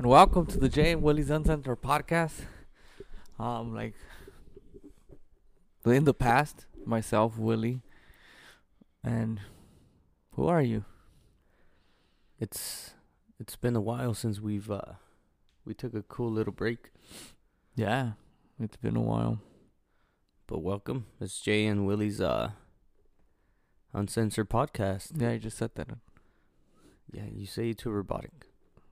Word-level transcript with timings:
and 0.00 0.08
welcome 0.08 0.46
to 0.46 0.58
the 0.58 0.70
Jay 0.70 0.92
and 0.92 1.02
Willie's 1.02 1.28
Uncensored 1.28 1.82
podcast. 1.82 2.46
Um, 3.38 3.74
like 3.74 3.92
in 5.84 6.04
the 6.04 6.14
past, 6.14 6.64
myself, 6.86 7.36
Willie, 7.36 7.82
and 9.04 9.40
who 10.32 10.46
are 10.46 10.62
you? 10.62 10.86
It's 12.38 12.94
it's 13.38 13.56
been 13.56 13.76
a 13.76 13.80
while 13.82 14.14
since 14.14 14.40
we've 14.40 14.70
uh 14.70 14.94
we 15.66 15.74
took 15.74 15.92
a 15.92 16.00
cool 16.00 16.30
little 16.30 16.54
break. 16.54 16.92
Yeah, 17.74 18.12
it's 18.58 18.78
been 18.78 18.96
a 18.96 19.02
while. 19.02 19.42
But 20.46 20.62
welcome. 20.62 21.08
It's 21.20 21.38
Jay 21.38 21.66
and 21.66 21.86
Willie's 21.86 22.22
uh 22.22 22.52
uncensored 23.92 24.48
podcast. 24.48 25.20
Yeah, 25.20 25.32
I 25.32 25.36
just 25.36 25.58
said 25.58 25.74
that. 25.74 25.88
Yeah, 27.12 27.26
you 27.30 27.44
say 27.44 27.66
you 27.66 27.74
too 27.74 27.90
robotic. 27.90 28.49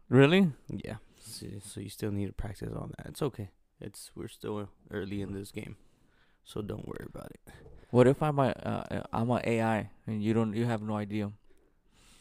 Really? 0.08 0.52
Yeah. 0.68 0.96
So, 1.20 1.46
so 1.62 1.80
you 1.80 1.88
still 1.90 2.10
need 2.10 2.26
to 2.26 2.32
practice 2.32 2.72
on 2.74 2.92
that. 2.96 3.06
It's 3.06 3.22
okay. 3.22 3.50
It's 3.80 4.10
we're 4.16 4.28
still 4.28 4.68
early 4.90 5.20
in 5.22 5.34
this 5.34 5.50
game, 5.52 5.76
so 6.44 6.62
don't 6.62 6.86
worry 6.86 7.06
about 7.06 7.30
it. 7.30 7.40
What 7.90 8.06
if 8.06 8.22
I'm 8.22 8.38
a 8.38 8.48
uh, 8.48 9.02
I'm 9.12 9.30
a 9.30 9.40
AI 9.44 9.90
and 10.06 10.22
you 10.22 10.34
don't 10.34 10.54
you 10.54 10.64
have 10.66 10.82
no 10.82 10.96
idea? 10.96 11.30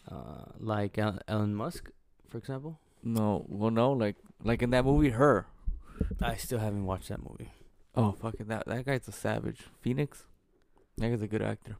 Uh, 0.09 0.45
like 0.59 0.97
Elon 0.97 1.55
Musk, 1.55 1.89
for 2.29 2.37
example. 2.37 2.79
No, 3.03 3.45
well, 3.47 3.71
no, 3.71 3.91
like 3.91 4.15
like 4.43 4.61
in 4.61 4.69
that 4.71 4.85
movie, 4.85 5.09
Her. 5.09 5.47
I 6.21 6.35
still 6.35 6.59
haven't 6.59 6.85
watched 6.85 7.09
that 7.09 7.19
movie. 7.27 7.51
Oh 7.95 8.11
fucking 8.11 8.47
that 8.47 8.67
that 8.67 8.85
guy's 8.85 9.07
a 9.07 9.11
savage. 9.11 9.61
Phoenix. 9.81 10.25
That 10.97 11.09
guy's 11.09 11.21
a 11.23 11.27
good 11.27 11.41
actor. 11.41 11.75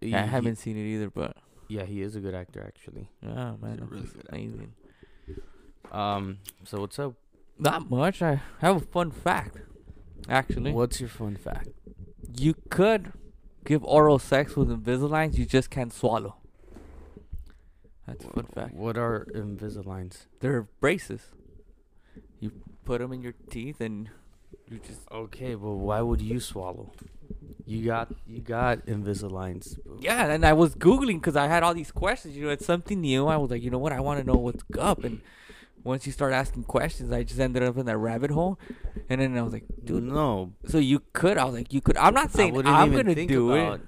Yeah, 0.00 0.22
I 0.22 0.26
haven't 0.26 0.56
seen 0.56 0.76
it 0.76 0.86
either, 0.86 1.10
but 1.10 1.36
Yeah, 1.68 1.84
he 1.84 2.02
is 2.02 2.16
a 2.16 2.20
good 2.20 2.34
actor 2.34 2.62
actually. 2.66 3.08
yeah, 3.22 3.54
man, 3.60 3.78
He's 3.78 3.80
a 3.82 3.84
really 3.86 4.06
good 4.06 4.26
actor. 4.32 4.68
Um. 5.92 6.38
So 6.64 6.80
what's 6.80 6.98
up? 6.98 7.14
Not 7.58 7.88
much. 7.90 8.20
I 8.22 8.42
have 8.60 8.76
a 8.76 8.80
fun 8.80 9.10
fact. 9.10 9.58
Actually, 10.28 10.72
What's 10.72 11.00
your 11.00 11.08
fun 11.10 11.36
fact? 11.36 11.68
you 12.36 12.54
could 12.70 13.12
give 13.64 13.84
oral 13.84 14.18
sex 14.18 14.56
with 14.56 14.68
Invisaligns. 14.70 15.36
You 15.36 15.44
just 15.44 15.70
can't 15.70 15.92
swallow. 15.92 16.36
That's 18.06 18.24
a 18.24 18.28
fun 18.28 18.46
fact. 18.54 18.74
What 18.74 18.96
are 18.98 19.26
Invisaligns? 19.34 20.26
They're 20.40 20.62
braces. 20.80 21.30
You 22.40 22.52
put 22.84 23.00
them 23.00 23.12
in 23.12 23.22
your 23.22 23.34
teeth 23.50 23.80
and 23.80 24.10
you 24.70 24.78
just 24.78 25.00
Okay, 25.12 25.54
but 25.54 25.72
why 25.72 26.00
would 26.00 26.20
you 26.20 26.40
swallow? 26.40 26.92
You 27.66 27.86
got 27.86 28.12
you 28.26 28.40
got 28.40 28.86
Invisaligns. 28.86 29.78
Yeah, 30.00 30.26
and 30.26 30.44
I 30.44 30.52
was 30.52 30.74
googling 30.74 31.14
because 31.14 31.36
I 31.36 31.46
had 31.46 31.62
all 31.62 31.72
these 31.72 31.90
questions. 31.90 32.36
You 32.36 32.44
know, 32.44 32.50
it's 32.50 32.66
something 32.66 33.00
new. 33.00 33.26
I 33.26 33.36
was 33.38 33.50
like, 33.50 33.62
you 33.62 33.70
know 33.70 33.78
what? 33.78 33.92
I 33.92 34.00
want 34.00 34.20
to 34.20 34.26
know 34.26 34.38
what's 34.38 34.62
up. 34.78 35.02
And 35.02 35.22
once 35.82 36.06
you 36.06 36.12
start 36.12 36.34
asking 36.34 36.64
questions, 36.64 37.10
I 37.10 37.22
just 37.22 37.40
ended 37.40 37.62
up 37.62 37.78
in 37.78 37.86
that 37.86 37.96
rabbit 37.96 38.30
hole. 38.30 38.58
And 39.08 39.20
then 39.20 39.36
I 39.38 39.42
was 39.42 39.54
like, 39.54 39.64
dude, 39.82 40.02
no. 40.02 40.52
so 40.66 40.78
you 40.78 41.02
could? 41.14 41.38
I 41.38 41.44
was 41.44 41.54
like, 41.54 41.72
you 41.72 41.80
could. 41.80 41.96
I'm 41.96 42.14
not 42.14 42.32
saying 42.32 42.54
I'm 42.66 42.92
gonna 42.92 43.14
do 43.14 43.54
it. 43.54 43.80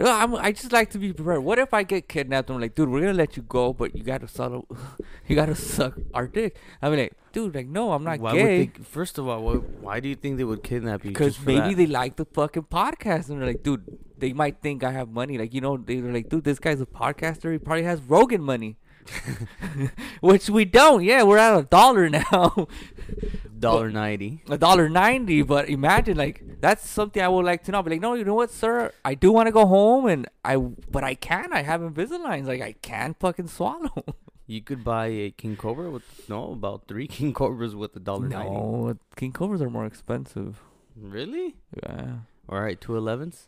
No, 0.00 0.10
I'm, 0.10 0.34
I 0.36 0.52
just 0.52 0.72
like 0.72 0.88
to 0.90 0.98
be 0.98 1.12
prepared. 1.12 1.44
What 1.44 1.58
if 1.58 1.74
I 1.74 1.82
get 1.82 2.08
kidnapped? 2.08 2.48
I'm 2.48 2.58
like, 2.58 2.74
dude, 2.74 2.88
we're 2.88 3.00
gonna 3.00 3.12
let 3.12 3.36
you 3.36 3.42
go, 3.42 3.74
but 3.74 3.94
you 3.94 4.02
gotta 4.02 4.26
suck, 4.26 4.64
you 5.28 5.36
gotta 5.36 5.54
suck 5.54 5.94
our 6.14 6.26
dick. 6.26 6.56
I'm 6.80 6.96
like, 6.96 7.12
dude, 7.32 7.54
like, 7.54 7.66
no, 7.66 7.92
I'm 7.92 8.04
not 8.04 8.20
why 8.20 8.32
gay. 8.32 8.58
Would 8.58 8.74
they, 8.74 8.82
first 8.82 9.18
of 9.18 9.28
all, 9.28 9.42
why, 9.42 9.54
why 9.54 10.00
do 10.00 10.08
you 10.08 10.16
think 10.16 10.36
they 10.38 10.44
would 10.44 10.62
kidnap 10.62 11.04
you? 11.04 11.10
Because 11.10 11.38
maybe 11.40 11.68
that? 11.68 11.76
they 11.76 11.86
like 11.86 12.16
the 12.16 12.24
fucking 12.24 12.64
podcast 12.64 13.28
and 13.28 13.40
they're 13.40 13.48
like, 13.48 13.62
dude, 13.62 13.98
they 14.18 14.32
might 14.32 14.60
think 14.60 14.84
I 14.84 14.92
have 14.92 15.08
money. 15.08 15.38
Like, 15.38 15.54
you 15.54 15.60
know, 15.60 15.76
they're 15.76 16.00
like, 16.02 16.28
dude, 16.28 16.44
this 16.44 16.58
guy's 16.58 16.80
a 16.80 16.86
podcaster. 16.86 17.52
He 17.52 17.58
probably 17.58 17.84
has 17.84 18.00
Rogan 18.02 18.42
money. 18.42 18.76
Which 20.20 20.50
we 20.50 20.64
don't. 20.64 21.02
Yeah, 21.02 21.22
we're 21.22 21.38
at 21.38 21.58
a 21.58 21.62
dollar 21.62 22.08
now. 22.08 22.68
dollar 23.58 23.90
ninety. 23.90 24.42
a 24.48 24.58
dollar 24.58 24.88
ninety. 24.88 25.42
But 25.42 25.68
imagine, 25.68 26.16
like, 26.16 26.42
that's 26.60 26.88
something 26.88 27.22
I 27.22 27.28
would 27.28 27.44
like 27.44 27.64
to 27.64 27.72
know. 27.72 27.82
But 27.82 27.92
like, 27.92 28.00
no, 28.00 28.14
you 28.14 28.24
know 28.24 28.34
what, 28.34 28.50
sir? 28.50 28.92
I 29.04 29.14
do 29.14 29.32
want 29.32 29.46
to 29.46 29.52
go 29.52 29.66
home 29.66 30.06
and 30.06 30.28
I, 30.44 30.56
but 30.56 31.04
I 31.04 31.14
can. 31.14 31.52
I 31.52 31.62
have 31.62 31.80
Invisaligns. 31.80 32.46
Like, 32.46 32.62
I 32.62 32.72
can 32.82 33.14
fucking 33.18 33.48
swallow. 33.48 34.04
You 34.50 34.60
could 34.62 34.82
buy 34.82 35.06
a 35.06 35.30
king 35.30 35.56
cobra 35.56 35.88
with 35.92 36.28
no 36.28 36.50
about 36.50 36.88
three 36.88 37.06
king 37.16 37.32
cobras 37.32 37.76
with 37.76 37.94
a 37.94 38.00
dollar 38.00 38.26
no, 38.26 38.98
King 39.14 39.30
Cobras 39.30 39.62
are 39.62 39.70
more 39.70 39.86
expensive. 39.86 40.60
Really? 40.96 41.54
Yeah. 41.84 42.26
All 42.48 42.60
right, 42.60 42.80
two 42.80 42.96
elevens. 42.96 43.46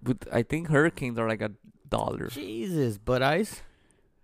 But 0.00 0.28
I 0.32 0.44
think 0.44 0.68
Hurricanes 0.68 1.18
are 1.18 1.28
like 1.28 1.40
a 1.42 1.50
dollar. 1.88 2.28
Jesus, 2.28 2.98
but 2.98 3.20
ice. 3.20 3.62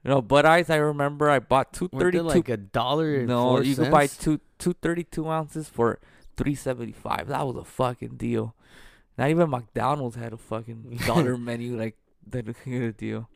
You 0.04 0.10
know, 0.10 0.22
Bud 0.22 0.44
Ice. 0.44 0.71
I 0.71 0.77
remember 0.77 1.28
I 1.28 1.41
bought 1.41 1.72
two 1.72 1.88
they 1.93 1.98
thirty-two. 1.98 2.22
like 2.22 2.48
a 2.48 2.56
dollar 2.56 3.27
no, 3.27 3.59
you 3.59 3.75
could 3.75 3.91
buy 3.91 4.06
two 4.06 4.38
two 4.60 4.72
thirty-two 4.75 5.28
ounces 5.28 5.69
for 5.69 5.98
three 6.37 6.54
seventy-five. 6.54 7.27
That 7.27 7.44
was 7.44 7.56
a 7.56 7.65
fucking 7.65 8.15
deal. 8.16 8.54
Not 9.19 9.31
even 9.31 9.50
McDonald's 9.50 10.15
had 10.15 10.33
a 10.33 10.37
fucking 10.37 11.00
dollar 11.06 11.37
menu 11.37 11.77
like 11.77 11.97
that. 12.31 12.47
A 12.66 12.93
deal. 12.93 13.28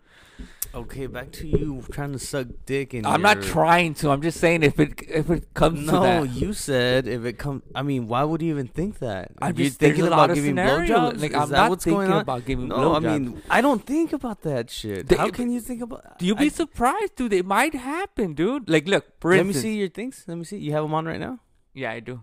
Okay, 0.73 1.07
back 1.07 1.33
to 1.33 1.49
you 1.49 1.83
trying 1.91 2.13
to 2.13 2.19
suck 2.21 2.47
dick 2.65 2.95
in. 2.95 3.05
I'm 3.05 3.23
not 3.23 3.43
trying 3.43 3.93
to. 3.95 4.11
I'm 4.11 4.23
just 4.23 4.39
saying 4.39 4.63
if 4.63 4.79
it 4.79 5.03
if 5.09 5.29
it 5.29 5.53
comes 5.53 5.81
to 5.87 5.93
No, 5.93 6.03
that. 6.25 6.31
you 6.31 6.53
said 6.53 7.09
if 7.09 7.25
it 7.25 7.39
comes. 7.39 7.63
I 7.75 7.83
mean, 7.83 8.07
why 8.07 8.23
would 8.23 8.41
you 8.41 8.51
even 8.51 8.69
think 8.69 9.01
that? 9.01 9.33
I'm 9.43 9.57
You're 9.57 9.67
just 9.67 9.81
there's 9.81 9.97
thinking 9.97 10.07
a 10.07 10.11
lot 10.11 10.19
about 10.19 10.31
of 10.31 10.37
giving 10.37 10.51
scenarios. 10.53 10.89
blowjobs. 10.91 11.21
Like 11.21 11.31
Is 11.33 11.37
I'm 11.37 11.49
that 11.51 11.57
not 11.57 11.71
what's 11.71 11.85
thinking 11.85 11.99
going 12.01 12.13
on? 12.13 12.21
about 12.23 12.45
giving 12.47 12.69
No, 12.69 12.95
I 12.95 13.01
blowjobs. 13.01 13.03
mean, 13.21 13.43
I 13.51 13.61
don't 13.61 13.85
think 13.85 14.13
about 14.13 14.43
that 14.43 14.71
shit. 14.71 15.11
How 15.11 15.29
can 15.31 15.51
you 15.51 15.61
think 15.61 15.83
about? 15.83 16.19
do 16.21 16.27
you 16.27 16.37
be 16.37 16.45
I- 16.47 16.49
surprised, 16.49 17.17
dude? 17.17 17.33
It 17.33 17.47
might 17.47 17.75
happen, 17.75 18.35
dude. 18.35 18.71
Like, 18.71 18.87
look, 18.87 19.07
for 19.21 19.33
Let 19.35 19.43
me 19.43 19.49
instance- 19.51 19.63
see 19.65 19.77
your 19.77 19.89
things. 19.89 20.25
Let 20.29 20.39
me 20.39 20.45
see. 20.45 20.59
You 20.59 20.71
have 20.73 20.85
them 20.85 20.95
on 20.95 21.05
right 21.05 21.19
now. 21.19 21.41
Yeah, 21.75 21.91
I 21.91 21.99
do. 21.99 22.23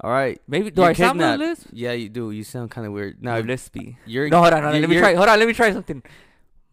All 0.00 0.10
right. 0.10 0.40
Maybe 0.46 0.70
do 0.70 0.82
You're 0.82 0.90
I 0.90 0.92
sound 0.94 1.20
a 1.20 1.24
kidnapped. 1.24 1.38
little 1.40 1.50
lisp? 1.50 1.66
Yeah, 1.72 1.92
you 1.92 2.08
do. 2.08 2.30
You 2.30 2.44
sound 2.44 2.70
kind 2.70 2.86
of 2.86 2.92
weird. 2.92 3.22
Now, 3.22 3.36
No, 3.36 3.42
lispy. 3.42 3.96
you're 4.06 4.28
No, 4.28 4.40
hold 4.40 4.54
on, 4.54 4.62
hold 4.62 4.74
on. 4.76 4.80
Let 4.80 4.88
me 4.88 4.94
you're- 4.96 5.04
try. 5.06 5.14
Hold 5.14 5.28
on, 5.28 5.38
let 5.38 5.48
me 5.48 5.54
try 5.54 5.72
something. 5.72 6.02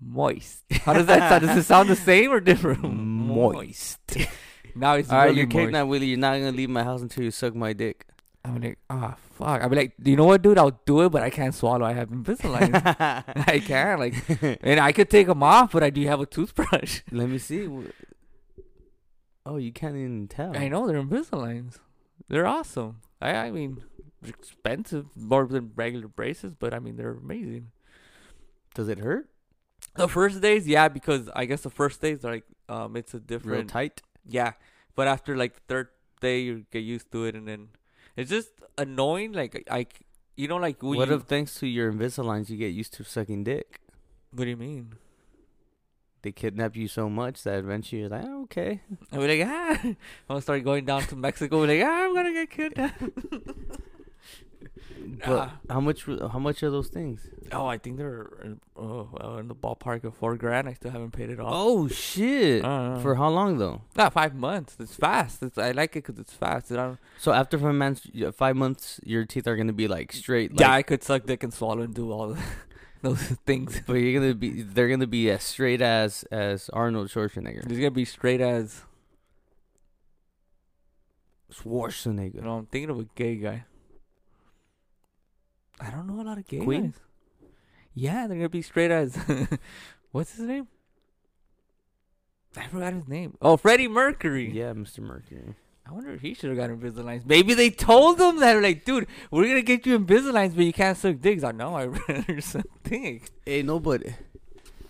Moist. 0.01 0.63
How 0.71 0.93
does 0.93 1.07
that 1.07 1.29
sound? 1.29 1.41
Does 1.47 1.57
it 1.57 1.63
sound 1.63 1.89
the 1.89 1.95
same 1.95 2.31
or 2.31 2.39
different? 2.39 2.83
Moist. 2.93 3.99
Now 4.75 4.93
it's 4.93 5.09
All 5.09 5.17
right, 5.17 5.25
really 5.25 5.37
you're 5.37 5.47
moist. 5.47 5.57
kidnapped, 5.57 5.89
Willie. 5.89 6.05
You're 6.05 6.19
not 6.19 6.33
gonna 6.37 6.51
leave 6.51 6.69
my 6.69 6.83
house 6.83 7.01
until 7.01 7.23
you 7.23 7.31
suck 7.31 7.55
my 7.55 7.73
dick. 7.73 8.05
I'm 8.45 8.61
like, 8.61 8.77
ah, 8.89 9.15
fuck. 9.33 9.61
I'm 9.63 9.71
like, 9.71 9.93
you 10.01 10.15
know 10.15 10.25
what, 10.25 10.43
dude? 10.43 10.59
I'll 10.59 10.79
do 10.85 11.01
it, 11.01 11.09
but 11.09 11.23
I 11.23 11.31
can't 11.31 11.53
swallow. 11.53 11.85
I 11.85 11.93
have 11.93 12.09
Invisalign. 12.09 12.71
I 12.75 13.59
can't. 13.59 13.99
like, 13.99 14.13
and 14.61 14.79
I 14.79 14.91
could 14.91 15.09
take 15.09 15.27
them 15.27 15.41
off, 15.43 15.71
but 15.71 15.83
I 15.83 15.89
do 15.89 16.05
have 16.05 16.21
a 16.21 16.25
toothbrush. 16.25 17.01
Let 17.11 17.29
me 17.29 17.39
see. 17.39 17.67
Oh, 19.45 19.57
you 19.57 19.73
can't 19.73 19.95
even 19.95 20.27
tell. 20.27 20.55
I 20.55 20.67
know 20.67 20.87
they're 20.87 21.01
Invisaligns. 21.01 21.79
They're 22.29 22.47
awesome. 22.47 23.01
I, 23.19 23.33
I 23.33 23.51
mean, 23.51 23.83
expensive, 24.25 25.07
more 25.17 25.45
than 25.47 25.71
regular 25.75 26.07
braces, 26.07 26.53
but 26.53 26.73
I 26.73 26.79
mean, 26.79 26.95
they're 26.95 27.11
amazing. 27.13 27.71
Does 28.75 28.87
it 28.87 28.99
hurt? 28.99 29.27
The 29.99 30.07
first 30.07 30.41
days, 30.41 30.67
yeah, 30.67 30.87
because 30.87 31.29
I 31.35 31.45
guess 31.45 31.61
the 31.61 31.69
first 31.69 32.01
days 32.01 32.23
are 32.23 32.31
like, 32.31 32.45
um, 32.67 32.95
it's 32.95 33.13
a 33.13 33.17
Real 33.17 33.25
different 33.27 33.69
tight. 33.69 34.01
Yeah, 34.25 34.53
but 34.95 35.07
after 35.07 35.35
like 35.35 35.55
the 35.55 35.61
third 35.67 35.87
day, 36.21 36.41
you 36.41 36.65
get 36.71 36.79
used 36.83 37.11
to 37.11 37.25
it, 37.25 37.35
and 37.35 37.47
then 37.47 37.69
it's 38.15 38.29
just 38.29 38.49
annoying. 38.77 39.33
Like 39.33 39.67
I, 39.69 39.87
you 40.35 40.47
know, 40.47 40.57
like 40.57 40.81
What 40.81 41.09
you, 41.09 41.15
if 41.15 41.23
thanks 41.23 41.59
to 41.59 41.67
your 41.67 41.91
Invisaligns 41.91 42.49
you 42.49 42.57
get 42.57 42.73
used 42.73 42.93
to 42.93 43.03
sucking 43.03 43.43
dick? 43.43 43.81
What 44.31 44.43
do 44.45 44.49
you 44.49 44.57
mean? 44.57 44.93
They 46.21 46.31
kidnap 46.31 46.75
you 46.75 46.87
so 46.87 47.09
much 47.09 47.43
that 47.43 47.59
eventually 47.59 48.01
you're 48.01 48.09
like, 48.09 48.25
oh, 48.25 48.43
okay. 48.43 48.81
I'll 49.11 49.21
be 49.21 49.39
like, 49.39 49.47
ah, 49.47 49.79
I'm 49.83 49.97
gonna 50.27 50.41
start 50.41 50.63
going 50.63 50.85
down 50.85 51.03
to 51.03 51.15
Mexico. 51.15 51.59
We're 51.59 51.67
Like, 51.67 51.83
ah, 51.83 52.05
I'm 52.05 52.13
gonna 52.13 52.33
get 52.33 52.49
kidnapped. 52.49 53.03
But 55.25 55.51
how 55.69 55.79
much? 55.79 56.05
How 56.05 56.39
much 56.39 56.63
are 56.63 56.69
those 56.69 56.87
things? 56.89 57.27
oh, 57.51 57.65
I 57.65 57.77
think 57.77 57.97
they're 57.97 58.29
in, 58.43 58.59
oh, 58.77 59.09
well, 59.11 59.37
in 59.37 59.47
the 59.47 59.55
ballpark 59.55 60.03
of 60.03 60.13
four 60.15 60.35
grand. 60.35 60.69
I 60.69 60.73
still 60.73 60.91
haven't 60.91 61.11
paid 61.11 61.29
it 61.29 61.39
off. 61.39 61.51
Oh 61.51 61.87
shit! 61.87 62.63
Uh, 62.63 62.99
For 62.99 63.15
how 63.15 63.29
long 63.29 63.57
though? 63.57 63.81
not 63.95 64.13
five 64.13 64.35
months. 64.35 64.75
It's 64.79 64.95
fast. 64.95 65.41
It's, 65.43 65.57
I 65.57 65.71
like 65.71 65.95
it 65.95 66.05
because 66.05 66.19
it's 66.19 66.33
fast. 66.33 66.67
So 67.19 67.31
after 67.33 67.57
five 67.57 67.75
months, 67.75 68.07
five 68.35 68.55
months, 68.55 68.99
your 69.03 69.25
teeth 69.25 69.47
are 69.47 69.55
gonna 69.55 69.73
be 69.73 69.87
like 69.87 70.11
straight. 70.13 70.51
Like, 70.51 70.59
yeah, 70.61 70.73
I 70.73 70.83
could 70.83 71.03
suck 71.03 71.25
dick 71.25 71.43
and 71.43 71.53
swallow 71.53 71.81
and 71.81 71.93
do 71.93 72.11
all 72.11 72.37
those 73.01 73.21
things. 73.45 73.81
but 73.87 73.93
you're 73.93 74.19
gonna 74.19 74.35
be. 74.35 74.61
They're 74.61 74.89
gonna 74.89 75.07
be 75.07 75.29
as 75.31 75.43
straight 75.43 75.81
as 75.81 76.23
as 76.31 76.69
Arnold 76.69 77.09
Schwarzenegger. 77.09 77.67
He's 77.67 77.77
gonna 77.79 77.91
be 77.91 78.05
straight 78.05 78.41
as. 78.41 78.83
Schwarzenegger. 81.51 82.35
You 82.35 82.41
know, 82.41 82.57
I'm 82.57 82.65
thinking 82.67 82.89
of 82.91 82.99
a 82.99 83.07
gay 83.15 83.35
guy. 83.35 83.65
I 85.79 85.89
don't 85.91 86.07
know 86.07 86.21
a 86.21 86.23
lot 86.23 86.37
of 86.37 86.47
gay 86.47 86.59
Queen? 86.59 86.81
guys. 86.83 86.99
Yeah, 87.93 88.27
they're 88.27 88.37
gonna 88.37 88.49
be 88.49 88.61
straight 88.61 88.91
as. 88.91 89.17
What's 90.11 90.35
his 90.35 90.45
name? 90.47 90.67
I 92.57 92.67
forgot 92.67 92.93
his 92.93 93.07
name. 93.07 93.37
Oh, 93.41 93.57
Freddie 93.57 93.87
Mercury. 93.87 94.49
Yeah, 94.51 94.73
Mr. 94.73 94.99
Mercury. 94.99 95.55
I 95.87 95.91
wonder 95.91 96.11
if 96.11 96.21
he 96.21 96.33
should 96.33 96.49
have 96.49 96.57
got 96.57 96.69
Invisaligns. 96.69 97.25
Maybe 97.25 97.53
they 97.55 97.69
told 97.71 98.19
him 98.19 98.39
that, 98.39 98.61
like, 98.61 98.85
dude, 98.85 99.07
we're 99.31 99.47
gonna 99.47 99.61
get 99.61 99.85
you 99.85 99.97
Invisaligns, 99.97 100.55
but 100.55 100.65
you 100.65 100.73
can't 100.73 100.97
suck 100.97 101.19
dicks. 101.19 101.43
I 101.43 101.51
know, 101.51 101.75
I 101.75 101.85
rather 101.87 102.41
suck 102.53 102.65
dick. 102.83 103.29
Hey, 103.45 103.63
no, 103.63 103.79
but 103.79 104.03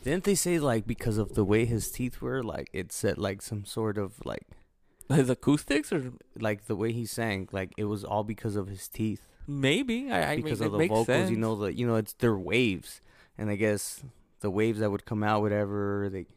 Didn't 0.03 0.23
they 0.25 0.35
say 0.35 0.59
like 0.59 0.85
because 0.87 1.17
of 1.17 1.35
the 1.35 1.43
way 1.45 1.65
his 1.65 1.89
teeth 1.91 2.21
were, 2.21 2.43
like 2.43 2.69
it 2.73 2.91
said 2.91 3.17
like 3.17 3.41
some 3.41 3.63
sort 3.65 3.97
of 3.97 4.13
like 4.25 4.47
His 5.09 5.29
acoustics, 5.29 5.91
or 5.93 6.11
like 6.37 6.65
the 6.65 6.75
way 6.75 6.91
he 6.91 7.05
sang, 7.05 7.47
like 7.51 7.71
it 7.77 7.85
was 7.85 8.03
all 8.03 8.23
because 8.23 8.55
of 8.55 8.67
his 8.67 8.87
teeth. 8.87 9.27
Maybe 9.49 10.11
I, 10.11 10.33
I 10.33 10.35
because 10.37 10.59
mean, 10.59 10.67
of 10.67 10.71
the 10.73 10.77
vocals, 10.87 11.05
sense. 11.07 11.29
you 11.31 11.37
know 11.37 11.55
the 11.55 11.73
you 11.73 11.85
know 11.87 11.95
it's 11.95 12.13
their 12.13 12.37
waves, 12.37 13.01
and 13.37 13.49
I 13.49 13.55
guess 13.55 14.03
the 14.41 14.49
waves 14.49 14.79
that 14.79 14.89
would 14.91 15.05
come 15.05 15.23
out, 15.23 15.41
whatever 15.41 16.09
they, 16.11 16.27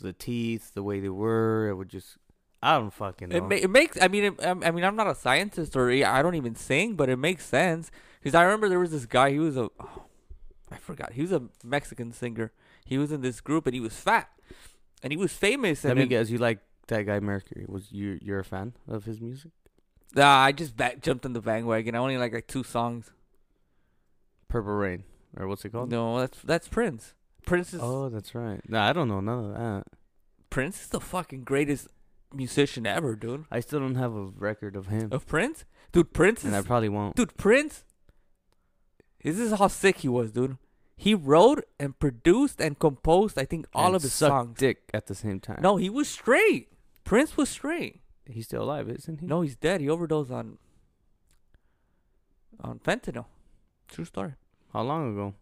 the 0.00 0.12
teeth, 0.12 0.74
the 0.74 0.82
way 0.82 1.00
they 1.00 1.08
were, 1.08 1.68
it 1.68 1.74
would 1.74 1.88
just 1.88 2.16
I 2.62 2.78
don't 2.78 2.92
fucking 2.92 3.28
know. 3.28 3.36
It, 3.36 3.42
ma- 3.42 3.54
it 3.56 3.70
makes. 3.70 4.00
I 4.00 4.08
mean, 4.08 4.24
it, 4.24 4.34
I 4.44 4.70
mean, 4.70 4.84
I'm 4.84 4.96
not 4.96 5.06
a 5.06 5.14
scientist 5.14 5.76
or 5.76 5.90
I 5.90 6.22
don't 6.22 6.34
even 6.34 6.54
sing, 6.54 6.94
but 6.94 7.08
it 7.08 7.16
makes 7.16 7.44
sense 7.46 7.90
because 8.20 8.34
I 8.34 8.42
remember 8.42 8.68
there 8.68 8.80
was 8.80 8.90
this 8.90 9.06
guy. 9.06 9.30
He 9.30 9.38
was 9.38 9.56
a, 9.56 9.70
oh, 9.80 10.04
I 10.70 10.76
forgot. 10.76 11.12
He 11.12 11.22
was 11.22 11.32
a 11.32 11.42
Mexican 11.64 12.12
singer. 12.12 12.52
He 12.84 12.98
was 12.98 13.12
in 13.12 13.20
this 13.22 13.40
group 13.40 13.66
and 13.66 13.74
he 13.74 13.80
was 13.80 13.94
fat, 13.94 14.28
and 15.02 15.12
he 15.12 15.16
was 15.16 15.32
famous. 15.32 15.84
Let 15.84 15.92
And 15.92 16.00
me 16.00 16.06
guess, 16.06 16.28
you 16.30 16.38
like 16.38 16.58
that 16.88 17.06
guy 17.06 17.20
Mercury? 17.20 17.64
Was 17.68 17.92
you 17.92 18.18
you're 18.20 18.40
a 18.40 18.44
fan 18.44 18.74
of 18.88 19.04
his 19.04 19.20
music? 19.20 19.52
Nah, 20.14 20.38
I 20.38 20.52
just 20.52 20.76
back, 20.76 21.00
jumped 21.02 21.24
on 21.24 21.32
the 21.32 21.40
bandwagon. 21.40 21.94
I 21.94 21.98
only 21.98 22.18
like 22.18 22.32
like 22.32 22.46
two 22.46 22.64
songs. 22.64 23.10
Purple 24.48 24.72
Rain, 24.72 25.04
or 25.36 25.46
what's 25.46 25.64
it 25.64 25.70
called? 25.70 25.90
No, 25.90 26.18
that's 26.18 26.40
that's 26.42 26.66
Prince. 26.68 27.14
Prince 27.46 27.72
is 27.72 27.80
Oh, 27.82 28.08
that's 28.08 28.34
right. 28.34 28.60
No, 28.68 28.80
I 28.80 28.92
don't 28.92 29.08
know 29.08 29.20
none 29.20 29.44
of 29.46 29.54
that. 29.54 29.84
Prince 30.50 30.82
is 30.82 30.88
the 30.88 31.00
fucking 31.00 31.44
greatest 31.44 31.86
musician 32.34 32.86
ever, 32.86 33.14
dude. 33.14 33.44
I 33.50 33.60
still 33.60 33.78
don't 33.80 33.94
have 33.94 34.12
a 34.14 34.24
record 34.24 34.74
of 34.76 34.86
him, 34.88 35.08
Of 35.12 35.26
Prince, 35.26 35.64
dude. 35.92 36.12
Prince 36.12 36.42
and 36.44 36.54
I 36.56 36.62
probably 36.62 36.88
won't. 36.88 37.14
dude. 37.16 37.36
Prince. 37.36 37.84
This 39.22 39.38
is 39.38 39.52
how 39.52 39.68
sick 39.68 39.98
he 39.98 40.08
was, 40.08 40.32
dude. 40.32 40.56
He 40.96 41.14
wrote 41.14 41.64
and 41.78 41.98
produced 41.98 42.60
and 42.60 42.78
composed, 42.78 43.38
I 43.38 43.44
think, 43.44 43.66
all 43.74 43.86
And 43.88 43.96
of 43.96 44.02
his 44.02 44.12
songs. 44.12 44.58
dick 44.58 44.82
at 44.92 45.06
the 45.06 45.14
same 45.14 45.38
time. 45.40 45.60
No, 45.62 45.76
he 45.76 45.88
was 45.88 46.08
straight. 46.08 46.68
Prince 47.04 47.36
was 47.36 47.48
straight. 47.48 47.99
He's 48.32 48.46
still 48.46 48.62
alive, 48.62 48.88
isn't 48.88 49.20
he? 49.20 49.26
No, 49.26 49.42
he's 49.42 49.56
dead. 49.56 49.80
He 49.80 49.88
overdosed 49.88 50.30
on 50.30 50.58
on 52.60 52.78
fentanyl. 52.78 53.26
True 53.88 54.04
story. 54.04 54.34
How 54.72 54.82
long 54.82 55.12
ago? 55.12 55.34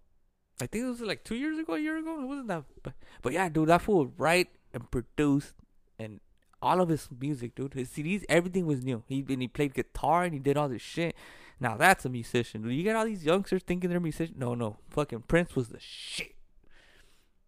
I 0.61 0.67
think 0.67 0.85
it 0.85 0.89
was 0.89 1.01
like 1.01 1.25
two 1.25 1.37
years 1.37 1.59
ago, 1.59 1.75
a 1.75 1.79
year 1.79 1.99
ago. 1.99 2.21
It 2.21 2.27
wasn't 2.27 2.49
that, 2.49 2.65
but, 2.83 2.95
but 3.23 3.33
yeah, 3.33 3.49
dude, 3.49 3.69
that 3.69 3.83
fool 3.83 3.99
would 3.99 4.13
write 4.19 4.49
and 4.73 4.91
produce 4.91 5.55
and 5.99 6.21
all 6.61 6.81
of 6.81 6.89
his 6.89 7.09
music, 7.21 7.55
dude. 7.55 7.75
His 7.75 7.89
CDs, 7.91 8.25
everything 8.29 8.67
was 8.67 8.83
new. 8.83 9.03
He 9.07 9.25
and 9.29 9.43
he 9.43 9.49
played 9.49 9.75
guitar 9.75 10.25
and 10.25 10.35
he 10.35 10.41
did 10.41 10.57
all 10.57 10.69
this 10.69 10.83
shit. 10.83 11.15
Now 11.61 11.77
that's 11.77 12.05
a 12.05 12.09
musician. 12.09 12.63
dude. 12.63 12.73
You 12.73 12.83
get 12.83 12.97
all 12.97 13.05
these 13.05 13.25
youngsters 13.25 13.63
thinking 13.63 13.91
they're 13.91 14.01
musicians. 14.01 14.39
No, 14.39 14.55
no, 14.55 14.79
fucking 14.91 15.23
Prince 15.29 15.55
was 15.55 15.69
the 15.69 15.81
shit. 15.81 16.35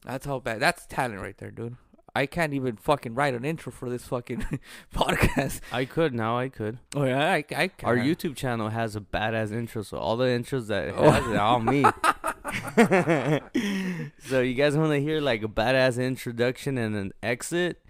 That's 0.05 0.27
how 0.27 0.39
bad. 0.39 0.61
That's 0.61 0.87
talent 0.87 1.21
right 1.21 1.37
there, 1.37 1.51
dude. 1.51 1.77
I 2.15 2.27
can't 2.27 2.53
even 2.55 2.77
fucking 2.77 3.15
write 3.15 3.35
an 3.35 3.45
intro 3.45 3.73
for 3.73 3.89
this 3.89 4.05
fucking 4.07 4.61
podcast. 4.95 5.61
I 5.73 5.85
could 5.85 6.15
now. 6.15 6.39
I 6.39 6.49
could. 6.49 6.79
Oh 6.97 7.05
yeah, 7.05 7.33
I, 7.33 7.45
I 7.57 7.71
Our. 7.85 7.97
YouTube 7.97 8.37
channel 8.37 8.69
has 8.71 8.97
a 8.97 9.01
badass 9.01 9.53
intro, 9.53 9.83
so 9.83 9.99
all 9.99 10.17
the 10.17 10.27
intros 10.27 10.67
that 10.69 10.89
it 10.89 10.95
Oh. 10.97 11.11
has 11.11 11.25
are 11.27 11.39
all 11.41 11.61
me. 11.61 11.85
so 14.29 14.41
you 14.41 14.55
guys 14.55 14.77
want 14.77 14.91
to 14.93 15.01
hear 15.01 15.21
like 15.21 15.43
a 15.43 15.49
badass 15.49 16.03
introduction 16.03 16.79
and 16.79 16.97
an 16.97 17.13
exit? 17.23 17.81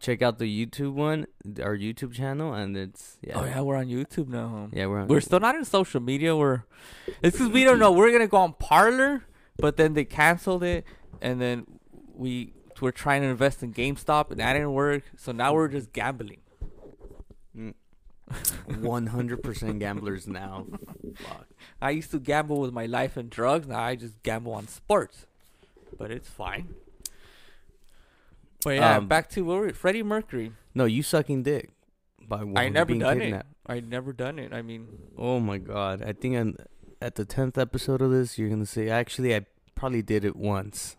Check 0.00 0.20
out 0.20 0.38
the 0.38 0.46
YouTube 0.66 0.94
one, 0.94 1.26
our 1.62 1.76
YouTube 1.76 2.12
channel, 2.12 2.52
and 2.54 2.76
it's 2.76 3.18
yeah, 3.22 3.38
Oh 3.38 3.44
yeah, 3.44 3.60
we're 3.60 3.76
on 3.76 3.86
YouTube 3.86 4.28
now. 4.28 4.68
yeah, 4.72 4.86
we're 4.86 5.00
on. 5.00 5.06
We're 5.08 5.20
still 5.20 5.38
not 5.38 5.54
in 5.54 5.64
social 5.64 6.00
media. 6.00 6.34
We're 6.36 6.64
it's 7.22 7.36
because 7.38 7.52
we 7.52 7.62
don't 7.62 7.78
know. 7.78 7.92
We're 7.92 8.10
gonna 8.10 8.26
go 8.26 8.38
on 8.38 8.54
Parler, 8.54 9.24
but 9.58 9.76
then 9.76 9.94
they 9.94 10.04
canceled 10.04 10.64
it, 10.64 10.84
and 11.20 11.40
then 11.40 11.66
we 12.16 12.52
we're 12.82 12.90
trying 12.90 13.22
to 13.22 13.28
invest 13.28 13.62
in 13.62 13.72
GameStop, 13.72 14.30
and 14.30 14.40
that 14.40 14.52
didn't 14.54 14.72
work. 14.74 15.04
So 15.16 15.32
now 15.32 15.54
we're 15.54 15.68
just 15.68 15.92
gambling. 15.92 16.40
one 18.80 19.06
hundred 19.08 19.42
percent 19.42 19.78
gamblers 19.78 20.26
now. 20.26 20.66
Fuck. 21.16 21.46
I 21.80 21.90
used 21.90 22.10
to 22.12 22.18
gamble 22.18 22.60
with 22.60 22.72
my 22.72 22.86
life 22.86 23.16
and 23.16 23.28
drugs. 23.30 23.66
Now 23.66 23.80
I 23.80 23.94
just 23.96 24.22
gamble 24.22 24.52
on 24.54 24.68
sports, 24.68 25.26
but 25.98 26.10
it's 26.10 26.28
fine. 26.28 26.74
But 28.64 28.76
yeah, 28.76 28.96
Um, 28.98 29.08
back 29.08 29.28
to 29.30 29.42
what 29.44 29.58
were 29.58 29.66
we- 29.66 29.72
Freddie 29.72 30.02
Mercury. 30.02 30.52
No, 30.74 30.84
you 30.84 31.02
sucking 31.02 31.42
dick 31.42 31.70
by 32.26 32.42
I 32.56 32.68
never 32.68 32.86
being 32.86 33.00
done 33.00 33.18
kidnapped. 33.20 33.48
it. 33.50 33.72
I 33.72 33.80
never 33.80 34.12
done 34.12 34.38
it. 34.38 34.52
I 34.52 34.62
mean, 34.62 34.86
Oh 35.18 35.38
my 35.40 35.58
god! 35.58 36.02
I 36.02 36.12
think 36.12 36.36
I'm, 36.36 36.56
at 37.00 37.16
the 37.16 37.24
tenth 37.24 37.58
episode 37.58 38.00
of 38.00 38.10
this, 38.10 38.38
you're 38.38 38.48
gonna 38.48 38.64
say, 38.66 38.88
actually, 38.88 39.34
I 39.34 39.44
probably 39.74 40.02
did 40.02 40.24
it 40.24 40.36
once. 40.36 40.96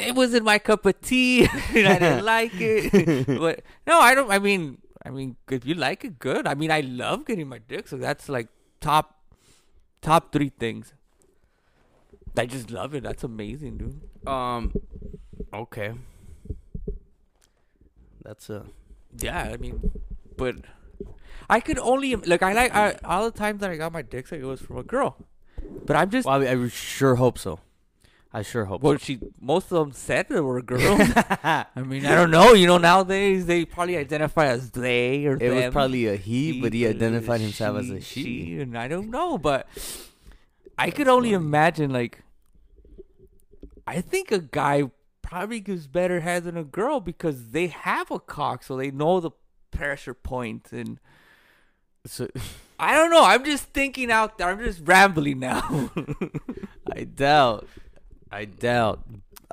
It 0.00 0.14
wasn't 0.14 0.44
my 0.44 0.58
cup 0.58 0.86
of 0.86 1.00
tea. 1.00 1.42
and 1.74 1.86
I 1.86 1.98
didn't 1.98 2.24
like 2.36 2.52
it. 2.54 3.26
but 3.26 3.62
no, 3.86 3.98
I 4.00 4.14
don't. 4.14 4.30
I 4.30 4.38
mean, 4.38 4.78
I 5.04 5.10
mean, 5.10 5.36
if 5.50 5.64
you 5.66 5.74
like 5.74 6.04
it, 6.04 6.18
good. 6.18 6.46
I 6.46 6.54
mean, 6.54 6.70
I 6.70 6.80
love 6.80 7.24
getting 7.26 7.48
my 7.48 7.58
dick, 7.58 7.88
so 7.88 7.96
that's 7.96 8.28
like 8.28 8.48
top, 8.80 9.22
top 10.02 10.32
three 10.32 10.50
things. 10.50 10.94
I 12.36 12.46
just 12.46 12.70
love 12.70 12.94
it. 12.94 13.02
That's 13.02 13.24
amazing, 13.24 13.78
dude. 13.78 14.00
Um, 14.28 14.72
okay. 15.52 15.92
That's 18.22 18.50
a 18.50 18.66
Yeah, 19.18 19.42
I 19.52 19.56
mean, 19.56 19.90
but 20.36 20.56
I 21.48 21.60
could 21.60 21.78
only 21.78 22.14
like 22.14 22.42
I 22.42 22.52
like 22.52 22.74
I, 22.74 22.96
all 23.04 23.24
the 23.24 23.36
times 23.36 23.60
that 23.60 23.70
I 23.70 23.76
got 23.76 23.92
my 23.92 24.02
dick 24.02 24.26
sucked, 24.28 24.42
it 24.42 24.46
was 24.46 24.60
from 24.60 24.76
a 24.78 24.82
girl. 24.82 25.16
But 25.86 25.96
I'm 25.96 26.10
just 26.10 26.26
Well, 26.26 26.42
I, 26.42 26.52
I 26.52 26.68
sure 26.68 27.16
hope 27.16 27.38
so. 27.38 27.60
I 28.32 28.42
sure 28.42 28.66
hope 28.66 28.82
well, 28.82 28.96
she 28.96 29.18
most 29.40 29.72
of 29.72 29.78
them 29.78 29.92
said 29.92 30.28
they 30.28 30.40
were 30.40 30.62
girls. 30.74 31.00
I 31.42 31.66
mean, 31.84 32.06
I 32.06 32.14
don't 32.14 32.30
know. 32.30 32.52
You 32.52 32.66
know, 32.68 32.78
nowadays 32.78 33.46
they 33.46 33.64
probably 33.64 33.96
identify 33.96 34.46
as 34.46 34.70
they 34.70 35.26
or 35.26 35.38
so. 35.38 35.44
It 35.44 35.50
was 35.50 35.72
probably 35.72 36.06
a 36.06 36.14
he, 36.16 36.60
but 36.60 36.72
he 36.72 36.86
identified 36.86 37.40
himself 37.40 37.78
as 37.78 37.90
a 37.90 38.00
she, 38.00 38.22
she. 38.22 38.60
and 38.60 38.78
I 38.78 38.86
don't 38.86 39.10
know, 39.10 39.36
but 39.36 39.66
I 40.78 40.90
could 40.90 41.08
only 41.08 41.32
imagine. 41.32 41.90
Like, 41.90 42.22
I 43.86 44.00
think 44.00 44.30
a 44.30 44.38
guy 44.38 44.90
probably 45.22 45.60
gives 45.60 45.88
better 45.88 46.20
head 46.20 46.44
than 46.44 46.56
a 46.56 46.64
girl 46.64 47.00
because 47.00 47.48
they 47.48 47.66
have 47.66 48.12
a 48.12 48.20
cock, 48.20 48.62
so 48.62 48.76
they 48.76 48.92
know 48.92 49.18
the 49.18 49.32
pressure 49.72 50.14
point, 50.14 50.70
and 50.70 51.00
So 52.06 52.28
I 52.78 52.94
don't 52.94 53.10
know. 53.10 53.24
I'm 53.24 53.44
just 53.44 53.64
thinking 53.64 54.10
out 54.10 54.38
there. 54.38 54.48
I'm 54.48 54.60
just 54.60 54.82
rambling 54.84 55.40
now. 55.40 55.90
I 56.92 57.04
doubt. 57.04 57.66
I 58.30 58.44
doubt. 58.44 59.00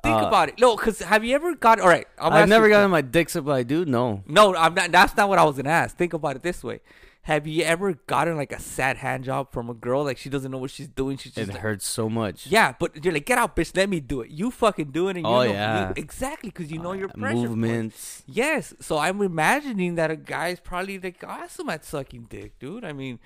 Think 0.03 0.15
Uh, 0.21 0.27
about 0.27 0.49
it. 0.49 0.59
No, 0.59 0.75
because 0.75 0.99
have 0.99 1.23
you 1.25 1.33
ever 1.35 1.55
got? 1.55 1.79
All 1.79 1.87
right, 1.87 2.07
I'm 2.19 2.31
I've 2.33 2.47
never 2.49 2.69
gotten 2.69 2.91
my 2.91 3.01
dick 3.01 3.29
sucked 3.29 3.45
by 3.47 3.59
a 3.59 3.63
dude. 3.63 3.87
No. 3.87 4.23
No, 4.27 4.55
I'm 4.55 4.73
not. 4.75 4.91
That's 4.91 5.17
not 5.17 5.27
what 5.29 5.39
I 5.39 5.43
was 5.43 5.57
gonna 5.57 5.69
ask. 5.69 5.97
Think 5.97 6.13
about 6.13 6.35
it 6.35 6.43
this 6.43 6.63
way: 6.63 6.81
Have 7.23 7.47
you 7.47 7.63
ever 7.63 7.93
gotten 8.05 8.37
like 8.37 8.51
a 8.51 8.59
sad 8.59 8.97
hand 8.97 9.23
job 9.23 9.51
from 9.51 9.71
a 9.71 9.73
girl? 9.73 10.03
Like 10.03 10.19
she 10.19 10.29
doesn't 10.29 10.51
know 10.51 10.59
what 10.59 10.69
she's 10.69 10.87
doing. 10.87 11.17
She's 11.17 11.31
It 11.35 11.41
just 11.41 11.51
like, 11.53 11.61
hurts 11.61 11.87
so 11.87 12.07
much. 12.09 12.45
yeah, 12.45 12.73
but 12.79 13.03
you're 13.03 13.11
like, 13.13 13.25
get 13.25 13.39
out, 13.39 13.55
bitch. 13.55 13.75
Let 13.75 13.89
me 13.89 13.99
do 13.99 14.21
it. 14.21 14.29
You 14.29 14.51
fucking 14.51 14.91
do 14.91 15.07
it, 15.07 15.17
and 15.17 15.25
you 15.25 15.31
Oh, 15.33 15.43
know, 15.43 15.51
yeah. 15.51 15.87
you- 15.87 15.93
exactly 15.97 16.49
because 16.51 16.71
you 16.71 16.77
know 16.79 16.93
your 16.93 17.09
Uh, 17.09 17.13
pressure 17.13 17.33
points. 17.35 17.49
movements. 17.49 18.23
Yes, 18.27 18.75
so 18.79 18.99
I'm 18.99 19.19
imagining 19.23 19.95
that 19.95 20.11
a 20.11 20.15
guy's 20.15 20.59
probably 20.59 20.99
like 20.99 21.23
awesome 21.27 21.69
at 21.69 21.83
sucking 21.83 22.27
dick, 22.29 22.59
dude. 22.59 22.85
I 22.85 22.93
mean, 22.93 23.17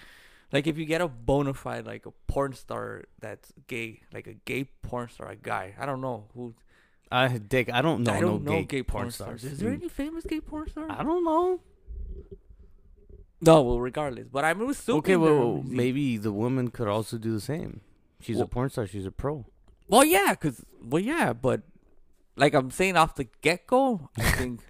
like 0.52 0.68
if 0.68 0.78
you 0.78 0.86
get 0.86 1.02
a 1.02 1.08
bona 1.08 1.54
fide 1.54 1.86
like 1.86 2.06
a 2.06 2.12
porn 2.28 2.54
star 2.54 3.04
that's 3.20 3.52
gay, 3.68 4.02
like 4.14 4.28
a 4.28 4.34
gay 4.34 4.66
porn 4.82 5.10
star, 5.10 5.30
a 5.30 5.36
guy. 5.36 5.76
I 5.80 5.86
don't 5.86 6.02
know 6.02 6.26
who. 6.34 6.54
I 7.12 7.28
dick. 7.38 7.70
I 7.72 7.82
don't 7.82 8.04
know. 8.04 8.14
I 8.14 8.22
don't 8.22 8.44
know 8.44 8.64
gay, 8.64 8.84
porn 8.84 9.12
stars. 9.12 9.44
Is 9.44 9.58
Mm. 9.60 9.62
there 9.62 9.72
any 9.74 9.90
famous 9.90 10.24
gay 10.26 10.40
porn 10.40 10.70
stars? 10.70 10.92
I 10.94 11.04
don't 11.04 11.24
know. 11.26 11.60
No, 13.42 13.62
well, 13.64 13.80
regardless. 13.80 14.28
But 14.32 14.46
I'm 14.46 14.62
assuming. 14.70 15.00
Okay, 15.00 15.16
well, 15.18 15.64
maybe 15.66 16.18
the 16.18 16.32
woman 16.32 16.70
could 16.70 16.88
also 16.88 17.18
do 17.18 17.34
the 17.34 17.42
same. 17.42 17.82
She's 18.20 18.36
Well- 18.38 18.46
a 18.46 18.48
porn 18.48 18.70
star. 18.70 18.88
She's 18.88 19.06
a 19.06 19.12
pro. 19.12 19.46
Well, 19.88 20.06
yeah, 20.06 20.34
cause 20.36 20.64
well, 20.82 21.02
yeah, 21.04 21.34
but 21.34 21.64
like 22.38 22.54
I'm 22.54 22.72
saying 22.72 22.96
off 22.96 23.16
the 23.16 23.26
get 23.42 23.68
go, 23.68 24.10
I 24.18 24.22
think 24.32 24.62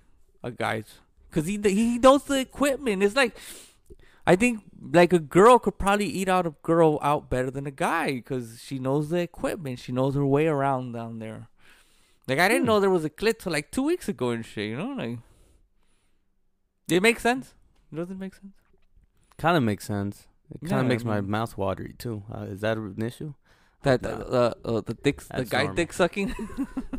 a 0.44 0.50
guy's 0.52 1.00
because 1.30 1.46
he 1.46 1.60
he 1.64 2.00
knows 2.00 2.24
the 2.24 2.40
equipment. 2.40 3.04
It's 3.04 3.16
like 3.16 3.38
I 4.26 4.36
think 4.36 4.62
like 4.80 5.14
a 5.14 5.20
girl 5.20 5.58
could 5.60 5.78
probably 5.80 6.06
eat 6.08 6.30
out 6.30 6.46
a 6.46 6.54
girl 6.62 7.00
out 7.02 7.30
better 7.30 7.50
than 7.52 7.66
a 7.68 7.72
guy 7.72 8.14
because 8.14 8.62
she 8.62 8.78
knows 8.80 9.10
the 9.10 9.18
equipment. 9.18 9.80
She 9.80 9.92
knows 9.92 10.16
her 10.16 10.26
way 10.26 10.48
around 10.48 10.92
down 10.94 11.20
there. 11.20 11.48
Like 12.28 12.40
I 12.40 12.48
didn't 12.48 12.64
Hmm. 12.64 12.68
know 12.68 12.80
there 12.80 12.90
was 12.90 13.04
a 13.06 13.10
clit 13.10 13.40
till 13.40 13.52
like 13.52 13.72
two 13.72 13.84
weeks 13.84 14.08
ago 14.08 14.30
and 14.30 14.46
shit. 14.46 14.70
You 14.70 14.78
know, 14.78 14.94
like 14.94 15.20
it 16.88 17.02
makes 17.02 17.22
sense. 17.22 17.56
Does 17.94 18.10
it 18.12 18.20
make 18.20 18.36
sense? 18.36 18.54
Kind 19.38 19.58
of 19.58 19.64
makes 19.64 19.86
sense. 19.86 20.28
It 20.54 20.62
kind 20.62 20.72
Yeah, 20.72 20.80
of 20.80 20.86
I 20.86 20.90
makes 20.90 21.04
my 21.04 21.22
mouth 21.22 21.58
watery 21.58 21.96
too. 21.98 22.24
Uh, 22.34 22.42
is 22.42 22.62
that 22.62 22.78
an 22.78 23.02
issue? 23.02 23.34
That 23.84 24.04
Nah. 24.04 24.10
uh, 24.10 24.54
uh, 24.64 24.68
uh, 24.78 24.82
the 24.82 24.94
dick, 24.94 25.22
the 25.24 25.46
guy 25.46 25.64
normal. 25.64 25.76
dick 25.76 25.94
sucking. 25.94 26.36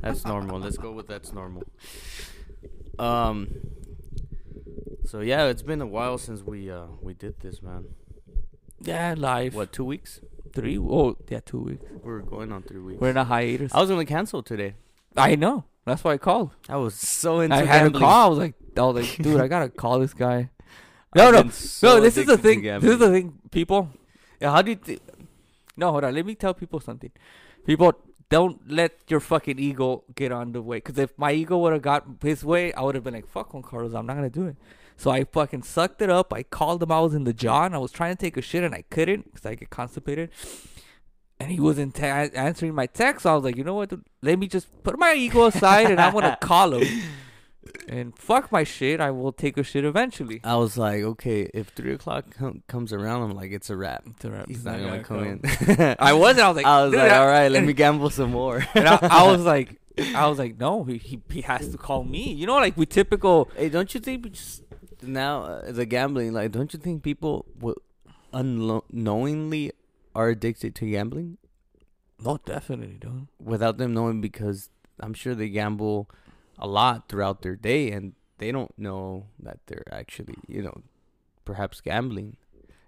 That's 0.00 0.24
normal. 0.24 0.58
Let's 0.58 0.76
go 0.78 0.90
with 0.92 1.06
that's 1.06 1.32
normal. 1.32 1.62
Um. 2.98 3.48
So 5.04 5.20
yeah, 5.20 5.46
it's 5.46 5.62
been 5.62 5.80
a 5.80 5.86
while 5.86 6.18
since 6.18 6.42
we 6.42 6.70
uh 6.70 6.86
we 7.00 7.14
did 7.14 7.40
this, 7.40 7.62
man. 7.62 7.86
yeah, 8.80 9.14
live. 9.16 9.54
What 9.54 9.72
two 9.72 9.84
weeks? 9.84 10.20
three? 10.54 10.76
Oh, 10.78 11.16
yeah, 11.30 11.40
two 11.44 11.60
weeks. 11.60 11.84
We're 12.02 12.20
going 12.20 12.52
on 12.52 12.62
three 12.62 12.78
weeks. 12.80 13.00
We're 13.00 13.08
in 13.10 13.16
a 13.16 13.24
hiatus. 13.24 13.72
I 13.74 13.80
was 13.80 13.88
gonna 13.88 14.04
cancel 14.04 14.42
today. 14.42 14.74
I 15.16 15.34
know. 15.34 15.64
That's 15.86 16.04
why 16.04 16.12
I 16.12 16.18
called. 16.18 16.50
I 16.68 16.76
was 16.76 16.94
so 16.94 17.40
into 17.40 17.56
I 17.56 17.60
had 17.60 17.66
gambling. 17.84 17.92
to 17.94 17.98
call. 18.00 18.26
I 18.26 18.28
was 18.28 18.38
like, 18.38 18.54
I 18.76 18.80
was 18.82 18.96
like, 18.96 19.16
dude, 19.24 19.40
I 19.40 19.48
gotta 19.48 19.68
call 19.70 19.98
this 19.98 20.14
guy. 20.14 20.50
I've 21.14 21.16
No, 21.16 21.30
no, 21.30 21.42
been 21.42 21.52
so 21.52 21.96
no. 21.96 22.00
This 22.00 22.16
is 22.16 22.26
the 22.26 22.34
addicted 22.34 22.42
to 22.62 22.70
thing. 22.70 22.80
This 22.80 22.90
is 22.92 22.98
the 22.98 23.10
thing. 23.10 23.38
People. 23.50 23.88
Yeah, 24.40 24.52
how 24.52 24.62
do 24.62 24.70
you 24.70 24.76
think? 24.76 25.00
No, 25.76 25.90
hold 25.90 26.04
on. 26.04 26.14
Let 26.14 26.26
me 26.26 26.34
tell 26.34 26.54
people 26.54 26.80
something. 26.80 27.10
People 27.66 27.92
don't 28.28 28.60
let 28.70 28.92
your 29.08 29.20
fucking 29.20 29.58
ego 29.58 30.04
get 30.14 30.32
on 30.32 30.52
the 30.52 30.60
way. 30.62 30.78
Because 30.78 30.98
if 30.98 31.16
my 31.18 31.32
ego 31.32 31.58
would 31.58 31.72
have 31.72 31.82
got 31.82 32.04
his 32.22 32.44
way, 32.44 32.72
I 32.74 32.82
would 32.82 32.94
have 32.94 33.04
been 33.04 33.14
like, 33.14 33.26
"Fuck 33.26 33.52
Juan 33.54 33.62
Carlos, 33.62 33.94
I'm 33.94 34.06
not 34.06 34.16
gonna 34.16 34.30
do 34.30 34.46
it." 34.48 34.56
So 34.96 35.10
I 35.10 35.24
fucking 35.24 35.62
sucked 35.64 36.00
it 36.02 36.10
up. 36.10 36.32
I 36.32 36.42
called 36.42 36.82
him. 36.82 36.92
I 36.92 37.00
was 37.00 37.14
in 37.14 37.24
the 37.24 37.32
John. 37.32 37.74
I 37.74 37.78
was 37.78 37.92
trying 37.92 38.14
to 38.14 38.20
take 38.20 38.36
a 38.36 38.42
shit 38.42 38.62
and 38.62 38.74
I 38.74 38.82
couldn't 38.90 39.24
because 39.32 39.46
I 39.46 39.54
get 39.54 39.70
constipated. 39.70 40.30
And 41.40 41.50
he 41.50 41.58
wasn't 41.58 41.94
ta- 41.96 42.28
answering 42.34 42.74
my 42.74 42.86
text. 42.86 43.24
So 43.24 43.32
I 43.32 43.34
was 43.34 43.42
like, 43.44 43.56
you 43.56 43.64
know 43.64 43.74
what? 43.74 43.88
dude? 43.90 44.04
Let 44.22 44.38
me 44.38 44.46
just 44.46 44.68
put 44.84 44.98
my 44.98 45.14
ego 45.14 45.46
aside 45.46 45.90
and 45.90 46.00
I'm 46.00 46.12
gonna 46.12 46.38
call 46.40 46.74
him. 46.74 47.02
And 47.88 48.16
fuck 48.16 48.52
my 48.52 48.64
shit. 48.64 49.00
I 49.00 49.10
will 49.10 49.32
take 49.32 49.56
a 49.56 49.62
shit 49.62 49.84
eventually. 49.84 50.40
I 50.44 50.56
was 50.56 50.76
like, 50.76 51.02
okay, 51.02 51.50
if 51.54 51.68
three 51.68 51.94
o'clock 51.94 52.26
com- 52.36 52.62
comes 52.68 52.92
around, 52.92 53.22
I'm 53.22 53.36
like, 53.36 53.50
it's 53.50 53.70
a 53.70 53.76
wrap. 53.76 54.04
It's 54.06 54.24
a 54.24 54.30
wrap. 54.30 54.48
He's 54.48 54.64
not 54.64 54.80
not 54.80 55.02
gonna 55.02 55.02
gonna 55.02 55.38
come 55.40 55.80
in. 55.80 55.96
I 55.98 56.12
was. 56.12 56.38
I 56.38 56.48
was 56.48 56.56
like, 56.56 56.66
I 56.74 56.84
was 56.84 56.94
like, 56.94 57.12
all 57.12 57.26
right, 57.26 57.48
let 57.50 57.64
me 57.64 57.72
gamble 57.72 58.10
some 58.10 58.30
more. 58.32 58.64
and 58.74 58.88
I, 58.88 58.98
I 59.02 59.26
was 59.30 59.42
like, 59.44 59.80
I 60.14 60.26
was 60.28 60.38
like, 60.38 60.58
no, 60.58 60.84
he, 60.84 60.98
he 60.98 61.20
he 61.30 61.40
has 61.42 61.68
to 61.68 61.78
call 61.78 62.04
me. 62.04 62.32
You 62.32 62.46
know, 62.46 62.54
like 62.56 62.76
we 62.76 62.86
typical. 62.86 63.48
hey, 63.56 63.68
don't 63.68 63.92
you 63.94 64.00
think 64.00 64.24
we 64.24 64.30
just 64.30 64.62
now 65.02 65.42
uh, 65.42 65.72
the 65.72 65.86
gambling? 65.86 66.32
Like, 66.32 66.52
don't 66.52 66.72
you 66.72 66.78
think 66.78 67.02
people 67.02 67.46
will 67.60 67.76
unknowingly 68.32 69.72
are 70.14 70.28
addicted 70.28 70.74
to 70.76 70.90
gambling 70.90 71.38
No, 72.22 72.38
definitely, 72.44 72.96
dude. 73.00 73.26
without 73.42 73.78
them 73.78 73.94
knowing? 73.94 74.20
Because 74.20 74.70
I'm 75.00 75.14
sure 75.14 75.34
they 75.34 75.48
gamble 75.48 76.08
a 76.58 76.66
lot 76.66 77.08
throughout 77.08 77.42
their 77.42 77.56
day, 77.56 77.90
and 77.90 78.12
they 78.38 78.52
don't 78.52 78.76
know 78.78 79.26
that 79.40 79.58
they're 79.66 79.84
actually, 79.90 80.34
you 80.46 80.62
know, 80.62 80.82
perhaps 81.44 81.80
gambling. 81.80 82.36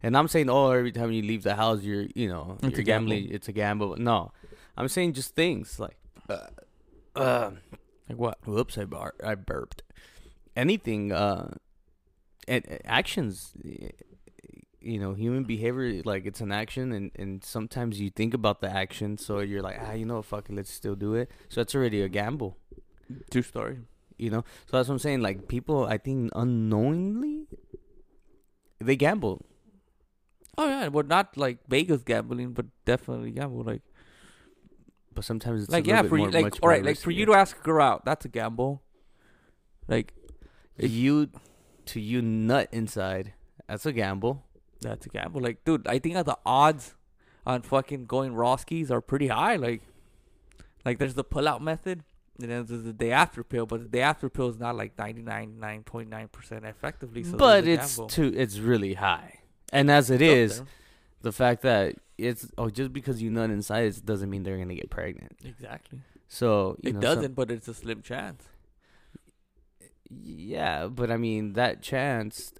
And 0.02 0.16
I'm 0.16 0.28
saying, 0.28 0.50
oh, 0.50 0.71
every 0.71 0.92
time 0.92 1.12
you 1.12 1.23
leave 1.23 1.42
the 1.44 1.54
house, 1.56 1.83
you're, 1.83 2.06
you 2.14 2.28
know, 2.28 2.59
It's 2.62 2.73
you're 2.73 2.80
a 2.80 2.85
gamble. 2.85 3.11
gambling. 3.12 3.33
It's 3.35 3.49
a 3.49 3.52
gamble. 3.52 3.97
No, 3.97 4.33
I'm 4.76 4.88
saying 4.88 5.14
just 5.14 5.35
things 5.35 5.80
like, 5.80 5.97
uh, 6.28 6.49
uh, 7.16 7.50
Like 8.09 8.18
what? 8.18 8.38
whoops, 8.47 8.76
I 8.76 8.85
bar- 8.85 9.14
I 9.25 9.35
burped. 9.35 9.83
Anything, 10.54 11.11
uh, 11.11 11.54
and 12.48 12.64
uh, 12.70 12.76
actions, 12.84 13.52
you 14.80 14.98
know, 14.98 15.14
human 15.14 15.44
behavior, 15.44 16.02
like 16.04 16.26
it's 16.26 16.40
an 16.40 16.52
action, 16.52 16.92
and 16.92 17.10
and 17.16 17.42
sometimes 17.44 18.00
you 18.00 18.10
think 18.10 18.34
about 18.34 18.60
the 18.60 18.68
action, 18.70 19.16
so 19.18 19.40
you're 19.40 19.62
like, 19.62 19.78
ah, 19.80 19.92
you 19.92 20.04
know, 20.04 20.16
what, 20.16 20.24
fuck 20.26 20.48
it, 20.50 20.54
let's 20.54 20.70
still 20.72 20.94
do 20.94 21.14
it. 21.14 21.30
So 21.48 21.60
that's 21.60 21.74
already 21.74 22.02
a 22.02 22.08
gamble, 22.08 22.56
True 23.30 23.42
story. 23.42 23.78
you 24.18 24.30
know. 24.30 24.44
So 24.66 24.76
that's 24.76 24.88
what 24.88 24.94
I'm 24.94 24.98
saying. 24.98 25.20
Like 25.22 25.48
people, 25.48 25.84
I 25.86 25.98
think 25.98 26.30
unknowingly, 26.34 27.46
they 28.80 28.96
gamble. 28.96 29.44
Oh 30.56 30.68
yeah, 30.68 30.88
well 30.88 31.04
not 31.04 31.36
like 31.36 31.58
Vegas 31.68 32.02
gambling, 32.02 32.52
but 32.52 32.66
definitely 32.84 33.32
gamble. 33.32 33.64
Like 33.64 33.82
But 35.14 35.24
sometimes 35.24 35.64
it's 35.64 35.72
like 35.72 35.86
a 35.86 35.88
yeah, 35.88 36.02
for 36.02 36.16
you 36.16 36.24
more- 36.30 36.42
like 36.42 36.54
all 36.62 36.68
right, 36.68 36.84
like 36.84 36.98
for 36.98 37.10
you 37.10 37.24
to 37.26 37.32
ask 37.34 37.58
a 37.58 37.62
girl 37.62 37.82
out, 37.82 38.04
that's 38.04 38.24
a 38.24 38.28
gamble. 38.28 38.82
Like 39.88 40.14
you 40.78 41.30
to 41.86 42.00
you 42.00 42.22
nut 42.22 42.68
inside. 42.72 43.32
That's 43.68 43.86
a 43.86 43.92
gamble. 43.92 44.44
that's 44.80 45.06
a 45.06 45.08
gamble. 45.08 45.40
Like 45.40 45.64
dude, 45.64 45.86
I 45.86 45.98
think 45.98 46.14
the 46.24 46.38
odds 46.44 46.94
on 47.46 47.62
fucking 47.62 48.06
going 48.06 48.32
Roskies 48.32 48.90
are 48.90 49.00
pretty 49.00 49.28
high. 49.28 49.56
Like 49.56 49.82
like 50.84 50.98
there's 50.98 51.14
the 51.14 51.24
pull 51.24 51.48
out 51.48 51.62
method. 51.62 52.04
And 52.40 52.50
then 52.50 52.66
there's 52.66 52.82
the 52.82 52.92
day 52.92 53.12
after 53.12 53.44
pill, 53.44 53.64
but 53.64 53.80
the 53.80 53.88
day 53.88 54.00
after 54.00 54.28
pill 54.28 54.48
is 54.48 54.58
not 54.58 54.74
like 54.74 54.98
ninety 54.98 55.22
nine 55.22 55.60
nine 55.60 55.84
point 55.84 56.08
nine 56.10 56.26
percent 56.28 56.64
effectively. 56.64 57.22
So 57.22 57.36
but 57.36 57.66
it's 57.66 57.94
gamble. 57.96 58.08
too. 58.08 58.32
It's 58.36 58.58
really 58.58 58.94
high. 58.94 59.38
And 59.72 59.88
as 59.90 60.10
it 60.10 60.20
It's 60.20 60.54
is, 60.54 60.62
the 61.22 61.30
fact 61.32 61.62
that 61.62 61.94
it's 62.18 62.48
oh 62.58 62.70
just 62.70 62.92
because 62.92 63.22
you 63.22 63.30
nut 63.30 63.50
inside 63.50 63.84
it 63.86 64.04
doesn't 64.04 64.28
mean 64.28 64.42
they're 64.42 64.58
gonna 64.58 64.74
get 64.74 64.90
pregnant. 64.90 65.36
exactly. 65.44 66.00
So 66.26 66.76
you 66.82 66.90
It 66.90 66.94
know, 66.94 67.00
doesn't, 67.00 67.22
some- 67.22 67.32
but 67.34 67.50
it's 67.52 67.68
a 67.68 67.74
slim 67.74 68.02
chance. 68.02 68.42
Yeah, 70.23 70.87
but 70.87 71.11
I 71.11 71.16
mean 71.16 71.54
that 71.54 71.83
chance, 71.83 72.52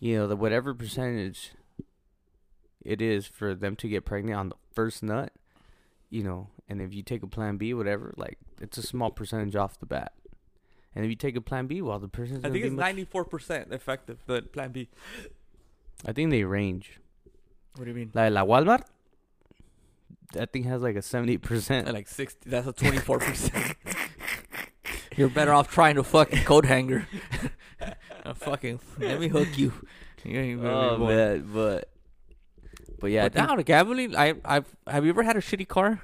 you 0.00 0.16
know, 0.16 0.26
the 0.26 0.36
whatever 0.36 0.74
percentage 0.74 1.52
it 2.82 3.02
is 3.02 3.26
for 3.26 3.54
them 3.54 3.76
to 3.76 3.88
get 3.88 4.04
pregnant 4.04 4.38
on 4.38 4.48
the 4.50 4.56
first 4.72 5.02
nut, 5.02 5.32
you 6.10 6.22
know, 6.22 6.48
and 6.68 6.80
if 6.80 6.94
you 6.94 7.02
take 7.02 7.22
a 7.22 7.26
plan 7.26 7.56
B, 7.56 7.74
whatever, 7.74 8.14
like 8.16 8.38
it's 8.60 8.78
a 8.78 8.82
small 8.82 9.10
percentage 9.10 9.56
off 9.56 9.78
the 9.78 9.86
bat. 9.86 10.12
And 10.94 11.04
if 11.04 11.10
you 11.10 11.16
take 11.16 11.36
a 11.36 11.40
plan 11.40 11.66
B, 11.66 11.82
well, 11.82 11.98
the 11.98 12.08
person's 12.08 12.44
I 12.44 12.50
think 12.50 12.62
be 12.62 12.68
it's 12.68 12.76
ninety 12.76 13.04
four 13.04 13.24
percent 13.24 13.72
effective. 13.72 14.18
The 14.26 14.42
plan 14.42 14.72
B. 14.72 14.88
I 16.06 16.12
think 16.12 16.30
they 16.30 16.44
range. 16.44 17.00
What 17.76 17.84
do 17.84 17.90
you 17.90 17.96
mean? 17.96 18.10
Like 18.14 18.32
la 18.32 18.44
Walmart, 18.44 18.82
that 20.32 20.52
thing 20.52 20.64
has 20.64 20.82
like 20.82 20.96
a 20.96 21.02
seventy 21.02 21.38
percent. 21.38 21.92
Like 21.92 22.08
sixty. 22.08 22.50
That's 22.50 22.66
a 22.66 22.72
twenty 22.72 22.98
four 22.98 23.18
percent. 23.18 23.47
You're 25.18 25.28
better 25.28 25.52
off 25.52 25.68
trying 25.70 25.96
to 25.96 26.04
fucking 26.04 26.44
coat 26.44 26.64
hanger. 26.64 27.06
Fucking 28.34 28.78
let 28.98 29.20
me 29.20 29.28
hook 29.28 29.48
you. 29.56 29.72
You 30.24 30.38
ain't 30.38 30.64
Oh 30.64 30.96
born. 30.98 31.16
man, 31.16 31.50
but 31.52 31.88
but 33.00 33.10
yeah, 33.10 33.24
I 33.24 33.28
but 33.28 33.32
think- 33.34 33.48
now 33.48 33.56
the 33.56 33.62
gambling, 33.62 34.16
I 34.16 34.34
I've 34.44 34.66
have 34.86 35.04
you 35.04 35.10
ever 35.10 35.22
had 35.22 35.36
a 35.36 35.40
shitty 35.40 35.66
car? 35.68 36.00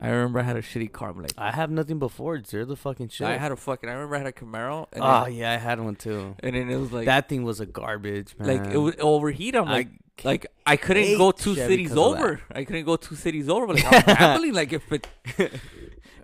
I 0.00 0.08
remember 0.08 0.40
I 0.40 0.42
had 0.42 0.56
a 0.56 0.62
shitty 0.62 0.92
car. 0.92 1.10
I'm 1.10 1.22
like, 1.22 1.32
I 1.38 1.52
have 1.52 1.70
nothing 1.70 1.98
before. 1.98 2.34
Fords. 2.34 2.50
They're 2.50 2.64
the 2.66 2.76
fucking 2.76 3.08
shit. 3.08 3.26
I 3.26 3.38
had 3.38 3.52
a 3.52 3.56
fucking. 3.56 3.88
I 3.88 3.92
remember 3.94 4.16
I 4.16 4.18
had 4.18 4.26
a 4.26 4.32
Camaro. 4.32 4.86
And 4.92 5.02
oh 5.02 5.24
then, 5.24 5.34
yeah, 5.34 5.52
I 5.52 5.56
had 5.56 5.80
one 5.80 5.94
too. 5.96 6.34
and 6.40 6.54
then 6.54 6.68
it 6.68 6.76
was 6.76 6.92
like 6.92 7.06
that 7.06 7.28
thing 7.28 7.42
was 7.44 7.60
a 7.60 7.66
garbage, 7.66 8.34
man. 8.38 8.48
like 8.64 8.74
it 8.74 8.78
would 8.78 9.00
overheat. 9.00 9.54
I'm 9.56 9.66
like. 9.66 9.88
I, 9.88 9.98
like 10.22 10.46
I 10.64 10.76
couldn't 10.76 11.18
go 11.18 11.32
two 11.32 11.56
Chevy 11.56 11.72
cities 11.72 11.88
'cause 11.88 11.98
of 11.98 12.12
that. 12.14 12.20
over. 12.22 12.40
I 12.52 12.62
couldn't 12.64 12.84
go 12.84 12.94
two 12.96 13.16
cities 13.16 13.48
over. 13.48 13.66
Like 13.74 13.84
I'm 14.08 14.16
gambling. 14.16 14.52
Like 14.54 14.72
if 14.72 14.92
it, 14.92 15.06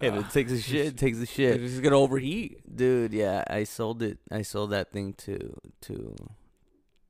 if 0.01 0.15
it 0.15 0.31
takes 0.31 0.53
a 0.53 0.61
shit, 0.71 0.87
it 0.87 0.97
takes 0.97 1.19
a 1.19 1.23
it's 1.23 1.31
shit, 1.33 1.61
just 1.61 1.83
gonna 1.83 1.99
overheat. 1.99 2.61
dude. 2.75 3.13
Yeah, 3.13 3.45
I 3.49 3.65
sold 3.65 4.03
it. 4.03 4.19
I 4.31 4.43
sold 4.43 4.71
that 4.71 4.93
thing 4.93 5.13
to 5.25 5.55
to 5.83 6.17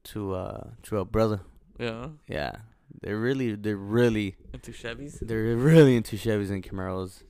to 0.05 0.35
uh 0.35 0.71
to 0.85 0.99
a 0.99 1.05
brother. 1.05 1.41
Yeah, 1.79 2.09
Yeah, 2.29 2.53
they're 3.01 3.19
really 3.19 3.55
they're 3.55 3.77
really 3.77 4.37
into 4.53 4.73
Chevys. 4.73 5.19
they're 5.21 5.57
really 5.57 5.97
into 5.97 6.17
Chevys 6.17 6.51
and 6.51 6.63
Camaros. 6.63 7.23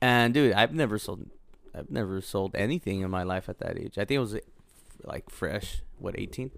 And 0.00 0.34
dude, 0.34 0.52
I've 0.52 0.74
never 0.74 0.98
sold 0.98 1.30
I've 1.74 1.90
never 1.90 2.20
sold 2.20 2.54
anything 2.56 3.00
in 3.02 3.10
my 3.10 3.22
life 3.22 3.48
at 3.48 3.58
that 3.58 3.78
age. 3.78 3.98
I 3.98 4.04
think 4.04 4.16
it 4.16 4.20
was 4.20 4.36
like 5.04 5.30
fresh, 5.30 5.82
what, 5.98 6.18
18? 6.18 6.50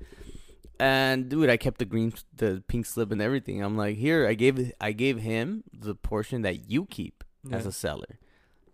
And 0.79 1.29
dude, 1.29 1.51
I 1.51 1.59
kept 1.59 1.79
the 1.79 1.85
green 1.85 2.13
the 2.35 2.63
pink 2.69 2.87
slip 2.87 3.13
and 3.13 3.21
everything. 3.21 3.63
I'm 3.63 3.77
like, 3.77 3.97
"Here, 3.99 4.27
I 4.27 4.33
gave 4.33 4.73
I 4.81 4.93
gave 4.93 5.19
him 5.19 5.63
the 5.79 5.95
portion 5.95 6.41
that 6.43 6.71
you 6.71 6.87
keep 6.87 7.23
as 7.51 7.67
a 7.67 7.73
seller." 7.73 8.19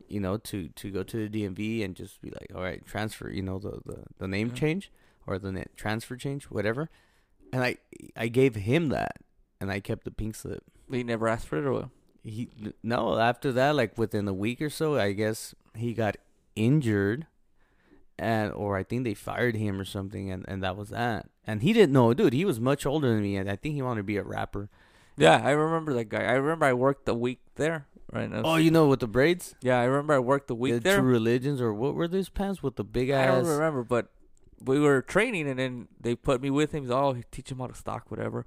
You 0.08 0.20
know, 0.20 0.36
to 0.38 0.68
to 0.68 0.90
go 0.90 1.02
to 1.02 1.28
the 1.28 1.42
DMV 1.42 1.84
and 1.84 1.94
just 1.96 2.20
be 2.22 2.30
like, 2.30 2.52
"All 2.54 2.62
right, 2.62 2.84
transfer, 2.86 3.28
you 3.30 3.42
know, 3.42 3.58
the 3.58 3.80
the, 3.84 4.04
the 4.18 4.28
name 4.28 4.48
Yeah. 4.48 4.54
change 4.54 4.92
or 5.26 5.38
the 5.38 5.50
net 5.52 5.70
transfer 5.76 6.16
change, 6.16 6.44
whatever." 6.44 6.88
And 7.52 7.62
I 7.64 7.78
I 8.16 8.28
gave 8.28 8.54
him 8.54 8.88
that 8.90 9.16
and 9.60 9.70
I 9.70 9.80
kept 9.80 10.04
the 10.04 10.10
pink 10.10 10.34
slip. 10.34 10.62
he 10.90 11.02
never 11.02 11.26
asked 11.28 11.48
for 11.48 11.58
it 11.58 11.64
or 11.64 11.72
what? 11.72 11.88
He 12.22 12.48
no. 12.82 13.18
After 13.18 13.52
that, 13.52 13.74
like 13.76 13.96
within 13.98 14.26
a 14.28 14.34
week 14.34 14.60
or 14.60 14.70
so, 14.70 14.98
I 14.98 15.12
guess 15.12 15.54
he 15.74 15.92
got 15.94 16.16
injured, 16.56 17.26
and 18.18 18.52
or 18.52 18.76
I 18.76 18.82
think 18.82 19.04
they 19.04 19.14
fired 19.14 19.54
him 19.56 19.80
or 19.80 19.84
something, 19.84 20.30
and 20.30 20.44
and 20.48 20.62
that 20.62 20.76
was 20.76 20.88
that. 20.90 21.28
And 21.46 21.62
he 21.62 21.72
didn't 21.72 21.92
know, 21.92 22.12
dude. 22.14 22.32
He 22.32 22.44
was 22.44 22.58
much 22.60 22.84
older 22.86 23.08
than 23.12 23.22
me, 23.22 23.36
and 23.36 23.48
I 23.50 23.56
think 23.56 23.74
he 23.74 23.82
wanted 23.82 24.00
to 24.00 24.04
be 24.04 24.16
a 24.16 24.22
rapper. 24.24 24.68
Yeah, 25.16 25.40
I 25.44 25.50
remember 25.52 25.94
that 25.94 26.06
guy. 26.08 26.24
I 26.24 26.32
remember 26.32 26.66
I 26.66 26.72
worked 26.72 27.08
a 27.08 27.14
week 27.14 27.40
there. 27.54 27.86
Right. 28.12 28.30
now. 28.30 28.42
Oh, 28.44 28.56
you 28.56 28.70
know, 28.70 28.86
with 28.86 29.00
the 29.00 29.08
braids, 29.08 29.54
yeah, 29.60 29.80
I 29.80 29.84
remember 29.84 30.14
I 30.14 30.18
worked 30.20 30.48
the 30.48 30.54
week 30.54 30.74
the 30.74 30.80
there. 30.80 30.98
True 30.98 31.08
Religions, 31.08 31.60
or 31.60 31.74
what 31.74 31.94
were 31.94 32.06
those 32.08 32.28
pants 32.28 32.62
with 32.62 32.76
the 32.76 32.84
big 32.84 33.10
ass? 33.10 33.28
I 33.28 33.34
don't 33.34 33.46
remember, 33.46 33.82
but 33.82 34.08
we 34.64 34.78
were 34.80 35.02
training, 35.02 35.48
and 35.48 35.58
then 35.58 35.88
they 36.00 36.14
put 36.14 36.40
me 36.40 36.50
with 36.50 36.72
him. 36.72 36.82
He's 36.82 36.90
oh, 36.90 37.16
teach 37.30 37.50
him 37.50 37.58
how 37.58 37.66
to 37.66 37.74
stock, 37.74 38.10
whatever. 38.10 38.46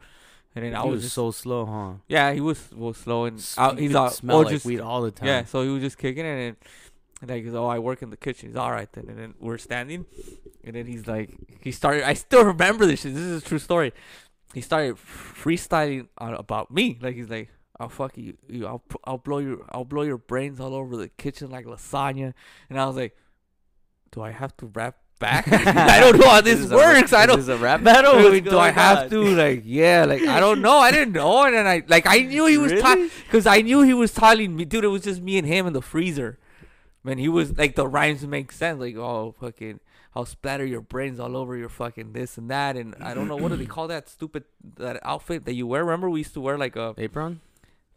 And 0.55 0.65
then 0.65 0.75
I 0.75 0.83
was, 0.83 0.95
was 0.95 1.03
just, 1.03 1.15
so 1.15 1.31
slow, 1.31 1.65
huh? 1.65 1.91
yeah, 2.07 2.33
he 2.33 2.41
was 2.41 2.71
was 2.71 2.97
slow 2.97 3.25
and 3.25 3.37
You 3.37 3.75
he's 3.77 3.95
out. 3.95 4.13
smell 4.13 4.39
like 4.39 4.49
just 4.49 4.65
weed 4.65 4.79
all 4.79 5.01
the 5.01 5.11
time. 5.11 5.27
yeah. 5.27 5.45
So 5.45 5.61
he 5.61 5.69
was 5.69 5.81
just 5.81 5.97
kicking 5.97 6.25
it, 6.25 6.29
and, 6.29 6.57
and 7.21 7.29
like 7.29 7.53
oh, 7.53 7.67
I 7.67 7.77
work 7.79 8.01
in 8.01 8.09
the 8.09 8.17
kitchen. 8.17 8.49
He's 8.49 8.55
all 8.55 8.71
right 8.71 8.91
then, 8.93 9.05
and 9.09 9.17
then 9.19 9.33
we're 9.39 9.59
standing, 9.59 10.05
and 10.63 10.75
then 10.75 10.87
he's 10.87 11.05
like, 11.05 11.31
he 11.61 11.71
started. 11.71 12.03
I 12.03 12.13
still 12.13 12.45
remember 12.45 12.87
this 12.87 13.01
shit. 13.01 13.13
This 13.13 13.23
is 13.23 13.43
a 13.43 13.45
true 13.45 13.59
story. 13.59 13.93
He 14.53 14.61
started 14.61 14.95
freestyling 14.95 16.07
on, 16.17 16.33
about 16.33 16.71
me. 16.71 16.97
Like 16.99 17.15
he's 17.15 17.29
like, 17.29 17.49
"I'll 17.79 17.89
fuck 17.89 18.17
you, 18.17 18.37
you. 18.47 18.67
I'll 18.67 18.83
I'll 19.03 19.17
blow 19.17 19.39
your 19.39 19.65
I'll 19.71 19.85
blow 19.85 20.03
your 20.03 20.17
brains 20.17 20.59
all 20.59 20.73
over 20.73 20.97
the 20.97 21.09
kitchen 21.09 21.49
like 21.49 21.65
lasagna." 21.65 22.33
And 22.69 22.79
I 22.79 22.85
was 22.85 22.95
like, 22.95 23.15
"Do 24.11 24.21
I 24.21 24.31
have 24.31 24.55
to 24.57 24.65
rap 24.67 24.97
back. 25.19 25.47
I 25.51 25.99
don't 25.99 26.17
know 26.17 26.29
how 26.29 26.41
this, 26.41 26.59
this 26.61 26.71
works. 26.71 27.13
I 27.13 27.25
don't. 27.25 27.37
this 27.37 27.49
a 27.49 27.57
rap 27.57 27.83
battle? 27.83 28.13
do, 28.41 28.57
I 28.57 28.71
have 28.71 28.99
on? 28.99 29.09
to 29.09 29.21
like 29.35 29.63
yeah 29.65 30.05
like 30.05 30.21
I 30.21 30.39
don't 30.39 30.61
know 30.67 30.77
I 30.77 30.91
didn't 30.91 31.13
know 31.13 31.43
and 31.43 31.53
then 31.53 31.67
I 31.67 31.83
like 31.87 32.07
I 32.07 32.19
knew 32.19 32.45
he 32.47 32.57
was 32.57 32.71
Really? 32.71 33.09
because 33.25 33.45
I 33.45 33.61
knew 33.61 33.81
he 33.81 33.93
was 33.93 34.13
telling 34.13 34.55
me 34.55 34.65
dude 34.65 34.85
it 34.85 34.87
was 34.87 35.03
just 35.03 35.21
me 35.21 35.37
and 35.37 35.45
him 35.45 35.67
in 35.67 35.73
the 35.73 35.81
freezer 35.81 36.39
man 37.03 37.17
he 37.17 37.27
was 37.27 37.57
like 37.57 37.75
the 37.75 37.87
rhymes 37.87 38.25
make 38.25 38.51
sense 38.51 38.79
like 38.79 38.95
oh 38.95 39.35
fucking 39.39 39.81
I'll 40.15 40.25
splatter 40.25 40.65
your 40.65 40.81
brains 40.81 41.19
all 41.19 41.37
over 41.37 41.55
your 41.55 41.69
fucking 41.69 42.13
this 42.13 42.37
and 42.37 42.49
that 42.49 42.75
and 42.77 42.95
I 43.01 43.13
don't 43.13 43.27
know 43.27 43.35
what 43.35 43.49
do 43.49 43.57
they 43.57 43.65
call 43.65 43.87
that 43.89 44.09
stupid 44.09 44.45
that 44.77 44.99
outfit 45.03 45.45
that 45.45 45.53
you 45.53 45.67
wear 45.67 45.83
remember 45.83 46.09
we 46.09 46.21
used 46.21 46.33
to 46.35 46.41
wear 46.41 46.57
like 46.57 46.75
a 46.77 46.93
Apron? 46.97 47.41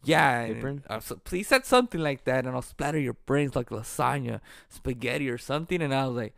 Yeah 0.04 0.40
and, 0.40 0.82
uh, 0.88 1.00
so, 1.00 1.21
he 1.30 1.42
said 1.42 1.64
something 1.64 2.00
like 2.00 2.25
that 2.25 2.44
and 2.47 2.54
I'll 2.54 2.62
splatter 2.62 2.99
your 2.99 3.14
brains 3.14 3.54
like 3.54 3.71
lasagna 3.71 4.40
spaghetti 4.68 5.28
or 5.30 5.38
something 5.38 5.80
and 5.82 5.94
I 5.94 6.06
was 6.06 6.16
like 6.16 6.35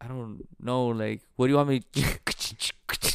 I 0.00 0.06
don't 0.06 0.46
know 0.60 0.86
like 0.86 1.22
what 1.36 1.46
do 1.46 1.52
you 1.52 1.56
want 1.56 1.68
me 1.68 1.82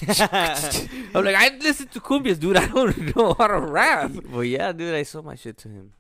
I'm 0.02 1.26
like, 1.26 1.36
I 1.36 1.58
listen 1.62 1.88
to 1.90 2.00
cumbias, 2.00 2.40
dude. 2.40 2.58
I 2.58 2.68
don't 2.68 3.16
know 3.16 3.36
how 3.38 3.48
to 3.48 3.60
rap. 3.60 4.12
well, 4.30 4.44
yeah, 4.44 4.72
dude, 4.72 4.96
I 4.96 5.04
sold 5.04 5.26
my 5.26 5.36
shit 5.36 5.58
to 5.60 5.70
him. 5.70 5.92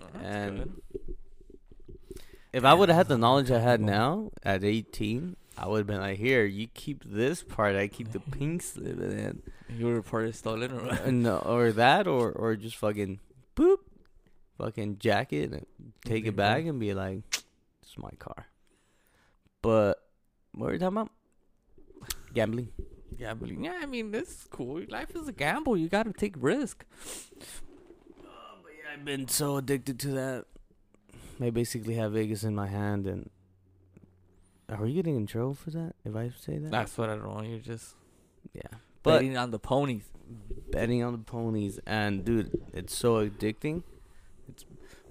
Oh, 0.00 0.06
And 0.22 0.80
if 2.52 2.64
I 2.64 2.74
would 2.74 2.88
have 2.88 2.96
had 2.96 3.08
the 3.08 3.18
knowledge 3.18 3.50
I 3.50 3.58
had 3.58 3.80
now 3.80 4.30
at 4.42 4.64
18, 4.64 5.36
I 5.60 5.68
would 5.68 5.78
have 5.80 5.86
been 5.86 6.00
like, 6.00 6.16
here, 6.16 6.46
you 6.46 6.68
keep 6.72 7.04
this 7.04 7.42
part, 7.42 7.76
I 7.76 7.86
keep 7.86 8.12
the 8.12 8.20
pink 8.20 8.62
slip, 8.62 8.98
and 8.98 9.12
then 9.12 9.42
you 9.68 9.86
were 9.86 10.00
part 10.00 10.24
of 10.24 10.34
stolen 10.34 10.72
or 10.72 10.88
Uh, 10.90 11.10
no, 11.10 11.36
or 11.36 11.70
that, 11.72 12.06
or 12.06 12.32
or 12.32 12.56
just 12.56 12.76
fucking 12.76 13.20
boop, 13.54 13.80
fucking 14.56 14.96
jack 14.98 15.34
it 15.34 15.52
and 15.52 15.66
take 16.02 16.24
it 16.24 16.34
back 16.34 16.64
and 16.64 16.80
be 16.80 16.94
like, 16.94 17.20
"It's 17.82 17.98
my 17.98 18.10
car." 18.18 18.46
But 19.60 20.00
what 20.56 20.70
are 20.70 20.72
you 20.72 20.78
talking 20.78 20.96
about? 20.96 21.10
Gambling. 22.32 22.72
gambling. 23.18 23.62
Yeah, 23.62 23.80
I 23.82 23.86
mean, 23.86 24.12
this 24.12 24.28
is 24.30 24.46
cool. 24.48 24.80
Life 24.88 25.14
is 25.14 25.28
a 25.28 25.32
gamble. 25.32 25.76
You 25.76 25.88
got 25.90 26.04
to 26.04 26.12
take 26.14 26.34
risk. 26.38 26.86
But 28.16 28.72
yeah, 28.72 28.94
I've 28.94 29.04
been 29.04 29.28
so 29.28 29.58
addicted 29.58 29.98
to 30.00 30.08
that. 30.12 30.46
I 31.38 31.50
basically 31.50 31.94
have 32.00 32.12
Vegas 32.12 32.44
in 32.44 32.54
my 32.54 32.68
hand, 32.68 33.06
and 33.06 33.28
are 34.70 34.82
we 34.82 34.92
getting 34.94 35.16
in 35.16 35.26
trouble 35.26 35.54
for 35.54 35.70
that? 35.70 35.94
If 36.04 36.14
I 36.16 36.30
say 36.38 36.58
that, 36.58 36.70
That's 36.70 36.96
what 36.98 37.10
I 37.10 37.16
don't 37.16 37.28
want. 37.28 37.48
You're 37.48 37.58
just 37.58 37.94
yeah. 38.52 38.62
But 39.02 39.18
betting 39.18 39.36
on 39.36 39.50
the 39.50 39.58
ponies. 39.58 40.04
betting 40.70 41.02
on 41.02 41.12
the 41.12 41.18
ponies 41.18 41.80
and 41.86 42.24
dude 42.24 42.60
it's 42.72 42.94
so 42.94 43.26
addicting 43.28 43.82
it's 44.48 44.64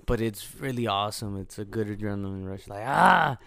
but 0.06 0.22
it's 0.22 0.56
really 0.60 0.88
awesome 0.88 1.36
it's 1.38 1.60
a 1.60 1.66
good 1.66 1.88
adrenaline 1.88 2.48
rush 2.48 2.68
like 2.68 2.84
ah 2.86 3.38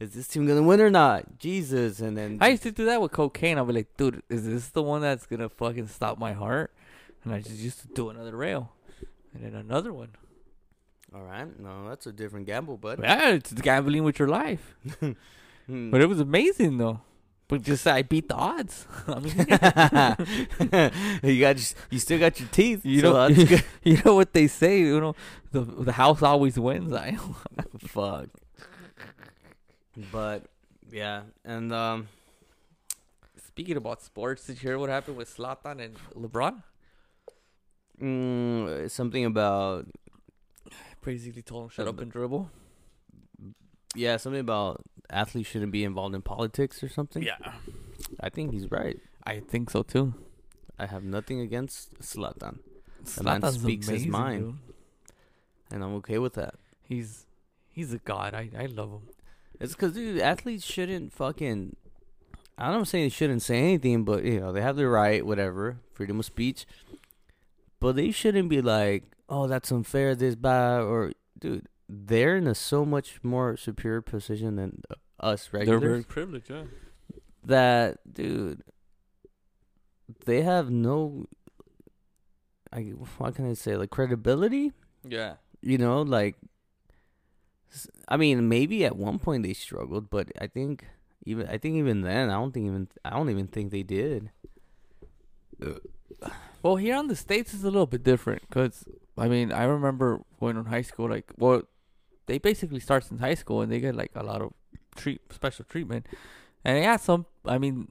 is 0.00 0.12
this 0.14 0.26
team 0.28 0.46
gonna 0.46 0.62
win 0.62 0.80
or 0.80 0.88
not 0.90 1.38
jesus 1.38 2.00
and 2.00 2.16
then 2.16 2.38
I 2.40 2.48
used 2.48 2.62
to 2.62 2.70
do 2.72 2.84
that 2.86 3.00
with 3.02 3.12
cocaine. 3.12 3.58
I'll 3.58 3.64
be 3.66 3.72
like, 3.74 3.96
dude, 3.96 4.22
is 4.30 4.46
this 4.46 4.68
the 4.68 4.82
one 4.82 5.02
that's 5.02 5.26
gonna 5.26 5.48
fucking 5.50 5.88
stop 5.88 6.18
my 6.18 6.32
heart? 6.32 6.72
And 7.24 7.34
I 7.34 7.40
just 7.40 7.58
used 7.58 7.80
to 7.82 7.88
do 7.88 8.08
another 8.10 8.34
rail, 8.36 8.72
and 9.34 9.44
then 9.44 9.54
another 9.54 9.92
one. 9.92 10.12
all 11.14 11.22
right 11.22 11.48
no 11.58 11.88
that's 11.88 12.06
a 12.06 12.12
different 12.12 12.46
gamble 12.46 12.76
bud 12.78 13.00
Yeah, 13.02 13.30
it's 13.30 13.52
gambling 13.52 14.04
with 14.04 14.18
your 14.20 14.28
life. 14.28 14.76
Hmm. 15.68 15.90
But 15.90 16.00
it 16.00 16.08
was 16.08 16.18
amazing 16.20 16.78
though. 16.78 17.00
But 17.48 17.62
just 17.62 17.86
I 17.86 18.02
beat 18.02 18.28
the 18.28 18.34
odds. 18.34 18.86
I 19.06 19.18
mean, 19.20 19.34
you 21.22 21.40
got 21.40 21.56
your- 21.56 21.78
you 21.90 21.98
still 21.98 22.18
got 22.18 22.38
your 22.40 22.48
teeth 22.50 22.84
You 22.84 23.00
so 23.00 23.12
know- 23.12 23.34
good. 23.46 23.64
you 23.82 24.00
know 24.04 24.14
what 24.14 24.32
they 24.34 24.46
say. 24.48 24.80
You 24.80 25.00
know, 25.00 25.14
the 25.52 25.60
the 25.60 25.92
house 25.92 26.22
always 26.22 26.58
wins. 26.58 26.92
I 26.92 27.16
fuck 27.86 28.28
but 30.12 30.44
yeah 30.92 31.22
and 31.44 31.72
um 31.72 32.08
Speaking 33.44 33.76
about 33.76 34.00
sports, 34.02 34.46
did 34.46 34.62
you 34.62 34.68
hear 34.68 34.78
what 34.78 34.88
happened 34.88 35.16
with 35.16 35.36
Zlatan 35.36 35.80
and 35.84 35.96
LeBron? 36.14 36.62
mm, 38.00 38.88
something 38.88 39.24
about 39.24 39.86
Basically 41.04 41.42
told 41.42 41.64
him 41.64 41.68
shut 41.70 41.88
up 41.88 41.98
and 42.00 42.12
dribble. 42.12 42.48
yeah 43.96 44.16
something 44.16 44.40
about 44.40 44.82
athletes 45.10 45.48
shouldn't 45.48 45.72
be 45.72 45.84
involved 45.84 46.14
in 46.14 46.22
politics 46.22 46.82
or 46.82 46.88
something 46.88 47.22
Yeah, 47.22 47.38
i 48.20 48.28
think 48.28 48.52
he's 48.52 48.70
right 48.70 48.98
I 49.26 49.40
think 49.40 49.68
so 49.68 49.82
too. 49.82 50.14
I 50.78 50.86
have 50.86 51.04
nothing 51.04 51.40
against 51.40 51.98
Zlatan, 52.00 52.60
The 53.16 53.22
man 53.24 53.42
Zlatan's 53.42 53.60
speaks 53.60 53.88
his 53.88 54.06
mind. 54.06 54.42
dude. 54.44 54.74
and 55.72 55.84
I'm 55.84 55.94
okay 55.96 56.16
with 56.18 56.32
that. 56.34 56.54
He's 56.82 57.26
he's 57.68 57.92
a 57.92 57.98
god. 57.98 58.32
I 58.32 58.48
I 58.58 58.66
love 58.66 58.90
him. 58.90 59.02
It's 59.60 59.74
because, 59.74 59.92
dude, 59.92 60.18
athletes 60.20 60.64
shouldn't 60.64 61.12
fucking. 61.12 61.76
I 62.56 62.70
don't 62.72 62.86
say 62.86 63.02
they 63.02 63.10
shouldn't 63.10 63.42
say 63.42 63.58
anything, 63.58 64.04
but 64.04 64.24
you 64.24 64.40
know 64.40 64.50
they 64.52 64.62
have 64.62 64.76
the 64.76 64.88
right, 64.88 65.26
whatever, 65.26 65.76
freedom 65.92 66.20
of 66.20 66.24
speech. 66.24 66.64
But 67.80 67.96
they 67.96 68.10
shouldn't 68.10 68.48
be 68.48 68.62
like, 68.62 69.04
"Oh, 69.28 69.46
that's 69.46 69.70
unfair," 69.70 70.14
this 70.14 70.36
bad, 70.36 70.80
or 70.82 71.12
dude, 71.38 71.66
they're 71.88 72.36
in 72.36 72.46
a 72.46 72.54
so 72.54 72.84
much 72.84 73.18
more 73.22 73.56
superior 73.56 74.02
position 74.02 74.56
than 74.56 74.82
us 75.20 75.48
regularly. 75.52 75.80
They're 75.80 75.88
very 75.90 76.04
privileged. 76.04 76.50
Yeah. 76.50 76.64
that 77.44 77.98
dude 78.12 78.62
they 80.26 80.42
have 80.42 80.70
no 80.70 81.26
I 82.72 82.80
what 83.18 83.34
can 83.34 83.48
I 83.50 83.54
say 83.54 83.76
like 83.76 83.90
credibility 83.90 84.72
Yeah. 85.06 85.34
you 85.62 85.78
know 85.78 86.02
like 86.02 86.36
I 88.08 88.16
mean 88.16 88.48
maybe 88.48 88.84
at 88.84 88.96
one 88.96 89.18
point 89.18 89.42
they 89.44 89.54
struggled 89.54 90.10
but 90.10 90.30
I 90.40 90.46
think 90.46 90.84
even 91.24 91.46
I 91.48 91.58
think 91.58 91.76
even 91.76 92.02
then 92.02 92.28
I 92.30 92.34
don't 92.34 92.52
think 92.52 92.66
even 92.66 92.88
I 93.04 93.10
don't 93.10 93.30
even 93.30 93.46
think 93.46 93.70
they 93.70 93.82
did 93.82 94.30
Well, 96.62 96.76
here 96.76 96.96
on 96.96 97.06
the 97.08 97.16
states 97.16 97.54
is 97.54 97.62
a 97.64 97.70
little 97.70 97.86
bit 97.86 98.02
different 98.02 98.42
because 98.48 98.84
I 99.16 99.28
mean 99.28 99.52
I 99.52 99.64
remember 99.64 100.20
when 100.38 100.56
in 100.56 100.64
high 100.66 100.82
school, 100.82 101.08
like 101.08 101.32
well, 101.36 101.62
they 102.28 102.38
basically 102.38 102.80
start 102.80 103.10
in 103.10 103.18
high 103.18 103.34
school 103.34 103.62
and 103.62 103.72
they 103.72 103.80
get 103.80 103.96
like 103.96 104.12
a 104.14 104.22
lot 104.22 104.40
of 104.40 104.52
treat 104.94 105.20
special 105.32 105.64
treatment, 105.64 106.06
and 106.64 106.78
yeah, 106.78 106.96
some 106.96 107.26
I 107.44 107.58
mean, 107.58 107.88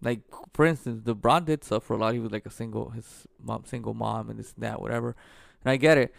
like 0.00 0.20
for 0.54 0.64
instance, 0.64 1.02
LeBron 1.04 1.44
did 1.46 1.64
suffer 1.64 1.94
a 1.94 1.96
lot. 1.98 2.14
He 2.14 2.20
was 2.20 2.30
like 2.30 2.46
a 2.46 2.50
single 2.50 2.90
his 2.90 3.26
mom 3.42 3.64
single 3.66 3.94
mom 3.94 4.30
and 4.30 4.38
this 4.38 4.52
and 4.54 4.62
that 4.62 4.80
whatever, 4.80 5.16
and 5.64 5.72
I 5.72 5.76
get 5.76 5.98
it, 5.98 6.14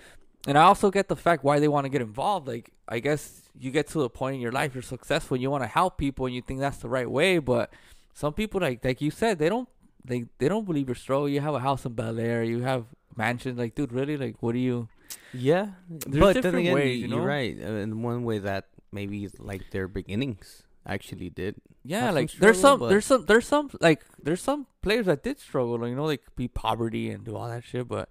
and 0.45 0.57
I 0.57 0.63
also 0.63 0.91
get 0.91 1.07
the 1.07 1.15
fact 1.15 1.43
why 1.43 1.59
they 1.59 1.69
want 1.69 1.85
to 1.85 1.89
get 1.89 2.01
involved. 2.01 2.47
Like 2.47 2.73
I 2.89 2.99
guess 2.99 3.43
you 3.57 3.71
get 3.71 3.87
to 3.89 4.01
a 4.01 4.09
point 4.09 4.35
in 4.35 4.41
your 4.41 4.51
life 4.51 4.73
you're 4.73 4.81
successful 4.81 5.35
and 5.35 5.41
you 5.41 5.49
want 5.49 5.63
to 5.63 5.67
help 5.67 5.97
people 5.97 6.25
and 6.25 6.35
you 6.35 6.41
think 6.41 6.59
that's 6.59 6.77
the 6.77 6.89
right 6.89 7.09
way, 7.09 7.37
but 7.37 7.71
some 8.13 8.33
people 8.33 8.59
like 8.59 8.83
like 8.83 8.99
you 8.99 9.11
said 9.11 9.39
they 9.39 9.49
don't 9.49 9.69
they 10.05 10.25
they 10.39 10.47
don't 10.47 10.65
believe 10.65 10.87
your 10.87 10.95
struggle. 10.95 11.29
You 11.29 11.41
have 11.41 11.53
a 11.53 11.59
house 11.59 11.85
in 11.85 11.93
Bel 11.93 12.19
Air, 12.19 12.43
you 12.43 12.61
have 12.61 12.85
mansions. 13.15 13.57
Like, 13.57 13.75
dude, 13.75 13.91
really? 13.91 14.17
Like, 14.17 14.41
what 14.41 14.53
do 14.53 14.59
you? 14.59 14.89
Yeah 15.33 15.67
There's 15.89 16.19
but 16.35 16.41
then 16.43 16.55
again 16.55 16.73
ways, 16.73 17.01
you- 17.01 17.07
know? 17.07 17.19
right 17.19 17.55
uh, 17.59 17.83
in 17.83 18.01
one 18.01 18.23
way 18.23 18.39
that 18.39 18.65
maybe 18.91 19.29
like 19.39 19.71
their 19.71 19.87
beginnings 19.87 20.63
actually 20.85 21.29
did 21.29 21.55
Yeah, 21.83 22.07
some 22.07 22.15
like 22.15 22.31
there's 22.33 22.59
some 22.59 22.79
there's 22.87 23.05
some 23.05 23.25
there's 23.25 23.47
some 23.47 23.69
like 23.81 24.01
there's 24.21 24.41
some 24.41 24.67
players 24.81 25.05
that 25.07 25.23
did 25.23 25.39
struggle. 25.39 25.87
You 25.87 25.95
know, 25.95 26.05
like 26.05 26.23
be 26.35 26.47
poverty 26.47 27.09
and 27.09 27.23
do 27.23 27.35
all 27.35 27.47
that 27.49 27.63
shit. 27.63 27.87
But 27.87 28.07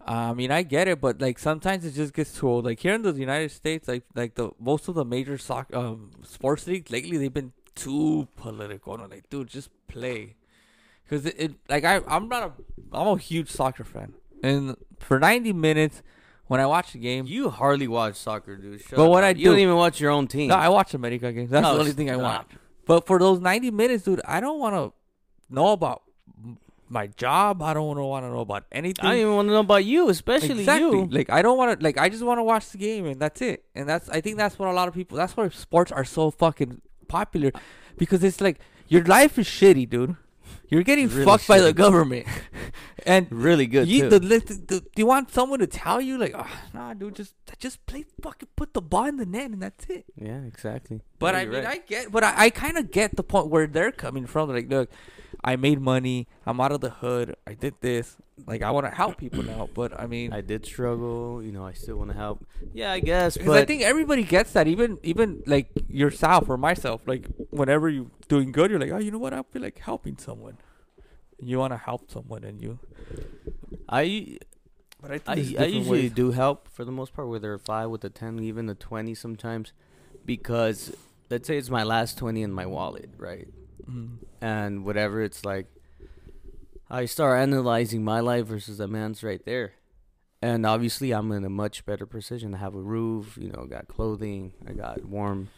uh, 0.00 0.30
I 0.30 0.34
mean, 0.34 0.50
I 0.50 0.62
get 0.62 0.88
it. 0.88 1.00
But 1.00 1.20
like 1.20 1.38
sometimes 1.38 1.84
it 1.84 1.92
just 1.94 2.12
gets 2.14 2.32
too 2.38 2.48
old. 2.48 2.64
Like 2.64 2.80
here 2.80 2.94
in 2.94 3.02
the 3.02 3.12
United 3.12 3.50
States, 3.50 3.86
like 3.88 4.02
like 4.14 4.34
the 4.34 4.50
most 4.58 4.88
of 4.88 4.94
the 4.94 5.04
major 5.04 5.38
soccer 5.38 5.76
um, 5.76 6.10
sports 6.22 6.66
leagues 6.66 6.90
lately, 6.90 7.16
they've 7.18 7.32
been 7.32 7.52
too 7.74 8.26
political. 8.36 8.94
And 8.94 9.02
I'm 9.04 9.10
like, 9.10 9.28
dude, 9.30 9.48
just 9.48 9.70
play. 9.86 10.34
Cause 11.10 11.26
it, 11.26 11.34
it 11.38 11.50
like 11.68 11.84
I 11.84 12.00
I'm 12.08 12.28
not 12.28 12.42
a 12.42 12.50
I'm 12.96 13.08
a 13.08 13.18
huge 13.18 13.50
soccer 13.50 13.84
fan, 13.84 14.14
and 14.42 14.74
for 14.98 15.18
90 15.20 15.52
minutes 15.52 16.02
when 16.46 16.60
I 16.60 16.66
watch 16.66 16.92
the 16.92 16.98
game, 16.98 17.26
you 17.26 17.50
hardly 17.50 17.88
watch 17.88 18.16
soccer 18.16 18.56
dude 18.56 18.80
Shut 18.82 18.96
But 18.96 19.08
what 19.08 19.24
up. 19.24 19.28
I 19.28 19.38
you 19.38 19.46
don't 19.50 19.58
even 19.58 19.76
watch 19.76 20.00
your 20.00 20.10
own 20.10 20.26
team 20.26 20.48
no, 20.48 20.56
I 20.56 20.68
watch 20.68 20.94
America 20.94 21.32
games. 21.32 21.50
That's 21.50 21.66
Oh, 21.66 21.74
the 21.74 21.80
only 21.80 21.92
thing 21.92 22.10
I 22.10 22.14
stop. 22.14 22.22
watch. 22.22 22.58
But 22.86 23.06
for 23.06 23.18
those 23.18 23.40
90 23.40 23.70
minutes, 23.70 24.04
dude, 24.04 24.20
I 24.26 24.40
don't 24.40 24.58
want 24.58 24.74
to 24.74 24.92
know 25.54 25.68
about 25.72 26.02
m- 26.44 26.58
my 26.88 27.06
job. 27.06 27.62
I 27.62 27.72
don't 27.72 27.86
want 27.86 28.24
to 28.26 28.28
know 28.30 28.40
about 28.40 28.64
anything. 28.70 29.04
I 29.06 29.12
don't 29.12 29.20
even 29.20 29.34
want 29.34 29.48
to 29.48 29.52
know 29.54 29.60
about 29.60 29.84
you, 29.86 30.10
especially 30.10 30.60
exactly. 30.60 30.98
you. 30.98 31.06
Like 31.10 31.30
I 31.30 31.40
don't 31.40 31.56
want 31.56 31.80
to. 31.80 31.82
Like 31.84 31.96
I 31.98 32.08
just 32.10 32.22
want 32.22 32.38
to 32.38 32.42
watch 32.42 32.68
the 32.70 32.78
game, 32.78 33.06
and 33.06 33.18
that's 33.20 33.40
it. 33.40 33.64
And 33.74 33.88
that's 33.88 34.08
I 34.10 34.20
think 34.20 34.36
that's 34.36 34.58
what 34.58 34.68
a 34.68 34.72
lot 34.72 34.86
of 34.88 34.92
people. 34.94 35.16
That's 35.16 35.34
why 35.36 35.48
sports 35.48 35.90
are 35.92 36.04
so 36.04 36.30
fucking 36.30 36.82
popular, 37.08 37.52
because 37.96 38.22
it's 38.22 38.40
like 38.42 38.58
your 38.88 39.02
life 39.04 39.38
is 39.38 39.46
shitty, 39.46 39.88
dude. 39.88 40.16
You're 40.74 40.82
getting 40.82 41.08
Really 41.08 41.24
fucked 41.24 41.46
by 41.46 41.60
the 41.60 41.72
government, 41.72 42.26
and 43.06 43.30
Really 43.30 43.68
good 43.68 43.86
you, 43.86 44.02
too. 44.02 44.08
the, 44.10 44.18
the, 44.18 44.38
the, 44.38 44.84
you 44.96 45.06
want 45.06 45.30
someone 45.30 45.60
to 45.60 45.68
tell 45.68 46.00
you 46.00 46.18
like, 46.18 46.34
oh, 46.34 46.50
nah, 46.72 46.94
dude, 46.94 47.14
just 47.14 47.34
just 47.60 47.86
play 47.86 48.04
fucking 48.20 48.48
put 48.56 48.74
the 48.74 48.82
ball 48.82 49.04
in 49.04 49.16
the 49.16 49.24
net, 49.24 49.52
and 49.52 49.62
that's 49.62 49.86
it. 49.86 50.04
yeah, 50.16 50.40
exactly. 50.42 51.00
But 51.18 51.34
Yeah, 51.34 51.40
I 51.40 51.44
mean, 51.46 51.54
right. 51.64 51.66
I 51.66 51.78
get, 51.78 52.10
but 52.12 52.24
I, 52.24 52.44
I 52.46 52.50
kind 52.50 52.76
of 52.76 52.90
get 52.90 53.16
the 53.16 53.22
point 53.22 53.48
where 53.48 53.66
they're 53.66 53.92
coming 53.92 54.26
from. 54.26 54.50
Like, 54.50 54.68
look, 54.68 54.90
I 55.42 55.56
made 55.56 55.80
money. 55.80 56.26
I'm 56.46 56.60
out 56.60 56.72
of 56.72 56.80
the 56.80 56.90
hood. 56.90 57.36
I 57.46 57.54
did 57.54 57.74
this. 57.80 58.16
Like, 58.46 58.62
I 58.62 58.70
want 58.72 58.86
to 58.86 58.94
help 58.94 59.16
people 59.18 59.42
now. 59.42 59.68
But 59.74 59.98
I 59.98 60.06
mean, 60.06 60.32
I 60.32 60.40
did 60.40 60.66
struggle. 60.66 61.40
You 61.42 61.52
know, 61.52 61.64
I 61.64 61.72
still 61.72 61.96
want 61.96 62.10
to 62.10 62.16
help. 62.16 62.44
Yeah, 62.72 62.90
I 62.92 63.00
guess. 63.00 63.34
because 63.36 63.52
But 63.52 63.62
I 63.62 63.64
think 63.64 63.82
everybody 63.82 64.24
gets 64.24 64.52
that. 64.52 64.66
Even 64.66 64.98
even 65.02 65.42
like 65.46 65.68
yourself 65.88 66.48
or 66.48 66.56
myself. 66.56 67.02
Like, 67.06 67.26
whenever 67.50 67.88
you're 67.88 68.10
doing 68.28 68.50
good, 68.52 68.70
you're 68.70 68.80
like, 68.80 68.90
oh, 68.90 68.98
you 68.98 69.10
know 69.12 69.18
what? 69.18 69.32
I 69.32 69.42
feel 69.50 69.62
like 69.62 69.78
helping 69.78 70.18
someone. 70.18 70.58
You 71.40 71.58
want 71.58 71.72
to 71.72 71.78
help 71.78 72.10
someone, 72.10 72.42
and 72.44 72.60
you. 72.60 72.78
I 73.88 74.38
But 75.00 75.10
I 75.10 75.18
think 75.18 75.58
I, 75.58 75.64
I 75.64 75.66
usually 75.66 76.02
ways. 76.02 76.12
do 76.12 76.30
help 76.32 76.68
for 76.68 76.84
the 76.84 76.92
most 76.92 77.12
part, 77.14 77.28
whether 77.28 77.52
a 77.54 77.58
five 77.58 77.90
with 77.90 78.04
a 78.04 78.10
ten, 78.10 78.38
even 78.40 78.68
a 78.68 78.74
twenty 78.74 79.14
sometimes, 79.14 79.72
because 80.24 80.94
let's 81.30 81.46
say 81.46 81.56
it's 81.58 81.70
my 81.70 81.82
last 81.82 82.18
twenty 82.18 82.42
in 82.42 82.52
my 82.52 82.66
wallet, 82.66 83.10
right? 83.18 83.48
Mm. 83.88 84.18
And 84.40 84.84
whatever, 84.84 85.22
it's 85.22 85.44
like 85.44 85.66
I 86.90 87.06
start 87.06 87.40
analyzing 87.40 88.04
my 88.04 88.20
life 88.20 88.46
versus 88.46 88.78
a 88.80 88.86
man's 88.88 89.22
right 89.22 89.44
there, 89.44 89.72
and 90.42 90.64
obviously 90.66 91.12
I'm 91.12 91.32
in 91.32 91.44
a 91.44 91.50
much 91.50 91.84
better 91.86 92.06
position. 92.06 92.54
I 92.54 92.58
have 92.58 92.74
a 92.74 92.80
roof, 92.80 93.36
you 93.40 93.50
know, 93.50 93.66
got 93.66 93.88
clothing, 93.88 94.52
I 94.68 94.72
got 94.72 95.04
warm, 95.04 95.48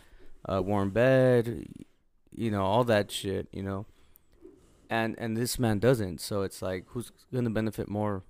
uh, 0.48 0.62
warm 0.62 0.90
bed, 0.90 1.66
you 2.34 2.50
know, 2.50 2.62
all 2.64 2.84
that 2.84 3.10
shit, 3.10 3.48
you 3.52 3.62
know. 3.62 3.86
And 4.88 5.16
and 5.18 5.36
this 5.36 5.58
man 5.58 5.78
doesn't, 5.80 6.20
so 6.20 6.42
it's 6.42 6.62
like 6.62 6.84
who's 6.88 7.10
gonna 7.32 7.50
benefit 7.50 7.88
more 7.88 8.22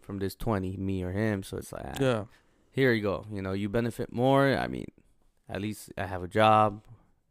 from 0.00 0.18
this 0.18 0.34
twenty, 0.34 0.76
me 0.76 1.02
or 1.02 1.12
him? 1.12 1.42
So 1.42 1.58
it's 1.58 1.70
like 1.70 1.84
ah, 1.86 1.96
Yeah. 2.00 2.24
here 2.72 2.92
you 2.94 3.02
go. 3.02 3.26
You 3.30 3.42
know, 3.42 3.52
you 3.52 3.68
benefit 3.68 4.10
more. 4.10 4.56
I 4.56 4.68
mean, 4.68 4.86
at 5.48 5.60
least 5.60 5.92
I 5.96 6.06
have 6.06 6.22
a 6.22 6.28
job, 6.28 6.82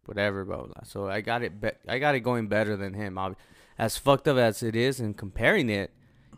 whatever, 0.05 0.45
blah 0.45 0.57
blah. 0.57 0.65
blah. 0.67 0.83
So 0.83 1.07
I 1.07 1.21
got 1.21 1.43
it. 1.43 1.59
Be- 1.61 1.71
I 1.87 1.99
got 1.99 2.15
it 2.15 2.21
going 2.21 2.47
better 2.47 2.75
than 2.77 2.93
him. 2.93 3.17
Ob- 3.17 3.37
As 3.77 3.97
fucked 3.97 4.27
up 4.27 4.37
as 4.37 4.63
it 4.63 4.75
is, 4.75 4.99
and 4.99 5.15
comparing 5.15 5.69
it, 5.69 5.91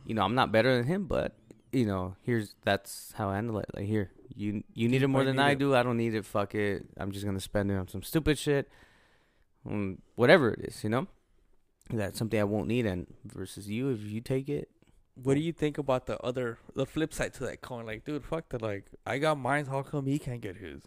you 0.06 0.13
know, 0.15 0.24
I'm 0.24 0.36
not 0.36 0.52
better 0.52 0.76
than 0.76 0.86
him, 0.88 1.06
but 1.06 1.36
you 1.72 1.86
know, 1.86 2.15
here's 2.24 2.56
that's 2.65 3.13
how 3.15 3.30
I 3.30 3.36
handle 3.36 3.60
it. 3.60 3.70
Like 3.76 3.86
here, 3.86 4.12
you 4.36 4.63
you 4.74 4.88
need 4.89 5.04
it 5.04 5.08
more 5.08 5.24
than 5.24 5.39
I 5.39 5.52
it. 5.52 5.60
do. 5.60 5.74
I 5.76 5.84
don't 5.84 5.98
need 5.98 6.15
it. 6.15 6.26
Fuck 6.26 6.56
it. 6.56 6.86
I'm 6.98 7.12
just 7.12 7.26
gonna 7.26 7.39
spend 7.39 7.72
it 7.72 7.76
on 7.76 7.88
some 7.88 8.04
stupid 8.04 8.38
shit, 8.38 8.68
mm, 9.68 9.98
whatever 10.15 10.50
it 10.52 10.60
is. 10.65 10.84
You 10.84 10.89
know, 10.89 11.08
that's 11.89 12.18
something 12.18 12.39
I 12.39 12.44
won't 12.44 12.68
need. 12.68 12.86
And 12.86 13.08
versus 13.26 13.70
you, 13.70 13.89
if 13.92 14.02
you 14.02 14.20
take 14.22 14.50
it, 14.50 14.68
What 15.15 15.36
do 15.36 15.42
you 15.42 15.54
think 15.54 15.78
about 15.78 16.06
the 16.08 16.18
other, 16.24 16.58
the 16.76 16.86
flip 16.86 17.13
side 17.13 17.34
to 17.36 17.44
that 17.46 17.62
coin? 17.62 17.86
Like, 17.86 18.04
dude, 18.06 18.24
fuck 18.24 18.50
that. 18.50 18.62
Like, 18.62 18.86
I 19.06 19.18
got 19.20 19.38
mine. 19.38 19.65
How 19.65 19.84
come 19.84 20.06
he 20.08 20.18
can't 20.20 20.42
get 20.42 20.58
his? 20.58 20.84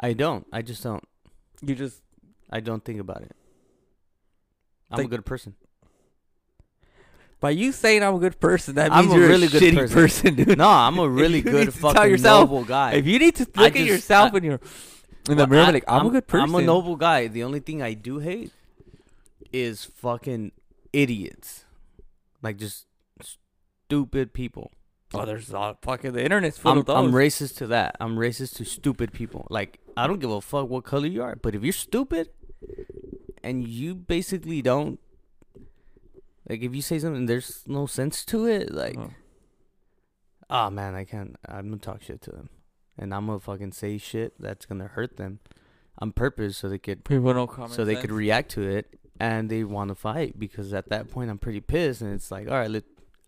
I 0.00 0.12
don't. 0.12 0.46
I 0.52 0.62
just 0.62 0.82
don't. 0.82 1.02
You 1.62 1.74
just 1.74 2.02
I 2.50 2.60
don't 2.60 2.84
think 2.84 3.00
about 3.00 3.22
it. 3.22 3.32
I'm 4.90 5.00
a 5.00 5.08
good 5.08 5.24
person. 5.24 5.54
by 7.40 7.50
you 7.50 7.72
saying 7.72 8.02
I'm 8.02 8.14
a 8.14 8.18
good 8.18 8.38
person, 8.40 8.76
that 8.76 8.92
I'm 8.92 9.06
means 9.06 9.14
a 9.14 9.18
you're 9.18 9.28
really 9.28 9.46
a 9.48 9.50
good 9.50 9.62
shitty 9.62 9.76
person. 9.76 9.94
person, 9.94 10.34
dude. 10.36 10.58
No, 10.58 10.68
I'm 10.68 10.98
a 10.98 11.08
really 11.22 11.38
you 11.38 11.44
need 11.44 11.50
good 11.50 11.72
to 11.72 11.80
tell 11.80 11.92
fucking 11.92 12.10
yourself- 12.10 12.48
noble 12.50 12.64
guy. 12.64 12.92
If 12.94 13.06
you 13.06 13.18
need 13.18 13.34
to 13.36 13.46
I 13.56 13.60
look 13.64 13.72
at 13.72 13.78
just- 13.78 13.88
yourself 13.88 14.32
I- 14.34 14.36
in 14.38 14.44
your 14.44 14.60
in 15.28 15.36
the 15.36 15.42
Well, 15.42 15.46
mirror, 15.48 15.62
I- 15.64 15.70
like 15.70 15.84
I'm, 15.88 16.06
a 16.06 16.10
good 16.10 16.26
person. 16.28 16.48
I'm 16.48 16.54
a 16.54 16.62
noble 16.62 16.96
guy. 16.96 17.26
The 17.26 17.42
only 17.42 17.60
thing 17.60 17.82
I 17.82 17.94
do 17.94 18.18
hate 18.20 18.52
is 19.52 19.84
fucking 19.84 20.52
idiots, 20.92 21.64
like 22.42 22.58
just 22.58 22.86
stupid 23.20 24.32
people. 24.32 24.70
Oh, 25.14 25.24
there's 25.24 25.50
a 25.50 25.52
lot 25.54 25.82
fucking 25.82 26.12
the 26.12 26.24
internet's 26.24 26.58
full 26.58 26.72
I'm, 26.72 26.78
of 26.78 26.86
those. 26.86 26.96
I'm 26.96 27.12
racist 27.12 27.56
to 27.58 27.68
that. 27.68 27.96
I'm 28.00 28.16
racist 28.16 28.56
to 28.56 28.64
stupid 28.64 29.12
people. 29.12 29.46
Like 29.50 29.78
I 29.96 30.06
don't 30.06 30.18
give 30.18 30.30
a 30.30 30.40
fuck 30.40 30.68
what 30.68 30.84
color 30.84 31.06
you 31.06 31.22
are, 31.22 31.36
but 31.36 31.54
if 31.54 31.62
you're 31.62 31.72
stupid 31.72 32.30
and 33.42 33.66
you 33.66 33.94
basically 33.94 34.62
don't 34.62 34.98
like, 36.48 36.62
if 36.62 36.74
you 36.74 36.82
say 36.82 36.98
something 36.98 37.26
there's 37.26 37.64
no 37.66 37.86
sense 37.86 38.24
to 38.26 38.46
it, 38.46 38.72
like. 38.72 38.96
Oh. 38.96 39.10
oh 40.50 40.70
man, 40.70 40.94
I 40.94 41.04
can't. 41.04 41.36
I'm 41.48 41.68
gonna 41.68 41.78
talk 41.78 42.02
shit 42.02 42.22
to 42.22 42.30
them, 42.30 42.50
and 42.96 43.12
I'm 43.12 43.26
gonna 43.26 43.40
fucking 43.40 43.72
say 43.72 43.98
shit 43.98 44.34
that's 44.38 44.66
gonna 44.66 44.86
hurt 44.86 45.16
them 45.16 45.40
on 45.98 46.12
purpose, 46.12 46.56
so 46.56 46.68
they 46.68 46.78
could 46.78 47.04
people 47.04 47.32
don't 47.32 47.50
comment. 47.50 47.74
so 47.74 47.84
they 47.84 47.96
could 47.96 48.12
react 48.12 48.50
to 48.52 48.62
it, 48.62 48.98
and 49.18 49.50
they 49.50 49.64
want 49.64 49.88
to 49.88 49.94
fight 49.96 50.38
because 50.38 50.72
at 50.72 50.88
that 50.90 51.10
point 51.10 51.30
I'm 51.30 51.38
pretty 51.38 51.60
pissed, 51.60 52.00
and 52.00 52.14
it's 52.14 52.30
like, 52.30 52.48
all 52.48 52.54
right, 52.54 52.70
let, 52.70 52.84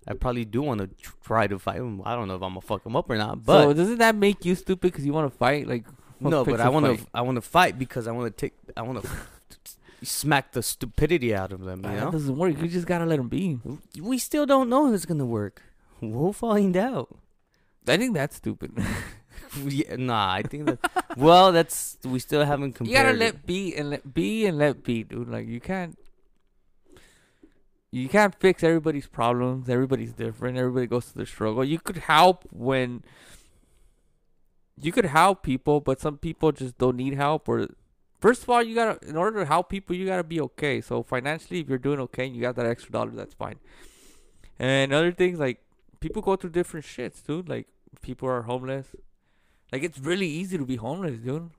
I 0.09 0.15
probably 0.15 0.45
do 0.45 0.63
want 0.63 0.81
to 0.81 0.89
try 1.23 1.47
to 1.47 1.59
fight 1.59 1.77
him. 1.77 2.01
I 2.05 2.15
don't 2.15 2.29
know 2.29 2.37
if 2.37 2.43
I'm 2.43 2.51
gonna 2.51 2.63
fuck 2.63 2.85
him 2.87 2.97
up 2.97 3.11
or 3.11 3.17
not, 3.17 3.45
but 3.45 3.63
so 3.63 3.73
doesn't 3.75 3.99
that 3.99 4.15
make 4.15 4.45
you 4.45 4.55
stupid 4.55 4.93
because 4.93 5.05
you 5.05 5.13
want 5.13 5.31
to 5.31 5.37
fight? 5.37 5.67
Like, 5.67 5.85
no, 6.19 6.45
but 6.45 6.61
I 6.61 6.69
want 6.71 6.99
to. 6.99 7.07
I 7.13 7.21
want 7.21 7.37
to 7.37 7.43
fight 7.43 7.79
because 7.79 8.09
I 8.09 8.13
want 8.13 8.35
to 8.35 8.41
take 8.41 8.55
I 8.77 8.83
want 8.83 9.03
to 9.03 9.11
smack 10.03 10.53
the 10.53 10.63
stupidity 10.63 11.35
out 11.35 11.53
of 11.53 11.61
them. 11.61 11.85
You 11.85 11.91
know, 11.91 12.01
that 12.07 12.13
doesn't 12.13 12.37
work. 12.37 12.59
You 12.59 12.69
just 12.69 12.87
gotta 12.87 13.05
let 13.05 13.17
them 13.17 13.29
be. 13.29 13.61
we 14.01 14.19
still 14.19 14.47
don't 14.47 14.71
know 14.71 14.89
if 14.89 14.95
it's 14.95 15.07
gonna 15.07 15.27
work. 15.27 15.63
We'll 16.01 16.33
find 16.33 16.77
out. 16.77 17.15
I 17.87 17.97
think 17.97 18.15
that's 18.15 18.37
stupid. 18.37 18.73
Yeah, 19.65 19.97
nah, 19.97 20.33
I 20.33 20.43
think 20.43 20.67
that. 20.67 20.79
well, 21.17 21.53
that's 21.53 21.99
we 22.05 22.19
still 22.19 22.45
haven't 22.45 22.75
compared. 22.75 22.91
you 22.91 22.97
gotta 22.97 23.17
it. 23.17 23.19
let 23.19 23.47
be 23.47 23.75
and 23.75 23.91
let 23.91 24.15
be 24.15 24.47
and 24.47 24.59
let 24.59 24.85
be, 24.85 25.05
dude. 25.05 25.29
Like 25.29 25.49
you 25.49 25.61
can't. 25.61 25.99
You 27.91 28.09
can't 28.09 28.35
fix 28.39 28.63
everybody's 28.63 29.07
problems. 29.07 29.69
Everybody's 29.69 30.13
different. 30.13 30.59
Everybody 30.59 30.87
goes 30.87 31.07
through 31.07 31.23
the 31.23 31.27
struggle. 31.27 31.65
You 31.65 31.79
could 31.79 31.99
help 31.99 32.45
when. 32.51 33.03
You 34.81 34.93
could 34.93 35.07
help 35.07 35.43
people, 35.43 35.81
but 35.81 36.01
some 36.01 36.19
people 36.19 36.53
just 36.53 36.79
don't 36.79 36.97
need 36.97 37.15
help. 37.15 37.49
Or, 37.49 37.67
first 38.21 38.43
of 38.43 38.51
all, 38.51 38.63
you 38.63 38.75
gotta 38.75 38.99
in 39.09 39.17
order 39.17 39.41
to 39.41 39.47
help 39.47 39.71
people, 39.71 39.97
you 39.97 40.07
gotta 40.07 40.23
be 40.23 40.41
okay. 40.41 40.81
So 40.81 41.03
financially, 41.03 41.61
if 41.61 41.69
you're 41.69 41.79
doing 41.79 41.99
okay 42.01 42.27
and 42.27 42.37
you 42.37 42.43
got 42.43 42.57
that 42.57 42.67
extra 42.67 42.93
dollar, 42.93 43.11
that's 43.11 43.35
fine. 43.35 43.57
And 44.59 44.93
other 44.93 45.13
things 45.13 45.39
like 45.39 45.61
people 46.01 46.23
go 46.23 46.37
through 46.37 46.51
different 46.51 46.85
shits, 46.87 47.25
dude. 47.25 47.49
Like 47.49 47.67
people 48.03 48.29
are 48.29 48.43
homeless. 48.43 48.95
Like 49.73 49.83
it's 49.83 49.99
really 49.99 50.29
easy 50.29 50.59
to 50.59 50.65
be 50.65 50.77
homeless, 50.77 51.19
dude. 51.21 51.51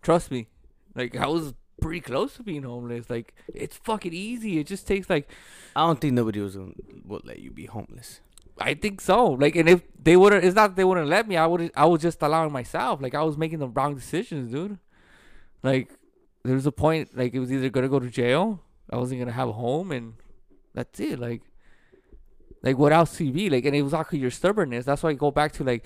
Trust 0.00 0.30
me. 0.30 0.48
Like 0.94 1.16
I 1.16 1.26
was 1.26 1.54
pretty 1.80 2.00
close 2.00 2.34
to 2.34 2.42
being 2.42 2.62
homeless. 2.62 3.10
Like 3.10 3.34
it's 3.52 3.76
fucking 3.76 4.12
easy. 4.12 4.58
It 4.58 4.66
just 4.66 4.86
takes 4.86 5.10
like 5.10 5.30
I 5.74 5.86
don't 5.86 6.00
think 6.00 6.14
nobody 6.14 6.40
was 6.40 6.56
gonna 6.56 6.72
would 7.04 7.24
let 7.24 7.38
you 7.38 7.50
be 7.50 7.66
homeless. 7.66 8.20
I 8.58 8.74
think 8.74 9.00
so. 9.00 9.26
Like 9.26 9.56
and 9.56 9.68
if 9.68 9.82
they 10.02 10.16
wouldn't 10.16 10.44
it's 10.44 10.54
not 10.54 10.68
that 10.68 10.76
they 10.76 10.84
wouldn't 10.84 11.08
let 11.08 11.28
me, 11.28 11.36
I 11.36 11.46
would 11.46 11.70
I 11.76 11.86
was 11.86 12.02
just 12.02 12.22
allowing 12.22 12.52
myself. 12.52 13.02
Like 13.02 13.14
I 13.14 13.22
was 13.22 13.36
making 13.36 13.58
the 13.58 13.68
wrong 13.68 13.94
decisions, 13.94 14.52
dude. 14.52 14.78
Like 15.62 15.90
there 16.44 16.54
was 16.54 16.66
a 16.66 16.72
point 16.72 17.16
like 17.16 17.34
it 17.34 17.40
was 17.40 17.52
either 17.52 17.68
gonna 17.70 17.88
go 17.88 17.98
to 17.98 18.10
jail, 18.10 18.60
I 18.90 18.96
wasn't 18.96 19.20
gonna 19.20 19.32
have 19.32 19.48
a 19.48 19.52
home 19.52 19.92
and 19.92 20.14
that's 20.74 20.98
it. 21.00 21.18
Like 21.18 21.42
like 22.62 22.78
what 22.78 22.92
else 22.92 23.16
could 23.16 23.34
be? 23.34 23.50
Like 23.50 23.64
and 23.64 23.76
it 23.76 23.82
was 23.82 23.94
all 23.94 24.06
your 24.12 24.30
stubbornness. 24.30 24.84
That's 24.84 25.02
why 25.02 25.10
I 25.10 25.14
go 25.14 25.30
back 25.30 25.52
to 25.52 25.64
like 25.64 25.84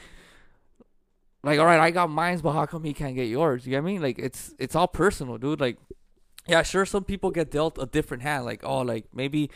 like 1.42 1.58
all 1.58 1.66
right, 1.66 1.80
I 1.80 1.90
got 1.90 2.10
mines, 2.10 2.42
but 2.42 2.52
how 2.52 2.66
come 2.66 2.84
he 2.84 2.92
can't 2.92 3.14
get 3.14 3.28
yours? 3.28 3.66
You 3.66 3.70
get 3.70 3.84
me? 3.84 3.98
Like 3.98 4.18
it's 4.18 4.54
it's 4.58 4.74
all 4.74 4.88
personal, 4.88 5.38
dude. 5.38 5.60
Like 5.60 5.78
yeah, 6.46 6.62
sure, 6.62 6.84
some 6.86 7.04
people 7.04 7.30
get 7.30 7.50
dealt 7.50 7.78
a 7.78 7.86
different 7.86 8.22
hand. 8.22 8.44
Like 8.44 8.62
oh, 8.64 8.80
like 8.82 9.06
maybe 9.14 9.50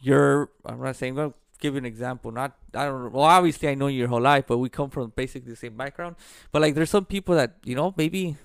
you're. 0.00 0.50
I'm 0.64 0.82
not 0.82 0.96
saying. 0.96 1.12
I'm 1.12 1.16
gonna 1.16 1.34
give 1.60 1.74
you 1.74 1.78
an 1.78 1.84
example. 1.86 2.30
Not 2.32 2.56
I 2.74 2.86
don't. 2.86 3.12
Well, 3.12 3.24
obviously 3.24 3.68
I 3.68 3.74
know 3.74 3.86
you 3.86 3.98
your 4.00 4.08
whole 4.08 4.20
life, 4.20 4.44
but 4.46 4.58
we 4.58 4.68
come 4.68 4.90
from 4.90 5.12
basically 5.14 5.50
the 5.50 5.56
same 5.56 5.76
background. 5.76 6.16
But 6.52 6.62
like 6.62 6.74
there's 6.74 6.90
some 6.90 7.04
people 7.04 7.34
that 7.36 7.56
you 7.64 7.74
know 7.74 7.94
maybe 7.96 8.36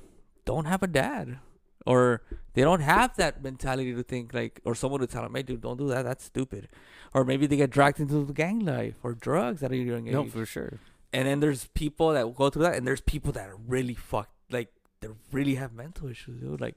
don't 0.45 0.65
have 0.65 0.81
a 0.83 0.87
dad 0.87 1.39
or 1.85 2.21
they 2.53 2.61
don't 2.61 2.81
have 2.81 3.15
that 3.17 3.43
mentality 3.43 3.93
to 3.93 4.03
think 4.03 4.33
like 4.33 4.59
or 4.65 4.75
someone 4.75 4.99
to 4.99 5.07
tell 5.07 5.23
them 5.23 5.35
hey 5.35 5.43
dude 5.43 5.61
don't 5.61 5.77
do 5.77 5.87
that 5.87 6.03
that's 6.03 6.25
stupid 6.25 6.67
or 7.13 7.23
maybe 7.23 7.47
they 7.47 7.55
get 7.55 7.69
dragged 7.69 7.99
into 7.99 8.25
the 8.25 8.33
gang 8.33 8.59
life 8.59 8.95
or 9.03 9.13
drugs 9.13 9.63
at 9.63 9.71
a 9.71 9.77
young 9.77 10.07
age 10.07 10.13
No, 10.13 10.25
for 10.25 10.45
sure. 10.45 10.79
And 11.13 11.27
then 11.27 11.39
there's 11.39 11.67
people 11.73 12.11
that 12.13 12.35
go 12.35 12.49
through 12.49 12.63
that, 12.63 12.75
and 12.75 12.85
there's 12.87 13.01
people 13.01 13.31
that 13.33 13.47
are 13.49 13.55
really 13.55 13.95
fucked, 13.95 14.33
like 14.51 14.69
they 15.01 15.07
really 15.31 15.55
have 15.55 15.73
mental 15.73 16.07
issues, 16.09 16.39
dude. 16.41 16.61
Like 16.61 16.75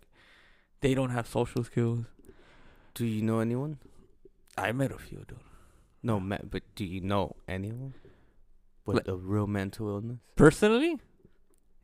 they 0.81 0.95
don't 0.95 1.11
have 1.11 1.27
social 1.27 1.64
skills. 1.64 2.07
Do 2.95 3.07
you 3.07 3.23
know 3.23 3.40
anyone? 3.40 3.79
I 4.57 4.73
met 4.73 4.92
a 4.92 4.99
few, 4.99 5.18
dude. 5.29 5.38
No, 6.03 6.18
ma- 6.21 6.38
but 6.49 6.62
do 6.75 6.85
you 6.85 7.01
know 7.01 7.37
anyone 7.49 7.95
with 8.85 8.97
Like- 8.97 9.09
a 9.09 9.16
real 9.16 9.47
mental 9.47 9.88
illness? 9.88 10.18
Personally, 10.37 10.99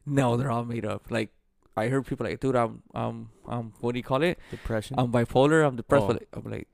no, 0.05 0.37
they're 0.37 0.51
all 0.51 0.65
made 0.65 0.85
up. 0.85 1.11
Like 1.11 1.31
I 1.77 1.89
heard 1.89 2.07
people 2.07 2.27
like, 2.27 2.41
dude, 2.41 2.57
I'm, 2.57 2.83
um, 2.95 3.31
um, 3.47 3.73
what 3.81 3.93
do 3.93 3.99
you 3.99 4.03
call 4.03 4.23
it? 4.23 4.39
Depression. 4.51 4.97
I'm 4.99 5.13
bipolar. 5.13 5.65
I'm 5.67 5.77
depressed. 5.77 6.07
Oh. 6.09 6.13
Like, 6.13 6.29
I'm 6.33 6.51
like, 6.51 6.67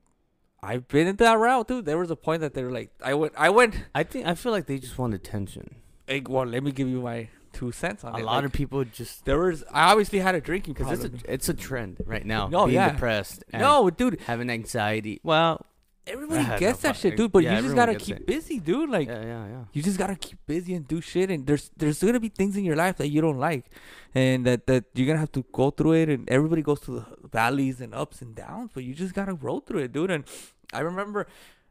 I've 0.65 0.87
been 0.87 1.07
into 1.07 1.23
that 1.23 1.37
route, 1.37 1.67
dude. 1.67 1.85
There 1.85 1.97
was 1.97 2.11
a 2.11 2.15
point 2.15 2.41
that 2.41 2.53
they 2.53 2.63
were 2.63 2.71
like, 2.71 2.89
I 3.03 3.13
went, 3.13 3.33
I 3.37 3.49
went. 3.49 3.75
I 3.93 4.03
think 4.03 4.25
I 4.25 4.35
feel 4.35 4.51
like 4.51 4.65
they 4.65 4.77
just 4.79 4.97
want 4.97 5.13
attention. 5.13 5.75
Like, 6.09 6.29
well, 6.29 6.45
let 6.45 6.63
me 6.63 6.71
give 6.71 6.87
you 6.87 7.01
my 7.01 7.29
two 7.53 7.71
cents 7.71 8.03
on 8.03 8.13
A 8.15 8.17
it. 8.17 8.21
A 8.21 8.25
lot 8.25 8.35
Like, 8.37 8.45
of 8.45 8.51
people 8.53 8.83
just 8.83 9.25
there 9.25 9.39
was. 9.39 9.63
I 9.71 9.91
obviously 9.91 10.19
had 10.19 10.35
a 10.35 10.41
drinking 10.41 10.73
because 10.73 11.03
it's 11.03 11.23
a 11.23 11.33
it's 11.33 11.49
a 11.49 11.53
trend 11.53 11.97
right 12.05 12.25
now. 12.25 12.47
No, 12.47 12.65
being 12.65 12.75
yeah. 12.75 12.91
depressed. 12.91 13.43
And 13.51 13.61
no, 13.61 13.89
dude. 13.89 14.19
having 14.21 14.49
anxiety. 14.49 15.19
Well, 15.23 15.65
Everybody 16.07 16.43
gets 16.59 16.81
that 16.81 16.95
shit, 16.95 17.17
dude. 17.17 17.31
But 17.31 17.43
Yeah, 17.43 17.55
you 17.57 17.63
just 17.63 17.75
gotta 17.75 17.95
keep 17.95 18.17
it. 18.17 18.27
busy, 18.27 18.59
dude. 18.59 18.89
Like 18.91 19.07
yeah, 19.07 19.21
yeah, 19.23 19.47
yeah. 19.47 19.63
you 19.73 19.81
just 19.81 19.97
gotta 19.97 20.15
keep 20.15 20.37
busy 20.45 20.75
and 20.75 20.87
do 20.87 21.01
shit. 21.01 21.31
And 21.31 21.47
there's 21.47 21.71
there's 21.77 22.03
gonna 22.03 22.19
be 22.19 22.29
things 22.29 22.55
in 22.55 22.63
your 22.63 22.75
life 22.75 22.97
that 22.97 23.09
you 23.09 23.21
don't 23.21 23.39
like, 23.39 23.65
and 24.13 24.45
that 24.45 24.67
that 24.67 24.83
you're 24.93 25.07
gonna 25.07 25.17
have 25.19 25.31
to 25.31 25.43
go 25.51 25.71
through 25.71 25.93
it. 25.93 26.09
And 26.09 26.29
everybody 26.29 26.61
goes 26.61 26.79
through 26.79 27.05
the 27.21 27.27
valleys 27.29 27.81
and 27.81 27.95
ups 27.95 28.21
and 28.21 28.35
downs, 28.35 28.69
but 28.73 28.83
you 28.83 28.93
just 28.93 29.15
gotta 29.15 29.33
roll 29.33 29.61
through 29.61 29.79
it, 29.79 29.93
dude. 29.93 30.11
And 30.11 30.25
I 30.73 30.79
remember. 30.81 31.27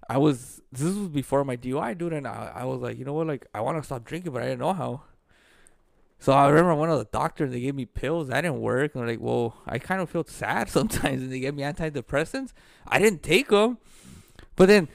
I 0.08 0.18
was 0.18 0.60
this 0.70 0.94
was 0.94 1.08
before 1.08 1.44
my 1.44 1.56
DUI, 1.56 1.96
dude, 1.96 2.12
and 2.12 2.26
I, 2.26 2.52
I 2.56 2.64
was 2.64 2.80
like, 2.80 2.98
you 2.98 3.04
know 3.04 3.14
what, 3.14 3.26
like 3.26 3.46
I 3.54 3.60
want 3.62 3.78
to 3.78 3.84
stop 3.84 4.04
drinking, 4.04 4.32
but 4.32 4.42
I 4.42 4.46
didn't 4.46 4.60
know 4.60 4.74
how. 4.74 5.02
So 6.24 6.32
I 6.32 6.48
remember 6.48 6.74
went 6.74 6.90
to 6.90 6.96
the 6.96 7.04
doctor 7.04 7.44
and 7.44 7.52
they 7.52 7.60
gave 7.60 7.74
me 7.74 7.84
pills. 7.84 8.28
That 8.28 8.40
didn't 8.40 8.60
work. 8.60 8.94
And 8.94 9.02
they're 9.02 9.10
like, 9.10 9.20
well, 9.20 9.56
I 9.66 9.78
kind 9.78 10.00
of 10.00 10.08
feel 10.08 10.24
sad 10.24 10.68
sometimes. 10.70 11.22
And 11.22 11.30
they 11.30 11.40
gave 11.40 11.54
me 11.54 11.62
antidepressants. 11.62 12.52
I 12.86 12.98
didn't 12.98 13.22
take 13.22 13.48
them. 13.48 13.76
But 14.56 14.68
then 14.68 14.88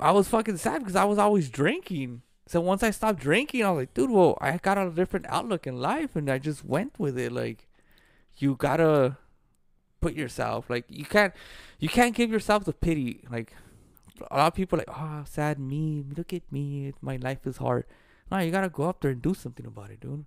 I 0.00 0.10
was 0.10 0.26
fucking 0.26 0.56
sad 0.56 0.80
because 0.80 0.96
I 0.96 1.04
was 1.04 1.18
always 1.18 1.48
drinking. 1.48 2.22
So 2.46 2.60
once 2.60 2.82
I 2.82 2.90
stopped 2.90 3.20
drinking, 3.20 3.64
I 3.64 3.70
was 3.70 3.82
like, 3.82 3.94
dude, 3.94 4.10
well, 4.10 4.36
I 4.40 4.56
got 4.56 4.76
a 4.76 4.90
different 4.90 5.26
outlook 5.28 5.68
in 5.68 5.80
life. 5.80 6.16
And 6.16 6.28
I 6.28 6.38
just 6.38 6.64
went 6.64 6.98
with 6.98 7.16
it. 7.16 7.30
Like, 7.30 7.68
you 8.36 8.56
gotta 8.56 9.16
put 10.04 10.14
yourself, 10.22 10.70
like, 10.74 10.86
you 11.00 11.06
can't, 11.16 11.32
you 11.84 11.90
can't 11.98 12.14
give 12.20 12.30
yourself 12.36 12.64
the 12.70 12.76
pity. 12.86 13.10
Like, 13.36 13.52
a 14.30 14.36
lot 14.40 14.48
of 14.52 14.54
people 14.54 14.78
are 14.78 14.84
like, 14.86 14.96
oh, 15.04 15.24
sad 15.38 15.58
me. 15.58 16.04
Look 16.18 16.32
at 16.38 16.46
me. 16.56 16.92
My 17.10 17.16
life 17.28 17.46
is 17.52 17.56
hard. 17.66 17.84
No, 18.30 18.38
you 18.38 18.50
gotta 18.50 18.72
go 18.80 18.84
up 18.90 19.00
there 19.00 19.10
and 19.10 19.22
do 19.30 19.34
something 19.34 19.66
about 19.66 19.90
it, 19.90 20.00
dude. 20.00 20.24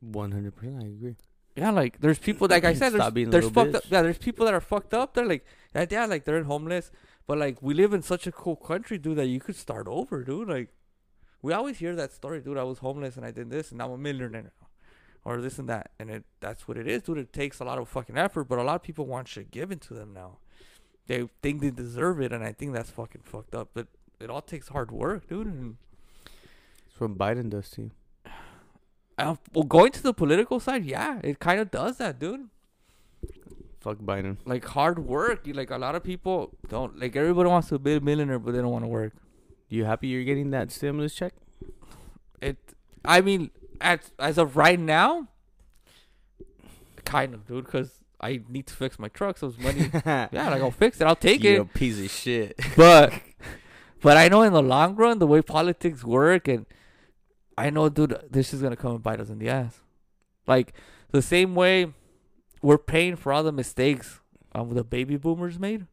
One 0.00 0.32
hundred 0.32 0.54
percent, 0.56 0.82
I 0.82 0.86
agree. 0.86 1.16
Yeah, 1.56 1.70
like 1.70 2.00
there's 2.00 2.18
people 2.18 2.48
like 2.48 2.64
I 2.64 2.74
said, 2.74 2.90
there's, 2.92 3.30
there's 3.30 3.48
fucked 3.48 3.76
up. 3.76 3.84
Yeah, 3.88 4.02
there's 4.02 4.18
people 4.18 4.44
that 4.46 4.54
are 4.54 4.60
fucked 4.60 4.92
up. 4.92 5.14
They're 5.14 5.24
like, 5.24 5.44
yeah, 5.90 6.04
like 6.06 6.24
they're 6.24 6.42
homeless, 6.42 6.90
but 7.28 7.38
like 7.38 7.62
we 7.62 7.72
live 7.72 7.94
in 7.94 8.02
such 8.02 8.26
a 8.26 8.32
cool 8.32 8.56
country, 8.56 8.98
dude, 8.98 9.18
that 9.18 9.28
you 9.34 9.40
could 9.40 9.56
start 9.56 9.86
over, 9.88 10.24
dude. 10.24 10.48
Like 10.48 10.68
we 11.40 11.52
always 11.52 11.78
hear 11.78 11.94
that 11.96 12.12
story, 12.12 12.40
dude. 12.40 12.58
I 12.58 12.64
was 12.64 12.78
homeless 12.78 13.16
and 13.16 13.24
I 13.24 13.30
did 13.30 13.48
this, 13.50 13.70
and 13.70 13.78
now 13.78 13.86
I'm 13.86 13.92
a 13.92 13.98
millionaire. 13.98 14.52
Or 15.24 15.40
this 15.40 15.58
and 15.58 15.68
that, 15.68 15.90
and 15.98 16.10
it 16.10 16.24
that's 16.40 16.68
what 16.68 16.76
it 16.76 16.86
is, 16.86 17.02
dude. 17.02 17.18
It 17.18 17.32
takes 17.32 17.60
a 17.60 17.64
lot 17.64 17.78
of 17.78 17.88
fucking 17.88 18.18
effort, 18.18 18.44
but 18.44 18.58
a 18.58 18.62
lot 18.62 18.76
of 18.76 18.82
people 18.82 19.06
want 19.06 19.28
shit 19.28 19.50
given 19.50 19.78
to 19.80 19.94
them 19.94 20.12
now. 20.12 20.38
They 21.06 21.28
think 21.42 21.60
they 21.60 21.70
deserve 21.70 22.20
it, 22.20 22.32
and 22.32 22.44
I 22.44 22.52
think 22.52 22.72
that's 22.72 22.90
fucking 22.90 23.22
fucked 23.24 23.54
up. 23.54 23.70
But 23.74 23.88
it 24.20 24.30
all 24.30 24.42
takes 24.42 24.68
hard 24.68 24.90
work, 24.90 25.28
dude. 25.28 25.46
And 25.46 25.76
That's 26.86 27.00
what 27.00 27.18
Biden 27.18 27.50
does 27.50 27.70
to 27.70 27.82
you. 27.82 27.90
uh, 29.18 29.36
well, 29.52 29.64
going 29.64 29.92
to 29.92 30.02
the 30.02 30.14
political 30.14 30.60
side, 30.60 30.84
yeah, 30.84 31.20
it 31.22 31.40
kind 31.40 31.60
of 31.60 31.70
does 31.70 31.98
that, 31.98 32.18
dude. 32.18 32.48
Fuck 33.80 33.98
Biden. 33.98 34.38
like 34.46 34.64
hard 34.64 34.98
work. 34.98 35.46
You 35.46 35.52
like 35.52 35.70
a 35.70 35.76
lot 35.76 35.94
of 35.94 36.02
people 36.02 36.56
don't 36.68 36.98
like 36.98 37.14
everybody 37.16 37.50
wants 37.50 37.68
to 37.68 37.78
be 37.78 37.96
a 37.96 38.00
millionaire, 38.00 38.38
but 38.38 38.52
they 38.52 38.58
don't 38.62 38.70
want 38.70 38.84
to 38.84 38.88
work. 38.88 39.12
You 39.68 39.84
happy 39.84 40.08
you're 40.08 40.24
getting 40.24 40.50
that 40.52 40.72
stimulus 40.72 41.14
check? 41.14 41.34
It. 42.40 42.56
I 43.04 43.20
mean, 43.20 43.50
as 43.80 44.12
as 44.18 44.38
of 44.38 44.56
right 44.56 44.78
now, 44.78 45.28
kind 47.04 47.34
of, 47.34 47.46
dude, 47.46 47.64
because 47.64 48.00
I 48.20 48.40
need 48.48 48.66
to 48.68 48.74
fix 48.74 48.98
my 48.98 49.08
truck. 49.08 49.38
So 49.38 49.48
it's 49.48 49.58
money. 49.58 49.90
yeah, 50.06 50.28
like 50.32 50.62
I'll 50.62 50.70
fix 50.70 51.00
it. 51.00 51.06
I'll 51.06 51.16
take 51.16 51.42
you 51.42 51.56
it. 51.56 51.60
a 51.60 51.64
piece 51.64 51.98
of 51.98 52.10
shit. 52.10 52.58
But 52.76 53.12
but 54.02 54.16
I 54.16 54.28
know 54.28 54.42
in 54.42 54.52
the 54.52 54.62
long 54.62 54.96
run 54.96 55.18
the 55.18 55.26
way 55.26 55.42
politics 55.42 56.04
work, 56.04 56.48
and 56.48 56.66
I 57.56 57.70
know, 57.70 57.88
dude, 57.88 58.18
this 58.30 58.52
is 58.52 58.62
gonna 58.62 58.76
come 58.76 58.92
and 58.92 59.02
bite 59.02 59.20
us 59.20 59.30
in 59.30 59.38
the 59.38 59.48
ass. 59.48 59.80
Like 60.46 60.74
the 61.10 61.22
same 61.22 61.54
way 61.54 61.92
we're 62.62 62.78
paying 62.78 63.16
for 63.16 63.32
all 63.32 63.42
the 63.42 63.52
mistakes 63.52 64.20
um, 64.54 64.74
the 64.74 64.84
baby 64.84 65.16
boomers 65.16 65.58
made. 65.58 65.86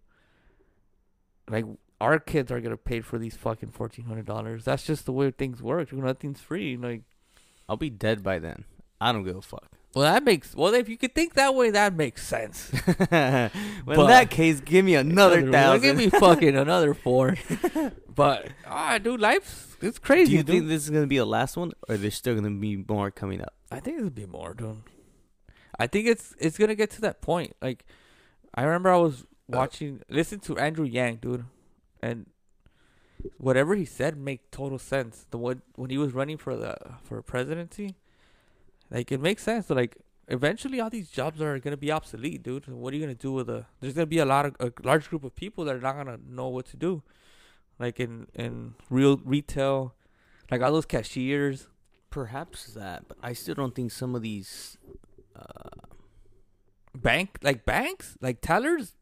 Like 1.49 1.65
our 1.99 2.19
kids 2.19 2.51
are 2.51 2.61
gonna 2.61 2.77
pay 2.77 3.01
for 3.01 3.17
these 3.17 3.35
fucking 3.35 3.71
fourteen 3.71 4.05
hundred 4.05 4.25
dollars. 4.25 4.65
That's 4.65 4.85
just 4.85 5.05
the 5.05 5.11
way 5.11 5.31
things 5.31 5.61
work. 5.61 5.91
Nothing's 5.91 6.39
free. 6.39 6.77
Like, 6.77 7.01
I'll 7.71 7.77
be 7.77 7.89
dead 7.89 8.21
by 8.21 8.37
then. 8.37 8.65
I 8.99 9.13
don't 9.13 9.23
give 9.23 9.37
a 9.37 9.41
fuck. 9.41 9.65
well, 9.95 10.03
that 10.11 10.25
makes 10.25 10.53
well 10.53 10.73
if 10.73 10.89
you 10.89 10.97
could 10.97 11.15
think 11.15 11.35
that 11.35 11.55
way, 11.55 11.69
that 11.71 11.95
makes 11.95 12.27
sense. 12.27 12.69
well, 13.09 13.49
But- 13.85 13.97
in 13.99 14.07
that 14.07 14.29
case, 14.29 14.59
give 14.59 14.83
me 14.83 14.95
another 14.95 15.41
Well, 15.43 15.51
thousand. 15.53 15.81
Give 15.81 15.95
me 15.95 16.09
fucking 16.09 16.57
another 16.57 16.93
four. 17.05 17.37
but 18.13 18.49
ah, 18.67 18.97
dude, 18.97 19.21
life's 19.21 19.77
it's 19.81 19.99
crazy. 19.99 20.31
Do 20.31 20.37
you 20.37 20.43
dude. 20.43 20.53
think 20.55 20.67
this 20.67 20.83
is 20.83 20.89
gonna 20.89 21.07
be 21.07 21.17
the 21.17 21.25
last 21.25 21.55
one, 21.55 21.71
or 21.87 21.95
there's 21.95 22.13
still 22.15 22.35
gonna 22.35 22.49
be 22.51 22.83
more 22.89 23.09
coming 23.09 23.39
up? 23.41 23.53
I 23.71 23.79
think 23.79 23.99
it'll 23.99 24.09
be 24.09 24.25
more, 24.25 24.53
dude. 24.53 24.81
I 25.79 25.87
think 25.87 26.07
it's 26.07 26.35
it's 26.39 26.57
gonna 26.57 26.75
get 26.75 26.89
to 26.91 27.01
that 27.01 27.21
point. 27.21 27.55
Like, 27.61 27.85
I 28.53 28.63
remember 28.63 28.89
I 28.89 28.97
was 28.97 29.25
watching, 29.47 30.01
listen 30.09 30.39
to 30.41 30.57
Andrew 30.57 30.85
Yang, 30.85 31.15
dude, 31.23 31.45
and 32.03 32.25
whatever 33.37 33.75
he 33.75 33.85
said 33.85 34.17
make 34.17 34.51
total 34.51 34.79
sense. 34.79 35.25
The 35.29 35.37
one 35.37 35.61
when 35.75 35.89
he 35.89 35.97
was 35.97 36.13
running 36.13 36.37
for 36.37 36.55
the 36.55 36.75
for 37.03 37.21
presidency, 37.21 37.95
like 38.89 39.11
it 39.11 39.21
makes 39.21 39.43
sense. 39.43 39.67
So 39.67 39.75
like, 39.75 39.97
eventually 40.27 40.79
all 40.79 40.89
these 40.89 41.09
jobs 41.09 41.41
are 41.41 41.59
gonna 41.59 41.77
be 41.77 41.91
obsolete, 41.91 42.43
dude. 42.43 42.67
What 42.67 42.93
are 42.93 42.97
you 42.97 43.01
gonna 43.03 43.15
do 43.15 43.33
with 43.33 43.49
a? 43.49 43.65
There's 43.79 43.93
gonna 43.93 44.05
be 44.05 44.19
a 44.19 44.25
lot 44.25 44.45
of 44.45 44.55
a 44.59 44.71
large 44.83 45.09
group 45.09 45.23
of 45.23 45.35
people 45.35 45.65
that 45.65 45.75
are 45.75 45.81
not 45.81 45.95
gonna 45.95 46.19
know 46.27 46.47
what 46.49 46.65
to 46.67 46.77
do, 46.77 47.03
like 47.79 47.99
in 47.99 48.27
in 48.33 48.75
real 48.89 49.17
retail, 49.17 49.95
like 50.49 50.61
all 50.61 50.73
those 50.73 50.85
cashiers. 50.85 51.67
Perhaps 52.09 52.73
that, 52.73 53.07
but 53.07 53.17
I 53.23 53.31
still 53.31 53.55
don't 53.55 53.73
think 53.73 53.91
some 53.91 54.15
of 54.15 54.21
these. 54.21 54.77
Uh, 55.33 55.69
bank 56.93 57.37
like 57.41 57.65
banks 57.65 58.17
like 58.21 58.41
tellers 58.41 58.97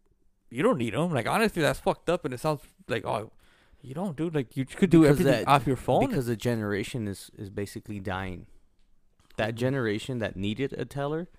you 0.52 0.62
don't 0.62 0.78
need 0.78 0.94
them 0.94 1.12
like 1.12 1.28
honestly 1.28 1.60
that's 1.60 1.80
fucked 1.80 2.08
up 2.08 2.24
and 2.24 2.34
it 2.34 2.40
sounds 2.40 2.62
like 2.88 3.04
oh 3.04 3.32
you 3.82 3.94
don't 3.94 4.16
do 4.18 4.30
like 4.30 4.56
you 4.58 4.66
could 4.66 4.90
do 4.90 5.02
Because 5.02 5.20
everything 5.20 5.46
that- 5.46 5.48
off 5.52 5.66
your 5.68 5.76
phone 5.78 6.08
because 6.08 6.26
the 6.28 6.36
generation 6.36 7.08
is 7.08 7.32
is 7.38 7.50
basically 7.50 8.00
dying. 8.00 8.46
That 9.38 9.56
generation 9.56 10.20
that 10.20 10.36
needed 10.36 10.74
a 10.74 10.84
teller, 10.84 11.30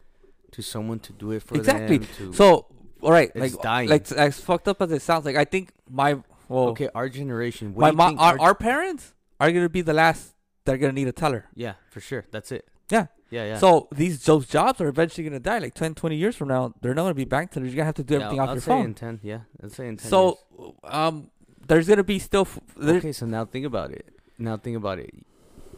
to 0.53 0.63
someone 0.63 0.99
to 1.01 1.13
do 1.13 1.31
it 1.33 1.43
for 1.43 1.55
Exactly. 1.57 1.99
them. 1.99 2.03
Exactly. 2.09 2.33
so 2.33 2.67
all 3.03 3.13
right 3.13 3.31
It's 3.35 3.55
like 3.55 3.63
dying. 3.63 3.89
like 3.89 4.11
as 4.13 4.41
fucked 4.41 4.69
up 4.69 4.83
as 4.83 4.91
it 4.93 5.01
sounds 5.01 5.25
like 5.25 5.37
i 5.37 5.45
think 5.45 5.71
my 5.89 6.15
well 6.49 6.69
okay, 6.71 6.89
our 6.95 7.09
generation. 7.09 7.73
My 7.77 7.93
mom 7.93 8.11
think 8.11 8.21
our, 8.21 8.41
our 8.41 8.55
parents 8.57 9.15
are 9.39 9.53
gonna 9.53 9.69
be 9.69 9.83
the 9.83 9.93
last 9.93 10.35
that 10.65 10.75
are 10.75 10.79
gonna 10.79 10.93
need 10.93 11.07
a 11.09 11.13
teller 11.13 11.47
yeah, 11.55 11.75
for 11.91 12.01
sure. 12.01 12.27
That's 12.33 12.51
it. 12.53 12.67
Yeah. 12.91 13.07
Yeah, 13.31 13.45
yeah. 13.45 13.59
so 13.59 13.87
these 13.93 14.25
those 14.25 14.47
jobs 14.49 14.81
are 14.81 14.89
eventually 14.89 15.23
gonna 15.29 15.39
die 15.39 15.61
like 15.61 15.75
10 15.75 15.95
20 15.95 16.17
years 16.17 16.35
from 16.35 16.49
now 16.49 16.75
they're 16.81 16.95
not 16.95 17.03
gonna 17.03 17.15
be 17.15 17.25
bank 17.25 17.53
tellers 17.53 17.69
you're 17.69 17.77
gonna 17.77 17.87
have 17.87 17.95
to 17.95 18.03
do 18.03 18.15
Yeah, 18.15 18.21
everything 18.25 18.41
I'll 18.41 18.49
off 18.49 18.55
your 18.57 18.63
say 18.63 18.71
phone 18.73 18.85
in 18.87 18.95
ten. 18.95 19.21
Yeah, 19.23 19.41
I'll 19.63 19.71
say 19.71 19.87
in 19.87 19.97
ten. 19.99 20.09
so 20.11 20.39
um 20.83 21.31
there's 21.67 21.87
gonna 21.89 22.05
be 22.05 22.19
still 22.19 22.43
f- 22.43 22.59
okay, 22.83 23.13
so 23.13 23.27
now 23.27 23.45
think 23.45 23.67
about 23.67 23.91
it. 23.93 24.09
Now 24.39 24.57
think 24.57 24.77
about 24.77 24.99
it. 24.99 25.11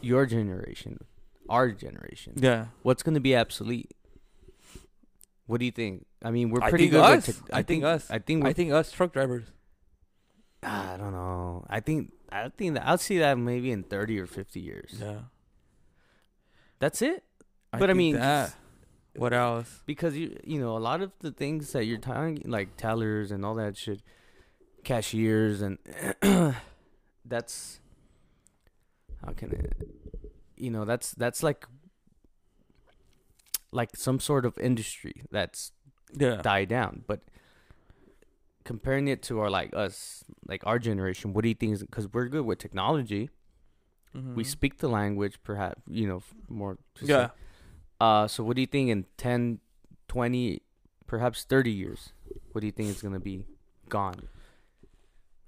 Your 0.01 0.25
generation, 0.25 1.03
our 1.49 1.71
generation. 1.71 2.33
yeah 2.35 2.67
What's 2.81 3.03
going 3.03 3.13
to 3.15 3.21
be 3.21 3.35
obsolete? 3.35 3.91
What 5.45 5.59
do 5.59 5.65
you 5.65 5.71
think? 5.71 6.05
I 6.23 6.31
mean, 6.31 6.49
we're 6.49 6.61
pretty 6.61 6.89
think 6.89 6.91
good. 6.93 7.01
us. 7.03 7.27
With 7.27 7.45
tech- 7.45 7.49
I 7.53 7.61
think 7.63 7.83
us. 7.83 8.09
I 8.09 8.19
think. 8.19 8.45
i 8.45 8.53
think 8.53 8.71
us 8.71 8.91
truck 8.91 9.11
drivers 9.13 9.45
ah, 10.63 10.93
I 10.93 10.97
don't 10.97 11.11
know. 11.11 11.65
I 11.69 11.79
think. 11.79 12.11
I 12.31 12.49
think 12.49 12.73
that 12.75 12.87
I'll 12.87 12.97
see 12.97 13.19
that 13.19 13.37
maybe 13.37 13.71
in 13.71 13.83
thirty 13.83 14.19
or 14.19 14.25
fifty 14.25 14.59
years. 14.59 14.95
yeah 14.99 15.19
That's 16.79 17.01
it. 17.01 17.23
But 17.71 17.89
I 17.89 17.93
mean, 17.93 18.15
that. 18.15 18.53
what 19.15 19.33
else? 19.33 19.81
because 19.85 20.15
you 20.15 20.37
you 20.43 20.59
know 20.59 20.75
a 20.77 20.79
lot 20.79 21.01
of 21.01 21.11
the 21.19 21.31
things 21.31 21.71
that 21.73 21.85
you're 21.85 21.97
talking 21.97 22.41
like 22.45 22.77
tellers 22.77 23.31
and 23.31 23.45
all 23.45 23.55
that 23.55 23.77
shit, 23.77 24.01
cashiers 24.83 25.61
and 25.61 25.77
that's 27.25 27.79
how 29.25 29.31
can 29.33 29.51
it, 29.51 29.73
you 30.57 30.69
know 30.69 30.85
that's 30.85 31.11
that's 31.13 31.41
like 31.43 31.65
like 33.71 33.95
some 33.95 34.19
sort 34.19 34.45
of 34.45 34.57
industry 34.59 35.23
that's 35.31 35.71
Yeah, 36.15 36.41
die 36.41 36.65
down. 36.65 37.03
But 37.07 37.21
comparing 38.63 39.07
it 39.07 39.21
to 39.23 39.39
our 39.39 39.49
like 39.49 39.73
us, 39.75 40.23
like 40.47 40.61
our 40.65 40.77
generation, 40.79 41.33
what 41.33 41.41
do 41.43 41.49
you 41.49 41.55
think 41.55 41.73
is 41.73 41.81
because 41.83 42.07
we're 42.13 42.27
good 42.27 42.45
with 42.45 42.59
technology, 42.59 43.29
we 44.13 44.43
Mhm. 44.43 44.45
speak 44.45 44.77
the 44.77 44.87
language, 44.89 45.39
perhaps 45.43 45.81
you 45.87 46.07
know 46.07 46.21
more. 46.49 46.77
to 46.95 47.05
say. 47.05 47.11
Yeah, 47.13 47.29
Uh, 47.99 48.27
so 48.27 48.43
what 48.43 48.55
do 48.55 48.61
you 48.61 48.67
think 48.67 48.89
in 48.89 49.05
10, 49.17 49.59
20, 50.07 50.61
perhaps 51.07 51.43
thirty 51.45 51.71
years? 51.71 52.11
What 52.51 52.61
do 52.61 52.67
you 52.67 52.71
think 52.73 52.89
is 52.89 53.01
gonna 53.01 53.19
be 53.19 53.45
gone? 53.89 54.27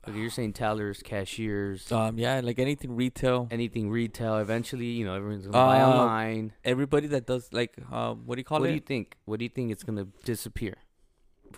Like 0.08 0.16
you're 0.16 0.30
saying, 0.30 0.54
tellers, 0.54 1.02
cashiers, 1.04 1.92
um, 1.92 2.18
yeah, 2.20 2.40
like 2.44 2.60
anything 2.60 2.96
retail. 2.96 3.48
anything 3.50 3.90
retail. 3.90 4.38
Eventually, 4.38 4.86
you 4.88 5.04
know, 5.06 5.16
everyone's 5.16 5.46
gonna 5.48 5.54
buy 5.54 5.82
Uh, 5.82 5.90
online. 5.90 6.54
Everybody 6.64 7.08
that 7.08 7.26
does 7.26 7.50
like 7.52 7.76
um, 7.92 8.24
what 8.26 8.36
do 8.36 8.40
you 8.40 8.44
call 8.46 8.58
it? 8.60 8.62
What 8.62 8.68
it? 8.70 8.72
do 8.72 8.76
you 8.76 8.82
think? 8.82 9.18
What 9.26 9.40
do 9.40 9.46
you 9.46 9.50
think 9.50 9.72
it's 9.72 9.84
gonna 9.84 10.08
disappear? 10.24 10.76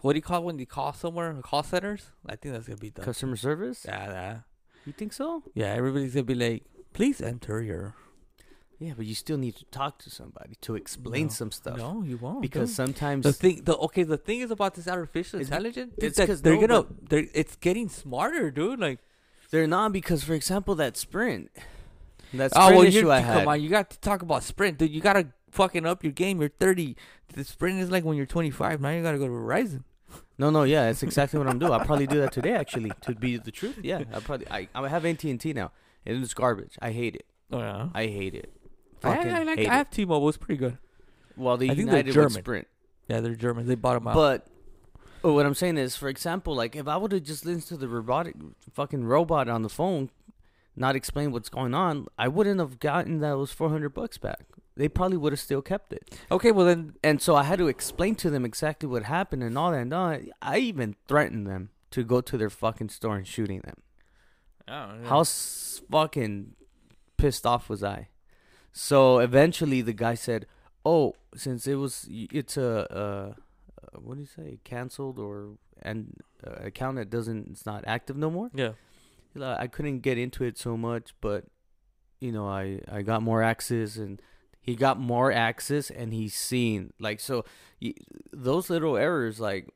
what 0.02 0.14
do 0.14 0.18
you 0.18 0.22
call 0.22 0.44
when 0.44 0.60
you 0.60 0.66
call 0.68 0.94
somewhere? 0.94 1.34
Call 1.42 1.64
centers. 1.64 2.12
I 2.26 2.36
think 2.36 2.54
that's 2.54 2.68
gonna 2.68 2.78
be 2.78 2.92
done. 2.92 3.04
Customer 3.04 3.36
service? 3.36 3.84
Yeah, 3.86 4.06
yeah, 4.12 4.38
You 4.86 4.94
think 4.94 5.12
so? 5.12 5.44
yeah. 5.56 5.74
Everybody's 5.74 6.14
gonna 6.14 6.24
be 6.24 6.36
like, 6.36 6.64
please 6.94 7.20
enter 7.22 7.62
your. 7.62 7.96
Yeah, 8.80 8.94
but 8.96 9.06
you 9.08 9.16
still 9.16 9.38
need 9.38 9.56
to 9.56 9.66
talk 9.66 9.98
to 10.00 10.10
somebody 10.12 10.54
to 10.62 10.76
explain 10.76 11.26
No. 11.28 11.32
some 11.32 11.52
stuff. 11.52 11.78
No, 11.78 12.04
you 12.04 12.18
won't. 12.18 12.42
because 12.44 12.70
dude. 12.70 12.76
sometimes 12.76 13.24
the 13.24 13.34
thing, 13.34 13.64
the 13.64 13.76
okay, 13.78 14.04
the 14.04 14.18
thing 14.18 14.42
is 14.42 14.52
about 14.52 14.76
this 14.76 14.88
artificial 14.88 15.40
intelligence. 15.40 15.94
it's 15.98 16.06
is 16.12 16.16
that 16.18 16.28
'cause 16.28 16.42
they're 16.44 16.60
no, 16.62 16.84
gonna. 16.84 16.86
They're, 17.10 17.26
it's 17.34 17.56
getting 17.56 17.90
smarter, 17.90 18.52
dude. 18.52 18.80
Like, 18.80 19.00
they're 19.50 19.66
not. 19.68 19.94
Because 19.94 20.24
for 20.24 20.34
example, 20.34 20.76
that 20.76 20.96
sprint, 20.96 21.50
That's 22.34 22.54
sprint 22.54 22.74
oh 22.74 22.78
well, 22.78 22.86
issue 22.88 23.00
you 23.00 23.12
I 23.12 23.24
come 23.24 23.48
on, 23.48 23.62
you 23.62 23.70
got 23.70 23.90
to 23.90 24.00
talk 24.00 24.22
about 24.22 24.44
sprint, 24.44 24.78
dude. 24.78 24.92
You 24.92 25.02
gotta 25.02 25.28
fucking 25.50 25.86
up 25.88 26.04
your 26.04 26.14
game. 26.14 26.40
You're 26.40 26.50
30. 26.50 26.96
The 27.34 27.44
sprint 27.44 27.80
is 27.80 27.90
like 27.90 28.04
when 28.04 28.16
you're 28.16 28.26
25. 28.28 28.80
Now 28.80 28.90
you 28.92 29.02
gotta 29.02 29.18
go 29.18 29.26
to 29.26 29.32
Verizon. 29.34 29.84
No, 30.38 30.52
no, 30.52 30.64
yeah, 30.64 30.86
that's 30.86 31.02
exactly 31.02 31.40
what 31.40 31.48
I'm 31.48 31.58
doing. 31.58 31.72
I'll 31.74 31.80
probably 31.84 32.06
do 32.06 32.20
that 32.20 32.32
today, 32.32 32.54
actually, 32.54 32.92
to 33.02 33.16
be 33.16 33.38
the 33.38 33.50
truth. 33.50 33.80
Yeah, 33.82 34.04
I 34.14 34.20
probably 34.20 34.48
I 34.52 34.68
I 34.76 34.88
have 34.88 35.04
AT 35.04 35.24
and 35.24 35.40
T 35.42 35.52
now, 35.54 35.72
and 36.06 36.24
it's 36.24 36.36
garbage. 36.36 36.78
I 36.80 36.92
hate 36.92 37.16
it. 37.16 37.26
Oh 37.52 37.60
yeah. 37.60 37.90
I 37.94 38.06
hate 38.08 38.36
it. 38.36 38.54
I, 39.04 39.16
fucking 39.16 39.32
I, 39.32 39.44
like, 39.44 39.60
hate 39.60 39.70
I 39.70 39.74
it. 39.74 39.78
have 39.78 39.90
T-Mobile. 39.90 40.30
It's 40.30 40.38
pretty 40.38 40.58
good. 40.58 40.78
Well, 41.36 41.58
the 41.58 41.70
I 41.70 41.76
think 41.76 41.90
they're 41.90 41.98
United 42.00 42.06
with 42.08 42.14
German. 42.16 42.32
Sprint. 42.44 42.68
Yeah, 43.08 43.20
they're 43.22 43.36
German. 43.36 43.68
They 43.68 43.76
bought 43.76 43.94
them 43.94 44.08
out. 44.08 44.16
But 44.16 44.48
oh, 45.24 45.34
what 45.34 45.46
I'm 45.46 45.54
saying 45.54 45.78
is, 45.78 45.96
for 45.96 46.10
example, 46.10 46.56
like 46.56 46.76
if 46.76 46.88
I 46.88 46.98
would 46.98 47.12
have 47.12 47.24
just 47.24 47.46
listened 47.46 47.64
to 47.68 47.78
the 47.78 47.88
robotic 47.88 48.36
fucking 48.74 49.04
robot 49.06 49.48
on 49.48 49.62
the 49.62 49.70
phone, 49.70 50.10
not 50.76 50.96
explain 50.96 51.32
what's 51.32 51.50
going 51.50 51.74
on, 51.74 52.08
I 52.18 52.28
wouldn't 52.28 52.60
have 52.60 52.80
gotten 52.80 53.20
those 53.20 53.52
400 53.52 53.90
bucks 53.90 54.18
back. 54.18 54.42
They 54.76 54.88
probably 54.88 55.18
would 55.18 55.32
have 55.34 55.40
still 55.40 55.62
kept 55.64 55.92
it. 55.94 56.20
okay, 56.32 56.52
well 56.52 56.66
then, 56.68 56.94
And 57.04 57.20
so 57.22 57.36
I 57.36 57.44
had 57.44 57.58
to 57.60 57.68
explain 57.68 58.14
to 58.16 58.30
them 58.30 58.46
exactly 58.46 58.88
what 58.88 59.04
happened 59.04 59.42
and 59.42 59.58
all 59.58 59.72
that. 59.72 59.80
And 59.82 59.94
all 59.94 60.10
that. 60.10 60.22
I 60.42 60.60
even 60.60 60.96
threatened 61.08 61.48
them 61.48 61.70
to 61.92 62.04
go 62.04 62.22
to 62.22 62.38
their 62.38 62.50
fucking 62.52 62.90
store 62.90 63.16
and 63.16 63.28
shooting 63.28 63.62
them. 63.62 63.78
Oh, 64.68 65.08
How 65.08 65.22
s- 65.22 65.82
fucking 65.90 66.54
pissed 67.18 67.46
off 67.48 67.70
was 67.70 67.84
I? 67.84 68.10
So 68.78 69.18
eventually 69.18 69.82
the 69.82 69.94
guy 69.94 70.14
said, 70.14 70.46
"Oh, 70.86 71.16
since 71.36 71.66
it 71.66 71.76
was 71.76 72.08
it's 72.10 72.58
a 72.58 72.86
uh, 72.96 73.34
uh, 73.82 74.00
what 74.00 74.16
do 74.16 74.22
you 74.22 74.28
say, 74.28 74.60
canceled 74.64 75.18
or 75.18 75.58
and 75.82 76.14
uh, 76.46 76.66
account 76.66 76.98
that 76.98 77.10
doesn't 77.10 77.48
it's 77.50 77.66
not 77.66 77.84
active 77.88 78.18
no 78.18 78.30
more. 78.30 78.52
Yeah. 78.54 78.74
I 79.40 79.68
couldn't 79.68 80.00
get 80.00 80.18
into 80.18 80.44
it 80.44 80.58
so 80.58 80.76
much, 80.78 81.14
but 81.22 81.46
you 82.20 82.32
know, 82.32 82.48
I 82.48 82.82
I 82.92 83.02
got 83.02 83.22
more 83.22 83.44
access 83.44 83.98
and 83.98 84.22
he 84.60 84.76
got 84.76 85.00
more 85.00 85.32
access 85.32 85.90
and 85.90 86.14
he's 86.14 86.36
seen 86.36 86.94
like 87.00 87.20
so 87.20 87.46
those 88.32 88.70
little 88.70 88.98
errors 88.98 89.40
like 89.40 89.70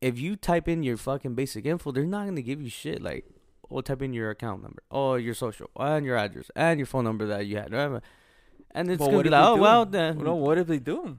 if 0.00 0.18
you 0.18 0.36
type 0.36 0.68
in 0.68 0.82
your 0.82 0.96
fucking 0.96 1.34
basic 1.34 1.64
info, 1.64 1.90
they're 1.90 2.04
not 2.04 2.26
gonna 2.26 2.42
give 2.42 2.62
you 2.62 2.70
shit 2.70 3.02
like 3.02 3.24
oh 3.70 3.80
type 3.80 4.02
in 4.02 4.12
your 4.12 4.30
account 4.30 4.62
number, 4.62 4.82
oh 4.90 5.14
your 5.14 5.34
social 5.34 5.70
and 5.76 6.04
your 6.04 6.16
address 6.16 6.50
and 6.54 6.78
your 6.78 6.86
phone 6.86 7.04
number 7.04 7.26
that 7.26 7.46
you 7.46 7.56
had. 7.56 7.72
And 7.72 8.90
it's 8.90 8.98
gonna 8.98 9.22
be 9.22 9.30
like, 9.30 9.44
oh 9.44 9.56
do? 9.56 9.62
well 9.62 9.86
then 9.86 10.18
no, 10.18 10.34
what 10.34 10.58
if 10.58 10.66
they 10.66 10.78
do? 10.78 11.18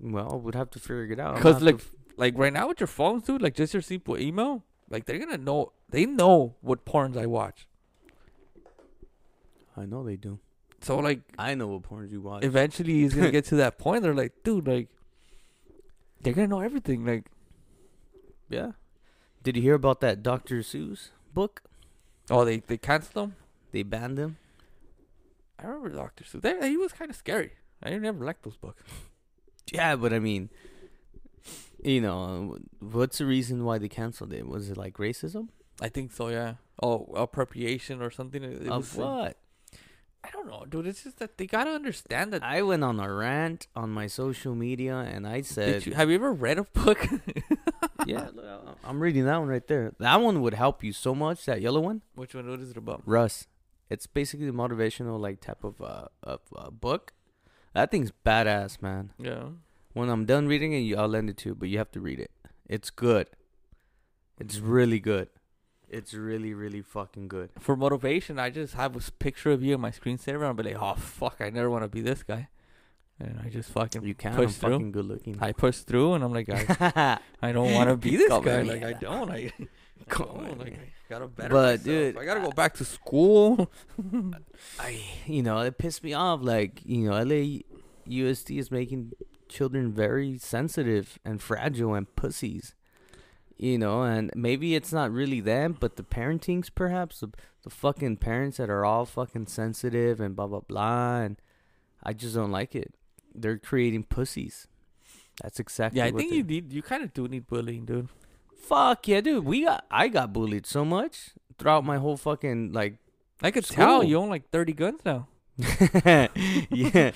well 0.00 0.40
we'd 0.42 0.54
have 0.54 0.70
to 0.70 0.78
figure 0.78 1.12
it 1.12 1.20
out. 1.20 1.36
Because 1.36 1.62
like, 1.62 1.80
like 2.16 2.36
right 2.36 2.52
now 2.52 2.68
with 2.68 2.80
your 2.80 2.86
phones, 2.86 3.24
dude, 3.24 3.42
like 3.42 3.54
just 3.54 3.72
your 3.72 3.82
simple 3.82 4.18
email, 4.18 4.64
like 4.90 5.06
they're 5.06 5.18
gonna 5.18 5.38
know. 5.38 5.72
They 5.88 6.04
know 6.04 6.56
what 6.60 6.84
porns 6.84 7.16
I 7.16 7.26
watch. 7.26 7.66
I 9.76 9.84
know 9.86 10.02
they 10.02 10.16
do. 10.16 10.40
So 10.80 10.98
like, 10.98 11.20
I 11.38 11.54
know 11.54 11.68
what 11.68 11.82
porns 11.82 12.10
you 12.10 12.20
watch. 12.20 12.44
eventually 12.44 12.94
he's 12.94 13.14
gonna 13.14 13.30
get 13.30 13.44
to 13.46 13.56
that 13.56 13.78
point. 13.84 14.02
They're 14.02 14.14
like, 14.14 14.32
dude, 14.44 14.66
like, 14.66 14.88
they're 16.22 16.32
gonna 16.32 16.48
know 16.48 16.60
everything. 16.60 17.04
Like, 17.04 17.26
yeah. 18.48 18.72
Did 19.42 19.56
you 19.56 19.62
hear 19.62 19.74
about 19.74 20.00
that 20.00 20.22
Dr. 20.22 20.56
Seuss 20.58 21.10
book? 21.36 21.62
oh, 22.30 22.44
they 22.44 22.58
they 22.66 22.78
canceled 22.78 23.14
them. 23.22 23.36
They 23.72 23.82
banned 23.84 24.18
him. 24.18 24.38
I 25.58 25.66
remember 25.66 25.90
Doctor 25.90 26.24
Seuss. 26.24 26.42
They, 26.42 26.70
he 26.70 26.76
was 26.76 26.92
kind 26.92 27.10
of 27.10 27.16
scary. 27.16 27.52
I 27.82 27.90
never 27.98 28.24
liked 28.24 28.42
those 28.42 28.56
books. 28.56 28.82
Yeah, 29.72 29.96
but 29.96 30.12
I 30.12 30.20
mean, 30.20 30.48
you 31.82 32.00
know, 32.00 32.58
what's 32.78 33.18
the 33.18 33.26
reason 33.26 33.64
why 33.64 33.78
they 33.78 33.88
canceled 33.88 34.32
it? 34.32 34.46
Was 34.46 34.70
it 34.70 34.76
like 34.76 34.94
racism? 34.98 35.48
I 35.82 35.88
think 35.88 36.12
so. 36.12 36.28
Yeah. 36.28 36.54
Oh, 36.80 37.10
appropriation 37.16 38.00
or 38.00 38.12
something. 38.12 38.44
It, 38.44 38.68
of 38.68 38.96
what? 38.96 39.36
I 40.22 40.30
don't 40.30 40.46
know, 40.46 40.64
dude. 40.70 40.86
It's 40.86 41.02
just 41.02 41.18
that 41.18 41.36
they 41.36 41.48
gotta 41.48 41.70
understand 41.70 42.32
that. 42.32 42.44
I 42.44 42.62
went 42.62 42.84
on 42.84 43.00
a 43.00 43.12
rant 43.12 43.66
on 43.74 43.90
my 43.90 44.06
social 44.06 44.54
media 44.54 44.98
and 44.98 45.26
I 45.26 45.42
said, 45.42 45.84
you, 45.84 45.94
have 45.94 46.10
you 46.10 46.14
ever 46.14 46.32
read 46.32 46.58
a 46.58 46.64
book? 46.64 47.04
"Yeah, 48.06 48.28
look, 48.34 48.78
I'm 48.84 49.00
reading 49.00 49.24
that 49.26 49.38
one 49.38 49.48
right 49.48 49.66
there. 49.66 49.92
That 49.98 50.20
one 50.20 50.40
would 50.42 50.54
help 50.54 50.82
you 50.84 50.92
so 50.92 51.14
much. 51.14 51.44
That 51.46 51.60
yellow 51.60 51.80
one, 51.80 52.02
Which 52.14 52.34
one? 52.34 52.48
What 52.48 52.60
is 52.60 52.70
it 52.70 52.76
about? 52.76 53.02
Russ. 53.04 53.46
It's 53.88 54.06
basically 54.06 54.48
a 54.48 54.52
motivational 54.52 55.20
like 55.20 55.40
type 55.40 55.62
of 55.62 55.80
uh 55.80 56.06
of 56.22 56.40
uh, 56.56 56.70
book. 56.70 57.12
That 57.74 57.90
thing's 57.90 58.12
badass, 58.24 58.80
man. 58.80 59.12
Yeah. 59.18 59.48
When 59.92 60.08
I'm 60.08 60.24
done 60.24 60.46
reading 60.46 60.72
it, 60.72 60.78
you, 60.78 60.96
I'll 60.96 61.08
lend 61.08 61.30
it 61.30 61.36
to 61.38 61.50
you, 61.50 61.54
but 61.54 61.68
you 61.68 61.78
have 61.78 61.90
to 61.92 62.00
read 62.00 62.20
it. 62.20 62.30
It's 62.68 62.90
good. 62.90 63.28
It's 64.38 64.58
really 64.58 64.98
good. 65.00 65.28
It's 65.88 66.12
really, 66.14 66.52
really 66.52 66.82
fucking 66.82 67.28
good. 67.28 67.50
For 67.58 67.76
motivation, 67.76 68.38
I 68.38 68.50
just 68.50 68.74
have 68.74 68.96
a 68.96 69.00
picture 69.12 69.52
of 69.52 69.62
you 69.62 69.74
on 69.74 69.80
my 69.80 69.90
screensaver. 69.90 70.36
and 70.36 70.44
I'll 70.46 70.54
be 70.54 70.64
like, 70.64 70.76
oh 70.82 70.94
fuck, 70.94 71.36
I 71.40 71.48
never 71.50 71.70
want 71.70 71.84
to 71.84 71.88
be 71.88 72.00
this 72.00 72.22
guy, 72.22 72.48
and 73.18 73.40
I 73.44 73.48
just 73.48 73.70
fucking 73.70 74.04
You 74.04 74.14
can. 74.14 74.34
push 74.34 74.46
I'm 74.46 74.52
through. 74.52 74.70
fucking 74.72 74.92
good 74.92 75.04
looking. 75.06 75.38
I 75.40 75.52
push 75.52 75.78
through, 75.78 76.14
and 76.14 76.24
I'm 76.24 76.32
like, 76.32 76.48
I, 76.50 77.18
I 77.42 77.52
don't 77.52 77.72
want 77.72 77.88
to 77.90 77.96
be 77.96 78.16
this 78.16 78.28
Come 78.28 78.44
guy. 78.44 78.62
Like 78.62 78.82
I 78.82 78.92
don't. 78.94 79.30
I, 79.30 79.52
I 79.60 80.04
Come 80.08 80.26
don't. 80.28 80.50
on, 80.52 80.58
Like. 80.58 80.74
I 80.78 81.08
gotta 81.08 81.28
better. 81.28 81.50
But, 81.50 81.78
myself. 81.80 81.84
dude, 81.84 82.18
I 82.18 82.24
gotta 82.24 82.40
go 82.40 82.50
back 82.50 82.74
to 82.74 82.84
school. 82.84 83.70
I, 84.80 85.00
you 85.26 85.40
know, 85.42 85.60
it 85.60 85.78
pissed 85.78 86.02
me 86.02 86.12
off. 86.14 86.40
Like, 86.42 86.80
you 86.84 87.08
know, 87.08 87.12
LA 87.12 87.60
USD 88.08 88.58
is 88.58 88.70
making 88.72 89.12
children 89.48 89.92
very 89.92 90.36
sensitive 90.38 91.18
and 91.24 91.40
fragile 91.40 91.94
and 91.94 92.12
pussies. 92.16 92.74
You 93.56 93.78
know, 93.78 94.02
and 94.02 94.30
maybe 94.34 94.74
it's 94.74 94.92
not 94.92 95.10
really 95.12 95.40
them, 95.40 95.76
but 95.78 95.94
the 95.96 96.02
parentings, 96.02 96.68
perhaps 96.74 97.20
the, 97.20 97.28
the 97.62 97.70
fucking 97.70 98.16
parents 98.18 98.58
that 98.58 98.68
are 98.68 98.84
all 98.84 99.06
fucking 99.06 99.46
sensitive 99.46 100.20
and 100.20 100.34
blah 100.36 100.46
blah 100.48 100.60
blah. 100.60 101.20
And 101.20 101.36
I 102.02 102.12
just 102.14 102.34
don't 102.34 102.50
like 102.50 102.74
it. 102.74 102.92
They're 103.40 103.58
creating 103.58 104.04
pussies. 104.04 104.66
That's 105.42 105.60
exactly. 105.60 105.98
yeah, 105.98 106.06
I 106.06 106.12
think 106.12 106.32
you 106.32 106.42
need. 106.42 106.72
You 106.72 106.82
kind 106.82 107.02
of 107.04 107.12
do 107.12 107.28
need 107.28 107.46
bullying, 107.46 107.84
dude. 107.84 108.08
Fuck 108.56 109.06
yeah, 109.08 109.20
dude. 109.20 109.44
We 109.44 109.64
got. 109.64 109.84
I 109.90 110.08
got 110.08 110.32
bullied 110.32 110.66
so 110.66 110.84
much 110.84 111.30
throughout 111.58 111.84
my 111.84 111.98
whole 111.98 112.16
fucking 112.16 112.72
like 112.72 112.98
I 113.42 113.50
could 113.50 113.64
tell 113.64 114.02
you 114.02 114.16
own 114.18 114.28
like 114.30 114.50
30 114.50 114.72
guns 114.72 115.00
now. 115.04 115.28
yeah, 116.70 117.12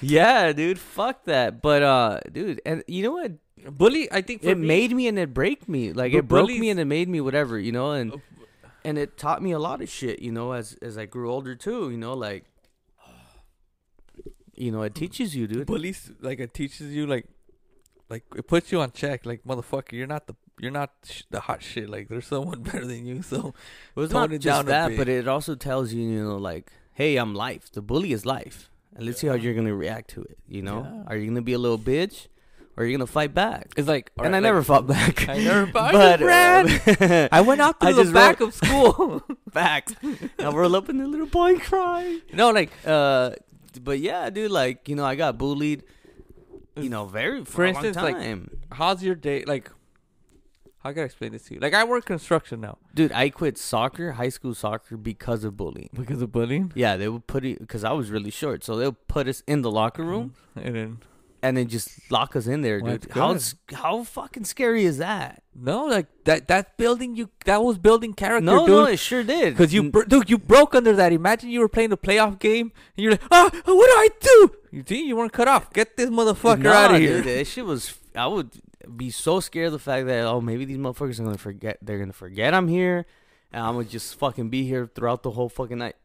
yeah, 0.00 0.52
dude. 0.52 0.78
Fuck 0.78 1.24
that. 1.24 1.62
But 1.62 1.82
uh, 1.82 2.20
dude, 2.30 2.60
and 2.66 2.82
you 2.86 3.02
know 3.02 3.12
what? 3.12 3.32
Bully, 3.70 4.10
I 4.12 4.20
think 4.20 4.42
for 4.42 4.50
It 4.50 4.58
me- 4.58 4.66
made 4.66 4.92
me 4.92 5.08
and 5.08 5.18
it 5.18 5.32
break 5.32 5.68
me. 5.68 5.92
Like 5.92 6.12
it 6.12 6.28
broke 6.28 6.48
me 6.50 6.70
and 6.70 6.78
it 6.78 6.84
made 6.84 7.08
me 7.08 7.20
whatever, 7.20 7.58
you 7.58 7.72
know. 7.72 7.92
And 7.92 8.12
Uh, 8.12 8.18
and 8.84 8.98
it 8.98 9.16
taught 9.16 9.42
me 9.42 9.52
a 9.52 9.58
lot 9.58 9.80
of 9.80 9.88
shit, 9.88 10.20
you 10.20 10.30
know, 10.32 10.52
as 10.52 10.76
as 10.82 10.98
I 10.98 11.06
grew 11.06 11.30
older 11.32 11.54
too. 11.54 11.90
You 11.90 11.96
know, 11.96 12.12
like 12.14 12.44
you 14.56 14.70
know, 14.72 14.82
it 14.82 14.94
teaches 14.94 15.34
you, 15.36 15.46
dude. 15.46 15.66
bullies 15.66 16.10
like 16.20 16.38
it 16.40 16.54
teaches 16.54 16.92
you 16.94 17.06
like 17.06 17.26
like 18.10 18.24
it 18.36 18.46
puts 18.46 18.70
you 18.72 18.80
on 18.80 18.90
check 18.92 19.24
like 19.24 19.42
motherfucker 19.44 19.92
you're 19.92 20.06
not 20.06 20.26
the 20.26 20.34
you're 20.60 20.70
not 20.70 20.90
sh- 21.04 21.22
the 21.30 21.40
hot 21.40 21.62
shit 21.62 21.88
like 21.88 22.08
there's 22.08 22.26
someone 22.26 22.62
better 22.68 22.84
than 22.86 23.04
you 23.06 23.22
so 23.22 23.54
Well, 23.94 24.04
it's 24.04 24.12
not 24.12 24.32
it 24.32 24.38
just 24.38 24.66
that, 24.66 24.96
but 24.96 25.08
it 25.08 25.26
also 25.26 25.54
tells 25.54 25.92
you, 25.92 26.02
you 26.02 26.22
know, 26.22 26.36
like, 26.36 26.70
hey, 26.92 27.16
I'm 27.16 27.34
life. 27.34 27.72
The 27.72 27.82
bully 27.82 28.12
is 28.12 28.24
life, 28.24 28.70
and 28.94 29.04
let's 29.06 29.18
see 29.20 29.26
how 29.26 29.34
you're 29.34 29.54
gonna 29.54 29.74
react 29.74 30.10
to 30.10 30.22
it. 30.22 30.38
You 30.46 30.62
know, 30.62 30.80
Yeah. 30.84 31.02
are 31.10 31.16
you 31.16 31.26
gonna 31.26 31.42
be 31.42 31.54
a 31.54 31.58
little 31.58 31.78
bitch, 31.78 32.28
or 32.76 32.84
are 32.84 32.86
you 32.86 32.96
gonna 32.96 33.06
fight 33.08 33.34
back? 33.34 33.72
it's 33.76 33.88
like 33.88 34.12
and 34.22 34.36
I 34.36 34.40
never 34.40 34.62
fought 34.62 34.86
back. 34.86 35.28
I 35.28 35.38
never 35.38 35.66
fought- 35.74 35.92
but 35.92 36.22
uh, 36.22 37.28
I 37.32 37.40
went 37.40 37.60
out 37.60 37.80
to 37.84 37.92
the 37.92 38.12
back 38.12 38.40
of 38.40 38.54
school 38.54 39.22
Facts. 39.50 39.94
I 40.38 40.50
roll 40.50 40.76
up 40.76 40.88
in 40.88 40.98
the 40.98 41.06
little 41.08 41.26
boy 41.26 41.54
and 41.54 41.62
cry. 41.62 42.20
no 42.32 42.50
like 42.50 42.70
Uh, 42.86 43.30
but 43.78 43.98
yeah, 43.98 44.30
dude, 44.30 44.50
like 44.50 44.88
you 44.88 44.96
know, 44.96 45.04
I 45.04 45.14
got 45.14 45.38
bullied. 45.38 45.82
You 46.76 46.88
know, 46.88 47.06
very 47.06 47.44
for, 47.44 47.52
For 47.52 47.64
instance, 47.64 47.96
like- 47.96 48.38
how's 48.72 49.02
your 49.02 49.14
day 49.14 49.44
like 49.44 49.70
how 50.84 50.92
can 50.92 51.00
I 51.00 51.04
explain 51.06 51.32
this 51.32 51.44
to 51.44 51.54
you? 51.54 51.60
Like 51.60 51.72
I 51.72 51.82
work 51.84 52.04
construction 52.04 52.60
now. 52.60 52.76
Dude, 52.94 53.10
I 53.10 53.30
quit 53.30 53.56
soccer, 53.56 54.12
high 54.12 54.28
school 54.28 54.54
soccer, 54.54 54.98
because 54.98 55.42
of 55.42 55.56
bullying. 55.56 55.88
because 55.94 56.20
of 56.20 56.30
bullying? 56.30 56.72
Yeah, 56.74 56.98
they 56.98 57.08
would 57.08 57.26
put 57.26 57.42
it 57.44 57.58
because 57.58 57.84
I 57.84 57.92
was 57.92 58.10
really 58.10 58.30
short, 58.30 58.62
so 58.62 58.76
they'll 58.76 58.92
put 58.92 59.26
us 59.26 59.42
in 59.46 59.62
the 59.62 59.70
locker 59.70 60.04
room. 60.04 60.34
Mm-hmm. 60.56 60.66
And 60.66 60.76
then 60.76 60.98
and 61.44 61.58
then 61.58 61.68
just 61.68 62.10
lock 62.10 62.34
us 62.36 62.46
in 62.46 62.62
there, 62.62 62.80
Well, 62.80 62.96
dude. 62.96 63.12
How 63.12 63.36
how 63.74 64.02
fucking 64.02 64.44
scary 64.44 64.84
is 64.84 64.96
that? 64.98 65.42
no 65.54 65.84
like 65.84 66.06
that 66.24 66.48
that 66.48 66.76
building 66.76 67.14
you 67.14 67.28
that 67.44 67.62
was 67.62 67.78
building 67.78 68.12
character 68.14 68.44
No, 68.44 68.66
dude 68.66 68.74
no, 68.74 68.84
it 68.86 68.96
sure 68.96 69.22
did. 69.22 69.52
Because 69.52 69.72
you, 69.74 69.90
bro- 69.90 70.04
dude, 70.04 70.30
you 70.30 70.38
broke 70.38 70.74
under 70.74 70.94
that. 70.96 71.12
Imagine 71.12 71.50
you 71.50 71.60
were 71.60 71.68
playing 71.68 71.92
a 71.92 71.96
playoff 71.96 72.38
game 72.38 72.72
and 72.96 73.02
you're 73.04 73.12
like, 73.12 73.22
ah, 73.30 73.50
what 73.52 73.62
do 73.64 73.96
I 74.06 74.08
do? 74.20 74.50
You 74.72 74.82
see, 74.88 75.06
you 75.06 75.14
weren't 75.16 75.32
cut 75.32 75.46
off. 75.46 75.70
Get 75.72 75.96
this 75.98 76.08
motherfucker 76.10 76.66
out 76.66 76.94
of 76.94 77.00
here. 77.00 77.20
Dude, 77.22 77.38
that 77.38 77.46
shit 77.46 77.66
was. 77.66 77.94
I 78.16 78.26
would 78.26 78.50
be 78.96 79.10
so 79.10 79.38
scared 79.40 79.66
of 79.66 79.72
the 79.72 79.78
fact 79.78 80.06
that 80.06 80.24
oh 80.24 80.40
maybe 80.40 80.64
these 80.64 80.78
motherfuckers 80.78 81.20
are 81.20 81.24
gonna 81.24 81.38
forget. 81.38 81.78
They're 81.82 81.98
gonna 81.98 82.12
forget 82.14 82.54
I'm 82.54 82.68
here, 82.68 83.04
and 83.52 83.62
I'm 83.62 83.74
gonna 83.74 83.84
just 83.84 84.16
fucking 84.18 84.48
be 84.48 84.64
here 84.64 84.90
throughout 84.92 85.22
the 85.22 85.30
whole 85.32 85.50
fucking 85.50 85.78
night. 85.78 85.96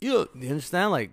You, 0.00 0.28
you 0.34 0.48
understand? 0.48 0.90
Like 0.92 1.10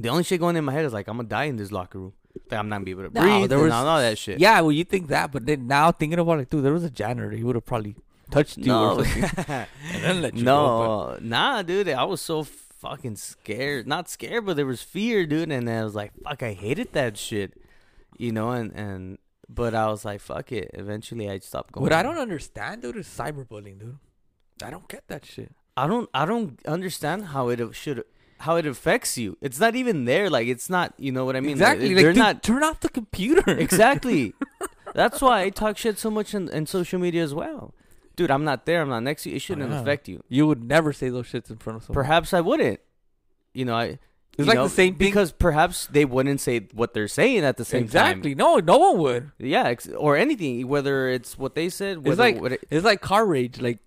the 0.00 0.08
only 0.08 0.24
shit 0.24 0.40
going 0.40 0.56
in 0.56 0.64
my 0.64 0.72
head 0.72 0.84
is 0.86 0.92
like 0.92 1.06
I'm 1.06 1.16
gonna 1.18 1.28
die 1.28 1.44
in 1.44 1.56
this 1.56 1.70
locker 1.70 1.98
room. 1.98 2.12
Like 2.50 2.58
I'm 2.58 2.68
not 2.68 2.76
gonna 2.76 2.84
be 2.84 2.90
able 2.92 3.08
to 3.08 3.14
No, 3.14 3.20
breathe. 3.22 3.50
there 3.50 3.58
was- 3.58 3.72
all, 3.72 3.86
all 3.86 3.98
that 4.00 4.18
shit. 4.18 4.38
Yeah, 4.40 4.60
well, 4.60 4.72
you 4.72 4.84
think 4.84 5.08
that, 5.08 5.32
but 5.32 5.46
then 5.46 5.66
now 5.66 5.92
thinking 5.92 6.18
about 6.18 6.40
it, 6.40 6.50
dude, 6.50 6.64
there 6.64 6.72
was 6.72 6.84
a 6.84 6.90
janitor. 6.90 7.30
He 7.30 7.44
would 7.44 7.54
have 7.56 7.64
probably 7.66 7.96
touched 8.30 8.58
you 8.58 8.66
No, 8.66 8.96
or 8.98 9.04
something. 9.04 9.24
and 9.48 9.66
then 10.02 10.22
let 10.22 10.34
you 10.34 10.44
go. 10.44 11.16
no, 11.16 11.18
nah, 11.20 11.62
dude. 11.62 11.88
I 11.88 12.04
was 12.04 12.20
so 12.20 12.44
fucking 12.44 13.16
scared. 13.16 13.86
Not 13.86 14.08
scared, 14.08 14.46
but 14.46 14.56
there 14.56 14.66
was 14.66 14.82
fear, 14.82 15.26
dude. 15.26 15.50
And 15.52 15.68
I 15.68 15.84
was 15.84 15.94
like, 15.94 16.12
fuck, 16.24 16.42
I 16.42 16.52
hated 16.52 16.92
that 16.92 17.16
shit. 17.16 17.54
You 18.18 18.32
know, 18.32 18.50
and 18.50 18.72
and 18.72 19.18
but 19.48 19.74
I 19.74 19.88
was 19.88 20.04
like, 20.04 20.20
fuck 20.20 20.52
it. 20.52 20.70
Eventually, 20.74 21.28
I 21.28 21.38
stopped 21.38 21.72
going. 21.72 21.82
what 21.82 21.92
I 21.92 22.02
don't 22.02 22.18
understand, 22.18 22.82
dude, 22.82 22.96
is 22.96 23.06
cyberbullying, 23.06 23.78
dude. 23.80 23.98
I 24.62 24.70
don't 24.70 24.88
get 24.88 25.04
that 25.08 25.24
shit. 25.24 25.52
I 25.76 25.86
don't 25.86 26.08
I 26.14 26.24
don't 26.26 26.58
understand 26.66 27.26
how 27.26 27.48
it 27.48 27.74
should 27.74 28.04
how 28.42 28.56
it 28.56 28.66
affects 28.66 29.16
you. 29.16 29.36
It's 29.40 29.60
not 29.60 29.74
even 29.76 30.04
there. 30.04 30.28
Like 30.28 30.48
it's 30.48 30.68
not. 30.68 30.94
You 30.98 31.12
know 31.12 31.24
what 31.24 31.36
I 31.36 31.40
mean? 31.40 31.58
Like, 31.58 31.78
exactly. 31.78 31.94
they're 31.94 32.12
dude, 32.12 32.18
not 32.18 32.42
turn 32.42 32.62
off 32.62 32.80
the 32.80 32.88
computer. 32.88 33.50
exactly. 33.58 34.34
That's 34.94 35.20
why 35.20 35.42
I 35.42 35.50
talk 35.50 35.78
shit 35.78 35.98
so 35.98 36.10
much 36.10 36.34
in, 36.34 36.48
in 36.48 36.66
social 36.66 36.98
media 36.98 37.22
as 37.22 37.34
well. 37.34 37.72
Dude, 38.16 38.30
I'm 38.30 38.44
not 38.44 38.66
there. 38.66 38.82
I'm 38.82 38.90
not 38.90 39.02
next 39.02 39.22
to 39.22 39.30
you. 39.30 39.36
It 39.36 39.38
shouldn't 39.40 39.72
affect 39.72 40.08
you. 40.08 40.22
you 40.28 40.46
would 40.46 40.64
never 40.64 40.92
say 40.92 41.08
those 41.08 41.26
shits 41.26 41.50
in 41.50 41.56
front 41.56 41.78
of 41.78 41.84
someone. 41.84 42.02
Perhaps 42.04 42.34
I 42.34 42.40
wouldn't. 42.40 42.80
You 43.54 43.64
know, 43.64 43.74
I. 43.74 43.98
It's 44.38 44.48
like 44.48 44.56
know, 44.56 44.64
the 44.64 44.70
same 44.70 44.94
thing. 44.94 45.08
because 45.08 45.30
perhaps 45.30 45.86
they 45.88 46.06
wouldn't 46.06 46.40
say 46.40 46.66
what 46.72 46.94
they're 46.94 47.06
saying 47.06 47.44
at 47.44 47.58
the 47.58 47.66
same 47.66 47.80
time. 47.80 47.84
exactly. 47.84 48.34
No, 48.34 48.56
no 48.56 48.78
one 48.78 48.98
would. 48.98 49.32
Yeah, 49.38 49.64
ex- 49.64 49.88
or 49.88 50.16
anything, 50.16 50.66
whether 50.68 51.08
it's 51.08 51.38
what 51.38 51.54
they 51.54 51.68
said. 51.68 51.98
Whether, 51.98 52.26
It's 52.26 52.40
like 52.40 52.52
it, 52.52 52.64
it's 52.70 52.84
like 52.84 53.02
car 53.02 53.26
rage. 53.26 53.60
Like 53.60 53.78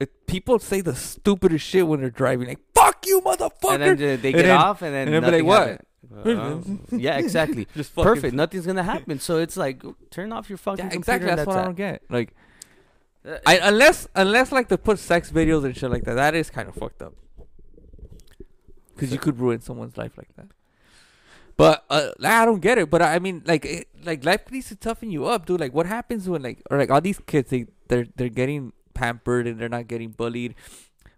it, 0.00 0.26
people 0.26 0.58
say 0.58 0.80
the 0.80 0.96
stupidest 0.96 1.64
shit 1.64 1.86
when 1.86 2.00
they're 2.00 2.10
driving. 2.10 2.48
Like 2.48 2.71
"fuck 2.84 3.06
you, 3.06 3.20
motherfucker." 3.20 3.74
and 3.74 3.82
then 3.82 3.96
they, 3.96 4.16
they 4.16 4.28
And 4.30 4.36
get 4.36 4.42
then- 4.42 4.56
off, 4.58 4.82
and 4.82 4.94
then 4.94 5.08
and 5.08 5.14
then 5.14 5.22
be 5.22 5.26
like, 5.26 5.44
nothing 5.44 5.46
"What?" 5.46 5.68
happened. 5.68 5.86
Uh, 6.92 6.96
yeah, 6.98 7.16
exactly. 7.16 7.66
Just 7.76 7.94
Perfect. 7.96 8.34
Nothing's 8.34 8.66
gonna 8.66 8.82
happen. 8.82 9.18
So 9.18 9.38
it's 9.38 9.56
like 9.56 9.82
turn 10.10 10.30
off 10.32 10.50
your 10.50 10.58
fucking 10.58 10.84
Yeah, 10.84 10.90
computer. 10.90 10.98
exactly. 11.16 11.30
and 11.30 11.38
That's 11.38 11.46
what 11.46 11.56
I 11.56 11.64
don't 11.64 11.76
get. 11.76 12.02
Like, 12.10 12.34
Uh, 13.24 13.38
I 13.46 13.58
unless 13.62 14.08
unless 14.14 14.52
like 14.52 14.68
they 14.68 14.76
put 14.76 14.98
sex 14.98 15.30
videos 15.30 15.64
and 15.64 15.74
shit 15.74 15.90
like 15.90 16.04
that. 16.04 16.14
That 16.14 16.34
is 16.34 16.50
kind 16.50 16.68
of 16.68 16.74
fucked 16.74 17.00
up. 17.00 17.14
Because 18.94 19.10
you 19.12 19.18
could 19.18 19.40
ruin 19.40 19.60
someone's 19.62 19.96
life 19.96 20.12
like 20.18 20.28
that. 20.36 20.48
But 21.56 21.84
uh, 21.88 22.10
I 22.22 22.44
don't 22.44 22.60
get 22.60 22.76
it. 22.78 22.90
But 22.90 23.00
I 23.02 23.18
mean, 23.18 23.42
like, 23.46 23.64
it, 23.64 23.88
like 24.04 24.24
life 24.24 24.50
needs 24.50 24.68
to 24.68 24.76
toughen 24.76 25.10
you 25.10 25.26
up, 25.26 25.46
dude. 25.46 25.60
Like, 25.60 25.72
what 25.72 25.86
happens 25.86 26.28
when 26.28 26.42
like 26.42 26.62
or 26.70 26.76
like 26.78 26.90
all 26.90 27.00
these 27.00 27.20
kids 27.26 27.50
they 27.50 27.66
they're 27.88 28.06
they're 28.16 28.28
getting 28.28 28.72
pampered 28.94 29.46
and 29.46 29.58
they're 29.58 29.68
not 29.68 29.88
getting 29.88 30.10
bullied. 30.10 30.54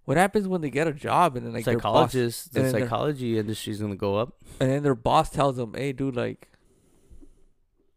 What 0.05 0.17
happens 0.19 0.47
when 0.47 0.61
they 0.61 0.71
get 0.71 0.87
a 0.87 0.93
job 0.93 1.37
and 1.37 1.47
then 1.47 1.53
like 1.55 1.65
their 1.65 1.79
boss, 1.79 2.13
psychologists, 2.13 2.49
the 2.49 2.71
psychology 2.71 3.39
industry's 3.39 3.81
gonna 3.81 3.97
go 3.97 4.17
up. 4.17 4.35
and 4.61 4.71
then 4.71 4.83
their 4.83 4.95
boss 4.95 5.31
tells 5.31 5.57
them, 5.57 5.75
"Hey, 5.75 5.93
dude, 5.93 6.15
like, 6.15 6.49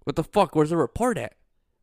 what 0.05 0.15
the 0.15 0.23
fuck? 0.23 0.55
Where's 0.55 0.69
the 0.69 0.77
report 0.77 1.17
at? 1.17 1.33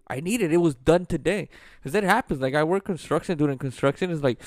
I 0.06 0.20
need 0.20 0.40
it. 0.40 0.52
It 0.52 0.58
was 0.58 0.74
done 0.74 1.04
today." 1.06 1.48
Because 1.78 1.92
that 1.92 2.04
happens. 2.04 2.40
Like, 2.40 2.54
I 2.54 2.64
work 2.64 2.84
construction. 2.84 3.36
Doing 3.36 3.58
construction 3.58 4.10
is 4.10 4.22
like 4.22 4.40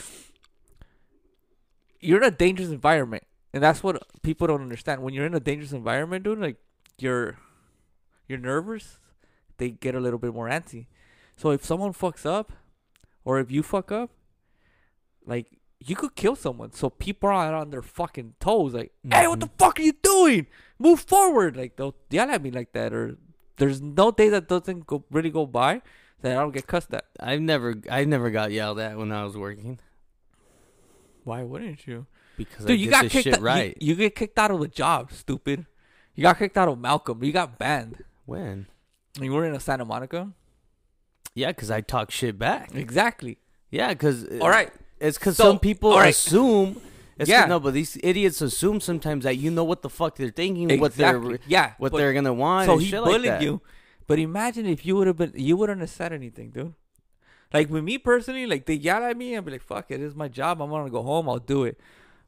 you're 1.99 2.17
in 2.17 2.23
a 2.27 2.31
dangerous 2.31 2.69
environment, 2.69 3.23
and 3.53 3.61
that's 3.61 3.83
what 3.83 4.01
people 4.21 4.47
don't 4.47 4.61
understand. 4.61 5.01
When 5.03 5.13
you're 5.13 5.25
in 5.25 5.33
a 5.35 5.39
dangerous 5.39 5.71
environment, 5.73 6.23
dude, 6.23 6.39
like 6.39 6.57
you're 6.97 7.37
you're 8.27 8.39
nervous. 8.39 8.99
They 9.57 9.71
get 9.71 9.95
a 9.95 9.99
little 9.99 10.19
bit 10.19 10.33
more 10.33 10.47
antsy. 10.47 10.87
So 11.35 11.51
if 11.51 11.63
someone 11.63 11.93
fucks 11.93 12.25
up, 12.25 12.51
or 13.23 13.39
if 13.39 13.51
you 13.51 13.63
fuck 13.63 13.91
up, 13.91 14.11
like 15.25 15.56
you 15.79 15.95
could 15.95 16.15
kill 16.15 16.35
someone. 16.35 16.71
So 16.71 16.89
people 16.89 17.29
are 17.29 17.53
on 17.53 17.69
their 17.69 17.81
fucking 17.81 18.35
toes, 18.39 18.73
like, 18.73 18.91
"Hey, 19.09 19.27
what 19.27 19.39
the 19.39 19.47
mm-hmm. 19.47 19.55
fuck 19.57 19.79
are 19.79 19.83
you 19.83 19.93
doing? 19.93 20.47
Move 20.79 21.01
forward!" 21.01 21.57
Like 21.57 21.75
they'll 21.75 21.95
yell 22.09 22.29
at 22.29 22.41
me 22.41 22.51
like 22.51 22.73
that, 22.73 22.93
or 22.93 23.17
there's 23.57 23.81
no 23.81 24.11
day 24.11 24.29
that 24.29 24.47
doesn't 24.47 24.87
go 24.87 25.03
really 25.11 25.29
go 25.29 25.45
by 25.45 25.81
that 26.21 26.31
I 26.31 26.41
don't 26.41 26.53
get 26.53 26.67
cussed 26.67 26.93
at. 26.93 27.05
I've 27.19 27.41
never, 27.41 27.75
I 27.89 28.05
never 28.05 28.29
got 28.29 28.51
yelled 28.51 28.79
at 28.79 28.97
when 28.97 29.11
I 29.11 29.23
was 29.23 29.37
working 29.37 29.79
Why 31.23 31.43
wouldn't 31.43 31.85
you? 31.85 32.07
because 32.37 32.65
I 32.65 32.67
Dude, 32.69 32.79
you 32.79 32.85
did 32.85 32.91
got 32.91 33.03
this 33.03 33.11
kicked. 33.11 33.23
shit 33.25 33.33
out, 33.35 33.41
right. 33.41 33.75
You, 33.81 33.89
you 33.89 33.95
get 33.95 34.15
kicked 34.15 34.39
out 34.39 34.51
of 34.51 34.59
the 34.59 34.67
job, 34.67 35.11
stupid. 35.11 35.65
You 36.15 36.23
got 36.23 36.37
kicked 36.37 36.57
out 36.57 36.69
of 36.69 36.79
Malcolm. 36.79 37.23
You 37.23 37.31
got 37.31 37.59
banned. 37.59 38.03
when? 38.25 38.67
You 39.19 39.33
were 39.33 39.45
in 39.45 39.53
a 39.53 39.59
Santa 39.59 39.85
Monica. 39.85 40.31
Yeah, 41.33 41.47
because 41.47 41.69
I 41.69 41.81
talk 41.81 42.11
shit 42.11 42.39
back. 42.39 42.73
Exactly. 42.73 43.37
Yeah, 43.69 43.89
because 43.89 44.23
uh, 44.25 44.39
All 44.41 44.49
right. 44.49 44.71
It's 44.99 45.17
because 45.17 45.37
So, 45.37 45.43
some 45.45 45.59
people 45.59 45.95
right. 45.95 46.09
assume. 46.09 46.81
It's 47.17 47.29
Yeah. 47.29 47.45
no, 47.45 47.59
but 47.59 47.73
these 47.73 47.97
idiots 48.03 48.41
assume 48.41 48.79
sometimes 48.79 49.23
that 49.23 49.37
you 49.37 49.49
know 49.49 49.63
what 49.63 49.81
the 49.81 49.89
fuck 49.89 50.15
they're 50.17 50.29
thinking, 50.29 50.79
what 50.79 50.95
they're 50.95 51.39
yeah. 51.47 51.73
what 51.77 51.91
but- 51.91 51.97
they're 51.97 52.13
gonna 52.13 52.33
want. 52.33 52.67
So 52.67 52.73
and 52.73 52.81
he 52.81 52.91
bullied 52.91 53.25
like 53.25 53.41
you. 53.41 53.61
But 54.05 54.19
imagine 54.19 54.65
if 54.65 54.85
you 54.85 54.95
would 54.95 55.07
have 55.07 55.17
been, 55.17 55.33
you 55.35 55.57
wouldn't 55.57 55.81
have 55.81 55.89
said 55.89 56.13
anything, 56.13 56.51
dude. 56.51 56.73
Like 57.53 57.69
with 57.69 57.83
me 57.83 57.97
personally, 57.97 58.45
like 58.45 58.65
they 58.65 58.73
yell 58.75 59.03
at 59.03 59.17
me, 59.17 59.35
I'd 59.35 59.43
be 59.45 59.51
like, 59.51 59.61
"Fuck 59.63 59.91
it, 59.91 60.01
it's 60.01 60.15
my 60.15 60.27
job. 60.27 60.61
I'm 60.61 60.69
gonna 60.69 60.89
go 60.89 61.01
home. 61.01 61.27
I'll 61.29 61.39
do 61.39 61.63
it." 61.63 61.79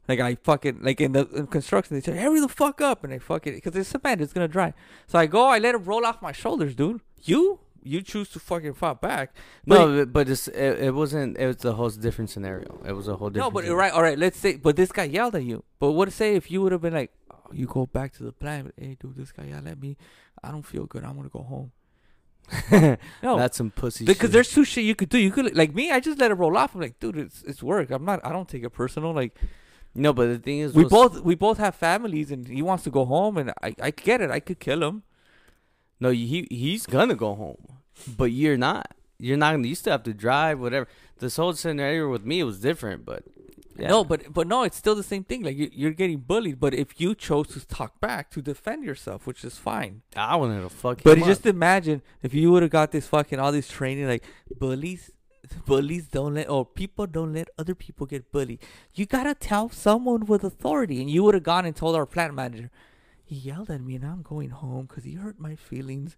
Like 0.08 0.18
I 0.18 0.34
fucking 0.34 0.80
like 0.82 1.00
in 1.00 1.12
the 1.12 1.28
in 1.28 1.46
construction, 1.46 1.94
they 1.96 2.00
say, 2.00 2.16
"Hurry 2.16 2.40
the 2.40 2.48
fuck 2.48 2.80
up!" 2.80 3.04
and 3.04 3.12
I 3.12 3.18
fuck 3.18 3.46
it 3.46 3.54
because 3.54 3.76
it's 3.76 3.88
cement, 3.90 4.20
it's 4.20 4.32
gonna 4.32 4.48
dry. 4.48 4.74
So 5.06 5.18
I 5.18 5.26
go, 5.26 5.46
I 5.46 5.58
let 5.58 5.74
it 5.74 5.78
roll 5.78 6.04
off 6.04 6.20
my 6.20 6.32
shoulders, 6.32 6.74
dude. 6.74 7.00
You, 7.22 7.60
you 7.82 8.02
choose 8.02 8.28
to 8.30 8.38
fucking 8.40 8.74
fight 8.74 9.00
back. 9.00 9.34
But 9.66 9.78
No, 9.78 9.96
but, 9.98 10.12
but 10.12 10.28
it's, 10.28 10.48
it, 10.48 10.80
it 10.80 10.94
wasn't. 10.94 11.38
It 11.38 11.46
was 11.46 11.64
a 11.64 11.72
whole 11.72 11.90
different 11.90 12.30
scenario. 12.30 12.80
It 12.86 12.92
was 12.92 13.08
a 13.08 13.16
whole 13.16 13.30
different. 13.30 13.48
No, 13.48 13.50
but 13.50 13.64
scenario. 13.64 13.78
right, 13.78 13.92
all 13.92 14.02
right. 14.02 14.18
Let's 14.18 14.38
say, 14.38 14.56
but 14.56 14.76
this 14.76 14.92
guy 14.92 15.04
yelled 15.04 15.34
at 15.34 15.44
you. 15.44 15.64
But 15.78 15.92
what 15.92 16.12
say 16.12 16.34
if 16.34 16.50
you 16.50 16.62
would 16.62 16.72
have 16.72 16.80
been 16.82 16.94
like, 16.94 17.12
oh, 17.30 17.50
you 17.52 17.66
go 17.66 17.86
back 17.86 18.12
to 18.14 18.22
the 18.22 18.32
plant? 18.32 18.74
Hey, 18.76 18.96
dude, 19.00 19.16
this 19.16 19.32
guy 19.32 19.44
yelled 19.44 19.66
at 19.66 19.80
me. 19.80 19.96
I 20.42 20.50
don't 20.50 20.66
feel 20.66 20.86
good. 20.86 21.04
I'm 21.04 21.16
gonna 21.16 21.28
go 21.28 21.42
home. 21.42 21.72
No, 23.22 23.38
That's 23.38 23.56
some 23.56 23.70
pussy. 23.70 24.04
because 24.04 24.28
shit. 24.28 24.32
there's 24.32 24.50
two 24.50 24.64
shit 24.64 24.84
you 24.84 24.94
could 24.94 25.08
do. 25.08 25.18
You 25.18 25.30
could 25.30 25.56
like 25.56 25.74
me. 25.74 25.90
I 25.90 26.00
just 26.00 26.18
let 26.18 26.30
it 26.30 26.34
roll 26.34 26.56
off. 26.56 26.74
I'm 26.74 26.80
like, 26.80 26.98
dude, 26.98 27.16
it's 27.16 27.42
it's 27.42 27.62
work. 27.62 27.90
I'm 27.90 28.04
not. 28.04 28.24
I 28.24 28.32
don't 28.32 28.48
take 28.48 28.64
it 28.64 28.70
personal. 28.70 29.12
Like 29.12 29.36
no, 29.94 30.12
but 30.12 30.26
the 30.26 30.38
thing 30.38 30.60
is, 30.60 30.74
we 30.74 30.84
both 30.84 31.20
we 31.22 31.34
both 31.34 31.58
have 31.58 31.74
families, 31.74 32.30
and 32.30 32.46
he 32.46 32.62
wants 32.62 32.84
to 32.84 32.90
go 32.90 33.04
home, 33.04 33.36
and 33.36 33.52
I 33.62 33.74
I 33.80 33.90
get 33.90 34.20
it. 34.20 34.30
I 34.30 34.40
could 34.40 34.60
kill 34.60 34.82
him. 34.82 35.02
No, 36.00 36.10
he 36.10 36.48
he's 36.50 36.86
gonna 36.86 37.14
go 37.14 37.34
home, 37.34 37.78
but 38.16 38.32
you're 38.32 38.56
not. 38.56 38.94
You're 39.18 39.36
not 39.36 39.52
gonna. 39.52 39.68
You 39.68 39.74
still 39.74 39.92
have 39.92 40.02
to 40.04 40.14
drive, 40.14 40.58
whatever. 40.58 40.88
This 41.18 41.36
whole 41.36 41.52
scenario 41.52 42.08
with 42.10 42.24
me 42.24 42.42
was 42.42 42.58
different, 42.58 43.04
but 43.04 43.24
yeah. 43.80 43.88
No, 43.88 44.04
but 44.04 44.32
but 44.32 44.46
no, 44.46 44.62
it's 44.64 44.76
still 44.76 44.94
the 44.94 45.02
same 45.02 45.24
thing. 45.24 45.42
Like 45.42 45.56
you, 45.56 45.70
you're 45.72 45.92
getting 45.92 46.18
bullied, 46.18 46.60
but 46.60 46.74
if 46.74 47.00
you 47.00 47.14
chose 47.14 47.48
to 47.48 47.66
talk 47.66 48.00
back 48.00 48.30
to 48.32 48.42
defend 48.42 48.84
yourself, 48.84 49.26
which 49.26 49.44
is 49.44 49.56
fine. 49.56 50.02
I 50.16 50.36
wanted 50.36 50.62
to 50.62 50.68
fuck. 50.68 51.02
But 51.02 51.18
just 51.18 51.46
imagine 51.46 52.02
if 52.22 52.34
you 52.34 52.50
would 52.52 52.62
have 52.62 52.72
got 52.72 52.92
this 52.92 53.06
fucking 53.06 53.38
all 53.38 53.52
this 53.52 53.68
training, 53.68 54.06
like 54.06 54.24
bullies, 54.58 55.10
bullies 55.66 56.08
don't 56.08 56.34
let 56.34 56.48
or 56.50 56.66
people 56.66 57.06
don't 57.06 57.32
let 57.32 57.48
other 57.58 57.74
people 57.74 58.06
get 58.06 58.30
bullied. 58.30 58.60
You 58.94 59.06
gotta 59.06 59.34
tell 59.34 59.70
someone 59.70 60.26
with 60.26 60.44
authority, 60.44 61.00
and 61.00 61.10
you 61.10 61.22
would 61.24 61.34
have 61.34 61.44
gone 61.44 61.64
and 61.64 61.74
told 61.74 61.96
our 61.96 62.06
plant 62.06 62.34
manager. 62.34 62.70
He 63.30 63.36
yelled 63.36 63.70
at 63.70 63.80
me, 63.80 63.94
and 63.94 64.04
I'm 64.04 64.22
going 64.22 64.50
home 64.50 64.86
because 64.86 65.04
he 65.04 65.14
hurt 65.14 65.38
my 65.38 65.54
feelings. 65.54 66.16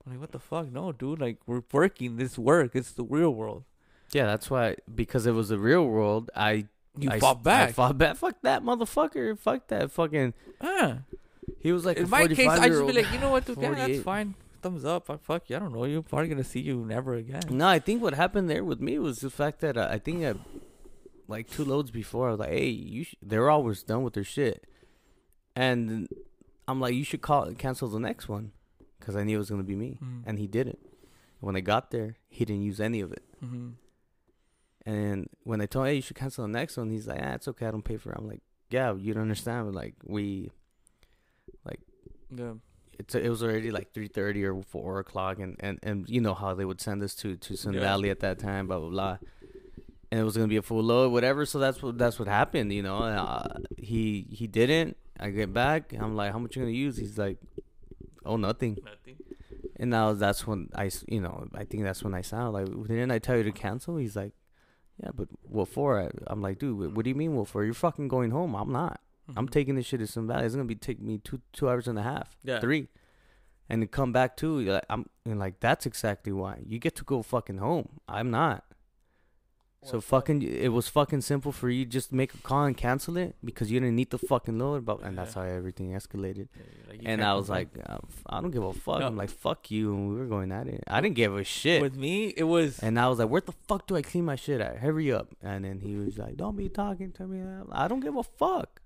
I'm 0.00 0.12
like, 0.12 0.20
what 0.22 0.32
the 0.32 0.38
fuck? 0.38 0.72
No, 0.72 0.90
dude. 0.90 1.20
Like 1.20 1.36
we're 1.46 1.62
working. 1.70 2.16
This 2.16 2.38
work. 2.38 2.70
It's 2.74 2.92
the 2.92 3.04
real 3.04 3.28
world. 3.28 3.64
yeah, 4.12 4.24
that's 4.24 4.48
why 4.48 4.76
because 5.02 5.26
it 5.26 5.32
was 5.32 5.50
the 5.50 5.58
real 5.58 5.84
world. 5.84 6.30
I 6.34 6.66
You 6.96 7.10
I, 7.10 7.20
fought 7.20 7.46
I 7.46 7.72
fought 7.72 7.98
back. 7.98 8.16
Fuck 8.16 8.36
that 8.40 8.62
motherfucker. 8.64 9.38
Fuck 9.38 9.68
that 9.68 9.92
fucking. 9.92 10.32
Ah. 10.62 11.00
He 11.60 11.72
was 11.72 11.84
like 11.84 11.98
In 11.98 12.08
my 12.08 12.26
case, 12.26 12.48
I 12.48 12.68
just 12.68 12.86
be 12.86 12.94
like, 12.94 13.12
you 13.12 13.18
know 13.18 13.32
what, 13.32 13.44
dude? 13.44 13.60
Yeah, 13.60 13.74
that's 13.74 14.00
fine. 14.00 14.34
Thumbs 14.62 14.86
up. 14.86 15.10
I 15.10 15.18
fuck 15.18 15.50
you. 15.50 15.56
I 15.56 15.58
don't 15.58 15.74
know 15.74 15.84
you. 15.84 16.00
Probably 16.00 16.28
gonna 16.28 16.42
see 16.42 16.60
you 16.60 16.86
never 16.86 17.16
again. 17.16 17.42
No, 17.50 17.68
I 17.68 17.80
think 17.80 18.02
what 18.02 18.14
happened 18.14 18.48
there 18.48 18.64
with 18.64 18.80
me 18.80 18.98
was 18.98 19.18
the 19.18 19.28
fact 19.28 19.60
that 19.60 19.76
uh, 19.76 19.88
I 19.90 19.98
think 19.98 20.24
I, 20.24 20.32
like 21.28 21.50
two 21.50 21.66
loads 21.66 21.90
before, 21.90 22.28
I 22.28 22.30
was 22.30 22.40
like, 22.40 22.48
"Hey, 22.48 22.68
you," 22.68 23.04
sh-, 23.04 23.14
they're 23.20 23.50
always 23.50 23.82
done 23.82 24.02
with 24.04 24.14
their 24.14 24.24
shit, 24.24 24.64
and 25.54 26.08
I'm 26.68 26.80
like, 26.80 26.94
"You 26.94 27.04
should 27.04 27.20
call 27.22 27.52
cancel 27.54 27.88
the 27.88 28.00
next 28.00 28.28
one," 28.28 28.52
because 28.98 29.14
I 29.16 29.22
knew 29.24 29.36
it 29.36 29.38
was 29.38 29.50
gonna 29.50 29.62
be 29.62 29.76
me, 29.76 29.98
Mm. 30.02 30.22
and 30.26 30.38
he 30.38 30.46
didn't. 30.46 30.78
When 31.40 31.54
I 31.56 31.60
got 31.60 31.90
there, 31.90 32.16
he 32.28 32.44
didn't 32.44 32.62
use 32.62 32.80
any 32.80 33.00
of 33.00 33.12
it, 33.12 33.22
Mm-hmm. 33.44 33.68
and 34.84 35.28
when 35.44 35.60
I 35.60 35.66
told, 35.66 35.86
"Hey, 35.86 35.96
you 35.96 36.02
should 36.02 36.16
cancel 36.16 36.42
the 36.44 36.48
next 36.52 36.76
one," 36.76 36.90
he's 36.90 37.06
like, 37.06 37.20
"Ah, 37.22 37.34
it's 37.34 37.48
okay, 37.48 37.66
I 37.66 37.70
don't 37.70 37.84
pay 37.84 37.96
for 37.96 38.10
it." 38.12 38.18
I'm 38.18 38.26
like, 38.28 38.42
"Yeah, 38.70 38.94
you 38.94 39.12
don't 39.14 39.22
understand. 39.22 39.74
Like 39.74 39.94
we, 40.04 40.50
like, 41.64 41.80
Yeah. 42.34 42.54
it's 42.98 43.14
it 43.14 43.28
was 43.28 43.42
already 43.42 43.70
like 43.70 43.92
three 43.92 44.08
thirty 44.08 44.44
or 44.44 44.62
four 44.62 44.98
o'clock, 44.98 45.38
and, 45.38 45.56
and 45.60 45.78
and 45.82 46.08
you 46.08 46.20
know 46.20 46.34
how 46.34 46.54
they 46.54 46.64
would 46.64 46.80
send 46.80 47.02
us 47.02 47.14
to 47.16 47.36
to 47.36 47.56
Sun 47.56 47.74
Yeah. 47.74 47.80
Valley 47.80 48.10
at 48.10 48.20
that 48.20 48.38
time, 48.38 48.66
blah 48.66 48.78
blah 48.80 48.88
blah, 48.90 49.18
and 50.10 50.20
it 50.20 50.24
was 50.24 50.36
gonna 50.36 50.48
be 50.48 50.56
a 50.56 50.62
full 50.62 50.82
load, 50.82 51.12
whatever. 51.12 51.44
So 51.46 51.58
that's 51.58 51.82
what 51.82 51.98
that's 51.98 52.18
what 52.18 52.28
happened, 52.28 52.72
you 52.72 52.82
know. 52.82 52.96
Uh, 52.98 53.58
he 53.76 54.26
he 54.30 54.46
didn't. 54.46 54.96
I 55.18 55.30
get 55.30 55.52
back. 55.52 55.92
I'm 55.98 56.14
like, 56.16 56.32
how 56.32 56.38
much 56.38 56.56
you 56.56 56.62
gonna 56.62 56.72
use? 56.72 56.96
He's 56.96 57.18
like, 57.18 57.38
oh 58.24 58.36
nothing. 58.36 58.76
Nothing. 58.84 59.16
And 59.78 59.90
now 59.90 60.12
that's 60.14 60.46
when 60.46 60.68
I, 60.74 60.90
you 61.08 61.20
know 61.20 61.48
I 61.54 61.64
think 61.64 61.82
that's 61.84 62.02
when 62.02 62.14
I 62.14 62.22
sound 62.22 62.54
like 62.54 62.66
didn't 62.88 63.10
I 63.10 63.18
tell 63.18 63.36
you 63.36 63.44
to 63.44 63.52
cancel? 63.52 63.96
He's 63.96 64.16
like, 64.16 64.32
yeah, 65.02 65.10
but 65.14 65.28
what 65.42 65.68
for? 65.68 66.10
I'm 66.26 66.40
like, 66.40 66.58
dude, 66.58 66.94
what 66.96 67.04
do 67.04 67.10
you 67.10 67.14
mean 67.14 67.34
what 67.34 67.48
for? 67.48 67.64
You're 67.64 67.74
fucking 67.74 68.08
going 68.08 68.30
home. 68.30 68.54
I'm 68.56 68.72
not. 68.72 69.00
I'm 69.36 69.48
Mhm. 69.48 69.50
taking 69.50 69.74
this 69.74 69.86
shit 69.86 70.00
to 70.00 70.06
Sun 70.06 70.26
Valley. 70.28 70.44
It's 70.46 70.54
gonna 70.54 70.64
be 70.66 70.74
take 70.76 71.00
me 71.00 71.18
two 71.18 71.40
two 71.52 71.68
hours 71.68 71.88
and 71.88 71.98
a 71.98 72.02
half, 72.02 72.36
Yeah. 72.44 72.60
three, 72.60 72.88
and 73.68 73.82
to 73.82 73.86
come 73.88 74.12
back 74.12 74.36
too. 74.36 74.60
You're 74.60 74.74
like, 74.74 74.86
I'm 74.88 75.06
and 75.24 75.38
like 75.38 75.60
that's 75.60 75.84
exactly 75.84 76.32
why 76.32 76.62
you 76.66 76.78
get 76.78 76.94
to 76.96 77.04
go 77.04 77.22
fucking 77.22 77.58
home. 77.58 77.88
I'm 78.08 78.30
not. 78.30 78.64
So 79.86 80.00
fucking, 80.00 80.42
it 80.42 80.72
was 80.72 80.88
fucking 80.88 81.20
simple 81.20 81.52
for 81.52 81.70
you 81.70 81.84
just 81.84 82.12
make 82.12 82.34
a 82.34 82.38
call 82.38 82.64
and 82.64 82.76
cancel 82.76 83.16
it 83.16 83.36
because 83.44 83.70
you 83.70 83.78
didn't 83.80 83.94
need 83.96 84.10
the 84.10 84.18
fucking 84.18 84.58
load. 84.58 84.84
But 84.84 85.02
and 85.02 85.16
that's 85.16 85.34
how 85.34 85.42
everything 85.42 85.92
escalated. 85.92 86.48
Like, 86.88 87.02
you 87.02 87.08
And 87.08 87.20
can't 87.20 87.22
I 87.22 87.34
was 87.34 87.46
complain. 87.46 87.68
like, 87.76 87.90
uh, 87.90 87.98
I 88.28 88.40
don't 88.40 88.50
give 88.50 88.64
a 88.64 88.72
fuck. 88.72 89.00
No. 89.00 89.06
I'm 89.06 89.16
like, 89.16 89.30
fuck 89.30 89.70
you. 89.70 89.94
And 89.94 90.08
we 90.10 90.16
were 90.16 90.26
going 90.26 90.50
at 90.50 90.66
it. 90.66 90.82
I 90.88 91.00
didn't 91.00 91.14
give 91.14 91.36
a 91.36 91.44
shit. 91.44 91.80
with 91.80 91.96
me, 91.96 92.34
it 92.36 92.44
was. 92.44 92.78
And 92.80 92.98
I 92.98 93.08
was 93.08 93.18
like, 93.20 93.28
where 93.28 93.40
the 93.40 93.54
fuck 93.68 93.86
do 93.86 93.96
I 93.96 94.02
clean 94.02 94.24
my 94.24 94.36
shit 94.36 94.60
at? 94.60 94.78
Hurry 94.78 95.12
up. 95.12 95.28
And 95.42 95.64
then 95.64 95.80
he 95.80 95.94
was 95.96 96.18
like, 96.18 96.36
don't 96.36 96.56
be 96.56 96.68
talking 96.68 97.12
to 97.12 97.26
me. 97.26 97.40
I 97.72 97.86
don't 97.88 98.00
give 98.00 98.16
a 98.16 98.22
fuck. 98.24 98.80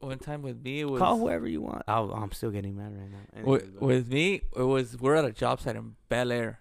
one 0.00 0.18
time 0.18 0.42
with 0.42 0.62
me 0.62 0.80
it 0.80 0.88
was 0.90 0.98
Call 1.00 1.18
whoever 1.18 1.48
you 1.48 1.62
want. 1.62 1.82
I'll, 1.88 2.12
I'm 2.12 2.32
still 2.32 2.50
getting 2.50 2.76
mad 2.76 2.92
right 2.94 3.10
now. 3.10 3.50
with, 3.50 3.72
with 3.80 4.12
me 4.12 4.42
it 4.54 4.62
was 4.62 4.98
we're 5.00 5.14
at 5.14 5.24
a 5.24 5.32
job 5.32 5.60
site 5.62 5.76
in 5.76 5.94
Bel 6.10 6.30
Air. 6.30 6.60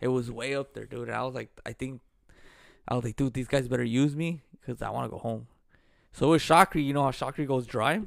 It 0.00 0.08
was 0.08 0.30
way 0.30 0.54
up 0.56 0.74
there, 0.74 0.84
dude. 0.84 1.06
And 1.08 1.16
I 1.16 1.22
was 1.22 1.34
like, 1.36 1.50
I 1.64 1.72
think 1.72 2.00
I 2.86 2.94
was 2.94 3.04
like, 3.04 3.16
dude, 3.16 3.34
these 3.34 3.48
guys 3.48 3.68
better 3.68 3.84
use 3.84 4.14
me 4.14 4.42
because 4.60 4.82
I 4.82 4.90
want 4.90 5.06
to 5.06 5.10
go 5.10 5.18
home. 5.18 5.46
So 6.12 6.30
with 6.30 6.42
shotcrete, 6.42 6.84
you 6.84 6.92
know 6.92 7.02
how 7.02 7.10
shotcrete 7.10 7.48
goes 7.48 7.66
dry. 7.66 8.02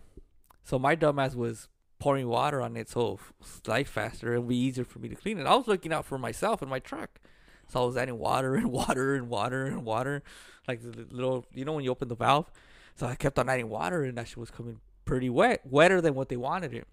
So 0.64 0.78
my 0.78 0.96
dumbass 0.96 1.36
was 1.36 1.68
pouring 2.00 2.28
water 2.28 2.62
on 2.62 2.78
it 2.78 2.90
so 2.90 3.14
f- 3.14 3.34
slide 3.64 3.88
faster 3.88 4.36
and 4.36 4.48
be 4.48 4.56
easier 4.56 4.86
for 4.86 5.00
me 5.00 5.10
to 5.10 5.16
clean 5.16 5.40
it. 5.40 5.46
I 5.48 5.56
was 5.56 5.68
looking 5.68 5.92
out 5.92 6.06
for 6.06 6.18
myself 6.18 6.62
and 6.62 6.70
my 6.70 6.80
truck. 6.80 7.20
So 7.68 7.84
I 7.84 7.86
was 7.86 7.98
adding 7.98 8.18
water 8.18 8.56
and 8.56 8.72
water 8.72 9.16
and 9.16 9.30
water 9.30 9.66
and 9.66 9.84
water, 9.84 10.24
like 10.68 10.82
the 10.82 11.06
little, 11.12 11.46
you 11.54 11.66
know, 11.66 11.74
when 11.74 11.84
you 11.84 11.92
open 11.92 12.08
the 12.08 12.16
valve. 12.16 12.52
So 12.96 13.08
I 13.08 13.16
kept 13.16 13.38
on 13.38 13.48
adding 13.50 13.70
water, 13.70 14.04
and 14.04 14.18
that 14.18 14.28
shit 14.28 14.38
was 14.38 14.50
coming 14.50 14.80
pretty 15.06 15.30
wet, 15.30 15.62
wetter 15.64 16.02
than 16.02 16.16
what 16.16 16.30
they 16.30 16.38
wanted 16.38 16.74
it. 16.74 16.88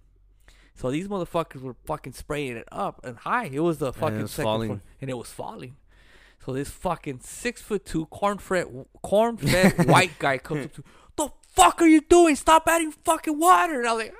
So 0.75 0.91
these 0.91 1.09
motherfuckers 1.09 1.63
were 1.63 1.77
fucking 1.85 2.13
spraying 2.13 2.57
it 2.57 2.69
up 2.71 3.01
and 3.05 3.17
high. 3.17 3.47
It 3.47 3.61
was 3.61 3.79
the 3.79 3.93
fucking 3.93 4.23
was 4.23 4.33
second 4.33 4.45
falling. 4.45 4.69
floor, 4.69 4.83
and 5.01 5.09
it 5.09 5.17
was 5.17 5.31
falling. 5.31 5.77
So 6.45 6.53
this 6.53 6.69
fucking 6.69 7.21
six 7.21 7.63
foot 7.63 7.87
two 7.87 8.07
corn 8.07 8.39
fed 8.39 8.67
corn 9.03 9.37
fed 9.39 9.87
white 9.89 10.19
guy 10.19 10.39
comes 10.39 10.67
up 10.67 10.75
to, 10.75 10.85
the 11.17 11.29
fuck 11.49 11.81
are 11.81 11.87
you 11.87 12.03
doing? 12.03 12.37
Stop 12.37 12.69
adding 12.69 12.93
fucking 12.93 13.39
water. 13.39 13.81
And 13.81 13.89
I 13.89 13.93
was 13.93 14.03
like, 14.05 14.15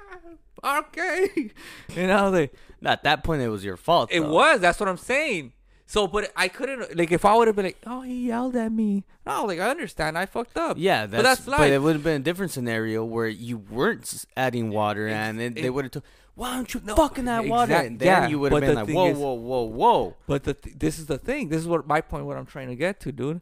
"Ah, 0.63 0.79
okay. 0.79 1.51
And 1.97 2.11
I 2.11 2.23
was 2.23 2.33
like, 2.33 2.55
at 2.83 3.03
that 3.03 3.25
point, 3.25 3.43
it 3.43 3.49
was 3.49 3.65
your 3.65 3.77
fault. 3.77 4.11
it 4.11 4.21
though. 4.21 4.33
was. 4.33 4.61
That's 4.61 4.81
what 4.81 4.89
I'm 4.89 4.97
saying. 4.97 5.53
So, 5.87 6.07
but 6.07 6.33
I 6.35 6.49
couldn't 6.49 6.97
like 6.97 7.13
if 7.13 7.27
I 7.27 7.37
would 7.37 7.47
have 7.47 7.57
been 7.57 7.67
like, 7.67 7.79
oh, 7.87 8.01
he 8.01 8.29
yelled 8.29 8.57
at 8.57 8.73
me. 8.73 9.05
No, 9.27 9.45
like 9.45 9.61
I 9.61 9.69
understand, 9.69 10.17
I 10.17 10.25
fucked 10.25 10.57
up. 10.57 10.79
Yeah, 10.79 11.05
that's, 11.05 11.23
that's 11.23 11.45
but, 11.45 11.71
it 11.71 11.81
would 11.81 11.95
have 11.95 12.03
been 12.03 12.23
a 12.23 12.25
different 12.25 12.53
scenario 12.53 13.05
where 13.05 13.29
you 13.29 13.59
weren't 13.59 14.25
adding 14.35 14.71
water, 14.71 15.09
and 15.09 15.41
it, 15.41 15.55
they 15.57 15.69
would 15.69 15.85
have 15.85 15.93
told, 15.93 16.05
"Why 16.35 16.55
don't 16.57 16.73
you 16.75 16.81
No, 16.85 16.95
fucking 16.97 17.29
add 17.29 17.49
water?" 17.49 17.73
exact- 17.73 17.87
And 17.87 17.99
then 17.99 18.07
yeah, 18.23 18.29
you 18.29 18.39
would 18.41 18.51
but 18.51 18.63
have 18.63 18.69
been 18.71 18.75
the 18.75 18.81
like, 18.81 18.87
thing 18.87 18.97
"Whoa, 18.97 19.09
is- 19.11 19.19
whoa, 19.19 19.33
whoa, 19.35 19.63
whoa!" 19.63 20.17
But 20.27 20.45
the 20.45 20.55
th- 20.55 20.77
this 20.79 20.99
is 20.99 21.07
the 21.07 21.19
thing. 21.19 21.49
This 21.49 21.61
is 21.61 21.67
what 21.69 21.87
my 21.87 22.01
point. 22.01 22.27
What 22.27 22.37
I'm 22.37 22.47
trying 22.47 22.69
to 22.69 22.77
get 22.77 23.01
to, 23.01 23.13
dude. 23.13 23.41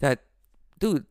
That, 0.00 0.22
dude, 0.78 1.06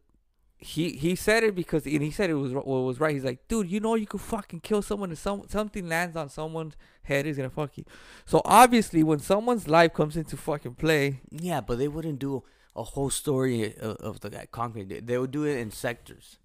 he 0.59 0.91
he 0.93 1.15
said 1.15 1.43
it 1.43 1.53
because 1.55 1.85
and 1.85 2.01
he 2.01 2.09
said 2.11 2.29
it 2.29 2.35
was 2.35 2.53
what 2.53 2.65
was 2.65 2.99
right. 2.99 3.13
He's 3.13 3.23
like, 3.23 3.47
dude, 3.47 3.69
you 3.69 3.79
know 3.79 3.95
you 3.95 4.07
could 4.07 4.21
fucking 4.21 4.61
kill 4.61 4.81
someone 4.81 5.11
if 5.11 5.19
some 5.19 5.43
something 5.47 5.87
lands 5.89 6.15
on 6.15 6.29
someone's 6.29 6.75
head 7.03 7.25
is 7.27 7.37
gonna 7.37 7.49
fuck 7.49 7.77
you. 7.77 7.85
So 8.25 8.41
obviously, 8.45 9.03
when 9.03 9.19
someone's 9.19 9.67
life 9.67 9.93
comes 9.93 10.17
into 10.17 10.35
fucking 10.37 10.75
play, 10.75 11.21
Yeah, 11.31 11.61
but 11.61 11.77
they 11.77 11.87
wouldn't 11.87 12.19
do 12.19 12.43
a 12.75 12.83
whole 12.83 13.09
story 13.09 13.75
of, 13.77 13.97
of 13.97 14.19
the 14.21 14.29
guy 14.29 14.47
conquering. 14.51 14.87
They 15.03 15.17
would 15.17 15.31
do 15.31 15.43
it 15.45 15.57
in 15.57 15.71
sectors. 15.71 16.37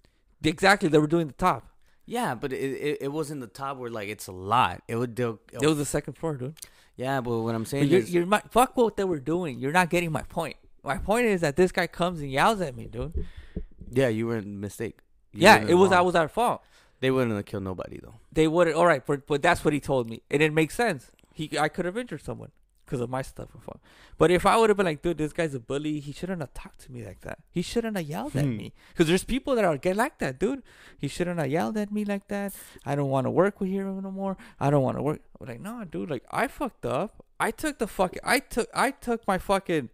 exactly 0.43 0.89
they 0.89 0.97
were 0.99 1.07
doing 1.07 1.27
the 1.27 1.33
top. 1.33 1.69
Yeah, 2.05 2.35
but 2.35 2.51
it, 2.51 2.57
it, 2.57 2.97
it 3.01 3.07
wasn't 3.11 3.41
the 3.41 3.47
top 3.47 3.77
where 3.77 3.89
like 3.89 4.09
it's 4.09 4.27
a 4.27 4.31
lot. 4.31 4.81
It 4.87 4.95
would 4.95 5.15
do. 5.15 5.39
It 5.51 5.65
was 5.65 5.77
the 5.77 5.85
second 5.85 6.13
floor, 6.13 6.35
dude. 6.35 6.55
yeah, 6.95 7.21
but 7.21 7.39
what 7.39 7.55
I'm 7.55 7.65
saying 7.65 7.87
you're, 7.87 7.99
is, 8.01 8.13
you're 8.13 8.25
my, 8.25 8.41
fuck 8.49 8.75
what 8.75 8.97
they 8.97 9.03
were 9.03 9.19
doing. 9.19 9.59
You're 9.59 9.71
not 9.71 9.89
getting 9.89 10.11
my 10.11 10.23
point. 10.23 10.57
My 10.83 10.97
point 10.97 11.27
is 11.27 11.41
that 11.41 11.55
this 11.55 11.71
guy 11.71 11.87
comes 11.87 12.19
and 12.19 12.29
yells 12.29 12.59
at 12.59 12.75
me, 12.75 12.87
dude. 12.87 13.25
yeah, 13.89 14.09
you 14.09 14.27
were 14.27 14.37
in 14.37 14.59
mistake. 14.59 14.99
You 15.31 15.43
yeah, 15.43 15.65
it 15.65 15.75
was 15.75 15.91
I 15.91 16.01
was 16.01 16.15
at 16.15 16.29
fault. 16.31 16.61
They 16.99 17.09
wouldn't 17.09 17.35
have 17.35 17.45
killed 17.45 17.63
nobody 17.63 17.99
though. 18.01 18.15
They 18.31 18.47
would 18.47 18.71
all 18.73 18.85
right, 18.85 19.05
but 19.05 19.25
but 19.25 19.41
that's 19.41 19.63
what 19.63 19.73
he 19.73 19.79
told 19.79 20.09
me, 20.09 20.21
and 20.29 20.41
it 20.41 20.53
makes 20.53 20.75
sense. 20.75 21.09
He 21.33 21.57
I 21.57 21.69
could 21.69 21.85
have 21.85 21.97
injured 21.97 22.23
someone 22.23 22.51
because 22.93 23.01
of 23.01 23.09
my 23.09 23.23
stuff 23.23 23.51
before. 23.51 23.79
But 24.19 24.29
if 24.29 24.45
I 24.45 24.55
would 24.55 24.69
have 24.69 24.77
been 24.77 24.85
like, 24.85 25.01
dude, 25.01 25.17
this 25.17 25.33
guy's 25.33 25.55
a 25.55 25.59
bully, 25.59 25.99
he 25.99 26.11
shouldn't 26.11 26.41
have 26.41 26.53
talked 26.53 26.79
to 26.81 26.91
me 26.91 27.03
like 27.03 27.21
that. 27.21 27.39
He 27.49 27.63
shouldn't 27.63 27.97
have 27.97 28.05
yelled 28.05 28.35
at 28.35 28.45
Hmm. 28.45 28.57
me. 28.57 28.73
Because 28.89 29.07
there's 29.07 29.23
people 29.23 29.55
that 29.55 29.65
are 29.65 29.77
get 29.77 29.95
like 29.97 30.19
that, 30.19 30.37
dude. 30.37 30.61
He 30.99 31.07
shouldn't 31.07 31.39
have 31.39 31.49
yelled 31.49 31.75
at 31.83 31.91
me 31.91 32.05
like 32.05 32.27
that. 32.27 32.53
I 32.85 32.93
don't 32.93 33.09
want 33.09 33.25
to 33.25 33.31
work 33.31 33.59
with 33.59 33.69
you 33.69 33.83
no 33.83 34.11
more. 34.11 34.37
I 34.59 34.69
don't 34.69 34.83
want 34.83 34.97
to 34.97 35.01
work. 35.01 35.21
I'm 35.41 35.47
like, 35.47 35.59
no, 35.59 35.83
dude. 35.85 36.11
Like 36.11 36.23
I 36.29 36.45
fucked 36.47 36.85
up. 36.85 37.25
I 37.39 37.49
took 37.49 37.79
the 37.79 37.87
fucking. 37.87 38.21
I 38.23 38.37
took. 38.39 38.69
I 38.75 38.91
took 38.91 39.27
my 39.27 39.39
fucking, 39.39 39.89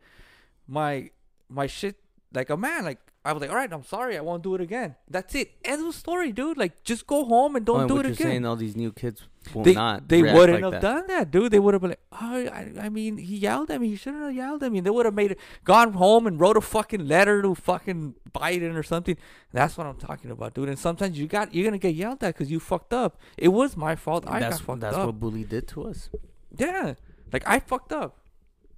my 0.67 1.09
my 1.49 1.67
shit 1.67 1.95
like 2.33 2.49
a 2.49 2.57
man. 2.57 2.83
Like 2.83 2.99
I 3.25 3.31
was 3.33 3.41
like, 3.41 3.49
all 3.49 3.55
right, 3.55 3.71
I'm 3.71 3.83
sorry. 3.83 4.17
I 4.17 4.21
won't 4.21 4.43
do 4.43 4.55
it 4.55 4.61
again. 4.61 4.95
That's 5.09 5.33
it. 5.35 5.51
End 5.63 5.87
of 5.87 5.95
story, 5.95 6.31
dude. 6.31 6.57
Like 6.57 6.83
just 6.83 7.07
go 7.07 7.23
home 7.25 7.55
and 7.55 7.65
don't 7.65 7.77
Oh, 7.77 7.79
and 7.81 7.89
do 7.89 7.97
it 7.99 8.05
again 8.05 8.27
saying, 8.27 8.45
all 8.45 8.55
these 8.55 8.75
new 8.75 8.91
kids 8.91 9.23
will 9.53 9.63
they, 9.63 9.73
not. 9.73 10.07
they 10.07 10.21
wouldn't 10.21 10.61
like 10.61 10.63
have 10.63 10.71
that. 10.73 10.81
done 10.81 11.07
that, 11.07 11.31
dude. 11.31 11.51
They 11.51 11.59
would 11.59 11.73
have 11.73 11.81
been 11.81 11.91
like, 11.91 12.01
oh, 12.11 12.47
I, 12.47 12.71
I 12.81 12.89
mean, 12.89 13.17
he 13.17 13.37
yelled 13.37 13.71
at 13.71 13.79
me. 13.81 13.89
He 13.89 13.95
shouldn't 13.95 14.23
have 14.23 14.33
yelled 14.33 14.63
at 14.63 14.71
me. 14.71 14.79
They 14.79 14.89
would 14.89 15.05
have 15.05 15.15
made 15.15 15.31
it, 15.31 15.39
gone 15.63 15.93
home 15.93 16.27
and 16.27 16.39
wrote 16.39 16.57
a 16.57 16.61
fucking 16.61 17.07
letter 17.07 17.41
to 17.41 17.55
fucking 17.55 18.15
Biden 18.33 18.75
or 18.75 18.83
something. 18.83 19.17
That's 19.51 19.77
what 19.77 19.87
I'm 19.87 19.97
talking 19.97 20.31
about, 20.31 20.53
dude. 20.53 20.69
And 20.69 20.79
sometimes 20.79 21.19
you 21.19 21.27
got, 21.27 21.53
you're 21.53 21.65
gonna 21.65 21.77
get 21.77 21.95
yelled 21.95 22.23
at 22.23 22.35
because 22.35 22.51
you 22.51 22.59
fucked 22.59 22.93
up. 22.93 23.17
It 23.37 23.49
was 23.49 23.75
my 23.75 23.95
fault. 23.95 24.25
I 24.27 24.39
that's 24.39 24.57
got 24.57 24.65
fucked 24.65 24.81
that's 24.81 24.95
up. 24.95 25.05
what 25.07 25.19
bully 25.19 25.43
did 25.43 25.67
to 25.69 25.83
us. 25.83 26.09
yeah, 26.57 26.93
like 27.31 27.43
I 27.47 27.59
fucked 27.59 27.91
up, 27.91 28.17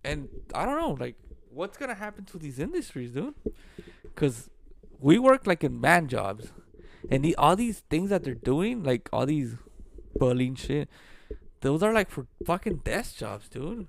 and 0.04 0.30
I 0.54 0.66
don't 0.66 0.80
know, 0.80 0.98
like 1.00 1.16
what's 1.50 1.78
gonna 1.78 1.96
happen 1.96 2.26
to 2.26 2.38
these 2.38 2.60
industries, 2.60 3.12
dude? 3.12 3.36
Because 4.04 4.50
we 5.00 5.20
work 5.20 5.48
like 5.48 5.64
in 5.64 5.80
man 5.80 6.08
jobs, 6.08 6.52
and 7.10 7.24
the, 7.24 7.36
all 7.36 7.56
these 7.56 7.80
things 7.90 8.10
that 8.10 8.24
they're 8.24 8.34
doing, 8.34 8.84
like 8.84 9.10
all 9.12 9.26
these 9.26 9.56
bullying 10.18 10.56
shit, 10.56 10.90
those 11.62 11.84
are 11.84 11.94
like 11.94 12.10
for 12.10 12.28
fucking 12.46 12.78
desk 12.84 13.18
jobs, 13.18 13.48
dude. 13.50 13.88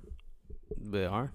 They 0.77 1.05
are. 1.05 1.33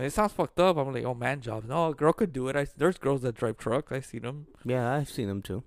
It 0.00 0.10
sounds 0.12 0.32
fucked 0.32 0.60
up. 0.60 0.76
I'm 0.76 0.92
like, 0.92 1.04
oh, 1.04 1.14
man 1.14 1.40
jobs. 1.40 1.66
No, 1.66 1.88
a 1.88 1.94
girl 1.94 2.12
could 2.12 2.32
do 2.32 2.48
it. 2.48 2.56
I 2.56 2.66
there's 2.76 2.98
girls 2.98 3.22
that 3.22 3.34
drive 3.34 3.56
trucks. 3.56 3.90
I 3.92 4.00
see 4.00 4.18
them. 4.18 4.46
Yeah, 4.64 4.92
I've 4.92 5.08
seen 5.08 5.26
them 5.28 5.40
too. 5.42 5.62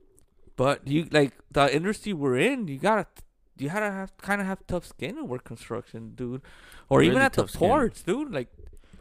But 0.55 0.87
you 0.87 1.07
like 1.11 1.33
the 1.51 1.73
industry 1.75 2.13
we're 2.13 2.37
in. 2.37 2.67
You 2.67 2.77
gotta, 2.77 3.07
you 3.57 3.69
gotta 3.69 3.89
have 3.91 4.15
kind 4.17 4.39
of 4.41 4.45
have 4.45 4.59
tough 4.67 4.85
skin 4.85 5.15
to 5.15 5.23
work 5.23 5.45
construction, 5.45 6.13
dude. 6.15 6.41
Or 6.89 7.01
even 7.01 7.17
at 7.21 7.33
the 7.33 7.47
skin. 7.47 7.59
ports, 7.59 8.03
dude. 8.03 8.31
Like 8.31 8.49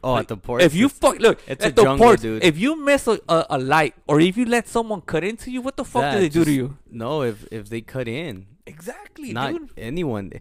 Oh, 0.02 0.12
Like, 0.12 0.20
at 0.22 0.28
the 0.28 0.36
port. 0.36 0.62
if 0.62 0.74
you 0.76 0.88
fuck, 0.88 1.18
look 1.18 1.40
it's 1.48 1.64
at 1.64 1.72
a 1.72 1.74
the 1.74 1.82
jungle, 1.82 2.06
ports, 2.06 2.22
dude. 2.22 2.44
if 2.44 2.56
you 2.56 2.76
miss 2.80 3.08
a, 3.08 3.18
a, 3.28 3.46
a 3.50 3.58
light, 3.58 3.96
or 4.06 4.20
if 4.20 4.36
you 4.36 4.44
let 4.44 4.68
someone 4.68 5.00
cut 5.00 5.24
into 5.24 5.50
you, 5.50 5.60
what 5.60 5.76
the 5.76 5.84
fuck 5.84 6.02
do 6.04 6.10
That 6.12 6.20
they 6.20 6.28
do 6.28 6.44
to 6.44 6.52
you? 6.52 6.78
no, 6.88 7.22
if 7.22 7.44
if 7.50 7.68
they 7.68 7.80
cut 7.80 8.06
in, 8.06 8.46
Exactly, 8.68 9.32
not 9.32 9.52
dude. 9.52 9.70
anyone, 9.76 10.32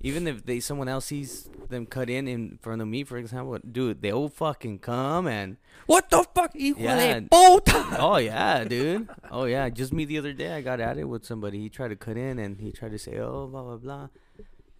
even 0.00 0.26
if 0.26 0.44
they 0.44 0.60
someone 0.60 0.88
else 0.88 1.06
sees 1.06 1.48
them 1.68 1.86
cut 1.86 2.08
in 2.10 2.26
in 2.28 2.58
front 2.62 2.82
of 2.82 2.88
me, 2.88 3.04
for 3.04 3.16
example, 3.16 3.58
dude, 3.70 4.02
they'll 4.02 4.28
fucking 4.28 4.78
come 4.80 5.26
and 5.26 5.56
What 5.86 6.10
the 6.10 6.24
fuck? 6.34 6.52
Hijo 6.54 6.78
Yeah. 6.78 7.20
de 7.20 7.28
puta. 7.30 7.96
oh 7.98 8.16
yeah, 8.18 8.64
dude, 8.64 9.08
oh 9.30 9.44
yeah. 9.44 9.68
Just 9.70 9.92
me 9.92 10.04
the 10.04 10.18
other 10.18 10.32
day, 10.32 10.52
I 10.52 10.60
got 10.60 10.80
at 10.80 10.98
it 10.98 11.04
with 11.04 11.24
somebody. 11.24 11.58
He 11.60 11.68
tried 11.68 11.88
to 11.88 11.96
cut 11.96 12.16
in 12.16 12.38
and 12.38 12.60
he 12.60 12.72
tried 12.72 12.92
to 12.92 12.98
say, 12.98 13.18
oh 13.18 13.46
blah 13.46 13.62
blah 13.62 13.76
blah, 13.76 14.08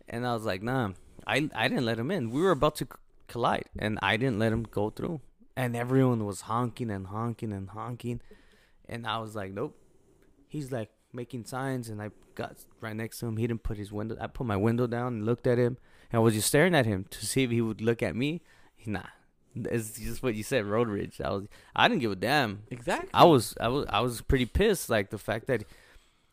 and 0.09 0.27
I 0.27 0.35
was 0.35 0.45
like, 0.45 0.63
nah, 0.63 0.91
I 1.27 1.49
I 1.55 1.69
didn't 1.69 1.85
let 1.87 1.99
him 1.99 2.11
in. 2.11 2.31
We 2.31 2.41
were 2.43 2.51
about 2.61 2.77
to 2.77 2.85
c- 2.85 2.91
collide, 3.29 3.67
and 3.79 3.99
I 4.03 4.17
didn't 4.17 4.39
let 4.39 4.53
him 4.53 4.65
go 4.65 4.91
through. 4.91 5.21
And 5.57 5.75
everyone 5.75 6.27
was 6.27 6.43
honking 6.43 6.91
and 6.91 7.07
honking 7.07 7.53
and 7.53 7.71
honking, 7.71 8.21
and 8.89 9.07
I 9.07 9.19
was 9.19 9.35
like, 9.35 9.53
nope. 9.53 9.75
He's 10.49 10.71
like 10.71 10.91
making 11.17 11.47
signs, 11.47 11.89
and 11.89 12.01
I 12.01 12.11
got 12.35 12.57
right 12.81 12.95
next 12.95 13.19
to 13.21 13.27
him. 13.27 13.37
He 13.39 13.47
didn't 13.47 13.63
put 13.65 13.79
his 13.79 13.91
window. 13.91 14.17
I 14.21 14.27
put 14.29 14.47
my 14.47 14.57
window 14.57 14.87
down 14.87 15.15
and 15.15 15.27
looked 15.27 15.47
at 15.47 15.59
him, 15.59 15.79
and 16.13 16.19
I 16.19 16.23
was 16.23 16.35
just 16.35 16.47
staring 16.49 16.75
at 16.75 16.87
him 16.87 17.07
to 17.11 17.27
see 17.27 17.43
if 17.43 17.51
he 17.51 17.61
would 17.61 17.81
look 17.81 18.03
at 18.03 18.15
me. 18.15 18.43
He, 18.77 18.91
nah, 18.91 19.03
it's 19.55 19.99
just 19.99 20.23
what 20.23 20.35
you 20.35 20.43
said, 20.43 20.67
road 20.67 20.89
rage. 20.89 21.21
I 21.21 21.31
was, 21.31 21.47
I 21.75 21.89
didn't 21.89 22.03
give 22.03 22.13
a 22.13 22.17
damn. 22.17 22.63
Exactly. 22.71 23.11
I 23.15 23.25
was, 23.25 23.57
I 23.61 23.69
was, 23.69 23.87
I 23.89 24.01
was 24.01 24.21
pretty 24.21 24.47
pissed. 24.47 24.89
Like 24.91 25.11
the 25.11 25.19
fact 25.19 25.47
that 25.49 25.65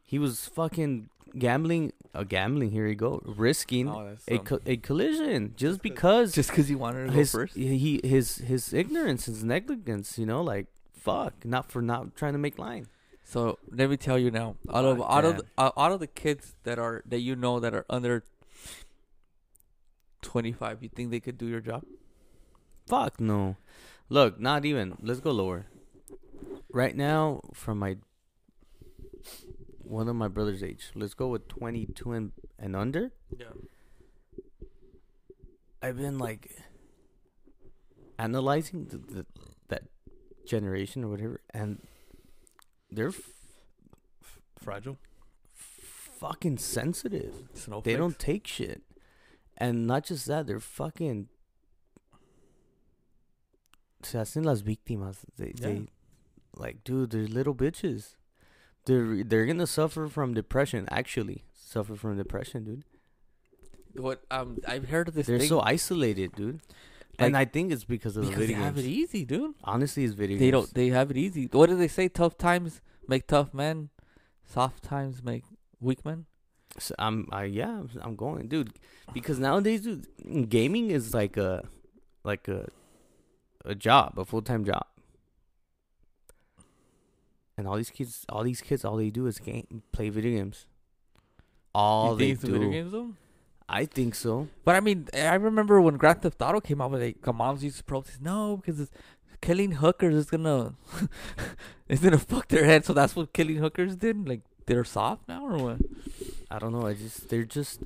he 0.03 0.19
was 0.19 0.45
fucking 0.47 1.09
gambling, 1.39 1.93
uh, 2.13 2.23
gambling. 2.23 2.71
Here 2.71 2.85
you 2.85 2.95
go, 2.95 3.21
risking 3.25 3.87
Oh, 3.89 4.15
a 4.27 4.37
co- 4.39 4.59
a 4.65 4.77
collision 4.77 5.53
just 5.55 5.81
because 5.81 6.33
just 6.33 6.49
because 6.49 6.67
he 6.67 6.75
wanted 6.75 7.05
to 7.05 7.11
go 7.11 7.13
his 7.17 7.31
first. 7.31 7.55
he 7.55 8.01
his 8.03 8.37
his 8.37 8.73
ignorance, 8.73 9.25
his 9.25 9.43
negligence. 9.43 10.19
You 10.19 10.25
know, 10.25 10.43
like 10.43 10.67
fuck, 10.93 11.33
not 11.45 11.71
for 11.71 11.81
not 11.81 12.15
trying 12.15 12.33
to 12.33 12.39
make 12.39 12.59
line. 12.59 12.87
So 13.33 13.57
let 13.71 13.89
me 13.89 13.97
tell 13.97 14.19
you 14.19 14.29
now, 14.29 14.57
out 14.71 14.85
of 14.85 14.99
Fuck 14.99 15.09
out 15.09 15.25
of 15.25 15.37
the, 15.37 15.45
uh, 15.57 15.71
out 15.75 15.91
of 15.91 15.99
the 15.99 16.05
kids 16.05 16.53
that 16.65 16.77
are 16.77 17.01
that 17.07 17.17
you 17.17 17.35
know 17.35 17.59
that 17.59 17.73
are 17.73 17.83
under 17.89 18.23
twenty 20.21 20.51
five, 20.51 20.83
you 20.83 20.89
think 20.89 21.09
they 21.09 21.19
could 21.19 21.39
do 21.39 21.47
your 21.47 21.59
job? 21.59 21.83
Fuck 22.85 23.19
no. 23.19 23.57
Look, 24.07 24.39
not 24.39 24.65
even. 24.65 24.99
Let's 25.01 25.19
go 25.19 25.31
lower. 25.31 25.65
Right 26.71 26.95
now, 26.95 27.41
from 27.55 27.79
my 27.79 27.97
one 29.79 30.07
of 30.07 30.15
my 30.15 30.27
brother's 30.27 30.61
age, 30.61 30.91
let's 30.93 31.15
go 31.15 31.29
with 31.29 31.47
twenty 31.47 31.87
two 31.87 32.11
and 32.11 32.33
and 32.59 32.75
under. 32.75 33.13
Yeah. 33.35 33.47
I've 35.81 35.97
been 35.97 36.19
like 36.19 36.55
analyzing 38.19 38.85
the, 38.85 38.97
the, 38.97 39.25
that 39.69 39.85
generation 40.45 41.03
or 41.03 41.07
whatever, 41.07 41.41
and 41.51 41.79
they're 42.95 43.07
f- 43.09 43.29
Fragile. 44.61 44.97
fucking 45.53 46.57
sensitive. 46.57 47.33
Snowflakes. 47.53 47.85
They 47.85 47.97
don't 47.97 48.17
take 48.17 48.47
shit, 48.47 48.81
and 49.57 49.85
not 49.87 50.05
just 50.05 50.25
that, 50.27 50.47
they're 50.47 50.59
fucking. 50.59 51.27
Se 54.01 54.17
hacen 54.17 54.43
las 54.45 54.61
víctimas. 54.61 55.17
They, 55.37 55.53
Yeah. 55.59 55.67
they, 55.67 55.87
like, 56.55 56.83
dude, 56.83 57.11
they're 57.11 57.27
little 57.27 57.55
bitches. 57.55 58.15
They're 58.85 59.23
they're 59.23 59.45
gonna 59.45 59.65
suffer 59.67 60.07
from 60.07 60.33
depression. 60.33 60.87
Actually, 60.91 61.45
suffer 61.53 61.95
from 61.95 62.17
depression, 62.17 62.65
dude. 62.65 62.83
What 63.95 64.23
um 64.29 64.57
I've 64.67 64.89
heard 64.89 65.07
of 65.07 65.13
this 65.13 65.27
They're 65.27 65.39
thing 65.39 65.47
so 65.47 65.61
isolated, 65.61 66.33
dude. 66.35 66.59
And 67.19 67.37
I 67.37 67.45
think 67.45 67.71
it's 67.71 67.83
because 67.83 68.17
of 68.17 68.23
the 68.25 68.29
because 68.29 68.47
they 68.47 68.53
video 68.53 68.63
have 68.63 68.77
it 68.77 68.85
easy, 68.85 69.23
dude. 69.25 69.55
Honestly, 69.63 70.03
it's 70.03 70.13
video 70.13 70.37
They 70.37 70.51
games. 70.51 70.65
don't. 70.65 70.73
They 70.73 70.87
have 70.89 71.11
it 71.11 71.17
easy. 71.17 71.47
What 71.51 71.69
do 71.69 71.75
they 71.77 71.87
say? 71.87 72.07
Tough 72.09 72.37
times 72.37 72.81
make 73.07 73.27
tough 73.27 73.53
men. 73.53 73.89
Soft 74.45 74.83
times 74.83 75.23
make 75.23 75.43
weak 75.79 76.03
men. 76.05 76.25
So 76.79 76.95
I'm, 76.97 77.27
I 77.31 77.43
yeah, 77.45 77.83
I'm- 78.01 78.15
going, 78.15 78.47
dude. 78.47 78.73
Because 79.13 79.37
nowadays, 79.39 79.81
dude, 79.81 80.49
gaming 80.49 80.89
is 80.89 81.13
like 81.13 81.37
a, 81.37 81.67
like 82.23 82.47
a, 82.47 82.67
a 83.63 83.75
job, 83.75 84.17
a 84.17 84.25
full 84.25 84.41
time 84.41 84.65
job. 84.65 84.85
And 87.57 87.67
all 87.67 87.75
these 87.77 87.91
kids, 87.91 88.25
all 88.29 88.43
these 88.43 88.61
kids, 88.61 88.83
all 88.83 88.97
they 88.97 89.11
do 89.11 89.27
is 89.27 89.37
game, 89.37 89.83
play 89.91 90.09
video 90.09 90.31
games. 90.37 90.65
All 91.75 92.13
you 92.19 92.27
they 92.27 92.33
the 92.33 92.47
do. 92.47 92.53
video 92.53 92.69
games 92.71 92.91
though? 92.91 93.13
I 93.69 93.85
think 93.85 94.15
so. 94.15 94.49
But 94.65 94.75
I 94.75 94.79
mean, 94.79 95.07
I 95.13 95.35
remember 95.35 95.79
when 95.81 95.97
Grand 95.97 96.21
Theft 96.21 96.41
Auto 96.41 96.59
came 96.59 96.81
out, 96.81 96.91
like 96.91 97.25
moms 97.33 97.63
used 97.63 97.77
to 97.77 97.83
protest, 97.83 98.21
no, 98.21 98.57
because 98.57 98.79
it's 98.79 98.91
killing 99.41 99.73
hookers 99.73 100.15
is 100.15 100.29
gonna, 100.29 100.75
it's 101.89 102.01
gonna 102.01 102.17
fuck 102.17 102.47
their 102.49 102.65
head. 102.65 102.85
So 102.85 102.93
that's 102.93 103.15
what 103.15 103.33
killing 103.33 103.57
hookers 103.57 103.95
did. 103.95 104.27
Like 104.27 104.41
they're 104.65 104.83
soft 104.83 105.27
now 105.27 105.45
or 105.45 105.57
what? 105.57 105.77
I 106.51 106.59
don't 106.59 106.71
know. 106.71 106.87
I 106.87 106.93
just 106.93 107.29
they're 107.29 107.43
just 107.43 107.83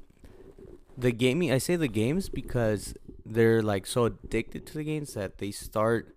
the 0.97 1.11
gaming. 1.11 1.51
I 1.51 1.57
say 1.57 1.75
the 1.75 1.87
games 1.87 2.29
because 2.29 2.95
they're 3.25 3.61
like 3.61 3.85
so 3.85 4.05
addicted 4.05 4.65
to 4.67 4.73
the 4.73 4.83
games 4.83 5.13
that 5.13 5.37
they 5.37 5.51
start 5.51 6.15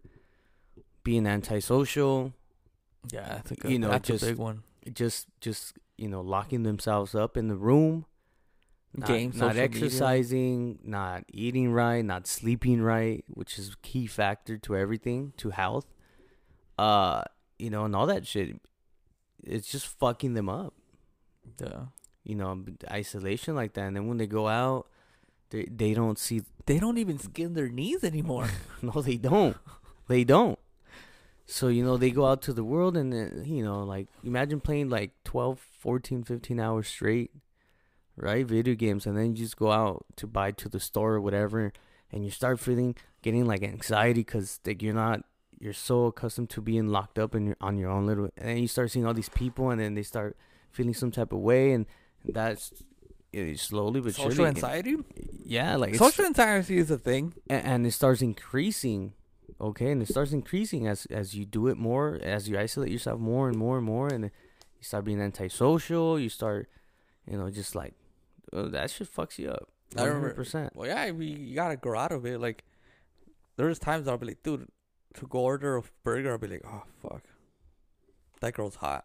being 1.04 1.26
antisocial. 1.26 2.32
Yeah, 3.12 3.26
that's 3.28 3.50
a 3.52 3.56
good. 3.56 3.70
You 3.70 3.78
know, 3.78 3.88
that's 3.88 4.08
just 4.08 4.22
a 4.22 4.26
big 4.26 4.36
one. 4.36 4.62
Just 4.92 5.26
just 5.40 5.74
you 5.96 6.08
know 6.08 6.20
locking 6.20 6.62
themselves 6.62 7.14
up 7.14 7.36
in 7.36 7.48
the 7.48 7.56
room. 7.56 8.06
Not, 8.94 9.06
Game, 9.08 9.28
not 9.36 9.54
social 9.54 9.68
media. 9.68 9.86
exercising, 9.86 10.78
not 10.82 11.24
eating 11.32 11.70
right, 11.72 12.04
not 12.04 12.26
sleeping 12.26 12.82
right, 12.82 13.24
which 13.28 13.58
is 13.58 13.76
key 13.82 14.06
factor 14.06 14.58
to 14.58 14.76
everything 14.76 15.32
to 15.36 15.50
health. 15.50 15.86
Uh, 16.78 17.22
you 17.58 17.70
know, 17.70 17.84
and 17.84 17.94
all 17.94 18.06
that 18.06 18.26
shit. 18.26 18.56
It's 19.44 19.70
just 19.70 19.86
fucking 19.86 20.34
them 20.34 20.48
up. 20.48 20.74
Yeah. 21.60 21.86
you 22.24 22.34
know, 22.34 22.64
isolation 22.90 23.54
like 23.54 23.74
that. 23.74 23.82
And 23.86 23.96
then 23.96 24.06
when 24.08 24.18
they 24.18 24.26
go 24.26 24.48
out, 24.48 24.88
they 25.50 25.64
they 25.70 25.94
don't 25.94 26.18
see. 26.18 26.42
They 26.66 26.78
don't 26.78 26.98
even 26.98 27.18
skin 27.18 27.54
their 27.54 27.68
knees 27.68 28.04
anymore. 28.04 28.48
No, 28.82 29.02
they 29.02 29.16
don't. 29.16 29.56
They 30.08 30.24
don't. 30.24 30.58
So 31.46 31.68
you 31.68 31.84
know, 31.84 31.96
they 31.96 32.10
go 32.10 32.26
out 32.26 32.42
to 32.42 32.52
the 32.52 32.64
world, 32.64 32.96
and 32.96 33.12
then, 33.12 33.44
you 33.46 33.62
know, 33.64 33.82
like 33.84 34.08
imagine 34.24 34.60
playing 34.60 34.88
like 34.88 35.12
12, 35.24 35.58
14, 35.80 36.22
15 36.24 36.60
hours 36.60 36.88
straight, 36.88 37.30
right? 38.16 38.46
Video 38.46 38.74
games, 38.74 39.06
and 39.06 39.16
then 39.16 39.26
you 39.36 39.44
just 39.44 39.56
go 39.56 39.70
out 39.72 40.04
to 40.16 40.26
buy 40.26 40.50
to 40.52 40.68
the 40.68 40.80
store 40.80 41.14
or 41.14 41.20
whatever, 41.20 41.72
and 42.12 42.24
you 42.24 42.30
start 42.30 42.60
feeling 42.60 42.96
getting 43.22 43.46
like 43.46 43.62
anxiety 43.62 44.20
because 44.20 44.60
like 44.66 44.82
you're 44.82 44.94
not. 44.94 45.24
You're 45.62 45.74
so 45.74 46.06
accustomed 46.06 46.48
to 46.50 46.62
being 46.62 46.88
locked 46.88 47.18
up 47.18 47.34
in 47.34 47.48
your, 47.48 47.56
on 47.60 47.76
your 47.76 47.90
own 47.90 48.06
little, 48.06 48.30
and 48.38 48.48
then 48.48 48.56
you 48.58 48.66
start 48.66 48.90
seeing 48.90 49.04
all 49.04 49.12
these 49.12 49.28
people, 49.28 49.68
and 49.68 49.78
then 49.78 49.94
they 49.94 50.02
start 50.02 50.34
feeling 50.70 50.94
some 50.94 51.10
type 51.10 51.32
of 51.34 51.40
way, 51.40 51.72
and 51.72 51.84
that's 52.24 52.72
it, 53.30 53.58
slowly 53.60 54.00
but 54.00 54.14
Social 54.14 54.30
surely. 54.30 54.48
anxiety. 54.48 54.96
Yeah, 55.44 55.76
like 55.76 55.96
Social 55.96 56.24
anxiety 56.24 56.78
is 56.78 56.90
a 56.90 56.96
thing. 56.96 57.34
and, 57.50 57.62
and 57.66 57.86
it 57.86 57.90
starts 57.92 58.22
increasing. 58.22 59.12
Okay, 59.60 59.90
and 59.92 60.00
it 60.00 60.08
starts 60.08 60.32
increasing 60.32 60.86
as 60.86 61.04
as 61.10 61.34
you 61.34 61.44
do 61.44 61.66
it 61.66 61.76
more, 61.76 62.18
as 62.22 62.48
you 62.48 62.58
isolate 62.58 62.90
yourself 62.90 63.20
more 63.20 63.46
and 63.50 63.58
more 63.58 63.76
and 63.76 63.84
more, 63.84 64.08
and 64.08 64.24
you 64.24 64.30
start 64.82 65.04
being 65.04 65.20
antisocial. 65.20 66.18
You 66.18 66.30
start, 66.30 66.70
you 67.30 67.36
know, 67.36 67.50
just 67.50 67.74
like 67.74 67.92
uh, 68.52 68.68
that 68.68 68.90
shit 68.90 69.12
fucks 69.14 69.38
you 69.38 69.50
up. 69.50 69.68
I 69.96 70.02
remember- 70.04 70.20
hundred 70.28 70.36
percent. 70.36 70.76
Well, 70.76 70.88
yeah, 70.88 71.10
we 71.10 71.26
you 71.26 71.54
gotta 71.54 71.76
grow 71.76 71.98
out 71.98 72.12
of 72.12 72.24
it. 72.26 72.40
Like, 72.40 72.64
there's 73.56 73.78
times 73.78 74.06
I'll 74.08 74.18
be 74.18 74.26
like, 74.26 74.42
dude, 74.42 74.68
to 75.14 75.26
go 75.26 75.40
order 75.40 75.76
a 75.76 75.82
burger, 76.04 76.30
I'll 76.32 76.38
be 76.38 76.46
like, 76.48 76.62
oh 76.66 76.82
fuck, 77.02 77.22
that 78.40 78.54
girl's 78.54 78.76
hot. 78.76 79.04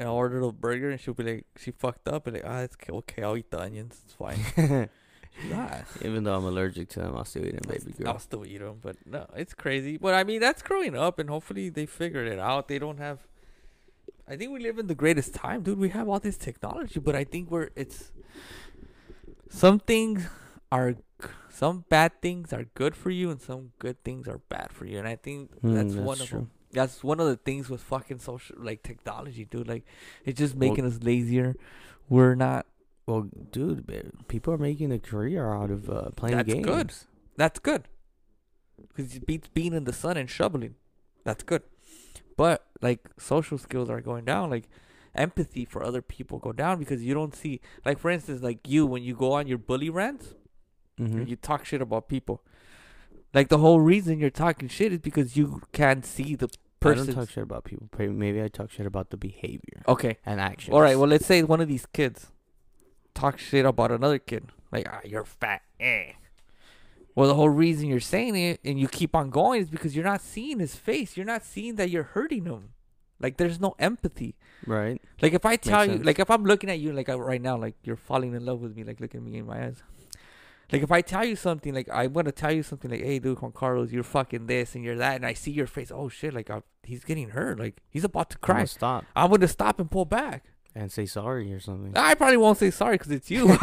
And 0.00 0.06
I'll 0.06 0.14
order 0.14 0.40
a 0.40 0.52
burger, 0.52 0.90
and 0.90 1.00
she'll 1.00 1.14
be 1.14 1.24
like, 1.24 1.46
she 1.56 1.72
fucked 1.72 2.06
up, 2.06 2.28
and 2.28 2.36
like, 2.36 2.44
ah, 2.46 2.60
it's 2.60 2.76
okay, 2.76 2.92
okay, 2.92 3.22
I'll 3.24 3.36
eat 3.36 3.50
the 3.50 3.60
onions, 3.60 4.00
it's 4.04 4.14
fine. 4.14 4.88
Not. 5.50 5.84
Even 6.02 6.22
though 6.22 6.36
I'm 6.36 6.44
allergic 6.44 6.88
to 6.90 7.00
them, 7.00 7.16
I'll 7.16 7.24
still 7.24 7.44
eat 7.44 7.60
them, 7.60 7.68
baby 7.68 7.92
girl. 7.98 8.08
I'll 8.12 8.18
still 8.20 8.46
eat 8.46 8.58
them, 8.58 8.78
but 8.80 8.94
no, 9.04 9.26
it's 9.36 9.54
crazy. 9.54 9.96
But 9.96 10.14
I 10.14 10.22
mean, 10.22 10.40
that's 10.40 10.62
growing 10.62 10.96
up, 10.96 11.18
and 11.18 11.28
hopefully 11.28 11.68
they 11.68 11.84
figured 11.86 12.28
it 12.28 12.38
out. 12.38 12.68
They 12.68 12.78
don't 12.78 12.98
have. 12.98 13.26
I 14.30 14.36
think 14.36 14.52
we 14.52 14.60
live 14.60 14.78
in 14.78 14.86
the 14.88 14.94
greatest 14.94 15.34
time, 15.34 15.62
dude. 15.62 15.78
We 15.78 15.88
have 15.90 16.08
all 16.08 16.20
this 16.20 16.36
technology, 16.36 17.00
but 17.00 17.14
I 17.16 17.24
think 17.24 17.50
we're 17.50 17.70
it's. 17.76 18.12
Some 19.48 19.78
things 19.78 20.26
are, 20.70 20.94
some 21.48 21.84
bad 21.88 22.20
things 22.20 22.52
are 22.52 22.64
good 22.74 22.94
for 22.94 23.10
you, 23.10 23.30
and 23.30 23.40
some 23.40 23.72
good 23.78 24.02
things 24.04 24.28
are 24.28 24.38
bad 24.50 24.72
for 24.72 24.84
you, 24.84 24.98
and 24.98 25.08
I 25.08 25.16
think 25.16 25.50
Hmm, 25.60 25.74
that's, 25.74 25.94
that's 25.94 26.04
one 26.06 26.20
of 26.20 26.28
true. 26.28 26.38
them. 26.40 26.50
That's 26.72 27.02
one 27.02 27.18
of 27.18 27.26
the 27.26 27.36
things 27.36 27.70
with 27.70 27.80
fucking 27.80 28.18
social, 28.18 28.56
like 28.58 28.82
technology, 28.82 29.46
dude. 29.46 29.66
Like, 29.68 29.84
it's 30.26 30.38
just 30.38 30.54
Well- 30.54 30.68
making 30.68 30.84
us 30.84 30.98
lazier. 31.02 31.56
We're 32.10 32.34
not. 32.34 32.66
Well, 33.06 33.28
dude, 33.50 33.86
people 34.28 34.52
are 34.52 34.58
making 34.58 34.92
a 34.92 34.98
career 34.98 35.50
out 35.50 35.70
of 35.70 35.88
uh, 35.88 36.10
playing 36.10 36.36
That's 36.36 36.52
games. 36.52 36.66
good. 36.66 36.92
That's 37.36 37.58
good. 37.58 37.88
Because 38.94 39.16
it 39.16 39.26
beats 39.26 39.48
being 39.48 39.72
in 39.72 39.84
the 39.84 39.94
sun 39.94 40.18
and 40.18 40.28
shoveling. 40.28 40.74
That's 41.24 41.42
good. 41.42 41.62
But 42.38 42.64
like 42.80 43.00
social 43.18 43.58
skills 43.58 43.90
are 43.90 44.00
going 44.00 44.24
down. 44.24 44.48
Like 44.48 44.68
empathy 45.14 45.64
for 45.66 45.82
other 45.82 46.00
people 46.00 46.38
go 46.38 46.52
down 46.52 46.78
because 46.78 47.02
you 47.02 47.12
don't 47.12 47.34
see. 47.34 47.60
Like 47.84 47.98
for 47.98 48.10
instance, 48.10 48.40
like 48.42 48.66
you 48.66 48.86
when 48.86 49.02
you 49.02 49.14
go 49.14 49.32
on 49.32 49.46
your 49.46 49.58
bully 49.58 49.90
rants, 49.90 50.34
Mhm. 50.98 51.28
you 51.28 51.36
talk 51.36 51.64
shit 51.66 51.82
about 51.82 52.08
people. 52.08 52.42
Like 53.34 53.48
the 53.48 53.58
whole 53.58 53.80
reason 53.80 54.18
you're 54.20 54.30
talking 54.30 54.68
shit 54.68 54.92
is 54.92 55.00
because 55.00 55.36
you 55.36 55.60
can't 55.72 56.04
see 56.06 56.34
the 56.36 56.48
person. 56.80 57.02
I 57.02 57.06
don't 57.06 57.14
talk 57.16 57.30
shit 57.30 57.42
about 57.42 57.64
people. 57.64 57.88
Maybe 57.98 58.40
I 58.42 58.48
talk 58.48 58.70
shit 58.70 58.86
about 58.86 59.10
the 59.10 59.16
behavior 59.16 59.82
Okay. 59.86 60.16
and 60.24 60.40
action. 60.40 60.72
All 60.74 60.80
right. 60.80 60.96
Well, 60.98 61.08
let's 61.08 61.26
say 61.26 61.42
one 61.42 61.60
of 61.60 61.68
these 61.68 61.86
kids 61.86 62.30
talk 63.14 63.38
shit 63.38 63.66
about 63.66 63.90
another 63.90 64.18
kid, 64.18 64.44
like 64.72 64.86
ah, 64.88 65.00
you're 65.04 65.24
fat. 65.24 65.62
Eh. 65.80 66.12
Well, 67.18 67.26
the 67.26 67.34
whole 67.34 67.48
reason 67.48 67.88
you're 67.88 67.98
saying 67.98 68.36
it 68.36 68.60
and 68.64 68.78
you 68.78 68.86
keep 68.86 69.16
on 69.16 69.30
going 69.30 69.60
is 69.60 69.68
because 69.68 69.96
you're 69.96 70.04
not 70.04 70.20
seeing 70.20 70.60
his 70.60 70.76
face. 70.76 71.16
You're 71.16 71.26
not 71.26 71.44
seeing 71.44 71.74
that 71.74 71.90
you're 71.90 72.04
hurting 72.04 72.44
him. 72.44 72.68
Like 73.18 73.38
there's 73.38 73.58
no 73.58 73.74
empathy. 73.80 74.36
right? 74.64 75.02
Like 75.20 75.32
if 75.32 75.44
I 75.44 75.56
tell 75.56 75.84
you, 75.84 75.94
sense. 75.94 76.06
like 76.06 76.20
if 76.20 76.30
I'm 76.30 76.44
looking 76.44 76.70
at 76.70 76.78
you, 76.78 76.92
like 76.92 77.08
uh, 77.08 77.20
right 77.20 77.42
now, 77.42 77.56
like 77.56 77.74
you're 77.82 77.96
falling 77.96 78.34
in 78.34 78.46
love 78.46 78.60
with 78.60 78.76
me, 78.76 78.84
like 78.84 79.00
looking 79.00 79.24
me 79.24 79.38
in 79.38 79.46
my 79.46 79.64
eyes. 79.64 79.82
Like 80.70 80.84
if 80.84 80.92
I 80.92 81.00
tell 81.00 81.24
you 81.24 81.34
something, 81.34 81.74
like 81.74 81.88
I 81.88 82.06
want 82.06 82.26
to 82.26 82.32
tell 82.32 82.52
you 82.52 82.62
something, 82.62 82.88
like 82.88 83.02
hey, 83.02 83.18
dude, 83.18 83.42
Juan 83.42 83.50
Carlos, 83.50 83.90
you're 83.90 84.04
fucking 84.04 84.46
this 84.46 84.76
and 84.76 84.84
you're 84.84 84.98
that, 84.98 85.16
and 85.16 85.26
I 85.26 85.32
see 85.32 85.50
your 85.50 85.66
face, 85.66 85.90
oh 85.90 86.08
shit, 86.08 86.32
like 86.32 86.50
i 86.50 86.62
he's 86.84 87.02
getting 87.02 87.30
hurt, 87.30 87.58
like 87.58 87.82
he's 87.90 88.04
about 88.04 88.30
to 88.30 88.36
I'm 88.36 88.46
cry. 88.46 88.64
Stop 88.64 89.04
I'm 89.16 89.32
gonna 89.32 89.48
stop 89.48 89.80
and 89.80 89.90
pull 89.90 90.04
back. 90.04 90.52
And 90.78 90.92
say 90.92 91.04
sorry 91.06 91.52
or 91.52 91.60
something. 91.60 91.92
I 91.96 92.14
probably 92.14 92.36
won't 92.36 92.58
say 92.58 92.70
sorry 92.70 92.96
because 92.96 93.10
it's 93.12 93.30
you. 93.30 93.46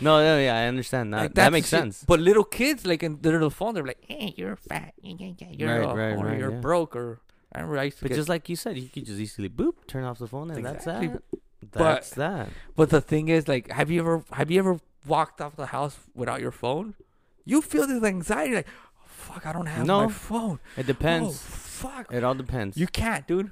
no, 0.00 0.20
no, 0.28 0.38
yeah, 0.38 0.56
I 0.62 0.66
understand 0.68 1.12
that. 1.14 1.20
Like, 1.22 1.34
that 1.34 1.52
makes 1.52 1.68
shit. 1.68 1.80
sense. 1.80 2.04
But 2.06 2.20
little 2.20 2.44
kids, 2.44 2.86
like 2.86 3.02
in 3.02 3.20
their 3.20 3.32
little 3.32 3.50
phone, 3.50 3.74
they're 3.74 3.84
like, 3.92 4.02
"Hey, 4.06 4.34
you're 4.36 4.56
fat. 4.56 4.94
You're 5.02 5.68
Right, 5.68 5.96
right, 5.96 6.16
or 6.16 6.24
right, 6.26 6.38
You're 6.38 6.52
yeah. 6.52 6.60
broke." 6.60 6.94
Or 6.96 7.20
I 7.54 7.58
remember 7.58 7.78
I 7.78 7.84
used 7.84 7.98
to 7.98 8.04
But 8.04 8.10
get. 8.10 8.16
just 8.16 8.28
like 8.28 8.48
you 8.48 8.56
said, 8.56 8.76
you 8.78 8.88
could 8.88 9.04
just 9.06 9.18
easily 9.20 9.48
boop, 9.48 9.74
turn 9.86 10.04
off 10.04 10.18
the 10.18 10.26
phone, 10.28 10.50
and 10.50 10.58
Exactly. 10.60 11.08
that's 11.08 11.20
that. 11.70 11.72
But- 11.72 12.10
that. 12.16 12.48
but 12.76 12.90
the 12.90 13.00
thing 13.00 13.28
is, 13.28 13.46
like, 13.48 13.70
have 13.70 13.90
you 13.90 14.00
ever 14.00 14.24
have 14.32 14.50
you 14.50 14.58
ever 14.58 14.78
walked 15.06 15.40
off 15.40 15.56
the 15.56 15.66
house 15.66 15.98
without 16.14 16.40
your 16.40 16.52
phone? 16.52 16.94
You 17.44 17.60
feel 17.62 17.86
this 17.86 18.02
anxiety, 18.04 18.54
like, 18.54 18.66
oh, 18.68 19.02
"Fuck, 19.06 19.46
I 19.46 19.52
don't 19.52 19.66
have 19.66 19.86
No. 19.86 20.06
my 20.06 20.12
phone." 20.12 20.58
It 20.76 20.84
Oh, 20.84 20.92
depends. 20.94 21.40
fuck. 21.42 22.12
It 22.12 22.22
all 22.24 22.34
depends. 22.34 22.76
You 22.76 22.86
can't, 22.86 23.26
dude. 23.26 23.50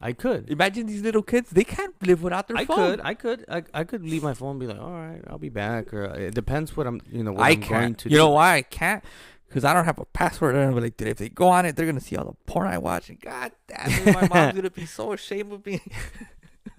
I 0.00 0.12
could. 0.12 0.48
Imagine 0.48 0.86
these 0.86 1.02
little 1.02 1.22
kids; 1.22 1.50
they 1.50 1.64
can't 1.64 1.94
live 2.06 2.22
without 2.22 2.46
their 2.46 2.56
I 2.56 2.64
phone. 2.64 2.76
could. 2.76 3.00
I 3.02 3.14
could. 3.14 3.44
I, 3.48 3.64
I 3.74 3.84
could 3.84 4.04
leave 4.04 4.22
my 4.22 4.34
phone 4.34 4.52
and 4.52 4.60
be 4.60 4.66
like, 4.66 4.78
all 4.78 4.92
right, 4.92 5.20
I'll 5.26 5.38
be 5.38 5.48
back. 5.48 5.92
Or 5.92 6.08
uh, 6.10 6.14
it 6.14 6.34
depends 6.34 6.76
what 6.76 6.86
I'm. 6.86 7.00
You 7.10 7.24
know, 7.24 7.32
what 7.32 7.42
I 7.42 7.50
am 7.50 7.60
going 7.60 7.94
to. 7.96 8.08
You 8.08 8.16
do. 8.16 8.18
know 8.18 8.30
why 8.30 8.56
I 8.56 8.62
can't? 8.62 9.02
Because 9.48 9.64
I 9.64 9.72
don't 9.72 9.86
have 9.86 9.98
a 9.98 10.04
password. 10.04 10.54
And 10.54 10.64
I'm 10.64 10.80
like, 10.80 10.96
dude, 10.96 11.08
if 11.08 11.18
they 11.18 11.28
go 11.28 11.48
on 11.48 11.66
it, 11.66 11.74
they're 11.74 11.86
gonna 11.86 12.00
see 12.00 12.16
all 12.16 12.26
the 12.26 12.34
porn 12.46 12.68
I 12.68 12.78
watch. 12.78 13.08
And 13.08 13.20
god 13.20 13.52
damn 13.66 13.90
it, 13.90 14.14
my 14.14 14.28
mom's 14.28 14.54
gonna 14.54 14.70
be 14.70 14.86
so 14.86 15.12
ashamed 15.12 15.52
of 15.52 15.66
me. 15.66 15.80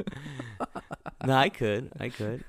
no, 1.26 1.36
I 1.36 1.49
could. 1.49 1.91
I 1.99 2.09
could. 2.09 2.45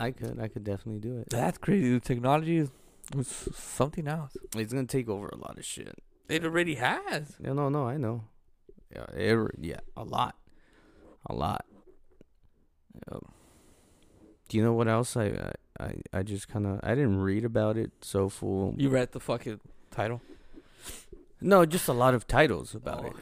I 0.00 0.10
could. 0.10 0.40
I 0.40 0.48
could 0.48 0.64
definitely 0.64 1.00
do 1.00 1.18
it. 1.18 1.28
That's 1.30 1.58
crazy. 1.58 1.92
The 1.92 2.00
technology 2.00 2.56
is 2.56 2.70
was 3.14 3.48
something 3.54 4.08
else. 4.08 4.36
It's 4.56 4.72
gonna 4.72 4.86
take 4.86 5.08
over 5.08 5.28
a 5.28 5.36
lot 5.36 5.58
of 5.58 5.64
shit. 5.64 6.02
It 6.28 6.44
already 6.44 6.76
has. 6.76 7.36
No, 7.38 7.52
no, 7.52 7.68
no. 7.68 7.86
I 7.86 7.96
know. 7.96 8.24
Yeah, 8.94 9.04
it, 9.14 9.50
yeah, 9.60 9.80
a 9.96 10.04
lot, 10.04 10.36
a 11.26 11.34
lot. 11.34 11.64
Yep. 13.12 13.22
Do 14.48 14.56
you 14.56 14.64
know 14.64 14.72
what 14.72 14.88
else 14.88 15.16
I 15.16 15.26
I 15.26 15.52
I, 15.84 15.94
I 16.12 16.22
just 16.22 16.48
kind 16.48 16.66
of 16.66 16.80
I 16.82 16.90
didn't 16.94 17.18
read 17.20 17.44
about 17.44 17.76
it 17.76 17.92
so 18.02 18.28
full. 18.28 18.74
You 18.76 18.88
read 18.88 19.12
the 19.12 19.20
fucking 19.20 19.60
title. 19.90 20.20
No, 21.40 21.64
just 21.64 21.88
a 21.88 21.92
lot 21.92 22.14
of 22.14 22.26
titles 22.26 22.74
about 22.74 23.04
Oh. 23.04 23.08
it. 23.08 23.14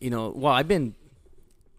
You 0.00 0.10
know, 0.10 0.32
well, 0.34 0.52
I've 0.52 0.68
been, 0.68 0.94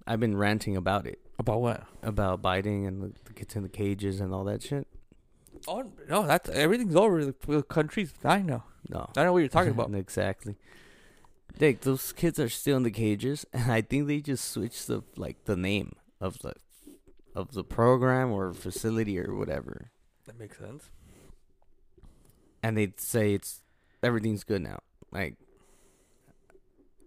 I've 0.07 0.19
been 0.19 0.35
ranting 0.37 0.75
about 0.75 1.05
it, 1.05 1.19
About 1.39 1.61
what? 1.61 1.83
about 2.03 2.41
Biden 2.41 2.87
and 2.87 3.01
the, 3.01 3.13
the 3.25 3.33
kids 3.33 3.55
in 3.55 3.61
the 3.63 3.69
cages 3.69 4.19
and 4.19 4.33
all 4.33 4.43
that 4.45 4.61
shit. 4.63 4.87
Oh 5.67 5.91
no, 6.09 6.25
that's 6.27 6.49
everything's 6.49 6.95
over. 6.95 7.23
The, 7.25 7.35
the 7.47 7.63
country's 7.63 8.11
dying 8.11 8.45
now. 8.47 8.65
No, 8.89 9.09
I 9.17 9.23
know 9.23 9.33
what 9.33 9.39
you're 9.39 9.47
talking 9.49 9.71
about. 9.77 9.93
exactly. 9.95 10.55
Dick, 11.57 11.81
those 11.81 12.11
kids 12.13 12.39
are 12.39 12.49
still 12.49 12.77
in 12.77 12.83
the 12.83 12.91
cages, 12.91 13.45
and 13.53 13.71
I 13.71 13.81
think 13.81 14.07
they 14.07 14.19
just 14.21 14.49
switched 14.51 14.87
the 14.87 15.01
like 15.15 15.45
the 15.45 15.55
name 15.57 15.93
of 16.21 16.39
the 16.39 16.53
of 17.35 17.51
the 17.53 17.63
program 17.63 18.31
or 18.31 18.53
facility 18.53 19.19
or 19.19 19.35
whatever, 19.35 19.91
That 20.25 20.39
makes 20.39 20.57
sense. 20.57 20.89
and 22.63 22.75
they 22.77 22.93
say 22.97 23.33
it's 23.33 23.61
everything's 24.01 24.43
good 24.43 24.61
now. 24.63 24.79
Like, 25.11 25.35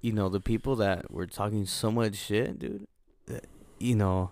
you 0.00 0.12
know, 0.12 0.28
the 0.28 0.40
people 0.40 0.76
that 0.76 1.10
were 1.10 1.26
talking 1.26 1.66
so 1.66 1.90
much 1.90 2.14
shit, 2.16 2.58
dude. 2.60 2.86
That, 3.26 3.46
you 3.78 3.94
know, 3.96 4.30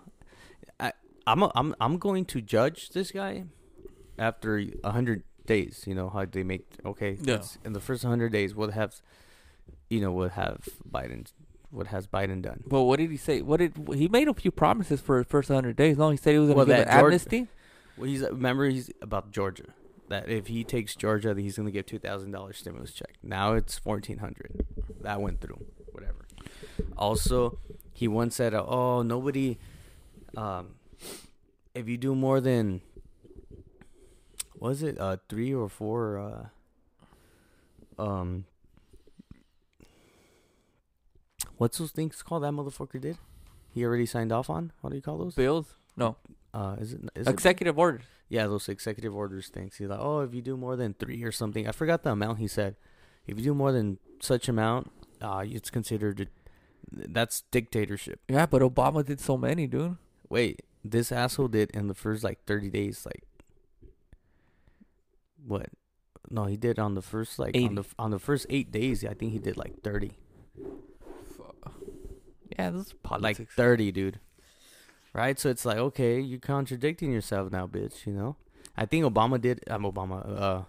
I 0.79 0.93
I'm 1.27 1.43
a, 1.43 1.51
I'm 1.53 1.75
I'm 1.81 1.97
going 1.97 2.25
to 2.25 2.41
judge 2.41 2.89
this 2.91 3.11
guy 3.11 3.43
after 4.17 4.63
a 4.83 4.91
hundred 4.91 5.23
days. 5.45 5.83
You 5.85 5.95
know 5.95 6.09
how 6.09 6.25
they 6.25 6.43
make 6.43 6.65
okay. 6.85 7.17
Yeah. 7.21 7.41
In 7.65 7.73
the 7.73 7.79
first 7.81 8.03
hundred 8.03 8.31
days, 8.31 8.55
what 8.55 8.71
have 8.73 8.95
you 9.89 10.01
know 10.01 10.11
what 10.11 10.31
have 10.31 10.67
Biden 10.89 11.31
what 11.71 11.87
has 11.87 12.07
Biden 12.07 12.41
done? 12.41 12.63
Well, 12.67 12.85
what 12.87 12.97
did 12.97 13.11
he 13.11 13.17
say? 13.17 13.41
What 13.41 13.57
did 13.57 13.73
he 13.93 14.07
made 14.07 14.27
a 14.27 14.33
few 14.33 14.51
promises 14.51 15.01
for 15.01 15.17
his 15.19 15.27
first 15.27 15.49
hundred 15.49 15.75
days? 15.75 15.97
No, 15.97 16.09
he 16.09 16.17
said 16.17 16.33
he 16.33 16.39
was 16.39 16.47
going 16.47 16.57
Well, 16.57 16.65
to 16.65 16.75
give 16.75 16.85
that 16.85 16.93
an 16.99 17.05
amnesty. 17.05 17.47
Well, 17.97 18.07
he's 18.07 18.21
remember 18.21 18.67
he's 18.69 18.89
about 19.01 19.31
Georgia. 19.31 19.65
That 20.07 20.29
if 20.29 20.47
he 20.47 20.63
takes 20.63 20.95
Georgia, 20.95 21.33
that 21.35 21.41
he's 21.41 21.57
gonna 21.57 21.69
give 21.69 21.85
two 21.85 21.99
thousand 21.99 22.31
dollars 22.31 22.57
stimulus 22.57 22.93
check. 22.93 23.13
Now 23.21 23.53
it's 23.53 23.77
fourteen 23.77 24.17
hundred. 24.17 24.65
That 25.01 25.21
went 25.21 25.41
through. 25.41 25.63
Whatever. 25.91 26.25
Also, 26.97 27.59
he 27.93 28.07
once 28.07 28.35
said, 28.35 28.53
uh, 28.55 28.65
"Oh, 28.65 29.03
nobody. 29.03 29.59
Um, 30.35 30.75
if 31.75 31.87
you 31.87 31.97
do 31.97 32.15
more 32.15 32.41
than 32.41 32.81
was 34.57 34.83
it 34.83 34.99
uh 34.99 35.17
three 35.29 35.53
or 35.53 35.69
four 35.69 36.49
uh 37.97 38.01
um 38.01 38.45
what's 41.59 41.77
those 41.77 41.91
things 41.91 42.23
called 42.23 42.41
that 42.43 42.51
motherfucker 42.53 42.99
did? 42.99 43.17
He 43.71 43.85
already 43.85 44.07
signed 44.07 44.31
off 44.31 44.49
on. 44.49 44.71
What 44.81 44.89
do 44.89 44.95
you 44.95 45.01
call 45.03 45.17
those? 45.19 45.35
Bills. 45.35 45.75
No, 45.95 46.17
Uh, 46.53 46.75
is 46.79 46.93
it 46.93 47.01
is 47.15 47.27
it 47.27 47.29
executive 47.29 47.77
orders. 47.77 48.01
yeah, 48.29 48.47
those 48.47 48.67
executive 48.67 49.13
orders 49.15 49.49
things. 49.49 49.75
He's 49.75 49.87
like, 49.89 49.99
oh, 50.01 50.21
if 50.21 50.33
you 50.33 50.41
do 50.41 50.57
more 50.57 50.75
than 50.75 50.93
three 50.95 51.21
or 51.23 51.31
something, 51.31 51.67
I 51.67 51.71
forgot 51.71 52.01
the 52.03 52.11
amount 52.11 52.39
he 52.39 52.47
said. 52.47 52.75
If 53.27 53.37
you 53.37 53.43
do 53.43 53.53
more 53.53 53.71
than 53.71 53.99
such 54.19 54.49
amount, 54.49 54.91
uh, 55.21 55.43
it's 55.45 55.69
considered. 55.69 56.29
That's 56.91 57.43
dictatorship. 57.51 58.19
Yeah, 58.27 58.47
but 58.47 58.63
Obama 58.63 59.05
did 59.05 59.19
so 59.19 59.37
many, 59.37 59.67
dude. 59.67 59.97
Wait, 60.29 60.63
this 60.83 61.11
asshole 61.11 61.49
did 61.49 61.69
in 61.71 61.85
the 61.87 61.93
first 61.93 62.23
like 62.23 62.43
thirty 62.45 62.69
days, 62.71 63.05
like 63.05 63.23
what? 65.45 65.67
No, 66.31 66.45
he 66.45 66.57
did 66.57 66.79
on 66.79 66.95
the 66.95 67.01
first 67.01 67.37
like 67.39 67.55
on 67.55 67.75
the 67.75 67.83
on 67.99 68.11
the 68.11 68.19
first 68.19 68.45
eight 68.49 68.71
days. 68.71 69.03
I 69.05 69.13
think 69.13 69.31
he 69.33 69.39
did 69.39 69.57
like 69.57 69.81
thirty, 69.83 70.13
Yeah, 72.59 72.71
this 72.71 72.87
is 72.87 72.93
like 73.19 73.49
thirty, 73.51 73.89
dude. 73.89 74.19
Right, 75.13 75.39
so 75.39 75.49
it's 75.49 75.63
like 75.63 75.77
okay, 75.77 76.19
you're 76.19 76.39
contradicting 76.39 77.09
yourself 77.09 77.53
now, 77.53 77.67
bitch. 77.67 78.05
You 78.05 78.11
know, 78.11 78.35
I 78.75 78.85
think 78.85 79.05
Obama 79.05 79.39
did. 79.39 79.63
I'm 79.67 79.83
Obama. 79.83 80.65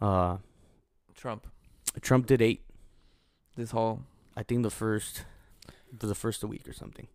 Uh, 0.00 0.04
uh, 0.04 0.38
Trump. 1.14 1.46
Trump 2.00 2.24
did 2.26 2.40
eight. 2.40 2.62
This 3.54 3.72
whole 3.72 4.00
I 4.34 4.44
think 4.44 4.62
the 4.62 4.70
first, 4.70 5.26
for 5.98 6.06
the 6.06 6.14
first 6.14 6.42
a 6.42 6.46
week 6.46 6.66
or 6.66 6.72
something, 6.72 7.08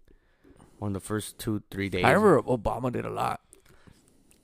on 0.80 0.94
the 0.94 1.00
first 1.00 1.40
two 1.40 1.64
three 1.72 1.90
days. 1.90 2.06
I 2.06 2.12
remember 2.12 2.44
Obama 2.44 2.92
did 2.92 3.06
a 3.06 3.10
lot. 3.10 3.42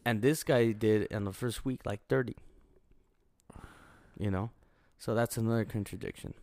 and 0.03 0.23
this 0.23 0.43
guy 0.43 0.71
did 0.71 1.03
in 1.11 1.23
the 1.23 1.33
first 1.33 1.63
week 1.63 1.85
like 1.85 2.01
thirty. 2.07 2.35
You 4.17 4.31
know, 4.31 4.49
so 4.97 5.13
that's 5.13 5.37
another 5.37 5.65
contradiction. 5.65 6.33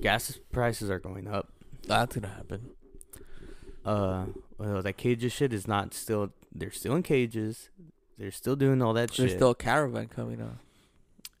Gas 0.00 0.38
prices 0.52 0.90
are 0.90 0.98
going 0.98 1.28
up. 1.28 1.48
That's 1.86 2.14
gonna 2.16 2.28
happen. 2.34 2.70
Uh, 3.84 4.26
well, 4.58 4.82
that 4.82 4.96
cages 4.96 5.32
shit 5.32 5.52
is 5.52 5.66
not 5.66 5.94
still. 5.94 6.30
They're 6.54 6.70
still 6.70 6.94
in 6.96 7.02
cages. 7.02 7.70
They're 8.18 8.30
still 8.30 8.56
doing 8.56 8.82
all 8.82 8.92
that 8.94 9.08
There's 9.08 9.14
shit. 9.16 9.26
There's 9.28 9.38
still 9.38 9.50
a 9.50 9.54
caravan 9.54 10.08
coming 10.08 10.42
up. 10.42 10.58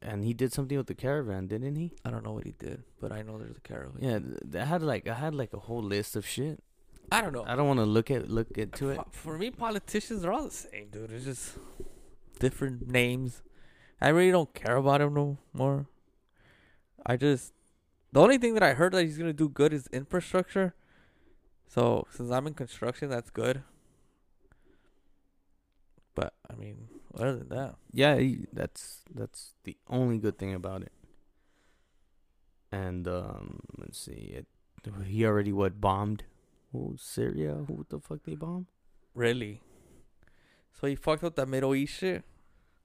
and 0.02 0.24
he 0.24 0.32
did 0.32 0.50
something 0.52 0.78
with 0.78 0.86
the 0.86 0.94
caravan, 0.94 1.46
didn't 1.46 1.76
he? 1.76 1.92
I 2.06 2.10
don't 2.10 2.24
know 2.24 2.32
what 2.32 2.44
he 2.46 2.52
did, 2.58 2.84
but 3.00 3.12
I 3.12 3.20
know 3.22 3.36
there's 3.38 3.56
a 3.56 3.60
caravan. 3.60 4.38
Yeah, 4.52 4.62
I 4.62 4.64
had 4.64 4.82
like 4.82 5.06
I 5.06 5.14
had 5.14 5.34
like 5.34 5.52
a 5.52 5.58
whole 5.58 5.82
list 5.82 6.16
of 6.16 6.26
shit. 6.26 6.62
I 7.12 7.20
don't 7.20 7.32
know. 7.32 7.44
I 7.46 7.56
don't 7.56 7.66
want 7.66 7.80
to 7.80 7.84
look 7.86 8.10
at 8.10 8.30
look 8.30 8.56
into 8.56 8.90
it. 8.90 8.96
For- 9.12 9.34
For 9.34 9.38
me, 9.38 9.50
politicians 9.50 10.24
are 10.24 10.32
all 10.32 10.44
the 10.44 10.50
same, 10.50 10.88
dude. 10.90 11.10
It's 11.12 11.24
just 11.24 11.58
different 12.38 12.88
names. 12.88 13.42
I 14.00 14.08
really 14.08 14.30
don't 14.30 14.54
care 14.54 14.76
about 14.76 15.02
him 15.02 15.12
no 15.14 15.36
more. 15.52 15.86
I 17.04 17.16
just 17.18 17.52
the 18.12 18.20
only 18.20 18.38
thing 18.38 18.54
that 18.54 18.62
I 18.62 18.74
heard 18.74 18.92
that 18.92 19.02
he's 19.04 19.18
gonna 19.18 19.32
do 19.32 19.48
good 19.48 19.72
is 19.72 19.86
infrastructure. 19.92 20.74
So 21.66 22.06
since 22.10 22.30
I'm 22.30 22.46
in 22.46 22.54
construction, 22.54 23.10
that's 23.10 23.30
good. 23.30 23.62
But 26.14 26.34
I 26.50 26.54
mean, 26.56 26.88
other 27.14 27.36
than 27.36 27.48
that, 27.50 27.76
Yeah, 27.92 28.16
he, 28.16 28.46
that's 28.52 29.02
that's 29.14 29.54
the 29.64 29.76
only 29.88 30.18
good 30.18 30.38
thing 30.38 30.54
about 30.54 30.82
it. 30.82 30.92
And 32.72 33.06
um, 33.08 33.60
let's 33.78 33.98
see, 33.98 34.34
it, 34.34 34.46
he 35.06 35.24
already 35.24 35.52
what 35.52 35.80
bombed? 35.80 36.24
Who 36.72 36.96
Syria? 36.98 37.64
Who 37.66 37.84
the 37.88 37.98
fuck 38.00 38.20
they 38.24 38.34
bomb? 38.34 38.66
really. 39.14 39.60
So 40.80 40.86
he 40.86 40.94
fucked 40.94 41.24
up 41.24 41.34
that 41.36 41.48
Middle 41.48 41.74
East 41.74 41.94
shit. 41.98 42.24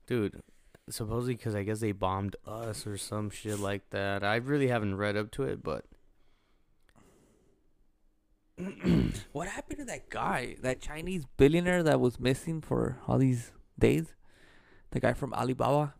Dude, 0.05 0.41
supposedly 0.89 1.35
because 1.35 1.55
I 1.55 1.63
guess 1.63 1.79
they 1.79 1.91
bombed 1.91 2.35
us 2.45 2.85
or 2.85 2.97
some 2.97 3.29
shit 3.29 3.59
like 3.59 3.89
that. 3.89 4.23
I 4.23 4.35
really 4.37 4.67
haven't 4.67 4.95
read 4.95 5.17
up 5.17 5.31
to 5.31 5.43
it, 5.43 5.63
but 5.63 5.85
What 9.33 9.47
happened 9.49 9.79
to 9.79 9.85
that 9.85 10.09
guy, 10.09 10.55
that 10.61 10.79
Chinese 10.81 11.25
billionaire 11.37 11.83
that 11.83 11.99
was 11.99 12.19
missing 12.19 12.61
for 12.61 12.99
all 13.07 13.17
these 13.17 13.51
days? 13.77 14.13
The 14.91 14.99
guy 14.99 15.13
from 15.13 15.33
Alibaba. 15.33 15.93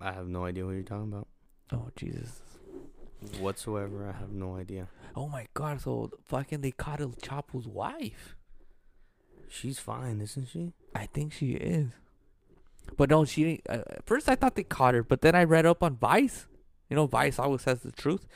I 0.00 0.12
have 0.12 0.28
no 0.28 0.44
idea 0.44 0.66
what 0.66 0.72
you're 0.72 0.82
talking 0.82 1.10
about 1.12 1.28
Oh 1.72 1.88
Jesus. 1.96 2.42
whatsoever. 3.38 4.06
I 4.14 4.18
have 4.18 4.32
no 4.32 4.56
idea. 4.56 4.88
Oh 5.16 5.28
my 5.28 5.46
god, 5.54 5.80
so 5.80 6.10
fucking 6.26 6.60
they 6.60 6.72
caught 6.72 7.00
El 7.00 7.14
Chapo's 7.22 7.66
wife. 7.66 8.36
She's 9.48 9.78
fine, 9.78 10.20
isn't 10.20 10.48
she? 10.48 10.72
I 10.94 11.06
think 11.06 11.32
she 11.32 11.52
is. 11.52 11.92
But 12.96 13.10
no, 13.10 13.24
she 13.24 13.44
didn't. 13.44 13.62
Uh, 13.68 13.82
at 13.90 14.06
first, 14.06 14.28
I 14.28 14.34
thought 14.34 14.54
they 14.54 14.62
caught 14.64 14.94
her, 14.94 15.02
but 15.02 15.20
then 15.20 15.34
I 15.34 15.44
read 15.44 15.66
up 15.66 15.82
on 15.82 15.96
Vice. 15.96 16.46
You 16.88 16.96
know, 16.96 17.06
Vice 17.06 17.38
always 17.38 17.62
says 17.62 17.80
the 17.80 17.92
truth. 17.92 18.26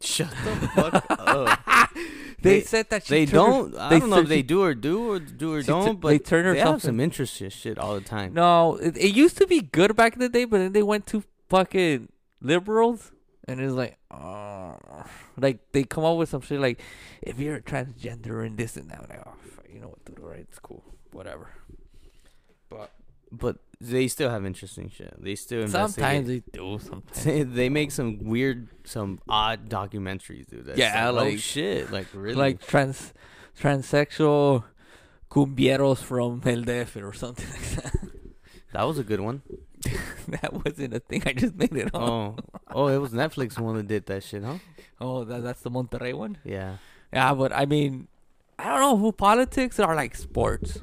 Shut 0.00 0.30
the 0.30 0.68
fuck 0.74 1.06
up. 1.10 1.60
They, 2.42 2.58
They- 2.58 2.64
said 2.66 2.90
that 2.90 3.06
she 3.06 3.14
They 3.14 3.24
don't. 3.26 3.74
I 3.74 3.88
they 3.88 4.00
don't 4.00 4.10
know 4.10 4.18
if 4.18 4.28
they 4.28 4.42
do 4.42 4.62
or 4.62 4.74
do 4.74 5.12
or 5.12 5.18
do 5.18 5.54
or 5.54 5.62
don't. 5.62 5.98
But 5.98 6.08
they 6.08 6.18
turn 6.18 6.44
herself. 6.44 6.64
they 6.66 6.70
have 6.72 6.82
some 6.82 7.00
interesting 7.00 7.48
shit 7.48 7.78
all 7.78 7.94
the 7.94 8.02
time. 8.02 8.34
No, 8.34 8.76
it, 8.76 8.98
it 8.98 9.14
used 9.14 9.38
to 9.38 9.46
be 9.46 9.62
good 9.62 9.96
back 9.96 10.12
in 10.12 10.18
the 10.18 10.28
day, 10.28 10.44
but 10.44 10.58
then 10.58 10.72
they 10.74 10.82
went 10.82 11.06
to 11.06 11.22
fucking 11.48 12.08
liberals, 12.42 13.12
and 13.48 13.60
it's 13.60 13.72
like, 13.72 13.96
uh, 14.10 14.74
like 15.38 15.60
they 15.72 15.84
come 15.84 16.04
up 16.04 16.18
with 16.18 16.28
some 16.28 16.42
shit 16.42 16.60
like, 16.60 16.82
if 17.22 17.38
you're 17.38 17.54
a 17.56 17.62
transgender 17.62 18.44
and 18.44 18.58
this 18.58 18.76
and 18.76 18.90
that, 18.90 19.08
like, 19.08 19.22
oh, 19.26 19.32
you 19.72 19.80
know 19.80 19.88
what, 19.88 20.04
dude, 20.04 20.18
right? 20.20 20.40
It's 20.40 20.58
cool, 20.58 20.84
whatever. 21.12 21.48
But 22.68 22.90
But 23.32 23.56
they 23.90 24.08
still 24.08 24.30
have 24.30 24.44
interesting 24.46 24.90
shit. 24.90 25.14
They 25.22 25.34
still 25.34 25.66
sometimes 25.68 26.28
they 26.28 26.42
do. 26.52 26.78
Sometimes 26.80 27.24
They, 27.24 27.42
they 27.42 27.68
make 27.68 27.90
some 27.90 28.18
weird, 28.24 28.68
some 28.84 29.20
odd 29.28 29.68
documentaries, 29.68 30.48
dude. 30.48 30.66
That's 30.66 30.78
Yeah, 30.78 31.10
like, 31.10 31.22
oh 31.22 31.28
like- 31.30 31.38
shit, 31.38 31.90
like 31.92 32.06
really, 32.14 32.34
like 32.36 32.66
trans 32.66 33.12
transsexual 33.60 34.64
cumbieros 35.30 35.98
from 36.02 36.40
El 36.44 36.62
DF 36.62 37.02
or 37.02 37.12
something 37.12 37.48
like 37.50 37.70
that. 37.82 37.96
that 38.72 38.82
was 38.84 38.98
a 38.98 39.04
good 39.04 39.20
one. 39.20 39.42
that 40.28 40.52
wasn't 40.52 40.94
a 40.94 41.00
thing. 41.00 41.22
I 41.26 41.32
just 41.32 41.54
made 41.54 41.74
it 41.76 41.94
up. 41.94 42.00
Oh, 42.00 42.36
oh, 42.72 42.86
it 42.88 42.98
was 42.98 43.10
Netflix 43.12 43.58
one 43.58 43.76
that 43.76 43.86
did 43.88 44.06
that 44.06 44.22
shit, 44.22 44.42
huh? 44.42 44.58
Oh, 45.00 45.24
that, 45.24 45.42
that's 45.42 45.60
the 45.60 45.70
Monterrey 45.70 46.14
one. 46.14 46.38
Yeah. 46.44 46.76
Yeah, 47.12 47.34
but 47.34 47.52
I 47.52 47.66
mean, 47.66 48.08
I 48.58 48.64
don't 48.70 48.80
know 48.80 48.96
who 48.96 49.12
politics 49.12 49.78
are 49.78 49.94
like 49.94 50.14
sports. 50.14 50.78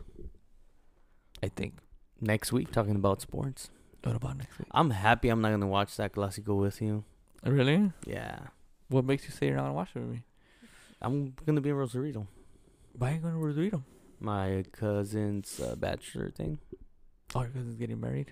I 1.44 1.48
think. 1.48 1.74
Next 2.22 2.52
week, 2.52 2.72
talking 2.72 2.96
about 2.96 3.22
sports. 3.22 3.70
What 4.04 4.16
about 4.16 4.38
next 4.38 4.58
week? 4.60 4.68
I'm 4.72 4.92
happy 4.92 5.30
I'm 5.30 5.42
not 5.42 5.50
gonna 5.52 5.68
watch 5.68 5.96
that 5.98 6.14
Clásico 6.14 6.60
with 6.60 6.82
you. 6.82 7.04
Really? 7.44 7.92
Yeah, 8.06 8.38
What 8.90 9.06
makes 9.06 9.24
you 9.26 9.32
say 9.32 9.48
you're 9.48 9.56
not 9.56 9.64
gonna 9.64 9.74
watch 9.74 9.90
it 9.96 10.00
with 10.00 10.10
me? 10.10 10.24
I'm 11.02 11.34
gonna 11.46 11.62
be 11.62 11.70
in 11.70 11.76
Rosarito. 11.76 12.28
Why 12.94 13.12
are 13.12 13.14
you 13.16 13.20
gonna 13.20 13.38
read 13.38 13.72
them? 13.72 13.86
My 14.20 14.64
cousin's 14.72 15.60
uh, 15.60 15.76
bachelor 15.76 16.30
thing. 16.30 16.60
Oh, 17.34 17.42
your 17.42 17.50
cousin's 17.50 17.76
getting 17.76 18.00
married. 18.00 18.32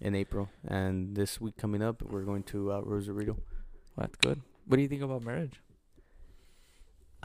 in 0.00 0.14
April, 0.14 0.48
and 0.68 1.16
this 1.16 1.40
week 1.40 1.56
coming 1.56 1.82
up, 1.82 2.02
we're 2.02 2.22
going 2.22 2.42
to 2.44 2.70
uh, 2.72 2.80
Rosarito. 2.82 3.36
That's 3.96 4.14
good. 4.16 4.42
What 4.66 4.76
do 4.76 4.82
you 4.82 4.88
think 4.88 5.02
about 5.02 5.24
marriage? 5.24 5.60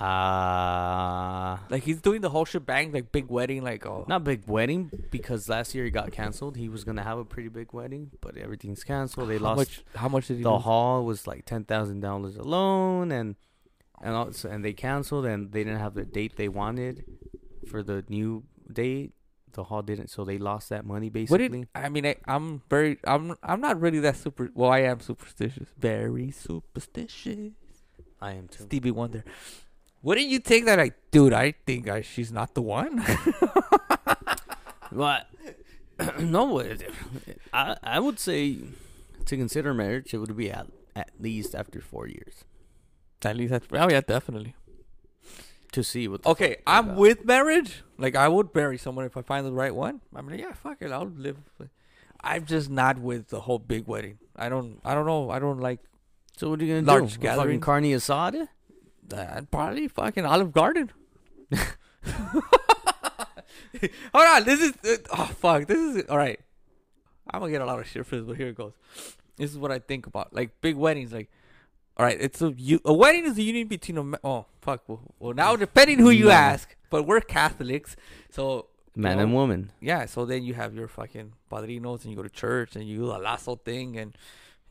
Uh 0.02 1.58
Like 1.70 1.84
he's 1.84 2.02
doing 2.02 2.22
the 2.22 2.30
whole 2.30 2.46
shebang, 2.46 2.92
like 2.92 3.12
big 3.12 3.28
wedding, 3.30 3.64
like 3.64 3.86
oh, 3.86 4.06
not 4.08 4.24
big 4.24 4.42
wedding 4.48 4.90
because 5.12 5.48
last 5.48 5.76
year 5.76 5.86
he 5.86 5.92
got 5.92 6.12
canceled. 6.12 6.58
He 6.58 6.70
was 6.70 6.84
gonna 6.84 7.04
have 7.04 7.18
a 7.20 7.26
pretty 7.26 7.50
big 7.50 7.72
wedding, 7.74 8.12
but 8.22 8.36
everything's 8.38 8.84
canceled. 8.84 9.30
They 9.30 9.38
how 9.38 9.44
lost 9.44 9.58
much? 9.58 9.84
How 9.96 10.10
much 10.10 10.28
did 10.28 10.38
he 10.38 10.44
the 10.44 10.52
lose? 10.52 10.64
hall 10.64 11.06
was 11.06 11.28
like 11.28 11.46
ten 11.46 11.64
thousand 11.66 12.00
dollars 12.02 12.36
alone, 12.36 13.12
and 13.12 13.36
and 14.02 14.16
also 14.16 14.50
and 14.50 14.66
they 14.66 14.74
canceled 14.74 15.26
and 15.26 15.52
they 15.52 15.64
didn't 15.64 15.80
have 15.80 15.94
the 15.94 16.06
date 16.06 16.36
they 16.36 16.50
wanted 16.50 17.06
for 17.68 17.84
the 17.84 18.04
new 18.10 18.44
date. 18.72 19.14
The 19.54 19.66
hall 19.66 19.82
didn't, 19.82 20.08
so 20.10 20.24
they 20.24 20.38
lost 20.38 20.70
that 20.70 20.86
money 20.86 21.10
basically. 21.10 21.50
did 21.50 21.68
I 21.76 21.90
mean? 21.90 22.06
I, 22.06 22.16
I'm 22.26 22.62
very. 22.70 22.98
I'm. 23.04 23.36
I'm 23.44 23.60
not 23.60 23.82
really 23.82 24.00
that 24.00 24.16
super. 24.16 24.50
Well, 24.56 24.72
I 24.72 24.80
am 24.80 25.02
superstitious. 25.02 25.68
Very 25.78 26.32
superstitious. 26.32 27.52
I 28.22 28.32
am 28.34 28.48
too. 28.48 28.64
Stevie 28.64 28.92
Wonder. 28.92 29.26
Wouldn't 30.04 30.28
you 30.28 30.40
take 30.40 30.66
that? 30.66 30.80
Like, 30.80 30.96
dude, 31.12 31.34
I 31.34 31.54
think 31.66 31.88
I, 31.90 32.02
she's 32.02 32.32
not 32.32 32.54
the 32.56 32.62
one. 32.62 33.04
What? 34.92 35.28
no, 36.20 36.60
I 37.54 37.78
I 37.84 38.00
would 38.00 38.20
say 38.20 38.58
to 39.26 39.38
consider 39.38 39.74
marriage, 39.74 40.14
it 40.14 40.18
would 40.18 40.36
be 40.36 40.52
at 40.52 40.68
at 40.96 41.12
least 41.20 41.56
after 41.56 41.80
four 41.80 42.08
years 42.08 42.44
At 43.24 43.38
least 43.38 43.52
that's. 43.52 43.68
Oh 43.72 43.90
yeah, 43.90 44.02
definitely. 44.02 44.56
to 45.72 45.84
see 45.84 46.08
what. 46.08 46.26
Okay, 46.26 46.58
I'm 46.68 46.86
about. 46.90 46.98
with 46.98 47.26
marriage. 47.26 47.84
Like, 47.98 48.16
I 48.16 48.28
would 48.28 48.54
marry 48.54 48.78
someone 48.78 49.06
if 49.06 49.16
I 49.16 49.22
find 49.22 49.46
the 49.46 49.54
right 49.54 49.74
one. 49.74 50.02
I'm 50.16 50.28
like, 50.28 50.40
yeah, 50.40 50.54
fuck 50.54 50.82
it, 50.82 50.92
I'll 50.92 51.06
live. 51.06 51.38
I'm 52.24 52.46
just 52.46 52.70
not 52.70 52.98
with 53.00 53.28
the 53.30 53.42
whole 53.42 53.60
big 53.60 53.88
wedding. 53.88 54.18
I 54.36 54.50
don't. 54.50 54.80
I 54.84 54.94
don't 54.96 55.06
know. 55.06 55.30
I 55.30 55.40
don't 55.40 55.60
like 55.60 55.80
So 56.38 56.50
what 56.50 56.60
are 56.62 56.66
you 56.66 56.76
gonna 56.76 56.88
large 56.88 57.14
do? 57.20 57.28
Fucking 57.28 57.62
gatherings. 57.62 57.64
carne 57.64 57.84
asada? 57.94 58.48
That. 59.12 59.50
Probably 59.52 59.88
fucking 59.88 60.26
Olive 60.26 60.52
Garden. 60.52 60.92
Hold 64.14 64.28
on, 64.28 64.44
this 64.44 64.60
is 64.62 64.74
uh, 64.84 64.98
oh 65.18 65.26
fuck, 65.26 65.66
this 65.68 65.78
is 65.78 66.04
all 66.10 66.18
right. 66.18 66.40
I'm 67.30 67.40
gonna 67.40 67.52
get 67.52 67.62
a 67.62 67.66
lot 67.66 67.80
of 67.80 67.88
shit 67.88 68.06
for 68.06 68.18
this, 68.18 68.26
but 68.26 68.38
here 68.38 68.48
it 68.50 68.56
goes. 68.56 68.74
This 69.38 69.52
is 69.52 69.58
what 69.58 69.72
I 69.72 69.80
think 69.80 70.08
about 70.08 70.34
like 70.34 70.60
big 70.62 70.76
weddings. 70.76 71.14
Like, 71.14 71.32
all 71.98 72.06
right, 72.06 72.18
it's 72.20 72.42
a 72.42 72.54
you 72.58 72.80
a 72.86 72.94
wedding 72.94 73.26
is 73.26 73.38
a 73.38 73.42
union 73.42 73.68
between 73.68 73.98
a 73.98 74.04
ma- 74.04 74.18
oh 74.24 74.46
fuck. 74.62 74.84
Well, 74.88 75.02
well 75.20 75.34
now 75.34 75.56
depending 75.56 76.00
who 76.00 76.10
you 76.10 76.30
ask, 76.32 76.76
but 76.90 77.04
we're 77.04 77.22
Catholics, 77.22 77.96
so 78.30 78.68
Man 78.96 79.18
No. 79.18 79.24
and 79.24 79.34
woman. 79.34 79.72
yeah. 79.80 80.06
So 80.06 80.26
then 80.26 80.44
you 80.44 80.54
have 80.54 80.76
your 80.76 80.90
fucking 80.90 81.32
padrinos 81.50 82.02
and 82.04 82.12
you 82.12 82.16
go 82.18 82.24
to 82.24 82.30
church 82.30 82.76
and 82.76 82.86
you 82.86 82.98
do 82.98 83.06
the 83.08 83.18
lasso 83.20 83.56
thing 83.56 83.98
and 83.98 84.18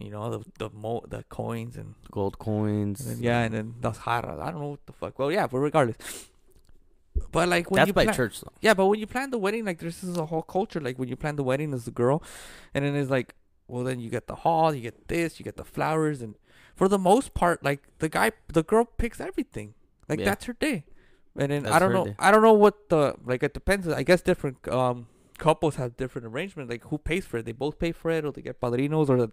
you 0.01 0.11
know 0.11 0.31
the 0.31 0.41
the 0.59 0.71
mo 0.75 1.03
the 1.09 1.23
coins 1.25 1.77
and 1.77 1.95
Gold 2.11 2.39
coins. 2.39 3.01
and 3.01 3.17
then, 3.17 3.23
yeah, 3.23 3.41
and 3.43 3.55
then 3.55 3.75
las 3.83 3.99
jarras. 3.99 4.41
I 4.41 4.51
don't 4.51 4.61
know 4.61 4.69
what 4.71 4.87
the 4.87 4.93
fuck. 4.93 5.19
Well, 5.19 5.31
yeah, 5.33 5.47
but 5.47 5.59
regardless. 5.59 5.97
But 7.33 7.49
like 7.49 7.71
when 7.71 7.79
That's 7.79 7.89
you 7.89 7.93
by 7.93 8.05
plan, 8.05 8.15
church 8.17 8.41
though. 8.41 8.53
yeah, 8.61 8.75
but 8.75 8.87
when 8.87 8.99
you 8.99 9.07
plan 9.07 9.31
the 9.31 9.39
wedding, 9.39 9.65
like 9.65 9.79
this 9.79 10.03
is 10.03 10.17
a 10.17 10.27
whole 10.27 10.43
culture. 10.43 10.81
Like 10.81 10.99
when 10.99 11.09
you 11.09 11.17
plan 11.17 11.37
the 11.37 11.45
wedding 11.45 11.73
as 11.75 11.85
the 11.85 11.91
girl, 11.91 12.23
and 12.75 12.85
then 12.85 12.97
it's 12.97 13.11
like, 13.11 13.35
well, 13.69 13.85
then 13.85 14.01
you 14.01 14.11
get 14.11 14.27
the 14.27 14.37
hall, 14.37 14.75
you 14.75 14.81
get 14.81 15.09
this, 15.09 15.39
you 15.39 15.45
get 15.45 15.57
the 15.57 15.65
flowers, 15.65 16.23
and 16.23 16.35
for 16.75 16.89
the 16.89 16.99
most 16.99 17.35
part, 17.35 17.63
like 17.65 17.83
the 17.99 18.09
guy, 18.09 18.33
the 18.53 18.63
girl 18.63 18.85
picks 18.85 19.21
everything. 19.21 19.75
Like 20.09 20.19
Yeah. 20.21 20.25
that's 20.27 20.47
her 20.47 20.55
day. 20.55 20.85
And 21.37 21.53
then 21.53 21.67
I 21.67 21.79
don't 21.79 21.93
know, 21.93 22.07
day. 22.07 22.17
I 22.19 22.31
don't 22.33 22.43
know 22.43 22.53
what 22.55 22.89
the 22.89 23.15
like. 23.25 23.43
It 23.43 23.55
depends. 23.55 23.87
I 23.87 24.03
guess 24.03 24.23
different 24.23 24.67
um 24.69 25.07
couples 25.41 25.77
have 25.77 25.97
different 25.97 26.27
arrangements. 26.27 26.71
Like 26.71 26.85
who 26.85 26.99
pays 26.99 27.25
for 27.25 27.39
it? 27.39 27.47
They 27.47 27.53
both 27.53 27.79
pay 27.79 27.93
for 27.93 28.11
it, 28.11 28.25
or 28.25 28.33
they 28.33 28.43
get 28.43 28.61
padrinos, 28.61 29.09
or 29.09 29.17
the, 29.17 29.31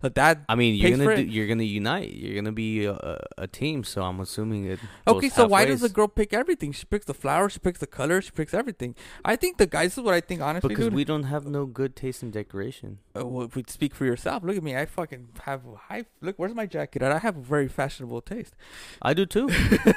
the 0.00 0.10
dad 0.10 0.44
I 0.48 0.54
mean, 0.54 0.74
you're 0.74 0.96
gonna 0.96 1.16
do, 1.16 1.22
you're 1.22 1.46
gonna 1.46 1.62
unite. 1.80 2.12
You're 2.12 2.34
gonna 2.34 2.50
be 2.50 2.86
a, 2.86 3.20
a, 3.36 3.46
team. 3.46 3.84
So 3.84 4.02
I'm 4.02 4.20
assuming 4.20 4.64
it. 4.64 4.80
Okay, 5.06 5.28
so 5.28 5.46
why 5.46 5.66
does 5.66 5.82
the 5.82 5.88
girl 5.88 6.08
pick 6.08 6.32
everything? 6.32 6.72
She 6.72 6.86
picks 6.86 7.04
the 7.04 7.14
flowers, 7.14 7.52
she 7.52 7.58
picks 7.58 7.80
the 7.80 7.86
colors, 7.86 8.24
she 8.24 8.30
picks 8.30 8.54
everything. 8.54 8.94
I 9.24 9.36
think 9.36 9.58
the 9.58 9.66
guys 9.66 9.90
this 9.90 9.98
is 9.98 10.04
what 10.04 10.14
I 10.14 10.20
think 10.20 10.40
honestly, 10.40 10.68
Because 10.68 10.86
dude. 10.86 10.94
we 10.94 11.04
don't 11.04 11.24
have 11.24 11.46
no 11.46 11.66
good 11.66 11.96
taste 11.96 12.22
in 12.22 12.30
decoration. 12.30 12.98
uh, 13.16 13.26
well, 13.26 13.44
if 13.44 13.56
we 13.56 13.64
speak 13.66 13.92
for 13.92 14.04
yourself, 14.04 14.44
look 14.44 14.56
at 14.56 14.62
me. 14.62 14.76
I 14.76 14.86
fucking 14.86 15.30
have 15.42 15.62
high. 15.88 16.04
Look, 16.20 16.38
where's 16.38 16.54
my 16.54 16.66
jacket? 16.66 17.02
And 17.02 17.12
I 17.12 17.18
have 17.18 17.36
a 17.36 17.40
very 17.40 17.66
fashionable 17.66 18.20
taste. 18.20 18.54
I 19.02 19.12
do 19.12 19.26
too, 19.26 19.50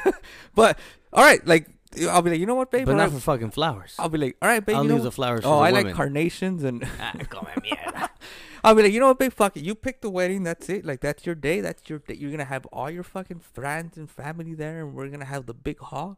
But 0.55 0.79
all 1.13 1.23
right, 1.23 1.45
like 1.45 1.69
I'll 2.09 2.21
be 2.21 2.31
like, 2.31 2.39
you 2.39 2.45
know 2.45 2.55
what, 2.55 2.71
babe? 2.71 2.85
but 2.85 2.91
All 2.93 2.97
not 2.97 3.03
right. 3.05 3.13
for 3.13 3.19
fucking 3.19 3.51
flowers. 3.51 3.95
I'll 3.99 4.09
be 4.09 4.17
like, 4.17 4.37
all 4.41 4.49
right, 4.49 4.65
babe. 4.65 4.75
I'll 4.75 4.83
you 4.83 4.89
know 4.89 4.99
the 4.99 5.11
flowers 5.11 5.41
Oh, 5.45 5.59
I 5.59 5.69
like 5.71 5.93
carnations 5.93 6.63
and 6.63 6.83
Ah, 6.99 7.13
come 7.29 7.47
at 7.55 7.63
mierda. 7.63 8.09
I'll 8.63 8.75
be 8.75 8.83
like, 8.83 8.93
you 8.93 8.99
know 8.99 9.07
what, 9.07 9.19
babe? 9.19 9.33
Fuck 9.33 9.57
it. 9.57 9.63
You 9.63 9.75
pick 9.75 10.01
the 10.01 10.09
wedding. 10.09 10.43
That's 10.43 10.69
it. 10.69 10.85
Like 10.85 11.01
that's 11.01 11.25
your 11.25 11.35
day. 11.35 11.59
That's 11.61 11.89
your 11.89 11.99
day. 11.99 12.13
You're 12.15 12.31
gonna 12.31 12.45
have 12.45 12.65
all 12.67 12.89
your 12.89 13.03
fucking 13.03 13.39
friends 13.39 13.97
and 13.97 14.09
family 14.09 14.53
there, 14.53 14.79
and 14.79 14.93
we're 14.93 15.09
gonna 15.09 15.25
have 15.25 15.45
the 15.47 15.53
big 15.53 15.79
hall. 15.79 16.17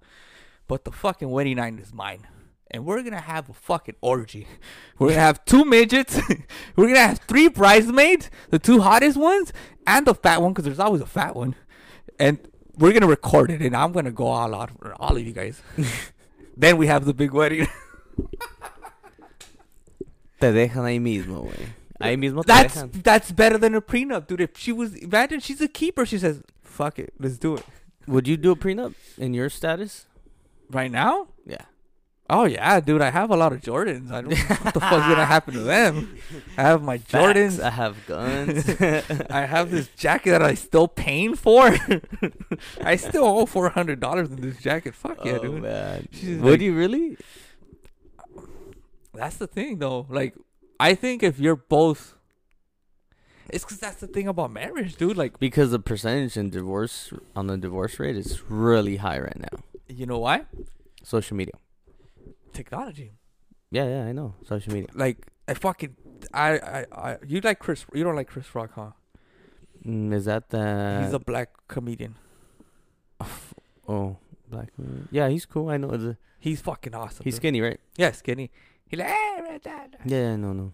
But 0.67 0.85
the 0.85 0.91
fucking 0.91 1.29
wedding 1.29 1.55
night 1.57 1.79
is 1.79 1.91
mine, 1.93 2.27
and 2.69 2.85
we're 2.85 3.01
gonna 3.03 3.19
have 3.21 3.49
a 3.49 3.53
fucking 3.53 3.95
orgy. 4.01 4.47
We're 4.99 5.09
gonna 5.09 5.21
have 5.21 5.43
two 5.45 5.65
midgets. 5.65 6.19
we're 6.75 6.87
gonna 6.87 6.99
have 6.99 7.19
three 7.27 7.47
bridesmaids, 7.49 8.29
the 8.51 8.59
two 8.59 8.81
hottest 8.81 9.17
ones, 9.17 9.51
and 9.87 10.05
the 10.05 10.13
fat 10.15 10.41
one, 10.41 10.53
because 10.53 10.65
there's 10.65 10.79
always 10.79 11.01
a 11.01 11.05
fat 11.07 11.35
one. 11.35 11.55
And 12.19 12.39
we're 12.77 12.93
gonna 12.93 13.07
record 13.07 13.51
it, 13.51 13.61
and 13.61 13.75
I'm 13.75 13.91
gonna 13.91 14.11
go 14.11 14.27
all 14.27 14.53
out 14.55 14.71
for 14.79 14.93
all 14.95 15.15
of 15.17 15.25
you 15.25 15.33
guys. 15.33 15.61
then 16.57 16.77
we 16.77 16.87
have 16.87 17.05
the 17.05 17.13
big 17.13 17.31
wedding. 17.31 17.67
Te 20.39 20.47
dejan 20.51 20.83
ahí 20.83 20.99
mismo, 20.99 21.43
güey. 21.43 21.67
Ahí 21.99 22.17
mismo 22.17 22.43
te 22.43 22.47
That's 22.47 22.75
dejan. 22.75 23.03
that's 23.03 23.31
better 23.31 23.57
than 23.57 23.73
a 23.73 23.81
prenup, 23.81 24.27
dude. 24.27 24.41
If 24.41 24.57
she 24.57 24.71
was 24.73 24.93
imagine 24.95 25.39
she's 25.39 25.61
a 25.61 25.67
keeper, 25.67 26.05
she 26.05 26.17
says, 26.17 26.41
"Fuck 26.61 26.99
it, 26.99 27.13
let's 27.19 27.37
do 27.37 27.55
it." 27.55 27.63
Would 28.07 28.27
you 28.27 28.35
do 28.37 28.51
a 28.51 28.55
prenup 28.55 28.93
in 29.17 29.33
your 29.33 29.49
status? 29.49 30.05
Right 30.69 30.91
now? 30.91 31.27
Yeah. 31.45 31.65
Oh 32.27 32.45
yeah, 32.45 32.79
dude. 32.79 33.01
I 33.01 33.11
have 33.11 33.29
a 33.29 33.35
lot 33.35 33.53
of 33.53 33.61
Jordans. 33.61 34.11
I 34.11 34.21
don't 34.21 34.31
know 34.31 34.55
what 34.63 34.73
the 34.73 34.79
fuck's 34.79 35.07
gonna 35.07 35.25
happen 35.25 35.53
to 35.53 35.59
them. 35.59 36.17
I 36.57 36.61
have 36.63 36.81
my 36.81 36.97
Facts. 36.97 37.13
Jordans. 37.13 37.59
I 37.63 37.69
have 37.69 38.05
guns. 38.07 38.67
I 39.29 39.45
have 39.45 39.69
this 39.69 39.89
jacket 39.95 40.31
that 40.31 40.41
I 40.41 40.55
still 40.55 40.87
paying 40.87 41.35
for. 41.35 41.75
I 42.81 42.95
still 42.95 43.25
owe 43.25 43.45
four 43.45 43.69
hundred 43.69 43.99
dollars 43.99 44.29
in 44.31 44.41
this 44.41 44.57
jacket. 44.59 44.95
Fuck 44.95 45.23
yeah, 45.23 45.33
oh, 45.33 45.39
dude. 45.39 45.61
man. 45.61 46.07
She's 46.11 46.39
Would 46.39 46.51
like- 46.53 46.61
you 46.61 46.73
really? 46.75 47.17
That's 49.13 49.37
the 49.37 49.47
thing, 49.47 49.77
though. 49.79 50.05
Like, 50.09 50.33
I 50.79 50.93
think 50.95 51.23
if 51.23 51.39
you're 51.39 51.55
both, 51.55 52.15
it's 53.49 53.63
because 53.63 53.79
that's 53.79 54.01
the 54.01 54.07
thing 54.07 54.27
about 54.27 54.51
marriage, 54.51 54.95
dude. 54.97 55.15
Like, 55.15 55.39
Because 55.39 55.71
the 55.71 55.79
percentage 55.79 56.35
in 56.35 56.49
divorce 56.49 57.13
on 57.35 57.47
the 57.47 57.57
divorce 57.57 57.99
rate 57.99 58.17
is 58.17 58.41
really 58.49 58.97
high 58.97 59.19
right 59.19 59.39
now. 59.39 59.59
you 59.87 60.05
know 60.05 60.19
why? 60.19 60.45
Social 61.03 61.37
media. 61.37 61.53
Technology. 62.55 63.11
Yeah, 63.71 63.85
yeah, 63.85 64.03
I 64.05 64.11
know. 64.11 64.35
Social 64.47 64.73
media. 64.73 64.89
Like, 64.93 65.27
I 65.47 65.53
fucking, 65.53 65.95
I, 66.33 66.51
I, 66.57 66.85
I. 66.91 67.17
You 67.27 67.41
like 67.41 67.59
Chris? 67.59 67.85
You 67.93 68.03
don't 68.03 68.15
like 68.15 68.27
Chris 68.29 68.53
Rock, 68.55 68.71
huh? 68.75 68.91
Mm, 69.85 70.13
is 70.13 70.25
that 70.25 70.49
the? 70.49 71.01
He's 71.03 71.13
a 71.13 71.19
black 71.19 71.49
comedian. 71.67 72.15
oh 73.87 74.17
black. 74.49 74.69
man. 74.77 75.07
Yeah, 75.11 75.29
he's 75.29 75.45
cool. 75.45 75.69
I 75.69 75.77
know. 75.77 75.91
The, 75.91 76.17
He's 76.39 76.61
fucking 76.61 76.93
awesome. 76.93 77.23
he's 77.23 77.35
dude. 77.35 77.41
skinny, 77.41 77.61
right? 77.61 77.79
Yeah, 77.97 78.11
skinny. 78.11 78.51
He 78.87 78.95
like, 78.97 79.07
"Eh, 79.09 79.41
right, 79.41 79.63
da, 79.63 79.87
da." 79.87 79.97
Yeah, 80.05 80.35
no, 80.35 80.53
no. 80.53 80.73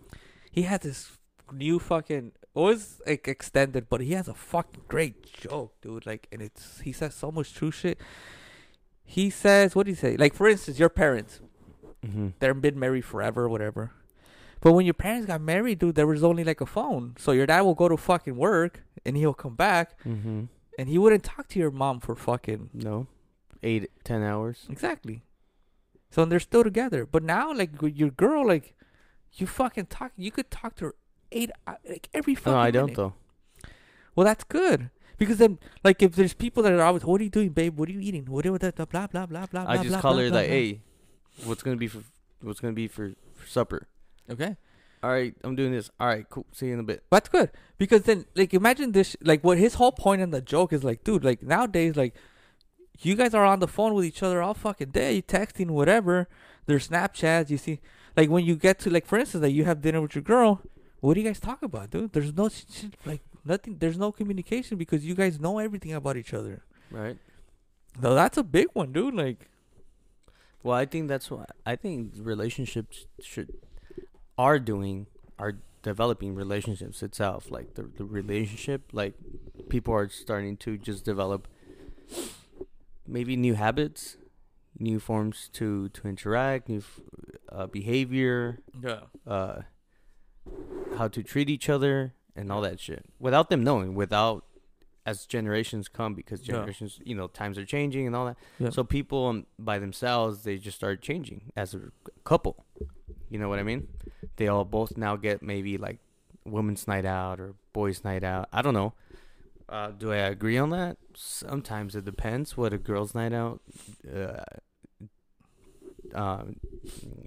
He 0.51 0.63
has 0.63 0.81
this 0.81 1.17
new 1.51 1.79
fucking. 1.79 2.33
It 2.53 2.59
was 2.59 3.01
like 3.07 3.27
extended, 3.29 3.87
but 3.89 4.01
he 4.01 4.11
has 4.13 4.27
a 4.27 4.33
fucking 4.33 4.83
great 4.89 5.23
joke, 5.31 5.73
dude. 5.81 6.05
Like, 6.05 6.27
and 6.31 6.41
it's 6.41 6.81
he 6.81 6.91
says 6.91 7.15
so 7.15 7.31
much 7.31 7.53
true 7.53 7.71
shit. 7.71 7.97
He 9.05 9.29
says, 9.29 9.75
what 9.75 9.85
do 9.85 9.91
you 9.91 9.95
say? 9.95 10.15
Like, 10.17 10.33
for 10.33 10.47
instance, 10.47 10.77
your 10.79 10.89
parents, 10.89 11.41
Mm-hmm. 12.05 12.27
they're 12.39 12.53
been 12.53 12.79
married 12.79 13.05
forever, 13.05 13.47
whatever. 13.47 13.91
But 14.61 14.73
when 14.73 14.85
your 14.85 14.93
parents 14.93 15.25
got 15.27 15.41
married, 15.41 15.79
dude, 15.79 15.95
there 15.95 16.07
was 16.07 16.23
only 16.23 16.43
like 16.43 16.61
a 16.61 16.65
phone. 16.65 17.15
So 17.17 17.31
your 17.31 17.45
dad 17.47 17.61
will 17.61 17.73
go 17.75 17.87
to 17.89 17.97
fucking 17.97 18.35
work 18.35 18.83
and 19.05 19.17
he'll 19.17 19.33
come 19.33 19.55
back 19.55 19.99
Mm-hmm. 20.03 20.45
and 20.77 20.89
he 20.89 20.97
wouldn't 20.97 21.23
talk 21.23 21.47
to 21.49 21.59
your 21.59 21.71
mom 21.71 21.99
for 21.99 22.15
fucking 22.15 22.69
No, 22.73 23.07
eight, 23.63 23.89
ten 24.03 24.21
hours. 24.23 24.65
Exactly. 24.69 25.23
So 26.09 26.25
they're 26.25 26.39
still 26.39 26.63
together. 26.63 27.05
But 27.05 27.23
now, 27.23 27.53
like 27.53 27.71
your 27.81 28.09
girl, 28.11 28.45
like 28.47 28.75
you 29.33 29.47
fucking 29.47 29.85
talk. 29.87 30.11
You 30.17 30.29
could 30.31 30.51
talk 30.51 30.75
to 30.77 30.85
her 30.85 30.95
eight, 31.31 31.51
uh, 31.65 31.75
like 31.87 32.09
every 32.13 32.35
fucking. 32.35 32.51
No, 32.53 32.59
I 32.59 32.69
don't 32.71 32.85
minute. 32.87 32.97
though. 32.97 33.13
Well, 34.15 34.25
that's 34.25 34.43
good 34.43 34.89
because 35.17 35.37
then, 35.37 35.57
like, 35.85 36.01
if 36.03 36.15
there's 36.15 36.33
people 36.33 36.61
that 36.63 36.73
are 36.73 36.81
always, 36.81 37.05
"What 37.05 37.21
are 37.21 37.23
you 37.23 37.29
doing, 37.29 37.49
babe? 37.49 37.77
What 37.79 37.87
are 37.87 37.93
you 37.93 38.01
eating? 38.01 38.25
What 38.25 38.45
are 38.45 38.49
you 38.49 38.57
that? 38.57 38.75
Blah 38.75 38.85
blah 38.85 39.07
blah 39.07 39.25
blah 39.25 39.45
blah." 39.45 39.61
I 39.61 39.63
blah, 39.63 39.75
just 39.77 39.89
blah, 39.89 40.01
call 40.01 40.13
blah, 40.15 40.23
her 40.23 40.29
blah, 40.29 40.39
like, 40.39 40.47
blah." 40.49 40.55
hey, 40.55 40.81
what's 41.45 41.63
gonna 41.63 41.77
be 41.77 41.87
for 41.87 42.03
what's 42.41 42.59
gonna 42.59 42.73
be 42.73 42.87
for, 42.87 43.13
for 43.35 43.47
supper? 43.47 43.87
Okay, 44.29 44.55
All 45.03 45.09
right, 45.09 45.33
I'm 45.43 45.55
doing 45.55 45.71
this. 45.71 45.89
All 45.99 46.07
right, 46.07 46.25
cool. 46.29 46.45
See 46.51 46.67
you 46.67 46.73
in 46.73 46.79
a 46.79 46.83
bit. 46.83 47.03
that's 47.11 47.29
good 47.29 47.51
because 47.77 48.03
then, 48.03 48.25
like, 48.35 48.53
imagine 48.53 48.91
this. 48.91 49.15
Like, 49.21 49.43
what 49.43 49.57
his 49.57 49.75
whole 49.75 49.91
point 49.91 50.21
in 50.21 50.31
the 50.31 50.41
joke 50.41 50.71
is 50.73 50.83
like, 50.83 51.03
dude, 51.03 51.23
like 51.23 51.41
nowadays, 51.43 51.95
like, 51.95 52.15
you 52.99 53.15
guys 53.15 53.33
are 53.33 53.45
on 53.45 53.59
the 53.59 53.67
phone 53.67 53.93
with 53.93 54.05
each 54.05 54.21
other 54.23 54.41
all 54.41 54.53
fucking 54.53 54.89
day, 54.91 55.21
texting, 55.21 55.71
whatever. 55.71 56.27
There's 56.67 56.87
Snapchats. 56.87 57.49
You 57.49 57.57
see, 57.57 57.79
like 58.15 58.29
when 58.29 58.45
you 58.45 58.55
get 58.55 58.79
to 58.79 58.89
like, 58.89 59.05
for 59.05 59.17
instance, 59.17 59.43
like 59.43 59.53
you 59.53 59.65
have 59.65 59.81
dinner 59.81 60.01
with 60.01 60.15
your 60.15 60.21
girl. 60.21 60.61
what 60.99 61.15
do 61.15 61.21
you 61.21 61.25
guys 61.27 61.39
talk 61.39 61.63
about, 61.63 61.89
dude? 61.89 62.13
There's 62.13 62.33
no 62.33 62.49
like 63.05 63.21
nothing. 63.43 63.77
There's 63.79 63.97
no 63.97 64.11
communication 64.11 64.77
because 64.77 65.05
you 65.05 65.15
guys 65.15 65.39
know 65.39 65.57
everything 65.57 65.93
about 65.93 66.17
each 66.17 66.33
other. 66.33 66.63
Right. 66.91 67.17
So 68.01 68.13
that's 68.13 68.37
a 68.37 68.43
big 68.43 68.67
one, 68.73 68.93
dude. 68.93 69.15
Like, 69.15 69.49
Well, 70.63 70.75
I 70.75 70.85
think 70.85 71.07
that's 71.07 71.31
what 71.31 71.49
I 71.65 71.75
think 71.75 72.13
relationships 72.17 73.07
should 73.21 73.53
are 74.37 74.59
doing 74.59 75.07
are 75.39 75.57
developing 75.81 76.35
relationships 76.35 77.01
itself. 77.01 77.49
Like 77.49 77.73
the 77.75 77.83
the 77.83 78.05
relationship, 78.05 78.89
like 78.91 79.13
people 79.69 79.93
are 79.93 80.09
starting 80.09 80.57
to 80.57 80.77
just 80.77 81.03
develop 81.03 81.47
maybe 83.07 83.35
new 83.35 83.55
habits, 83.55 84.17
new 84.77 84.99
forms 84.99 85.49
to 85.53 85.89
to 85.89 86.07
interact, 86.07 86.69
new 86.69 86.83
uh, 87.49 87.67
behavior, 87.67 88.59
yeah, 88.83 89.01
uh, 89.25 89.61
how 90.97 91.07
to 91.07 91.23
treat 91.23 91.49
each 91.49 91.69
other, 91.69 92.13
and 92.35 92.51
all 92.51 92.61
that 92.61 92.79
shit 92.79 93.05
without 93.19 93.49
them 93.49 93.63
knowing. 93.63 93.95
Without 93.95 94.45
as 95.05 95.25
generations 95.25 95.87
come, 95.87 96.13
because 96.13 96.41
Yeah. 96.47 96.55
generations, 96.55 96.99
you 97.03 97.15
know, 97.15 97.27
times 97.27 97.57
are 97.57 97.65
changing 97.65 98.05
and 98.07 98.15
all 98.15 98.25
that. 98.25 98.37
yeah. 98.59 98.69
So 98.69 98.83
people 98.83 99.27
um, 99.27 99.45
by 99.57 99.79
themselves, 99.79 100.43
they 100.43 100.57
just 100.57 100.77
start 100.77 101.01
changing 101.01 101.51
as 101.55 101.73
a 101.73 101.91
couple. 102.23 102.65
You 103.29 103.39
know 103.39 103.49
what 103.49 103.59
I 103.59 103.63
mean? 103.63 103.87
They 104.35 104.47
all 104.47 104.65
both 104.65 104.97
now 104.97 105.15
get 105.15 105.41
maybe 105.41 105.77
like 105.77 105.99
women's 106.45 106.87
night 106.87 107.05
out 107.05 107.39
or 107.39 107.55
boys' 107.73 108.03
night 108.03 108.23
out. 108.23 108.47
I 108.51 108.61
don't 108.61 108.73
know. 108.73 108.93
Uh, 109.69 109.91
do 109.91 110.11
I 110.11 110.17
agree 110.17 110.57
on 110.57 110.69
that? 110.71 110.97
Sometimes 111.15 111.95
it 111.95 112.03
depends 112.03 112.57
what 112.57 112.73
a 112.73 112.77
girls' 112.77 113.15
night 113.15 113.31
out. 113.31 113.61
Uh, 114.05 114.43
uh, 116.15 116.43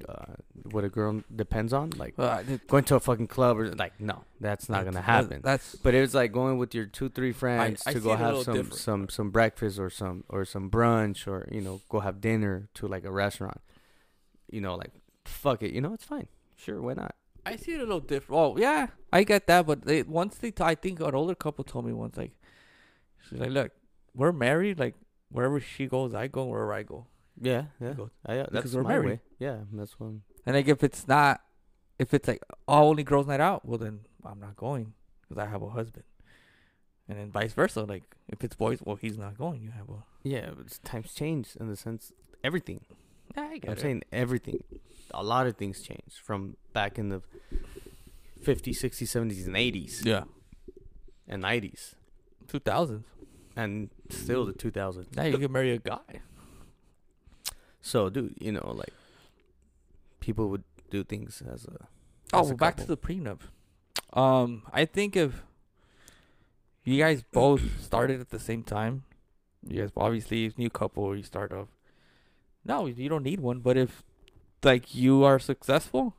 uh, 0.09 0.25
what 0.71 0.85
a 0.85 0.89
girl 0.89 1.23
depends 1.35 1.73
on, 1.73 1.91
like 1.97 2.15
Well, 2.17 2.43
did- 2.45 2.67
going 2.67 2.85
to 2.85 2.97
a 2.97 3.01
fucking 3.01 3.27
club 3.29 3.59
or 3.59 3.71
like 3.75 4.01
no, 4.01 4.25
that's 4.41 4.69
not 4.69 4.85
gonna 4.85 5.01
happen. 5.01 5.41
That's 5.43 5.75
But 5.77 5.95
it's 5.95 6.15
like 6.15 6.33
going 6.33 6.59
with 6.59 6.75
your 6.75 6.87
two, 6.87 7.09
three 7.09 7.33
friends 7.33 7.83
I 7.87 7.93
to 7.93 7.99
see 8.01 8.05
go 8.05 8.17
have 8.17 8.43
some 8.43 8.55
different. 8.55 8.75
some 8.81 9.09
some 9.09 9.31
breakfast 9.31 9.79
or 9.79 9.91
some 9.91 10.25
or 10.29 10.45
some 10.45 10.71
brunch 10.71 11.27
or 11.27 11.49
you 11.51 11.61
know 11.61 11.81
go 11.89 12.01
have 12.01 12.21
dinner 12.21 12.69
to 12.75 12.87
like 12.89 13.05
a 13.05 13.11
restaurant. 13.11 13.61
You 14.51 14.61
know, 14.61 14.75
like 14.75 14.93
fuck 15.25 15.63
it, 15.63 15.73
you 15.73 15.81
know 15.81 15.93
it's 15.95 16.05
fine. 16.05 16.29
Sure, 16.57 16.81
why 16.81 16.95
not? 16.95 17.15
I 17.47 17.57
see 17.57 17.73
it 17.73 17.77
a 17.81 17.85
little 17.85 18.01
different. 18.01 18.39
Oh 18.41 18.57
yeah, 18.57 18.89
I 19.13 19.25
get 19.25 19.47
that, 19.49 19.67
but 19.67 19.83
they 19.85 20.03
once 20.03 20.37
they, 20.39 20.51
t- 20.51 20.63
I 20.65 20.75
think 20.75 21.01
an 21.01 21.15
older 21.15 21.35
couple 21.35 21.63
told 21.65 21.85
me 21.85 21.93
once 21.93 22.17
like, 22.17 22.33
she's 23.29 23.39
like, 23.39 23.51
look, 23.51 23.73
we're 24.15 24.33
married. 24.33 24.79
Like 24.79 24.95
wherever 25.31 25.61
she 25.61 25.87
goes, 25.87 26.15
I 26.15 26.27
go. 26.29 26.45
Wherever 26.45 26.73
I 26.73 26.85
go, 26.85 27.07
Yeah, 27.41 27.65
yeah. 27.81 27.93
go. 27.93 28.11
I, 28.25 28.39
uh, 28.39 28.47
that's 28.51 28.73
we're 28.73 28.83
my 28.83 28.91
married. 28.91 29.07
way. 29.07 29.21
Yeah, 29.39 29.59
that's 29.73 29.99
one. 29.99 30.23
And 30.47 30.55
like 30.57 30.69
if 30.69 30.83
it's 30.85 31.07
not, 31.09 31.41
if 31.99 32.15
it's 32.15 32.29
like 32.29 32.43
oh, 32.69 32.89
only 32.89 33.03
girls' 33.03 33.27
night 33.27 33.41
out, 33.41 33.65
well 33.67 33.79
then 33.79 34.01
I'm 34.25 34.41
not 34.41 34.57
going 34.57 34.95
because 35.23 35.43
I 35.43 35.47
have 35.47 35.63
a 35.63 35.69
husband. 35.71 36.05
And 37.09 37.19
then 37.19 37.31
vice 37.31 37.53
versa. 37.53 37.83
Like 37.83 38.05
if 38.29 38.43
it's 38.45 38.57
boys, 38.57 38.81
well 38.85 38.97
he's 38.97 39.19
not 39.19 39.37
going. 39.37 39.63
You 39.63 39.71
have 39.71 39.89
a. 39.89 40.05
Yeah, 40.23 40.51
but 40.57 40.79
times 40.85 41.13
change 41.15 41.57
in 41.59 41.69
the 41.69 41.77
sense 41.77 42.13
everything. 42.43 42.85
I 43.37 43.59
get 43.59 43.71
I'm 43.71 43.77
it. 43.77 43.81
saying 43.81 44.03
everything. 44.13 44.63
A 45.13 45.23
lot 45.23 45.47
of 45.47 45.57
things 45.57 45.81
changed 45.83 46.19
from 46.23 46.57
back 46.73 46.99
in 46.99 47.09
the 47.09 47.21
50s, 48.43 48.79
60s, 48.79 49.09
70s, 49.09 49.47
and 49.47 49.57
80s 49.57 50.05
yeah, 50.05 50.25
and 51.29 51.43
90s, 51.43 51.95
two 52.49 52.59
thousands. 52.59 53.07
and 53.57 53.91
still 54.11 54.45
the 54.45 54.53
2000s. 54.53 55.15
Now 55.17 55.25
you 55.25 55.39
can 55.39 55.51
marry 55.53 55.73
a 55.73 55.79
guy. 55.79 56.21
So, 57.85 58.09
dude, 58.09 58.35
you 58.41 58.51
know, 58.51 58.73
like 58.75 58.95
people 60.21 60.49
would 60.49 60.65
do 60.91 61.05
things 61.05 61.43
as 61.47 61.67
a. 61.67 61.87
Oh, 62.33 62.41
as 62.41 62.47
a 62.47 62.49
well, 62.51 62.57
back 62.57 62.77
to 62.79 62.87
the 62.87 62.97
prenup. 62.97 63.41
Um, 64.15 64.63
I 64.73 64.87
think 64.87 65.17
if 65.17 65.43
you 66.83 66.99
guys 66.99 67.23
both 67.31 67.61
started 67.83 68.21
at 68.21 68.31
the 68.31 68.39
same 68.39 68.63
time, 68.63 69.05
you 69.69 69.83
guys 69.83 69.91
obviously 69.97 70.51
new 70.57 70.71
couple, 70.71 71.15
you 71.15 71.23
start 71.23 71.53
off. 71.53 71.69
No, 72.65 72.87
you 72.87 73.09
don't 73.11 73.23
need 73.23 73.41
one. 73.41 73.61
But 73.61 73.77
if 73.77 74.03
like 74.63 74.95
you 74.95 75.23
are 75.25 75.39
successful, 75.39 76.15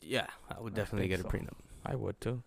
Yeah, 0.00 0.26
I 0.54 0.60
would 0.60 0.74
definitely 0.74 1.08
think 1.08 1.22
get 1.22 1.26
a 1.26 1.30
so. 1.30 1.38
prenup. 1.38 1.56
I 1.86 1.94
would 1.94 2.20
too. 2.20 2.42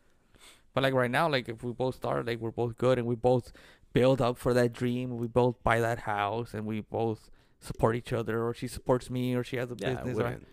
But 0.75 0.83
like 0.83 0.93
right 0.93 1.09
now, 1.09 1.27
like 1.27 1.49
if 1.49 1.63
we 1.63 1.71
both 1.71 1.95
start, 1.95 2.27
like 2.27 2.39
we're 2.39 2.51
both 2.51 2.77
good 2.77 2.99
and 2.99 3.07
we 3.07 3.15
both 3.15 3.51
build 3.93 4.21
up 4.21 4.37
for 4.37 4.53
that 4.53 4.73
dream, 4.73 5.17
we 5.17 5.25
both 5.27 5.55
buy 5.63 5.79
that 5.79 5.99
house 5.99 6.53
and 6.53 6.67
we 6.67 6.81
both 6.81 7.31
support 7.65 7.95
each 7.95 8.13
other, 8.13 8.43
or 8.45 8.53
she 8.53 8.67
supports 8.67 9.09
me, 9.09 9.35
or 9.35 9.43
she 9.43 9.57
has 9.57 9.69
a 9.71 9.75
Yeah, 9.77 9.95
business. 9.95 10.15
Wouldn't. 10.17 10.47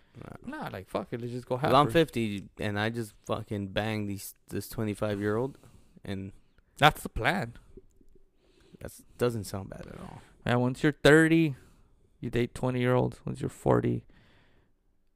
Nah. 0.45 0.69
Like 0.71 0.89
fuck 0.89 1.07
it, 1.11 1.21
let's 1.21 1.33
just 1.33 1.47
go 1.47 1.57
have. 1.57 1.73
I'm 1.73 1.89
50 1.89 2.45
and 2.59 2.79
I 2.79 2.89
just 2.89 3.13
fucking 3.25 3.67
bang 3.69 4.05
these 4.07 4.35
this 4.49 4.69
25 4.69 5.19
year 5.19 5.35
old, 5.37 5.57
and 6.05 6.31
That's 6.77 7.01
the 7.03 7.09
plan. 7.09 7.53
that 8.79 8.91
doesn't 9.17 9.45
sound 9.45 9.69
bad 9.69 9.87
at 9.87 9.99
all. 9.99 10.21
And 10.45 10.61
once 10.61 10.83
you're 10.83 10.91
30, 11.03 11.55
you 12.19 12.29
date 12.29 12.53
20 12.53 12.79
year 12.79 12.93
olds. 12.95 13.19
Once 13.25 13.39
you're 13.41 13.49
40, 13.49 14.03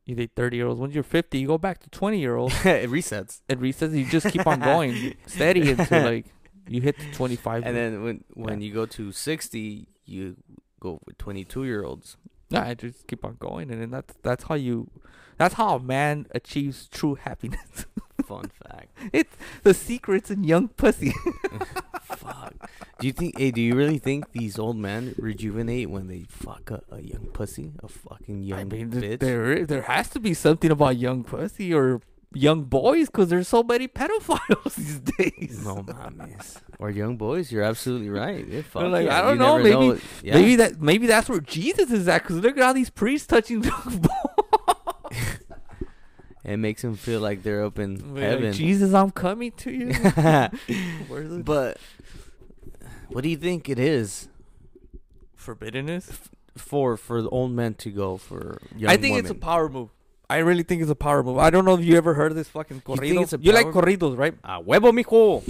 you 0.06 0.16
date 0.16 0.32
30 0.36 0.58
year 0.58 0.68
olds. 0.68 0.80
Once 0.80 0.93
you're 0.95 1.04
50, 1.04 1.38
you 1.38 1.48
go 1.48 1.58
back 1.58 1.80
to 1.80 1.89
20 1.89 2.20
year 2.20 2.36
olds. 2.36 2.56
it 2.66 2.89
resets. 2.89 3.41
It 3.50 3.60
resets. 3.60 3.93
You 3.95 4.06
just 4.06 4.30
keep 4.32 4.48
on 4.48 4.60
going 4.60 5.16
steady 5.28 5.70
until 5.72 6.04
like 6.04 6.26
you 6.68 6.82
hit 6.82 6.98
the 6.98 7.12
25. 7.12 7.64
And 7.66 7.76
then 7.76 8.04
when 8.04 8.24
when 8.34 8.62
Yeah. 8.62 8.68
you 8.68 8.74
go 8.74 8.86
to 8.86 9.12
60, 9.12 9.88
you 10.06 10.36
go 10.80 10.99
with 11.05 11.17
22 11.17 11.63
year 11.65 11.84
olds. 11.84 12.17
I 12.53 12.73
just 12.75 13.07
keep 13.07 13.25
on 13.25 13.36
going, 13.39 13.71
and 13.71 13.82
then 13.82 13.91
that's 13.91 14.13
that's 14.23 14.45
how 14.45 14.55
you, 14.55 14.89
that's 15.38 15.55
how 15.55 15.75
a 15.75 15.80
man 15.80 16.28
achieves 16.32 16.88
true 16.88 17.15
happiness. 17.15 17.86
Fun 18.25 18.49
fact. 18.63 18.97
It's 19.13 19.36
the 19.63 19.73
secret's 19.73 20.32
in 20.32 20.43
young 20.43 20.69
pussy. 20.69 21.13
Fuck. 22.01 22.53
Do 22.99 23.07
you 23.07 23.13
think? 23.13 23.38
Hey, 23.38 23.51
do 23.51 23.61
you 23.61 23.75
really 23.75 23.97
think 23.99 24.32
these 24.32 24.57
old 24.57 24.78
men 24.78 25.13
rejuvenate 25.17 25.89
when 25.89 26.07
they 26.07 26.25
fuck 26.30 26.71
a, 26.71 26.82
a 26.89 27.01
young 27.01 27.28
pussy, 27.28 27.73
a 27.84 27.88
fucking 27.88 28.43
young 28.43 28.59
I 28.59 28.63
mean, 28.63 28.91
bitch? 28.91 29.19
there 29.19 29.65
there 29.65 29.84
has 29.84 30.09
to 30.11 30.19
be 30.19 30.34
something 30.34 30.71
about 30.71 30.97
young 30.97 31.23
pussy 31.23 31.73
or 31.73 32.01
young 32.34 32.63
boys 32.65 33.07
because 33.07 33.30
there's 33.30 33.47
so 33.47 33.63
many 33.63 33.88
pedophiles 33.88 34.75
these 34.75 34.99
days. 34.99 35.63
No 35.65 35.78
mames. 35.78 36.61
Or 36.80 36.89
young 36.89 37.17
boys, 37.17 37.51
you're 37.51 37.63
absolutely 37.63 38.09
right. 38.09 38.45
Yeah, 38.47 38.61
fuck 38.61 38.84
like, 38.91 39.05
yeah, 39.07 39.17
I 39.17 39.21
don't 39.21 39.34
you 39.34 39.39
know, 39.39 39.57
maybe- 39.89 40.01
yeah. 40.23 40.36
Maybe 40.36 40.55
that 40.57 40.82
maybe 40.82 41.07
that's 41.07 41.30
where 41.30 41.39
Jesus 41.39 41.91
is 41.91 42.07
at. 42.07 42.23
Cause 42.23 42.38
look 42.38 42.57
at 42.57 42.63
all 42.63 42.73
these 42.73 42.89
priests 42.89 43.28
touching 43.28 43.63
young 43.63 43.99
boys. 44.01 45.11
it 46.43 46.57
makes 46.57 46.82
them 46.82 46.95
feel 46.95 47.19
like 47.19 47.43
they're 47.43 47.63
up 47.65 47.80
in 47.80 48.13
Like, 48.15 48.23
heaven. 48.23 48.53
Jesus, 48.53 48.93
I'm 48.93 49.11
coming 49.11 49.51
to 49.53 49.71
you. 49.71 49.93
But 51.43 51.78
what 53.07 53.23
do 53.23 53.30
you 53.30 53.38
think 53.38 53.69
it 53.69 53.80
is 53.80 54.28
forbiddenness? 55.39 56.30
for 56.57 56.97
for 56.97 57.21
the 57.21 57.30
old 57.30 57.51
men 57.51 57.75
to 57.75 57.91
go 57.91 58.17
for 58.17 58.59
young 58.75 58.91
I 58.91 58.97
think 58.97 59.17
it's 59.17 59.30
a 59.30 59.36
power 59.36 59.69
move. 59.69 59.89
I 60.30 60.38
really 60.38 60.63
think 60.63 60.82
it's 60.82 60.91
a 60.91 60.95
power 60.95 61.23
move. 61.23 61.38
I 61.38 61.49
don't 61.49 61.63
know 61.65 61.75
if 61.75 61.84
you 61.86 61.95
ever 61.97 62.13
heard 62.13 62.32
of 62.32 62.38
this 62.38 62.49
fucking 62.49 62.78
You 62.88 62.95
corrido. 62.95 63.34
a 63.34 63.39
you 63.41 63.51
like 63.53 63.67
corridos, 63.67 64.17
right? 64.17 64.36
Ah, 64.43 64.59
huevo, 64.61 64.91
mijo. 64.91 65.41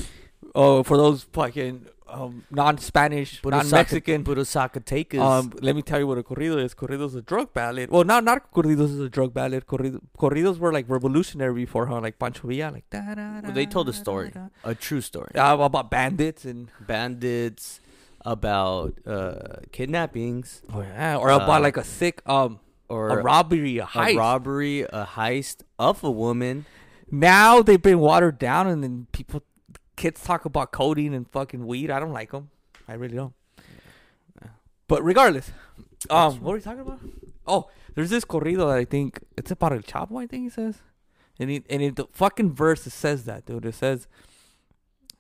Oh, 0.53 0.84
for 0.84 0.97
those 0.97 1.23
fucking 1.34 1.88
um, 2.07 2.43
non-Spanish, 2.51 3.41
non-Mexican. 3.43 4.23
Zacatecas. 4.23 5.19
Um, 5.19 5.51
let 5.61 5.75
me 5.75 5.82
tell 5.82 5.99
you 5.99 6.05
what 6.07 6.17
a 6.19 6.23
corrido 6.23 6.63
is. 6.63 6.75
Corridos 6.75 7.07
is 7.07 7.15
a 7.15 7.21
drug 7.21 7.53
ballad. 7.53 7.89
Well, 7.89 8.03
not 8.03 8.23
not 8.23 8.51
corridos 8.53 8.91
is 8.91 8.99
a 8.99 9.09
drug 9.09 9.34
ballad. 9.34 9.65
Corrido, 9.65 9.99
corridos 10.17 10.57
were 10.59 10.71
like 10.71 10.86
revolutionary 10.88 11.53
before, 11.55 11.88
huh? 11.88 11.99
Like 11.99 12.19
Pancho 12.19 12.47
Villa, 12.47 12.69
like. 12.71 12.89
Da, 12.91 13.15
da, 13.15 13.41
Well, 13.41 13.51
they 13.51 13.65
told 13.65 13.89
a 13.89 13.93
story. 13.93 14.30
da, 14.30 14.47
a 14.63 14.75
true 14.75 15.01
story. 15.01 15.32
Uh, 15.36 15.57
about 15.57 15.89
bandits 15.89 16.45
and 16.45 16.69
Bandits, 16.80 17.82
about 18.21 18.93
uh, 19.07 19.57
kidnappings, 19.71 20.61
oh 20.73 20.82
yeah, 20.82 21.17
or 21.17 21.30
about 21.30 21.59
Uh, 21.61 21.61
like 21.61 21.78
a 21.78 21.84
sick 21.84 22.21
um 22.28 22.59
or 22.90 23.10
a 23.20 23.22
robbery, 23.24 23.78
a 23.78 23.84
a 23.84 23.88
heist. 23.88 24.18
robbery, 24.18 24.82
a 24.82 25.06
heist 25.06 25.64
of 25.78 26.04
a 26.04 26.12
woman. 26.12 26.66
now 27.12 27.62
they've 27.62 27.82
been 27.82 28.00
watered 28.00 28.40
down, 28.40 28.68
and 28.68 28.84
then 28.84 29.08
people, 29.12 29.44
kids 29.96 30.24
talk 30.24 30.46
about 30.46 30.72
codeine 30.72 31.14
and 31.14 31.30
fucking 31.30 31.66
weed. 31.66 31.92
I 31.92 32.00
don't 32.00 32.14
like 32.14 32.32
them. 32.32 32.50
I 32.88 32.94
really 32.94 33.16
don't. 33.16 33.34
But 34.88 35.04
regardless, 35.04 35.52
um, 36.10 36.40
what 36.42 36.54
are 36.54 36.56
we 36.56 36.62
talking 36.62 36.80
about? 36.80 37.00
Oh, 37.46 37.70
there's 37.96 38.10
this 38.10 38.24
corrido 38.24 38.70
that 38.70 38.78
I 38.78 38.86
think 38.86 39.20
it's 39.38 39.52
about 39.52 39.74
El 39.74 39.80
Chapo. 39.80 40.22
I 40.22 40.28
think 40.28 40.44
he 40.44 40.50
says, 40.50 40.78
and 41.40 41.50
he, 41.50 41.64
and 41.70 41.82
in 41.82 41.96
the 41.96 42.06
fucking 42.14 42.54
verse 42.54 42.88
it 42.88 42.92
says 42.92 43.26
that 43.26 43.46
dude. 43.46 43.66
It 43.66 43.76
says 43.76 44.08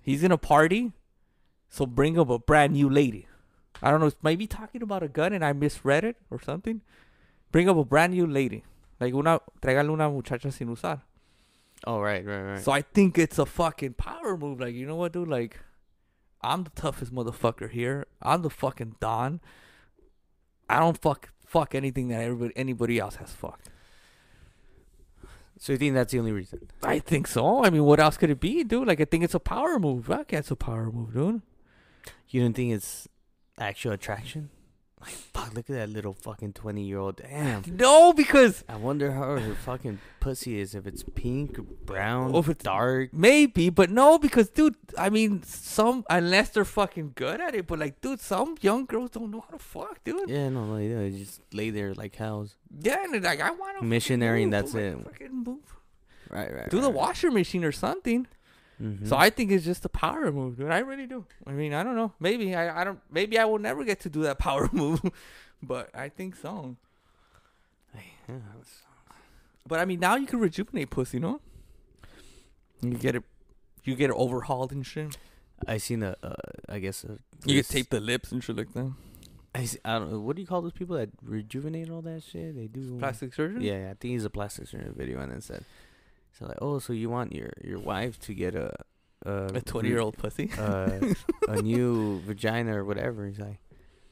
he's 0.01 0.23
in 0.23 0.31
a 0.31 0.37
party, 0.37 0.93
so 1.69 1.85
bring 1.85 2.17
up 2.17 2.29
a 2.29 2.39
brand 2.39 2.73
new 2.73 2.89
lady. 2.89 3.27
I 3.81 3.91
don't 3.91 3.99
know. 3.99 4.07
It's 4.07 4.15
maybe 4.23 4.47
talking 4.47 4.81
about 4.81 5.03
a 5.03 5.07
gun, 5.09 5.33
and 5.33 5.43
I 5.43 5.51
misread 5.51 6.05
it 6.05 6.15
or 6.31 6.41
something. 6.41 6.81
Bring 7.57 7.69
up 7.69 7.77
a 7.77 7.83
brand 7.83 8.13
new 8.13 8.27
lady, 8.27 8.63
like 8.99 9.15
una 9.15 9.39
tráigale 9.59 9.89
una 9.89 10.07
muchacha 10.07 10.51
sin 10.53 10.67
usar. 10.67 11.01
Oh 11.87 11.99
right, 11.99 12.23
right, 12.23 12.41
right. 12.41 12.59
So 12.59 12.71
I 12.71 12.83
think 12.83 13.17
it's 13.17 13.39
a 13.39 13.47
fucking 13.47 13.93
power 13.93 14.37
move. 14.37 14.59
Like, 14.59 14.75
you 14.75 14.85
know 14.85 14.95
what, 14.95 15.13
dude? 15.13 15.27
Like, 15.27 15.57
I'm 16.43 16.65
the 16.65 16.69
toughest 16.75 17.11
motherfucker 17.11 17.71
here. 17.71 18.05
I'm 18.21 18.43
the 18.43 18.51
fucking 18.51 18.97
Don. 18.99 19.41
I 20.69 20.77
don't 20.77 21.01
fuck 21.01 21.29
fuck 21.47 21.73
anything 21.73 22.09
that 22.09 22.21
everybody 22.21 22.53
anybody 22.55 22.99
else 22.99 23.15
has 23.15 23.31
fucked. 23.31 23.71
So 25.57 25.71
you 25.71 25.79
think 25.79 25.95
that's 25.95 26.11
the 26.11 26.19
only 26.19 26.33
reason? 26.33 26.59
I 26.83 26.99
think 26.99 27.25
so. 27.25 27.65
I 27.65 27.71
mean, 27.71 27.85
what 27.85 27.99
else 27.99 28.17
could 28.17 28.29
it 28.29 28.39
be, 28.39 28.63
dude? 28.65 28.87
Like, 28.87 29.01
I 29.01 29.05
think 29.05 29.23
it's 29.23 29.33
a 29.33 29.39
power 29.39 29.79
move. 29.79 30.05
Fuck, 30.05 30.31
it's 30.31 30.51
a 30.51 30.55
power 30.55 30.91
move, 30.91 31.15
dude. 31.15 31.41
You 32.29 32.43
don't 32.43 32.53
think 32.53 32.73
it's 32.73 33.07
actual 33.57 33.93
attraction? 33.93 34.51
Like, 34.99 35.11
fuck, 35.11 35.53
look 35.53 35.69
at 35.69 35.75
that 35.75 35.89
little 35.89 36.13
fucking 36.13 36.53
20 36.53 36.83
year 36.83 36.97
old. 36.97 37.17
Damn. 37.17 37.63
No, 37.67 38.13
because 38.13 38.63
I 38.67 38.77
wonder 38.77 39.11
how 39.11 39.37
her 39.37 39.53
fucking 39.53 39.99
pussy 40.19 40.59
is. 40.59 40.73
If 40.73 40.87
it's 40.87 41.03
pink, 41.15 41.59
or 41.59 41.61
brown, 41.61 42.33
or 42.33 42.39
if 42.39 42.49
it's- 42.49 42.63
dark. 42.63 43.13
maybe, 43.13 43.69
but 43.69 43.91
no, 43.91 44.17
because 44.17 44.49
dude, 44.49 44.75
I 44.97 45.09
mean, 45.11 45.43
some 45.43 46.03
unless 46.09 46.49
they're 46.49 46.65
fucking 46.65 47.11
good 47.13 47.39
at 47.39 47.53
it, 47.53 47.67
but 47.67 47.77
like, 47.77 48.01
dude, 48.01 48.19
some 48.19 48.55
young 48.61 48.85
girls 48.85 49.11
don't 49.11 49.29
know 49.29 49.41
how 49.41 49.55
to 49.55 49.63
fuck, 49.63 50.03
dude. 50.03 50.29
Yeah, 50.29 50.49
no, 50.49 50.65
no, 50.65 50.77
they 50.77 51.11
just 51.15 51.41
lay 51.53 51.69
there 51.69 51.93
like 51.93 52.13
cows. 52.13 52.55
Yeah, 52.81 53.03
and 53.03 53.23
like, 53.23 53.39
I 53.39 53.51
want 53.51 53.77
to 53.77 53.85
Missionary 53.85 54.41
and 54.41 54.51
that's 54.51 54.73
it. 54.73 54.97
Fucking 55.03 55.43
move. 55.43 55.59
Right, 56.29 56.53
right. 56.53 56.69
Do 56.69 56.81
the 56.81 56.89
washer 56.89 57.29
machine 57.31 57.63
or 57.63 57.71
something. 57.71 58.27
Mm-hmm. 58.81 59.07
So 59.07 59.17
I 59.17 59.29
think 59.29 59.51
it's 59.51 59.65
just 59.65 59.85
a 59.85 59.89
power 59.89 60.31
move, 60.31 60.57
dude. 60.57 60.69
I 60.71 60.79
really 60.79 61.07
do. 61.07 61.25
I 61.45 61.51
mean, 61.51 61.73
I 61.73 61.83
don't 61.83 61.95
know. 61.95 62.13
Maybe 62.19 62.53
I, 62.53 62.81
I 62.81 62.83
don't. 62.83 62.99
Maybe 63.11 63.39
I 63.39 63.45
will 63.45 63.59
never 63.59 63.83
get 63.83 63.99
to 64.01 64.09
do 64.09 64.21
that 64.23 64.37
power 64.47 64.69
move, 64.71 65.01
but 65.61 65.89
I 65.95 66.09
think 66.09 66.35
so. 66.35 66.75
But 69.67 69.79
I 69.79 69.85
mean, 69.85 69.99
now 69.99 70.15
you 70.15 70.27
can 70.27 70.39
rejuvenate 70.39 70.89
pussy, 70.89 71.19
no? 71.19 71.41
You 72.81 72.91
get 72.91 73.15
it. 73.15 73.23
You 73.83 73.95
get 73.95 74.09
it 74.09 74.15
overhauled 74.15 74.71
and 74.71 74.85
shit. 74.85 75.17
I 75.67 75.77
seen 75.77 76.03
a, 76.03 76.15
uh, 76.21 76.35
I 76.69 76.79
guess 76.79 77.03
a. 77.03 77.17
You 77.45 77.63
can 77.63 77.71
tape 77.71 77.89
the 77.89 77.99
lips 77.99 78.31
and 78.31 78.43
shit 78.43 78.57
like 78.57 78.73
that. 78.73 78.93
I, 79.55 79.65
see, 79.65 79.79
I 79.83 79.97
don't 79.97 80.11
know. 80.11 80.19
What 80.19 80.35
do 80.35 80.41
you 80.41 80.47
call 80.47 80.61
those 80.61 80.73
people 80.73 80.97
that 80.97 81.09
rejuvenate 81.23 81.89
all 81.89 82.01
that 82.03 82.21
shit? 82.23 82.55
They 82.55 82.67
do 82.67 82.97
Plastic 82.99 83.33
surgery. 83.33 83.67
Yeah, 83.67 83.79
yeah, 83.79 83.91
I 83.91 83.93
think 83.95 84.13
he's 84.13 84.25
a 84.25 84.29
plastic 84.29 84.67
surgeon 84.67 84.93
video, 84.95 85.19
and 85.19 85.31
then 85.31 85.41
said, 85.41 85.65
"So 86.37 86.45
like, 86.45 86.57
oh, 86.61 86.79
so 86.79 86.93
you 86.93 87.09
want 87.09 87.33
your 87.33 87.51
your 87.63 87.79
wife 87.79 88.19
to 88.21 88.33
get 88.33 88.55
a 88.55 88.71
a, 89.25 89.45
A 89.55 89.61
twenty-year-old 89.61 90.17
pussy. 90.17 90.51
uh, 90.57 90.99
a 91.47 91.61
new 91.61 92.19
vagina 92.21 92.77
or 92.77 92.85
whatever?" 92.85 93.25
He's 93.27 93.39
like, 93.39 93.59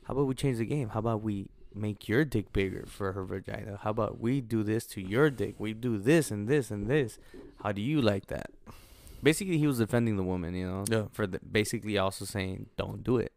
"How 0.04 0.14
about 0.14 0.26
we 0.28 0.34
change 0.36 0.58
the 0.58 0.66
game? 0.66 0.90
How 0.90 1.00
about 1.00 1.22
we 1.22 1.48
make 1.74 2.08
your 2.08 2.24
dick 2.26 2.52
bigger 2.54 2.86
for 2.88 3.12
her 3.14 3.24
vagina? 3.26 3.80
How 3.84 3.92
about 3.92 4.20
we 4.20 4.42
do 4.42 4.64
this 4.64 4.86
to 4.88 5.02
your 5.02 5.30
dick? 5.30 5.56
We 5.60 5.74
do 5.74 5.98
this 5.98 6.32
and 6.32 6.48
this 6.48 6.72
and 6.72 6.88
this. 6.88 7.18
How 7.64 7.72
do 7.72 7.82
you 7.82 8.02
like 8.02 8.28
that?" 8.28 8.50
Basically, 9.24 9.58
he 9.58 9.66
was 9.68 9.78
defending 9.80 10.18
the 10.18 10.24
woman, 10.24 10.54
you 10.54 10.68
know, 10.68 10.86
Yeah. 10.90 11.06
for 11.12 11.26
the 11.26 11.40
basically 11.40 11.98
also 11.98 12.26
saying, 12.26 12.68
"Don't 12.78 13.04
do 13.04 13.18
it, 13.18 13.32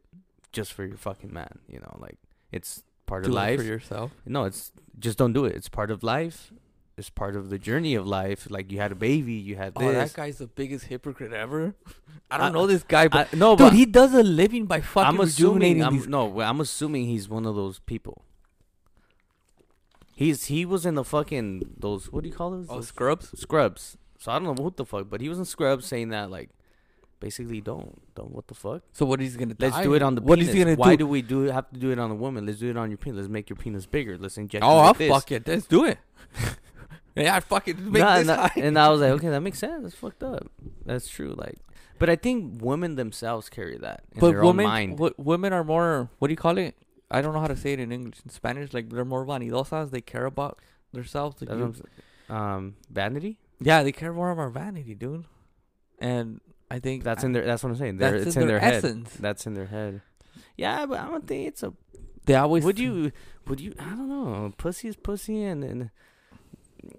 just 0.52 0.72
for 0.72 0.84
your 0.84 0.96
fucking 0.96 1.32
man," 1.32 1.58
you 1.68 1.80
know, 1.80 1.96
like 1.98 2.18
it's 2.52 2.82
part 3.06 3.24
Do 3.24 3.30
of 3.30 3.34
life. 3.34 3.58
for 3.60 3.64
yourself. 3.66 4.12
No, 4.26 4.44
it's 4.44 4.72
just 4.98 5.16
don't 5.18 5.32
do 5.32 5.44
it. 5.46 5.54
It's 5.56 5.68
part 5.68 5.90
of 5.90 6.02
life. 6.02 6.52
It's 6.98 7.10
part 7.10 7.36
of 7.36 7.48
the 7.50 7.58
journey 7.58 7.94
of 7.94 8.06
life. 8.06 8.48
Like 8.50 8.70
you 8.72 8.78
had 8.78 8.92
a 8.92 8.96
baby, 8.96 9.34
you 9.34 9.56
had 9.56 9.74
this. 9.74 9.82
Oh, 9.86 9.92
that 9.92 10.12
guy's 10.12 10.38
the 10.38 10.46
biggest 10.48 10.86
hypocrite 10.86 11.32
ever. 11.32 11.74
I 12.30 12.36
don't 12.38 12.46
I- 12.48 12.50
know 12.50 12.66
this 12.66 12.82
guy, 12.82 13.08
but 13.08 13.28
I, 13.32 13.36
no, 13.36 13.52
dude, 13.56 13.66
but 13.66 13.72
he 13.72 13.86
does 13.86 14.12
a 14.14 14.22
living 14.22 14.66
by 14.66 14.80
fucking 14.80 15.08
I'm 15.08 15.20
assuming. 15.20 15.82
I'm, 15.82 15.94
these. 15.94 16.08
no, 16.08 16.40
I'm 16.40 16.60
assuming 16.60 17.06
he's 17.06 17.28
one 17.28 17.46
of 17.46 17.54
those 17.54 17.78
people. 17.78 18.22
He's 20.14 20.46
he 20.46 20.64
was 20.64 20.84
in 20.84 20.94
the 20.96 21.04
fucking 21.04 21.74
those 21.78 22.10
what 22.12 22.24
do 22.24 22.28
you 22.28 22.34
call 22.34 22.50
those? 22.50 22.66
Oh, 22.68 22.74
Those 22.76 22.88
scrubs. 22.88 23.38
scrubs. 23.40 23.96
So 24.18 24.32
I 24.32 24.38
don't 24.40 24.56
know 24.56 24.64
what 24.64 24.76
the 24.76 24.84
fuck, 24.84 25.08
but 25.08 25.20
he 25.20 25.28
was 25.28 25.38
in 25.38 25.44
scrubs 25.44 25.86
saying 25.86 26.08
that 26.08 26.28
like, 26.28 26.50
basically 27.20 27.60
don't 27.60 28.02
don't 28.16 28.32
what 28.32 28.48
the 28.48 28.54
fuck. 28.54 28.82
So 28.92 29.06
what 29.06 29.20
he's 29.20 29.36
gonna? 29.36 29.54
Let's 29.58 29.76
die? 29.76 29.84
do 29.84 29.94
it 29.94 30.02
on 30.02 30.16
the 30.16 30.20
What 30.22 30.40
penis. 30.40 30.48
is 30.48 30.54
he 30.54 30.64
gonna 30.64 30.74
Why 30.74 30.96
do? 30.96 31.04
do 31.04 31.06
we 31.06 31.22
do 31.22 31.42
have 31.42 31.70
to 31.70 31.78
do 31.78 31.92
it 31.92 32.00
on 32.00 32.10
the 32.10 32.16
woman? 32.16 32.46
Let's 32.46 32.58
do 32.58 32.68
it 32.68 32.76
on 32.76 32.90
your 32.90 32.98
penis. 32.98 33.18
Let's 33.18 33.28
make 33.28 33.48
your 33.48 33.56
penis 33.56 33.86
bigger. 33.86 34.18
Let's 34.18 34.36
inject. 34.38 34.64
Oh, 34.64 34.78
I'll 34.78 34.92
this. 34.94 35.08
fuck 35.08 35.30
it. 35.30 35.46
Let's 35.46 35.66
do 35.66 35.84
it. 35.84 35.98
yeah, 37.24 37.36
I 37.36 37.40
fucking 37.40 37.90
make 37.92 38.00
Nah, 38.02 38.18
this 38.18 38.26
nah, 38.26 38.48
high. 38.48 38.60
and 38.60 38.78
I 38.78 38.88
was 38.90 39.00
like, 39.00 39.10
okay, 39.12 39.28
that 39.28 39.40
makes 39.40 39.58
sense. 39.58 39.82
That's 39.82 39.94
fucked 39.94 40.22
up. 40.22 40.50
That's 40.84 41.08
true. 41.08 41.34
Like, 41.36 41.58
but 41.98 42.08
I 42.10 42.16
think 42.16 42.62
women 42.62 42.94
themselves 42.96 43.48
carry 43.48 43.76
that 43.78 44.04
in 44.14 44.20
but 44.20 44.30
their 44.30 44.42
women, 44.44 44.66
own 44.66 44.70
mind. 44.72 44.98
wo- 44.98 45.14
women 45.18 45.52
are 45.52 45.64
more. 45.64 46.10
What 46.18 46.28
do 46.28 46.32
you 46.32 46.36
call 46.36 46.58
it? 46.58 46.76
I 47.10 47.22
don't 47.22 47.32
know 47.34 47.40
how 47.40 47.46
to 47.48 47.56
say 47.56 47.72
it 47.72 47.80
in 47.80 47.90
English. 47.92 48.18
In 48.24 48.30
Spanish, 48.30 48.72
like 48.74 48.90
they're 48.90 49.04
more 49.04 49.24
vanidosas. 49.24 49.90
They 49.90 50.00
care 50.00 50.26
about 50.26 50.58
themselves. 50.92 51.40
Like 51.40 51.48
That's 51.48 51.58
you- 51.58 51.64
what 51.66 51.74
I'm 52.30 52.46
s- 52.52 52.56
um, 52.56 52.76
vanity. 52.90 53.38
yeah, 53.60 53.82
they 53.82 53.92
care 53.92 54.12
more 54.12 54.30
about 54.30 54.52
vanity, 54.52 54.94
dude. 54.94 55.24
And 55.98 56.40
I 56.70 56.78
think 56.78 57.02
That's 57.04 57.24
in 57.24 57.32
their. 57.32 57.44
That's 57.44 57.62
what 57.62 57.70
I'm 57.70 57.76
saying. 57.76 57.96
They're, 57.96 58.12
That's 58.12 58.26
it's 58.28 58.36
in 58.36 58.42
in 58.42 58.48
their 58.48 58.60
their, 58.60 58.70
head. 58.70 58.84
essence. 58.84 59.14
That's 59.18 59.46
in 59.46 59.54
their 59.54 59.66
head. 59.66 60.02
Yeah, 60.56 60.86
but 60.86 61.00
I 61.00 61.06
don't 61.08 61.26
think 61.26 61.48
it's 61.48 61.62
a. 61.62 61.72
They 62.26 62.34
always 62.34 62.62
Would 62.64 62.78
you? 62.78 63.10
Would 63.46 63.60
you? 63.60 63.72
I 63.78 63.84
don't 63.90 64.08
know. 64.08 64.52
Pussy 64.58 64.88
is 64.88 64.96
pussy, 64.96 65.42
and 65.42 65.64
and 65.64 65.90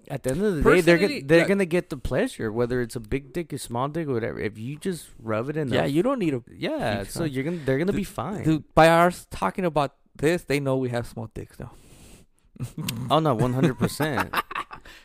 at 0.08 0.22
the 0.22 0.30
end 0.30 0.42
of 0.42 0.56
the 0.56 0.62
day, 0.62 0.80
they're 0.80 0.98
gonna 0.98 1.20
they're 1.24 1.38
like- 1.40 1.48
gonna 1.48 1.64
get 1.66 1.90
the 1.90 1.96
pleasure, 1.96 2.50
whether 2.52 2.80
it's 2.80 2.96
a 2.96 3.00
big 3.00 3.32
dick, 3.32 3.52
a 3.52 3.58
small 3.58 3.88
dick, 3.88 4.08
or 4.08 4.14
whatever. 4.14 4.38
If 4.40 4.58
you 4.58 4.76
just 4.76 5.08
rub 5.18 5.48
it 5.50 5.56
in. 5.56 5.68
Yeah, 5.68 5.82
the, 5.82 5.90
you 5.90 6.02
don't 6.02 6.18
need 6.18 6.34
a. 6.34 6.42
yeah. 6.54 7.04
So 7.04 7.24
you're 7.24 7.44
gonna 7.44 7.58
they're 7.64 7.78
gonna 7.78 7.92
be 7.92 8.04
fine. 8.04 8.44
Dude, 8.44 8.74
by 8.74 8.88
ours 8.88 9.26
talking 9.30 9.64
about 9.64 9.94
this, 10.16 10.42
they 10.44 10.60
know 10.60 10.76
we 10.76 10.90
have 10.90 11.06
small 11.06 11.30
dicks 11.34 11.58
now. 11.58 11.72
Oh 13.10 13.18
no, 13.20 13.34
one 13.34 13.52
hundred 13.54 13.78
percent. 13.78 14.34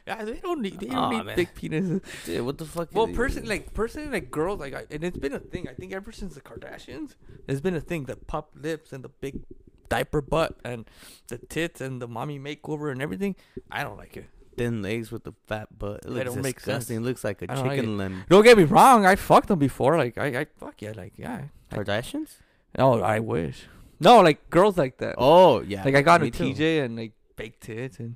Yeah, 0.08 0.24
they 0.24 0.38
don't 0.38 0.62
need. 0.62 0.80
They 0.80 0.88
don't 0.88 0.96
Aw, 0.98 1.10
need 1.12 1.26
man. 1.26 1.36
big 1.36 1.54
penises. 1.54 2.02
Dude, 2.26 2.44
what 2.46 2.58
the 2.58 2.66
fuck? 2.66 2.90
Well, 2.94 3.08
person 3.08 3.46
like 3.46 3.74
personally 3.74 4.10
like 4.10 4.32
girls 4.32 4.60
like 4.60 4.74
I, 4.74 4.86
and 4.90 5.04
it's 5.04 5.18
been 5.18 5.34
a 5.34 5.40
thing. 5.40 5.68
I 5.68 5.74
think 5.74 5.94
ever 5.94 6.12
since 6.12 6.34
the 6.34 6.42
Kardashians, 6.42 7.16
it's 7.48 7.60
been 7.62 7.76
a 7.76 7.82
thing. 7.82 8.06
The 8.06 8.16
pup 8.16 8.52
lips 8.56 8.94
and 8.94 9.04
the 9.04 9.10
big 9.10 9.42
diaper 9.90 10.22
butt 10.22 10.58
and 10.64 10.90
the 11.28 11.38
tits 11.38 11.82
and 11.82 12.02
the 12.02 12.08
mommy 12.08 12.40
makeover 12.40 12.92
and 12.92 13.02
everything. 13.02 13.36
I 13.70 13.84
don't 13.84 13.98
like 13.98 14.16
it. 14.18 14.26
Thin 14.58 14.82
legs 14.82 15.12
with 15.12 15.24
the 15.24 15.34
fat 15.48 15.68
butt. 15.78 16.02
It 16.06 16.10
looks 16.10 16.26
don't 16.34 16.42
make 16.44 16.56
disgusting. 16.58 16.98
It 16.98 17.02
looks 17.02 17.24
like 17.24 17.42
a 17.42 17.52
I 17.52 17.56
don't 17.56 17.68
like 17.68 17.78
chicken 17.80 17.98
limb. 17.98 18.24
Don't 18.30 18.44
get 18.44 18.58
me 18.58 18.64
wrong. 18.64 19.06
I 19.06 19.16
fucked 19.16 19.48
them 19.50 19.60
before. 19.60 19.98
Like 19.98 20.18
I, 20.18 20.42
I 20.42 20.46
fuck 20.58 20.82
yeah. 20.82 20.94
Like 20.96 21.14
yeah. 21.18 21.42
I, 21.72 21.76
Kardashians? 21.76 22.38
oh, 22.80 23.02
I 23.02 23.20
wish. 23.20 23.64
No, 24.00 24.22
like 24.22 24.50
girls 24.50 24.78
like 24.78 24.98
that. 24.98 25.16
Oh 25.18 25.62
yeah. 25.62 25.84
like 25.84 25.96
I 25.96 26.02
got 26.02 26.22
me 26.22 26.28
a 26.28 26.32
too. 26.32 26.46
TJ 26.54 26.84
and 26.84 26.96
like 26.98 27.14
baked 27.36 27.62
tits 27.64 28.00
and 28.00 28.16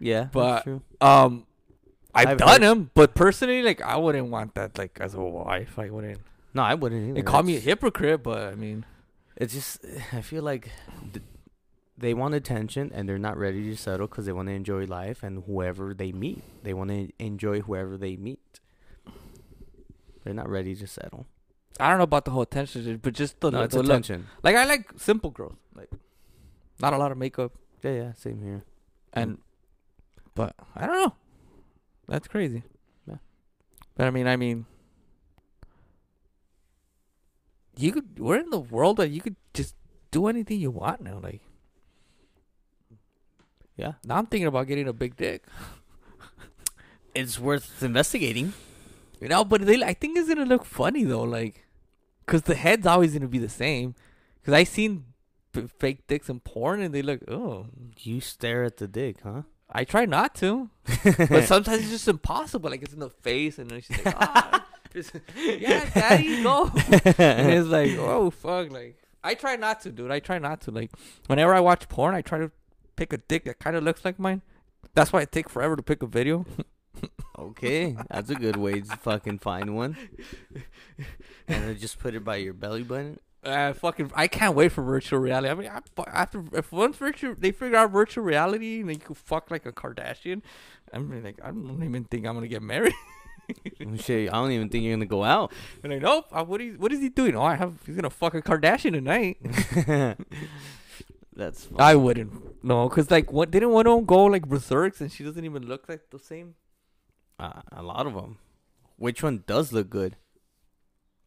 Yeah, 0.00 0.28
But- 0.32 0.50
that's 0.52 0.64
true. 0.64 0.82
um. 1.00 1.46
I've, 2.14 2.28
I've 2.28 2.38
done 2.38 2.48
heard- 2.48 2.62
them, 2.62 2.90
but 2.94 3.14
personally, 3.14 3.62
like 3.62 3.82
I 3.82 3.96
wouldn't 3.98 4.30
want 4.30 4.54
that 4.54 4.78
like 4.78 4.96
as 5.02 5.12
a 5.14 5.20
wife. 5.20 5.78
I 5.78 5.90
wouldn't. 5.90 6.20
No, 6.54 6.62
I 6.62 6.72
wouldn't 6.72 7.02
either. 7.04 7.14
They 7.14 7.22
call 7.22 7.42
me 7.42 7.56
a 7.56 7.60
hypocrite, 7.60 8.22
but 8.22 8.38
I 8.38 8.54
mean, 8.54 8.86
It's 9.36 9.52
just 9.52 9.84
I 10.14 10.22
feel 10.22 10.42
like 10.42 10.70
th- 11.12 11.22
they 11.98 12.12
want 12.14 12.34
attention 12.34 12.90
and 12.94 13.08
they're 13.08 13.18
not 13.18 13.36
ready 13.38 13.62
to 13.70 13.76
settle 13.76 14.06
because 14.06 14.26
they 14.26 14.32
want 14.32 14.48
to 14.48 14.54
enjoy 14.54 14.84
life 14.84 15.22
and 15.22 15.44
whoever 15.44 15.94
they 15.94 16.12
meet. 16.12 16.42
They 16.62 16.74
want 16.74 16.90
to 16.90 17.10
enjoy 17.18 17.60
whoever 17.62 17.96
they 17.96 18.16
meet. 18.16 18.60
They're 20.24 20.34
not 20.34 20.48
ready 20.48 20.74
to 20.76 20.86
settle. 20.86 21.26
I 21.78 21.88
don't 21.88 21.98
know 21.98 22.04
about 22.04 22.24
the 22.24 22.30
whole 22.32 22.42
attention, 22.42 22.98
but 23.02 23.12
just 23.14 23.40
the, 23.40 23.50
No, 23.50 23.62
it's 23.62 23.74
the 23.74 23.82
look. 23.82 23.90
attention. 23.90 24.26
Like 24.42 24.56
I 24.56 24.64
like 24.64 24.92
simple 24.96 25.30
girls, 25.30 25.56
like 25.74 25.90
not 26.80 26.92
a 26.92 26.98
lot 26.98 27.12
of 27.12 27.18
makeup, 27.18 27.52
Yeah, 27.82 27.92
yeah, 27.92 28.12
same 28.14 28.42
here. 28.42 28.64
and 29.12 29.36
mm. 29.38 29.40
but 30.34 30.54
I 30.74 30.86
don't 30.86 30.96
know. 30.96 31.14
That's 32.08 32.28
crazy. 32.28 32.62
Yeah. 33.06 33.16
But 33.94 34.06
I 34.06 34.10
mean, 34.10 34.26
I 34.26 34.36
mean, 34.36 34.66
you 37.76 37.92
could. 37.92 38.18
We're 38.18 38.38
in 38.40 38.50
the 38.50 38.60
world 38.60 38.96
that 38.98 39.10
you 39.10 39.20
could 39.20 39.36
just 39.54 39.74
do 40.10 40.26
anything 40.28 40.60
you 40.60 40.70
want 40.70 41.02
now. 41.02 41.20
Like 41.22 41.40
Yeah, 43.76 43.92
now, 44.04 44.16
I'm 44.16 44.26
thinking 44.26 44.46
about 44.46 44.66
getting 44.66 44.88
a 44.88 44.92
big 44.92 45.16
dick. 45.16 45.44
it's 47.14 47.38
worth 47.38 47.82
investigating. 47.82 48.52
You 49.20 49.28
know, 49.28 49.44
but 49.44 49.64
they, 49.64 49.82
I 49.82 49.94
think 49.94 50.18
it's 50.18 50.28
gonna 50.28 50.44
look 50.44 50.64
funny 50.64 51.04
though, 51.04 51.22
like, 51.22 51.66
cause 52.26 52.42
the 52.42 52.54
head's 52.54 52.86
always 52.86 53.12
gonna 53.14 53.28
be 53.28 53.38
the 53.38 53.48
same. 53.48 53.94
Cause 54.44 54.52
I 54.54 54.64
seen 54.64 55.04
b- 55.52 55.68
fake 55.78 56.06
dicks 56.06 56.28
in 56.28 56.40
porn 56.40 56.80
and 56.82 56.94
they 56.94 57.02
look. 57.02 57.20
Oh, 57.28 57.66
You 57.98 58.20
stare 58.20 58.64
at 58.64 58.76
the 58.76 58.86
dick, 58.86 59.16
huh? 59.22 59.42
I 59.70 59.84
try 59.84 60.04
not 60.06 60.34
to, 60.36 60.70
but 61.04 61.44
sometimes 61.44 61.80
it's 61.82 61.90
just 61.90 62.08
impossible. 62.08 62.70
Like 62.70 62.82
it's 62.82 62.92
in 62.94 63.00
the 63.00 63.10
face, 63.10 63.58
and 63.58 63.70
then 63.70 63.80
she's 63.80 64.04
like, 64.04 64.14
ah, 64.18 64.64
yeah, 65.36 65.90
daddy, 65.92 66.42
go. 66.42 66.70
and 67.18 67.50
it's 67.52 67.68
like, 67.68 67.92
oh 67.98 68.30
fuck, 68.30 68.70
like 68.70 69.02
I 69.24 69.34
try 69.34 69.56
not 69.56 69.80
to, 69.80 69.90
dude. 69.90 70.10
I 70.10 70.20
try 70.20 70.38
not 70.38 70.60
to. 70.62 70.70
Like 70.70 70.90
whenever 71.26 71.52
I 71.54 71.60
watch 71.60 71.88
porn, 71.88 72.14
I 72.14 72.20
try 72.22 72.38
to 72.38 72.50
pick 72.96 73.12
a 73.12 73.18
dick 73.18 73.44
that 73.44 73.58
kind 73.58 73.76
of 73.76 73.84
looks 73.84 74.04
like 74.04 74.18
mine. 74.18 74.42
That's 74.94 75.12
why 75.12 75.22
it 75.22 75.32
takes 75.32 75.52
forever 75.52 75.76
to 75.76 75.82
pick 75.82 76.02
a 76.02 76.06
video. 76.06 76.46
Okay, 77.38 77.94
that's 78.08 78.30
a 78.30 78.34
good 78.34 78.56
way 78.56 78.80
to 78.80 78.96
fucking 78.96 79.38
find 79.40 79.76
one. 79.76 79.96
And 81.48 81.62
then 81.62 81.78
just 81.78 81.98
put 81.98 82.14
it 82.14 82.24
by 82.24 82.36
your 82.36 82.54
belly 82.54 82.82
button. 82.82 83.20
Uh, 83.44 83.72
fucking, 83.74 84.10
I 84.16 84.26
can't 84.26 84.56
wait 84.56 84.72
for 84.72 84.82
virtual 84.82 85.20
reality. 85.20 85.48
I 85.48 85.54
mean, 85.54 85.68
I, 85.68 85.80
after 86.08 86.42
if 86.52 86.72
once 86.72 86.96
virtual 86.96 87.36
they 87.38 87.52
figure 87.52 87.76
out 87.76 87.92
virtual 87.92 88.24
reality 88.24 88.80
and 88.80 88.88
they 88.88 88.96
could 88.96 89.16
fuck 89.16 89.50
like 89.50 89.66
a 89.66 89.72
Kardashian, 89.72 90.42
I'm 90.92 91.08
really 91.08 91.22
like, 91.22 91.38
I 91.44 91.48
don't 91.48 91.82
even 91.84 92.04
think 92.04 92.26
I'm 92.26 92.34
gonna 92.34 92.48
get 92.48 92.62
married. 92.62 92.94
Shit, 94.00 94.30
I 94.32 94.32
don't 94.32 94.50
even 94.50 94.68
think 94.68 94.82
you're 94.82 94.96
gonna 94.96 95.06
go 95.06 95.22
out. 95.22 95.52
and 95.84 95.92
like, 95.92 96.02
nope. 96.02 96.26
What 96.32 96.60
is 96.60 96.76
what 96.78 96.90
is 96.92 97.00
he 97.00 97.10
doing? 97.10 97.36
Oh, 97.36 97.42
I 97.42 97.54
have. 97.54 97.74
He's 97.86 97.94
gonna 97.94 98.10
fuck 98.10 98.34
a 98.34 98.42
Kardashian 98.42 98.92
tonight. 98.92 99.36
That's 101.36 101.68
I 101.78 101.94
wouldn't. 101.94 102.64
No, 102.64 102.88
cause 102.88 103.10
like, 103.10 103.30
what 103.30 103.50
didn't 103.50 103.70
one 103.70 103.86
of 103.86 103.94
them 103.94 104.04
go 104.06 104.24
like 104.24 104.48
berserks 104.48 105.00
and 105.02 105.12
she 105.12 105.22
doesn't 105.22 105.44
even 105.44 105.66
look 105.66 105.88
like 105.88 106.08
the 106.10 106.18
same? 106.18 106.54
Uh, 107.38 107.60
a 107.70 107.82
lot 107.82 108.06
of 108.06 108.14
them. 108.14 108.38
Which 108.96 109.22
one 109.22 109.44
does 109.46 109.70
look 109.72 109.90
good? 109.90 110.16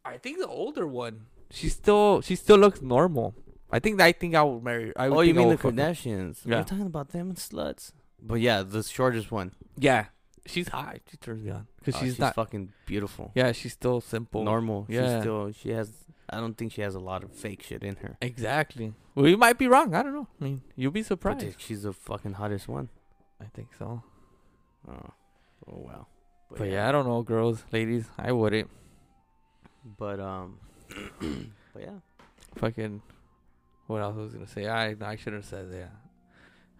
I 0.04 0.18
think 0.18 0.40
the 0.40 0.48
older 0.48 0.88
one. 0.88 1.28
She 1.52 1.70
still 1.70 2.22
she 2.22 2.36
still 2.36 2.58
looks 2.58 2.82
normal. 2.82 3.36
I 3.72 3.78
think 3.80 4.02
I 4.02 4.12
think 4.12 4.34
I 4.34 4.42
would 4.42 4.64
marry. 4.64 4.92
I 4.96 5.10
would 5.10 5.18
oh, 5.18 5.22
you 5.22 5.36
mean 5.36 5.44
the 5.44 5.50
would 5.50 5.60
fuck 5.60 5.72
her. 5.76 5.78
Kardashians? 5.78 6.40
Yeah. 6.46 6.58
We're 6.58 6.64
talking 6.64 6.88
about 6.88 7.10
them 7.10 7.30
and 7.30 7.38
sluts. 7.38 7.92
But 8.22 8.42
yeah, 8.42 8.64
the 8.64 8.82
shortest 8.82 9.32
one. 9.32 9.54
Yeah, 9.78 10.06
she's 10.48 10.68
hot. 10.70 10.98
She 11.12 11.18
turns 11.18 11.44
me 11.44 11.52
on 11.52 11.68
because 11.78 11.96
Oh, 11.96 12.00
she's, 12.00 12.14
she's 12.14 12.20
not. 12.20 12.34
fucking 12.34 12.74
beautiful. 12.88 13.32
yeah, 13.36 13.52
she's 13.52 13.74
still 13.74 14.02
simple. 14.02 14.44
Normal. 14.44 14.86
She's 14.88 14.96
Yeah. 14.98 15.22
still 15.22 15.52
she 15.52 15.70
has 15.70 15.92
I 16.32 16.40
don't 16.40 16.56
think 16.58 16.72
she 16.74 16.82
has 16.82 16.96
a 16.96 17.00
lot 17.00 17.24
of 17.24 17.32
fake 17.32 17.64
shit 17.64 17.84
in 17.84 17.96
her. 17.98 18.18
Exactly. 18.22 18.94
We 19.16 19.36
might 19.36 19.58
be 19.58 19.68
wrong. 19.68 19.94
I 19.96 20.04
don't 20.04 20.14
know. 20.14 20.28
I 20.40 20.44
mean, 20.44 20.62
you'll 20.76 20.92
be 20.92 21.04
surprised. 21.04 21.42
th- 21.42 21.56
she's 21.58 21.84
the 21.84 21.94
fucking 21.94 22.34
hottest 22.34 22.68
one. 22.68 22.90
I 23.42 23.46
think 23.54 23.70
so. 23.78 24.04
Oh, 24.88 25.12
oh 25.68 25.78
wow. 25.78 26.08
But 26.58 26.70
yeah, 26.70 26.88
I 26.90 26.92
don't 26.92 27.06
know, 27.08 27.22
girls, 27.22 27.64
ladies. 27.72 28.06
I 28.18 28.32
wouldn't 28.32 28.70
But 29.98 30.20
um, 30.20 30.60
but 31.20 31.82
yeah. 31.82 32.00
fucking. 32.56 33.02
What 33.88 34.02
else 34.02 34.16
was 34.18 34.34
I 34.34 34.38
gonna 34.38 34.48
say? 34.48 34.68
I 34.68 34.96
I 35.02 35.16
should 35.16 35.34
have 35.34 35.46
said 35.46 35.72
that. 35.72 35.92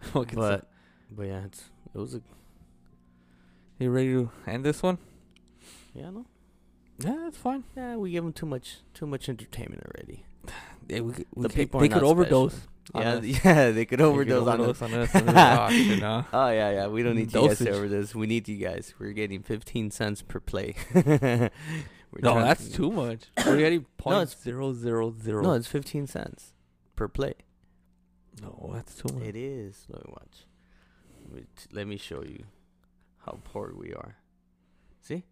Fucking 0.12 0.38
But 0.38 0.66
but 1.10 1.26
yeah, 1.26 1.44
it's 1.44 1.70
it 1.94 1.98
was 1.98 2.14
a 2.14 2.22
you 3.78 3.90
ready 3.90 4.12
to 4.12 4.30
end 4.46 4.64
this 4.64 4.82
one? 4.82 4.98
yeah 5.94 6.10
no 6.10 6.24
Yeah, 7.04 7.16
that's 7.24 7.36
fine. 7.38 7.64
yeah 7.76 7.96
we 7.96 8.10
give 8.10 8.24
them 8.24 8.32
too 8.32 8.46
much 8.46 8.78
too 8.94 9.06
much 9.06 9.28
entertainment 9.28 9.82
already. 9.86 10.24
Yeah, 10.88 11.00
we, 11.00 11.12
we 11.36 11.42
The 11.44 11.48
people 11.50 11.78
they 11.78 11.88
could 11.88 12.02
overdose. 12.02 12.58
Yeah 12.94 13.00
us. 13.18 13.24
yeah 13.44 13.70
they 13.70 13.84
could 13.84 14.00
They 14.00 14.00
could 14.00 14.00
overdose 14.00 14.48
on 14.48 14.60
us. 14.60 14.82
on 14.82 14.92
us. 14.94 15.14
and 15.14 15.28
then, 15.28 16.02
oh. 16.02 16.24
Oh 16.32 16.50
yeah 16.50 16.70
yeah 16.72 16.86
we 16.88 17.04
don't 17.04 17.14
need 17.14 17.32
you 17.32 17.46
guys 17.48 17.58
to 17.58 17.64
Dosage. 17.64 17.74
overdose. 17.76 18.14
We 18.14 18.26
need 18.26 18.48
you 18.48 18.56
guys. 18.56 18.94
We're 18.98 19.12
getting 19.12 19.42
fifteen 19.42 19.90
cents 19.92 20.20
per 20.22 20.40
play. 20.40 20.74
No, 22.20 22.34
that's 22.40 22.68
too 22.70 22.90
much. 22.90 23.26
We're 23.46 23.58
getting 23.58 23.86
point 23.96 24.14
No, 24.16 24.22
it's- 24.22 24.42
zero 24.42 24.72
zero 24.72 25.14
zero. 25.22 25.42
No, 25.42 25.52
it's 25.52 25.68
fifteen 25.68 26.06
cents 26.08 26.52
per 26.96 27.06
play. 27.06 27.34
no, 28.42 28.70
that's 28.74 28.96
too 28.96 29.14
much. 29.14 29.22
It 29.28 29.36
is. 29.36 29.86
Let 29.88 30.04
me 30.06 30.12
watch. 30.18 30.36
Let 31.24 31.34
me, 31.34 31.40
t- 31.56 31.68
let 31.72 31.86
me 31.86 31.96
show 31.96 32.22
you 32.24 32.44
how 33.24 33.38
poor 33.44 33.72
we 33.76 33.94
are. 33.94 34.16
See? 35.00 35.22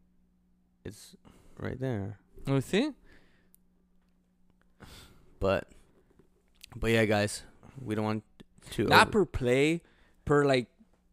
It's 0.84 1.16
right 1.58 1.78
there. 1.80 2.18
Let 2.46 2.54
me 2.54 2.60
see. 2.60 2.90
But 5.40 5.68
but 6.76 6.90
yeah, 6.90 7.04
guys, 7.04 7.42
we 7.80 7.94
don't 7.94 8.04
want 8.04 8.24
to 8.72 8.84
Not 8.84 9.08
over- 9.08 9.24
per 9.24 9.24
play, 9.26 9.82
per 10.24 10.44
like 10.44 10.66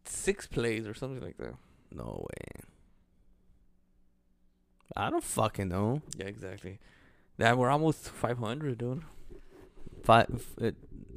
six 0.04 0.46
plays 0.46 0.86
or 0.86 0.94
something 0.94 1.22
like 1.22 1.36
that. 1.38 1.54
No 1.92 2.26
way. 2.28 2.62
I 4.96 5.10
don't 5.10 5.24
fucking 5.24 5.68
know. 5.68 6.02
Yeah, 6.16 6.26
exactly. 6.26 6.78
That 7.38 7.58
we're 7.58 7.70
almost 7.70 8.08
five 8.08 8.38
hundred, 8.38 8.78
dude. 8.78 9.02
Five. 10.02 10.46
Uh, 10.60 10.70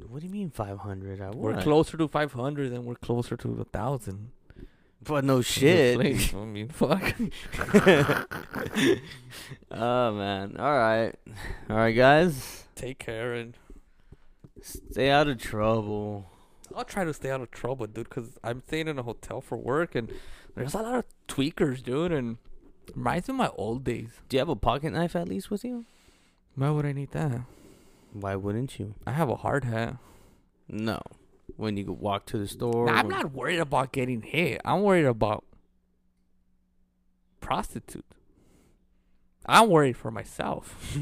what 0.08 0.20
do 0.20 0.26
you 0.26 0.32
mean 0.32 0.50
five 0.50 0.78
hundred? 0.78 1.20
I 1.20 1.30
We're 1.30 1.62
closer 1.62 1.96
to 1.96 2.08
five 2.08 2.32
hundred 2.32 2.70
than 2.70 2.84
we're 2.84 2.96
closer 2.96 3.36
to 3.38 3.60
a 3.60 3.64
thousand. 3.64 4.32
But 5.02 5.24
no 5.24 5.40
shit. 5.40 5.98
I 6.34 6.44
mean, 6.44 6.68
fuck. 6.68 7.14
oh 9.70 10.12
man. 10.12 10.56
All 10.58 10.76
right. 10.76 11.14
All 11.68 11.76
right, 11.76 11.92
guys. 11.92 12.64
Take 12.74 12.98
care, 12.98 13.34
and 13.34 13.56
Stay 14.62 15.10
out 15.10 15.28
of 15.28 15.38
trouble. 15.38 16.30
I'll 16.74 16.84
try 16.84 17.04
to 17.04 17.14
stay 17.14 17.30
out 17.30 17.40
of 17.40 17.50
trouble, 17.50 17.86
dude. 17.86 18.10
Cause 18.10 18.38
I'm 18.44 18.62
staying 18.66 18.88
in 18.88 18.98
a 18.98 19.02
hotel 19.02 19.40
for 19.40 19.56
work, 19.56 19.94
and 19.94 20.12
there's 20.54 20.74
a 20.74 20.78
lot 20.78 20.94
of 20.94 21.04
tweakers, 21.28 21.82
dude, 21.82 22.12
and 22.12 22.36
reminds 22.94 23.28
me 23.28 23.32
of 23.32 23.38
my 23.38 23.50
old 23.56 23.84
days. 23.84 24.10
Do 24.28 24.36
you 24.36 24.38
have 24.40 24.48
a 24.48 24.56
pocket 24.56 24.92
knife 24.92 25.16
at 25.16 25.28
least 25.28 25.50
with 25.50 25.64
you? 25.64 25.84
Why 26.54 26.70
would 26.70 26.84
I 26.84 26.92
need 26.92 27.12
that? 27.12 27.40
Why 28.12 28.36
wouldn't 28.36 28.78
you? 28.78 28.94
I 29.06 29.12
have 29.12 29.28
a 29.28 29.36
hard 29.36 29.64
hat. 29.64 29.96
No. 30.68 31.00
When 31.60 31.76
you 31.76 31.92
walk 31.92 32.24
to 32.32 32.38
the 32.38 32.48
store. 32.48 32.86
Nah, 32.86 32.92
I'm 32.92 33.06
when- 33.08 33.16
not 33.16 33.32
worried 33.32 33.60
about 33.60 33.92
getting 33.92 34.22
hit. 34.22 34.60
I'm 34.64 34.80
worried 34.82 35.04
about 35.04 35.44
prostitute. 37.40 38.04
I'm 39.46 39.68
worried 39.68 39.96
for 39.96 40.10
myself. 40.10 40.96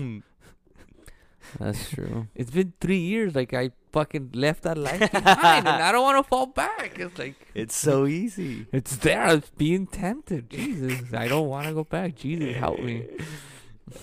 That's 1.59 1.91
true. 1.91 2.27
It's 2.35 2.51
been 2.51 2.73
three 2.81 2.99
years. 2.99 3.35
Like 3.35 3.55
I 3.55 3.71
fucking 3.93 4.31
left 4.35 4.63
that 4.65 4.77
life 4.77 5.01
behind, 5.13 5.67
and 5.69 5.83
I 5.83 5.93
don't 5.93 6.03
want 6.03 6.19
to 6.25 6.29
fall 6.29 6.47
back. 6.47 6.99
It's 6.99 7.19
like 7.19 7.37
it's 7.55 7.77
so 7.77 8.07
easy. 8.07 8.67
it's 8.73 8.97
there. 8.97 9.23
I 9.23 9.35
was 9.37 9.51
being 9.57 9.87
tempted. 9.87 10.51
Jesus, 10.51 11.13
I 11.15 11.29
don't 11.29 11.49
want 11.49 11.67
to 11.69 11.73
go 11.75 11.85
back. 11.85 12.17
Jesus, 12.17 12.57
help 12.57 12.81
me. 12.81 13.07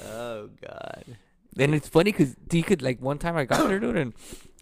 Oh 0.03 0.49
God. 0.65 1.03
And 1.57 1.73
it's 1.73 1.87
funny 1.87 2.11
because 2.11 2.35
you 2.51 2.63
could 2.63 2.81
like 2.81 3.01
one 3.01 3.17
time 3.17 3.37
I 3.37 3.45
got 3.45 3.67
there, 3.67 3.79
dude, 3.79 3.95
and 3.95 4.13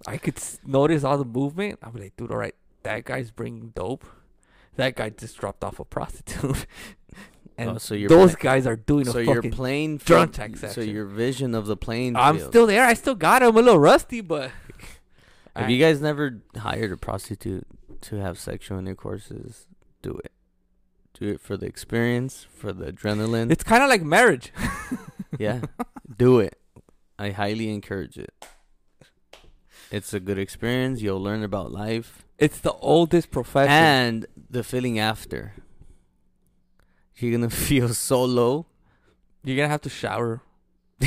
I 0.06 0.18
could 0.18 0.38
notice 0.66 1.04
all 1.04 1.18
the 1.18 1.26
movement. 1.26 1.80
I'm 1.82 1.94
like, 1.96 2.16
dude, 2.18 2.30
all 2.32 2.38
right, 2.38 2.56
that 2.84 3.04
guy's 3.06 3.32
bringing 3.32 3.70
dope. 3.76 4.06
That 4.76 4.96
guy 4.96 5.10
just 5.10 5.38
dropped 5.38 5.64
off 5.64 5.80
a 5.80 5.86
prostitute, 5.96 6.66
and 7.58 7.72
Oh, 7.72 7.78
so 7.80 7.96
you're 7.96 8.10
those 8.10 8.36
pla- 8.36 8.42
guys 8.52 8.68
are 8.68 8.76
doing 8.76 9.06
so 9.06 9.20
a 9.20 9.26
fucking. 9.26 9.52
plane 9.52 9.98
tax 9.98 10.74
So 10.74 10.82
your 10.82 11.06
vision 11.06 11.56
of 11.56 11.66
the 11.68 11.78
plane. 11.78 12.16
I'm 12.16 12.38
field. 12.38 12.52
still 12.52 12.68
there. 12.68 12.86
I 12.86 12.94
still 12.94 13.16
got 13.16 13.42
him. 13.44 13.50
A 13.56 13.62
little 13.62 13.80
rusty, 13.80 14.22
but. 14.22 14.52
If 15.56 15.70
you 15.70 15.78
guys 15.80 16.02
never 16.02 16.42
hired 16.58 16.92
a 16.92 16.98
prostitute 16.98 17.68
to 18.02 18.16
have 18.16 18.40
sexual 18.40 18.80
intercourses, 18.80 19.68
do 20.02 20.20
it. 20.24 20.32
Do 21.14 21.28
it 21.30 21.40
for 21.42 21.58
the 21.58 21.68
experience, 21.68 22.48
for 22.56 22.74
the 22.74 22.92
adrenaline. 22.92 23.52
it's 23.52 23.64
kind 23.64 23.84
of 23.84 23.90
like 23.90 24.02
marriage. 24.02 24.52
yeah, 25.38 25.62
do 26.18 26.40
it. 26.40 26.58
I 27.24 27.32
highly 27.32 27.70
encourage 27.70 28.18
it. 28.18 28.34
It's 29.92 30.14
a 30.14 30.20
good 30.20 30.38
experience. 30.38 31.02
You'll 31.02 31.22
learn 31.22 31.44
about 31.44 31.72
life 31.72 32.26
It's 32.38 32.60
the 32.60 32.74
oldest 32.74 33.32
profession. 33.32 33.72
and 33.72 34.26
the 34.50 34.64
feeling 34.64 35.00
after. 35.00 35.54
You're 37.18 37.32
gonna 37.38 37.50
feel 37.70 37.90
so 37.94 38.24
low, 38.26 38.66
You're 39.44 39.56
gonna 39.58 39.70
have 39.70 39.82
to 39.82 39.90
shower. 39.90 40.42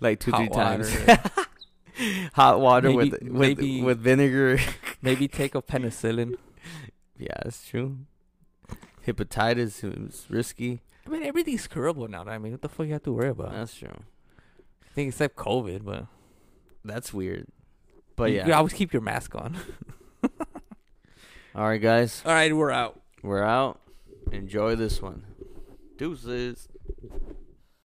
like, 0.00 0.18
two, 0.20 0.30
hot 0.30 0.38
three 0.38 0.48
times. 0.48 0.88
Hot 2.34 2.60
water 2.60 2.92
with 2.92 3.10
Maybe- 3.20 3.30
with 3.30 3.58
maybe- 3.58 3.82
with 3.82 3.98
vinegar. 4.00 4.58
Maybe 5.02 5.26
take 5.26 5.54
a 5.56 5.62
penicillin. 5.62 6.34
yeah, 7.18 7.38
that's 7.42 7.66
true. 7.66 7.98
Hepatitis 9.06 9.82
is 9.82 10.26
risky. 10.30 10.80
I 11.06 11.10
mean, 11.10 11.22
everything's 11.24 11.66
curable 11.66 12.06
now. 12.06 12.22
I 12.24 12.38
mean, 12.38 12.52
what 12.52 12.62
the 12.62 12.68
fuck 12.68 12.86
you 12.86 12.92
have 12.92 13.02
to 13.04 13.12
worry 13.12 13.30
about? 13.30 13.50
That's 13.52 13.74
true. 13.74 13.98
Think 14.98 15.10
except 15.10 15.36
COVID, 15.36 15.84
but 15.84 16.06
That's 16.84 17.14
weird. 17.14 17.46
But 18.16 18.32
yeah. 18.32 18.48
you 18.48 18.52
always 18.52 18.72
keep 18.72 18.92
your 18.92 19.00
mask 19.00 19.32
on. 19.36 19.56
All 21.54 21.68
right, 21.68 21.80
guys. 21.80 22.20
All 22.26 22.32
right, 22.32 22.52
we're 22.52 22.72
out. 22.72 23.00
We're 23.22 23.44
out. 23.44 23.80
Enjoy 24.32 24.74
this 24.74 25.00
one. 25.00 25.24
Deuces. 25.98 26.68